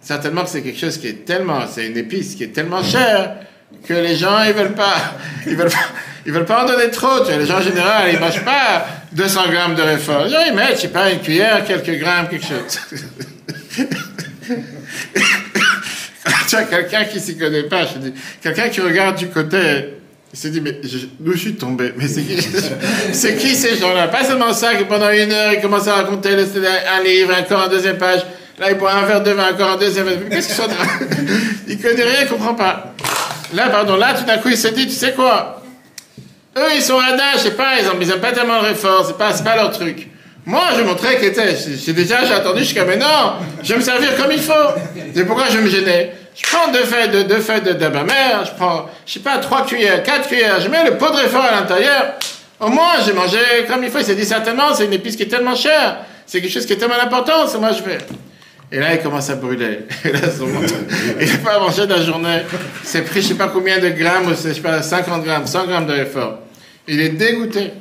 certainement 0.01 0.43
que 0.43 0.49
c'est 0.49 0.61
quelque 0.61 0.79
chose 0.79 0.97
qui 0.97 1.07
est 1.07 1.25
tellement, 1.25 1.61
c'est 1.71 1.87
une 1.87 1.97
épice 1.97 2.35
qui 2.35 2.43
est 2.43 2.53
tellement 2.53 2.83
chère 2.83 3.37
que 3.87 3.93
les 3.93 4.15
gens 4.15 4.43
ils 4.43 4.53
veulent 4.53 4.73
pas, 4.75 4.95
ils 5.47 5.55
veulent 5.55 5.69
pas, 5.69 5.87
ils 6.25 6.31
veulent 6.31 6.45
pas 6.45 6.63
en 6.63 6.67
donner 6.67 6.89
trop. 6.89 7.19
Tu 7.19 7.25
vois, 7.25 7.37
les 7.37 7.45
gens 7.45 7.57
en 7.57 7.61
général 7.61 8.09
ils 8.11 8.19
mangent 8.19 8.45
pas 8.45 8.85
200 9.13 9.49
grammes 9.49 9.75
de 9.75 9.81
réfort. 9.81 10.25
Ils 10.27 10.53
mettent, 10.53 10.77
je 10.77 10.81
sais 10.81 10.87
pas, 10.89 11.11
une 11.11 11.19
cuillère, 11.19 11.63
quelques 11.65 11.99
grammes, 11.99 12.27
quelque 12.29 12.45
chose. 12.45 12.79
tu 16.47 16.55
as 16.55 16.63
quelqu'un 16.63 17.05
qui 17.05 17.19
s'y 17.19 17.37
connaît 17.37 17.63
pas, 17.63 17.85
je 17.85 17.99
dis, 17.99 18.13
quelqu'un 18.41 18.69
qui 18.69 18.81
regarde 18.81 19.17
du 19.17 19.27
côté, 19.27 19.95
il 20.33 20.39
s'est 20.39 20.49
dit, 20.49 20.61
mais 20.61 20.79
d'où 21.19 21.33
je 21.33 21.37
suis 21.37 21.55
tombé? 21.55 21.93
Mais 21.97 22.07
c'est 22.07 22.21
qui, 22.21 22.41
c'est 23.13 23.35
qui 23.37 23.55
ces 23.55 23.77
gens-là? 23.77 24.07
Pas 24.07 24.23
seulement 24.23 24.53
ça, 24.53 24.75
que 24.75 24.83
pendant 24.83 25.09
une 25.11 25.31
heure, 25.31 25.53
il 25.53 25.61
commence 25.61 25.87
à 25.87 25.95
raconter 25.95 26.29
un 26.29 27.03
livre, 27.03 27.33
encore 27.39 27.65
en 27.65 27.69
deuxième 27.69 27.97
page. 27.97 28.21
Là, 28.59 28.71
il 28.71 28.77
boit 28.77 28.93
un 28.93 29.05
verre 29.05 29.23
de 29.23 29.31
vin, 29.31 29.51
encore 29.51 29.73
en 29.73 29.77
deuxième. 29.77 30.07
Qu'est-ce 30.29 30.47
qu'ils 30.47 30.55
sont 30.55 30.63
Il 31.67 31.79
connaît 31.79 32.03
rien, 32.03 32.21
il 32.21 32.27
comprend 32.27 32.53
pas. 32.53 32.93
Là, 33.53 33.69
pardon, 33.69 33.95
là, 33.95 34.13
tout 34.13 34.25
d'un 34.25 34.37
coup, 34.37 34.49
il 34.49 34.57
s'est 34.57 34.71
dit, 34.71 34.85
tu 34.85 34.93
sais 34.93 35.13
quoi? 35.13 35.62
Eux, 36.55 36.75
ils 36.75 36.81
sont 36.81 36.97
radins, 36.97 37.33
je 37.33 37.39
sais 37.39 37.51
pas, 37.51 37.79
ils 37.79 37.85
aiment, 37.85 38.01
ils 38.01 38.11
aiment 38.11 38.19
pas 38.19 38.31
tellement 38.31 38.61
le 38.61 38.67
réfort, 38.67 39.05
c'est 39.05 39.17
pas, 39.17 39.33
c'est 39.33 39.43
pas 39.43 39.55
leur 39.55 39.71
truc. 39.71 40.07
Moi, 40.45 40.61
je 40.77 40.83
montrais 40.83 41.17
qu'il 41.17 41.29
était, 41.29 41.55
j'ai 41.55 41.93
déjà, 41.93 42.25
j'ai 42.25 42.33
attendu 42.33 42.59
jusqu'à 42.59 42.85
maintenant, 42.85 43.37
je 43.63 43.73
vais 43.73 43.79
me 43.79 43.83
servir 43.83 44.15
comme 44.17 44.31
il 44.31 44.41
faut. 44.41 44.53
C'est 45.15 45.25
pourquoi 45.25 45.45
je 45.49 45.57
vais 45.57 45.63
me 45.63 45.69
gêner. 45.69 46.11
Je 46.35 46.45
prends 46.45 46.71
deux 46.71 46.83
feuilles 46.83 47.09
de, 47.09 47.23
deux 47.23 47.39
feuilles 47.39 47.61
de 47.61 47.73
d'herbe 47.73 47.95
amère, 47.95 48.45
je 48.45 48.51
prends, 48.51 48.89
je 49.05 49.13
sais 49.13 49.19
pas, 49.19 49.37
trois 49.37 49.65
cuillères, 49.65 50.03
quatre 50.03 50.27
cuillères, 50.27 50.59
je 50.59 50.67
mets 50.67 50.83
le 50.83 50.97
pot 50.97 51.11
de 51.11 51.17
réfort 51.17 51.43
à 51.43 51.51
l'intérieur. 51.51 52.13
Au 52.59 52.69
moins, 52.69 52.93
j'ai 53.05 53.13
mangé 53.13 53.37
comme 53.67 53.83
il 53.83 53.89
faut. 53.89 53.99
Il 53.99 54.05
s'est 54.05 54.15
dit 54.15 54.25
certainement, 54.25 54.73
c'est 54.73 54.85
une 54.85 54.93
épice 54.93 55.15
qui 55.15 55.23
est 55.23 55.27
tellement 55.27 55.55
chère, 55.55 55.97
c'est 56.25 56.41
quelque 56.41 56.51
chose 56.51 56.65
qui 56.65 56.73
est 56.73 56.77
tellement 56.77 56.99
important, 57.01 57.47
c'est 57.47 57.57
moi 57.57 57.71
je 57.71 57.81
fais. 57.81 57.97
Et 58.73 58.79
là, 58.79 58.95
il 58.95 59.01
commence 59.01 59.29
à 59.29 59.35
brûler. 59.35 59.81
Et 60.03 60.11
là, 60.11 60.19
son 60.35 60.47
il 61.21 61.31
n'a 61.31 61.37
pas 61.37 61.59
mangé 61.59 61.85
de 61.85 61.93
la 61.93 62.01
journée. 62.01 62.39
Il 62.81 62.89
s'est 62.89 63.03
pris 63.03 63.21
je 63.21 63.27
sais 63.27 63.33
pas 63.35 63.49
combien 63.49 63.77
de 63.77 63.89
grammes, 63.89 64.33
c'est, 64.35 64.49
je 64.49 64.53
sais 64.55 64.61
pas, 64.61 64.81
50 64.81 65.23
grammes, 65.23 65.45
100 65.45 65.67
grammes 65.67 65.85
de 65.85 65.93
réfort. 65.93 66.39
Il 66.87 66.99
est 66.99 67.09
dégoûté. 67.09 67.71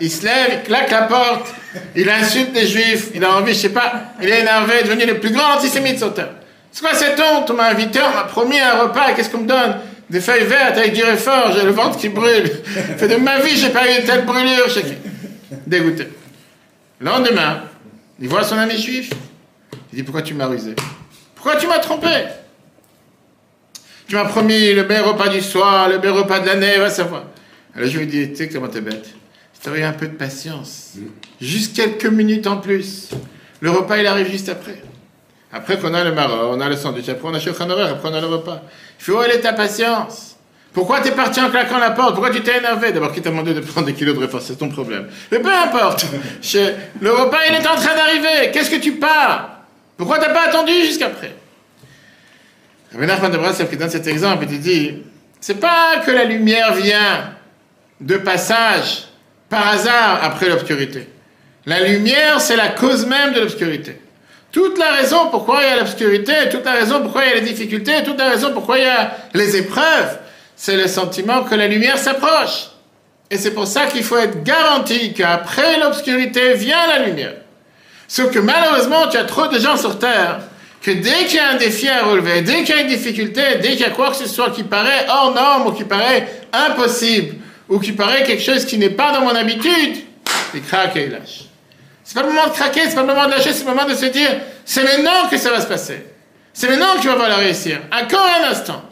Il 0.00 0.10
se 0.10 0.24
lève, 0.24 0.48
il 0.54 0.62
claque 0.64 0.90
la 0.90 1.02
porte, 1.02 1.54
il 1.94 2.10
insulte 2.10 2.52
les 2.52 2.66
juifs, 2.66 3.10
il 3.14 3.24
a 3.24 3.36
envie, 3.36 3.54
je 3.54 3.60
sais 3.60 3.68
pas, 3.68 3.92
il 4.20 4.28
est 4.28 4.40
énervé, 4.40 4.74
il 4.80 4.80
est 4.80 4.88
devenu 4.88 5.06
le 5.06 5.20
plus 5.20 5.30
grand 5.30 5.56
antisémite 5.56 5.98
sur 5.98 6.12
terre. 6.12 6.30
C'est 6.72 6.82
quoi 6.82 6.94
cette 6.94 7.20
honte 7.20 7.48
On 7.52 7.54
m'a 7.54 7.68
invité, 7.68 8.00
on 8.00 8.12
m'a 8.12 8.24
promis 8.24 8.58
un 8.58 8.82
repas, 8.82 9.12
qu'est-ce 9.12 9.30
qu'on 9.30 9.42
me 9.42 9.46
donne? 9.46 9.76
Des 10.10 10.20
feuilles 10.20 10.46
vertes 10.46 10.78
avec 10.78 10.94
du 10.94 11.04
réfort, 11.04 11.52
j'ai 11.54 11.64
le 11.64 11.70
ventre 11.70 11.96
qui 11.96 12.08
brûle. 12.08 12.50
Fait 12.98 13.06
de 13.06 13.16
ma 13.16 13.38
vie, 13.38 13.56
j'ai 13.56 13.68
pas 13.68 13.86
eu 13.86 14.00
une 14.00 14.04
telle 14.04 14.24
brûlure. 14.24 14.66
Dégoûté. 15.64 16.08
Le 16.98 17.06
lendemain, 17.06 17.62
il 18.20 18.28
voit 18.28 18.42
son 18.42 18.58
ami 18.58 18.76
juif. 18.76 19.10
Il 19.92 19.96
dit 19.96 20.02
Pourquoi 20.02 20.22
tu 20.22 20.34
m'as 20.34 20.46
rusé? 20.46 20.74
Pourquoi 21.34 21.56
tu 21.56 21.66
m'as 21.66 21.78
trompé? 21.78 22.08
Tu 24.08 24.14
m'as 24.16 24.24
promis 24.26 24.72
le 24.74 24.84
meilleur 24.86 25.08
repas 25.12 25.28
du 25.28 25.40
soir, 25.40 25.88
le 25.88 25.98
meilleur 25.98 26.16
repas 26.16 26.40
de 26.40 26.46
l'année, 26.46 26.76
va 26.78 26.90
savoir. 26.90 27.24
Alors 27.74 27.88
je 27.88 27.98
lui 27.98 28.06
dis 28.06 28.30
Tu 28.30 28.36
sais 28.36 28.48
comment 28.48 28.68
t'es 28.68 28.80
bête 28.80 29.06
Si 29.54 29.60
t'avais 29.60 29.82
un 29.82 29.92
peu 29.92 30.06
de 30.08 30.14
patience, 30.16 30.92
juste 31.40 31.74
quelques 31.76 32.06
minutes 32.06 32.46
en 32.46 32.58
plus, 32.58 33.08
le 33.60 33.70
repas 33.70 33.98
il 33.98 34.06
arrive 34.06 34.30
juste 34.30 34.48
après. 34.48 34.82
Après 35.54 35.78
qu'on 35.78 35.92
a 35.94 36.02
le 36.04 36.12
maror, 36.12 36.50
on 36.56 36.60
a 36.60 36.68
le 36.68 36.76
sandwich, 36.76 37.08
après 37.10 37.28
on 37.28 37.34
a 37.34 37.38
Shulchan 37.40 37.68
Aruch, 37.68 37.90
après 37.90 38.08
on 38.08 38.14
a 38.14 38.20
le 38.20 38.26
repas. 38.26 38.62
Il 38.98 39.04
fait 39.04 39.12
Où 39.12 39.22
elle 39.22 39.32
est 39.32 39.40
ta 39.40 39.52
patience 39.52 40.36
Pourquoi 40.72 41.00
t'es 41.00 41.10
parti 41.12 41.40
en 41.42 41.50
claquant 41.50 41.78
la 41.78 41.90
porte? 41.90 42.12
Pourquoi 42.14 42.30
tu 42.30 42.40
t'es 42.42 42.56
énervé? 42.58 42.92
D'abord, 42.92 43.12
qui 43.12 43.20
t'a 43.20 43.28
demandé 43.30 43.52
de 43.52 43.60
prendre 43.60 43.86
des 43.86 43.92
kilos 43.94 44.14
de 44.14 44.20
réfort 44.20 44.40
C'est 44.40 44.56
ton 44.56 44.68
problème. 44.70 45.08
Mais 45.30 45.40
peu 45.40 45.52
importe. 45.54 46.06
Je- 46.42 46.72
Le 47.00 47.10
repas, 47.12 47.38
il 47.50 47.54
est 47.54 47.66
en 47.68 47.74
train 47.76 47.94
d'arriver. 47.94 48.50
Qu'est-ce 48.52 48.70
que 48.70 48.80
tu 48.80 48.92
pars? 48.92 49.61
Pourquoi 50.02 50.18
t'as 50.18 50.34
pas 50.34 50.48
attendu 50.48 50.72
jusqu'après? 50.84 51.32
Rabbi 52.92 53.06
Nachman 53.06 53.30
de 53.30 53.76
donne 53.76 53.88
cet 53.88 54.06
exemple, 54.08 54.46
il 54.50 54.58
dit 54.58 55.04
c'est 55.40 55.60
pas 55.60 55.98
que 56.04 56.10
la 56.10 56.24
lumière 56.24 56.74
vient 56.74 57.34
de 58.00 58.16
passage 58.16 59.04
par 59.48 59.68
hasard 59.68 60.18
après 60.24 60.48
l'obscurité. 60.48 61.06
La 61.66 61.86
lumière, 61.86 62.40
c'est 62.40 62.56
la 62.56 62.70
cause 62.70 63.06
même 63.06 63.32
de 63.32 63.38
l'obscurité. 63.38 64.00
Toute 64.50 64.76
la 64.76 64.90
raison 64.90 65.28
pourquoi 65.30 65.60
il 65.62 65.68
y 65.68 65.72
a 65.72 65.76
l'obscurité, 65.76 66.32
toute 66.50 66.64
la 66.64 66.72
raison 66.72 67.00
pourquoi 67.00 67.24
il 67.24 67.28
y 67.28 67.32
a 67.34 67.34
les 67.36 67.48
difficultés, 67.48 68.02
toute 68.04 68.18
la 68.18 68.30
raison 68.30 68.52
pourquoi 68.52 68.78
il 68.78 68.84
y 68.84 68.88
a 68.88 69.12
les 69.34 69.56
épreuves, 69.56 70.18
c'est 70.56 70.76
le 70.76 70.88
sentiment 70.88 71.44
que 71.44 71.54
la 71.54 71.68
lumière 71.68 71.96
s'approche. 71.96 72.70
Et 73.30 73.38
c'est 73.38 73.52
pour 73.52 73.68
ça 73.68 73.86
qu'il 73.86 74.02
faut 74.02 74.18
être 74.18 74.42
garanti 74.42 75.12
qu'après 75.12 75.78
l'obscurité 75.78 76.54
vient 76.54 76.88
la 76.88 77.06
lumière. 77.06 77.34
Sauf 78.12 78.30
que 78.30 78.40
malheureusement, 78.40 79.08
tu 79.08 79.16
as 79.16 79.24
trop 79.24 79.46
de 79.46 79.58
gens 79.58 79.78
sur 79.78 79.98
Terre 79.98 80.40
que 80.82 80.90
dès 80.90 81.24
qu'il 81.24 81.36
y 81.36 81.38
a 81.38 81.48
un 81.48 81.54
défi 81.54 81.88
à 81.88 82.02
relever, 82.02 82.42
dès 82.42 82.62
qu'il 82.62 82.76
y 82.76 82.78
a 82.78 82.82
une 82.82 82.88
difficulté, 82.88 83.40
dès 83.62 83.70
qu'il 83.70 83.80
y 83.80 83.84
a 83.84 83.90
quoi 83.90 84.10
que 84.10 84.16
ce 84.16 84.28
soit 84.28 84.50
qui 84.50 84.64
paraît 84.64 85.06
hors 85.08 85.32
norme 85.32 85.68
ou 85.68 85.72
qui 85.72 85.84
paraît 85.84 86.28
impossible 86.52 87.36
ou 87.70 87.78
qui 87.78 87.92
paraît 87.92 88.22
quelque 88.24 88.42
chose 88.42 88.66
qui 88.66 88.76
n'est 88.76 88.90
pas 88.90 89.12
dans 89.12 89.22
mon 89.22 89.34
habitude, 89.34 90.04
ils 90.52 90.60
craquent 90.60 90.96
et 90.96 91.04
ils 91.04 91.10
lâchent. 91.10 91.44
C'est 92.04 92.12
pas 92.12 92.20
le 92.20 92.28
moment 92.28 92.48
de 92.48 92.52
craquer, 92.52 92.82
c'est 92.84 92.94
pas 92.94 93.00
le 93.00 93.06
moment 93.06 93.24
de 93.24 93.30
lâcher, 93.30 93.54
c'est 93.54 93.64
le 93.64 93.70
moment 93.70 93.88
de 93.88 93.94
se 93.94 94.04
dire 94.04 94.28
c'est 94.66 94.82
maintenant 94.82 95.30
que 95.30 95.38
ça 95.38 95.50
va 95.50 95.62
se 95.62 95.66
passer. 95.66 96.04
C'est 96.52 96.68
maintenant 96.68 96.96
que 96.96 97.00
tu 97.00 97.08
vas 97.08 97.28
la 97.30 97.36
réussir. 97.36 97.80
Encore 97.90 98.28
un 98.42 98.50
instant. 98.50 98.82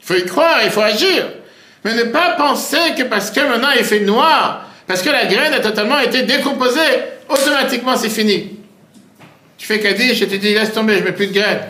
Il 0.00 0.06
faut 0.06 0.14
y 0.14 0.24
croire, 0.24 0.60
il 0.64 0.70
faut 0.70 0.80
agir. 0.80 1.28
Mais 1.84 1.92
ne 1.96 2.04
pas 2.04 2.30
penser 2.30 2.94
que 2.96 3.02
parce 3.02 3.30
que 3.30 3.40
maintenant 3.40 3.72
il 3.76 3.84
fait 3.84 4.00
noir, 4.00 4.64
parce 4.86 5.02
que 5.02 5.10
la 5.10 5.26
graine 5.26 5.52
a 5.52 5.60
totalement 5.60 5.98
été 5.98 6.22
décomposée, 6.22 6.80
automatiquement 7.28 7.98
c'est 7.98 8.08
fini. 8.08 8.56
Tu 9.60 9.66
fais 9.66 9.78
Kaddish 9.78 10.22
et 10.22 10.26
tu 10.26 10.38
dis 10.38 10.54
laisse 10.54 10.72
tomber, 10.72 10.96
je 10.96 11.04
mets 11.04 11.12
plus 11.12 11.26
de 11.26 11.34
graines. 11.34 11.60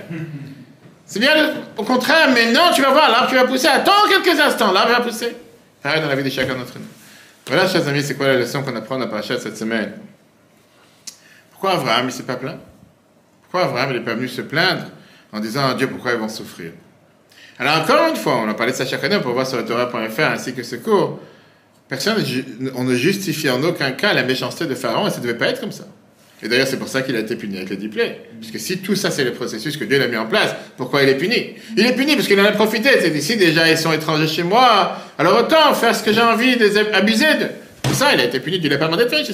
C'est 1.04 1.18
bien 1.18 1.34
au 1.76 1.82
contraire, 1.82 2.30
mais 2.32 2.52
non, 2.52 2.70
tu 2.72 2.82
vas 2.82 2.92
voir, 2.92 3.10
l'arbre 3.10 3.28
qui 3.28 3.34
va 3.34 3.44
pousser. 3.44 3.66
Attends 3.66 4.06
quelques 4.08 4.38
instants, 4.38 4.70
l'arbre 4.70 4.92
va 4.92 5.00
pousser. 5.00 5.34
Pareil 5.82 6.00
dans 6.00 6.06
la 6.06 6.14
vie 6.14 6.22
de 6.22 6.30
chacun 6.30 6.54
d'entre 6.54 6.78
nous. 6.78 6.84
Voilà, 7.48 7.66
chers 7.66 7.88
amis, 7.88 8.04
c'est 8.04 8.14
quoi 8.14 8.28
la 8.28 8.36
leçon 8.36 8.62
qu'on 8.62 8.76
apprend 8.76 8.94
dans 8.94 9.06
la 9.06 9.10
paracha 9.10 9.40
cette 9.40 9.56
semaine? 9.56 9.94
Pourquoi 11.50 11.72
Abraham, 11.72 12.06
il 12.06 12.12
s'est 12.12 12.22
pas 12.22 12.36
plaint? 12.36 12.60
Pourquoi 13.42 13.68
Abraham, 13.68 13.90
il 13.90 13.98
n'est 13.98 14.04
pas 14.04 14.14
venu 14.14 14.28
se 14.28 14.42
plaindre 14.42 14.84
en 15.32 15.40
disant 15.40 15.70
à 15.70 15.74
Dieu 15.74 15.88
pourquoi 15.88 16.12
ils 16.12 16.18
vont 16.18 16.28
souffrir? 16.28 16.70
Alors, 17.58 17.78
encore 17.78 18.06
une 18.08 18.16
fois, 18.16 18.36
on 18.36 18.48
a 18.48 18.54
parlé 18.54 18.70
de 18.70 18.76
ça 18.76 18.86
chaque 18.86 19.02
année, 19.02 19.16
on 19.16 19.20
peut 19.20 19.30
voir 19.30 19.48
sur 19.48 19.56
le 19.56 19.64
Torah.fr 19.64 20.20
ainsi 20.20 20.54
que 20.54 20.62
ce 20.62 20.76
cours. 20.76 21.18
Personne, 21.88 22.22
ne 22.60 22.70
on 22.76 22.84
ne 22.84 22.94
justifie 22.94 23.50
en 23.50 23.60
aucun 23.64 23.90
cas 23.90 24.12
la 24.12 24.22
méchanceté 24.22 24.66
de 24.66 24.76
Pharaon 24.76 25.08
et 25.08 25.10
ça 25.10 25.16
ne 25.16 25.22
devait 25.22 25.36
pas 25.36 25.48
être 25.48 25.60
comme 25.60 25.72
ça. 25.72 25.86
Et 26.42 26.48
d'ailleurs, 26.48 26.66
c'est 26.66 26.78
pour 26.78 26.88
ça 26.88 27.02
qu'il 27.02 27.14
a 27.16 27.18
été 27.18 27.36
puni 27.36 27.56
avec 27.58 27.68
les 27.70 27.76
dix 27.76 27.88
plaies. 27.88 28.22
Puisque 28.40 28.58
si 28.58 28.78
tout 28.78 28.94
ça, 28.96 29.10
c'est 29.10 29.24
le 29.24 29.32
processus 29.32 29.76
que 29.76 29.84
Dieu 29.84 30.02
a 30.02 30.06
mis 30.06 30.16
en 30.16 30.26
place, 30.26 30.54
pourquoi 30.76 31.02
il 31.02 31.08
est 31.10 31.16
puni? 31.16 31.54
Il 31.76 31.84
est 31.86 31.92
puni 31.94 32.16
parce 32.16 32.26
qu'il 32.26 32.40
en 32.40 32.44
a 32.44 32.52
profité. 32.52 32.88
C'est 33.00 33.10
ici, 33.10 33.36
déjà, 33.36 33.70
ils 33.70 33.76
sont 33.76 33.92
étrangers 33.92 34.26
chez 34.28 34.42
moi. 34.42 34.96
Alors 35.18 35.38
autant 35.38 35.74
faire 35.74 35.94
ce 35.94 36.02
que 36.02 36.12
j'ai 36.12 36.22
envie, 36.22 36.56
les 36.56 36.78
abuser 36.78 37.34
de. 37.40 37.46
C'est 37.88 37.94
ça, 37.94 38.14
il 38.14 38.20
a 38.20 38.24
été 38.24 38.40
puni. 38.40 38.58
Dieu 38.58 38.70
l'a 38.70 38.78
pas 38.78 38.86
demandé 38.86 39.04
de 39.04 39.08
faire. 39.10 39.24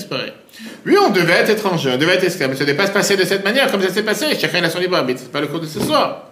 Oui, 0.86 0.94
on 1.04 1.11
devait 1.11 1.32
être 1.34 1.50
étranger, 1.50 1.90
on 1.94 1.98
devait 1.98 2.14
être 2.14 2.24
esclave. 2.24 2.50
Mais 2.50 2.57
ça 2.57 2.64
devait 2.64 2.76
pas 2.76 2.86
se 2.86 2.92
passer 2.92 3.16
de 3.16 3.24
cette 3.24 3.44
manière, 3.44 3.70
comme 3.70 3.82
ça 3.82 3.90
s'est 3.90 4.02
passé. 4.02 4.26
Chacun 4.40 4.64
a 4.64 4.70
son 4.70 4.80
libre 4.80 4.96
arbitre. 4.96 5.20
C'est 5.22 5.30
pas 5.32 5.40
le 5.40 5.46
cours 5.46 5.61
de 5.61 5.66
ce 5.66 5.78
soir. 5.80 6.30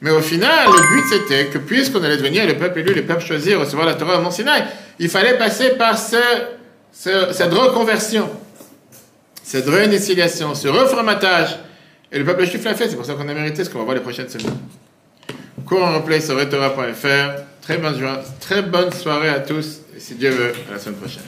Mais 0.00 0.10
au 0.10 0.20
final, 0.20 0.66
le 0.66 0.96
but 0.96 1.04
c'était 1.12 1.46
que 1.46 1.58
puisqu'on 1.58 2.02
allait 2.02 2.16
devenir 2.16 2.46
le 2.46 2.54
peuple 2.56 2.78
élu, 2.80 2.94
le 2.94 3.02
peuple 3.02 3.24
choisi, 3.24 3.54
recevoir 3.54 3.84
la 3.86 3.94
Torah 3.94 4.18
au 4.18 4.22
Mont 4.22 4.30
Sinaï, 4.30 4.62
il 5.00 5.08
fallait 5.08 5.36
passer 5.36 5.70
par 5.70 5.98
ce, 5.98 6.16
ce- 6.92 7.32
cette 7.32 7.52
reconversion, 7.52 8.30
cette 9.48 9.66
réinitialisation, 9.66 10.54
ce 10.54 10.68
reformatage. 10.68 11.58
Et 12.12 12.18
le 12.18 12.24
peuple 12.26 12.44
juif 12.44 12.62
l'a 12.64 12.74
fait, 12.74 12.90
c'est 12.90 12.96
pour 12.96 13.06
ça 13.06 13.14
qu'on 13.14 13.26
a 13.26 13.32
mérité 13.32 13.64
ce 13.64 13.70
qu'on 13.70 13.78
va 13.78 13.84
voir 13.84 13.96
les 13.96 14.02
prochaines 14.02 14.28
semaines. 14.28 14.58
Cours 15.64 15.82
en 15.82 15.94
replay 15.94 16.20
sur 16.20 16.38
retorah.fr. 16.38 17.44
Très 17.62 17.78
bonne, 17.78 17.98
très 18.40 18.60
bonne 18.60 18.92
soirée 18.92 19.30
à 19.30 19.40
tous, 19.40 19.80
et 19.96 20.00
si 20.00 20.16
Dieu 20.16 20.30
veut, 20.30 20.52
à 20.68 20.74
la 20.74 20.78
semaine 20.78 20.96
prochaine. 20.96 21.22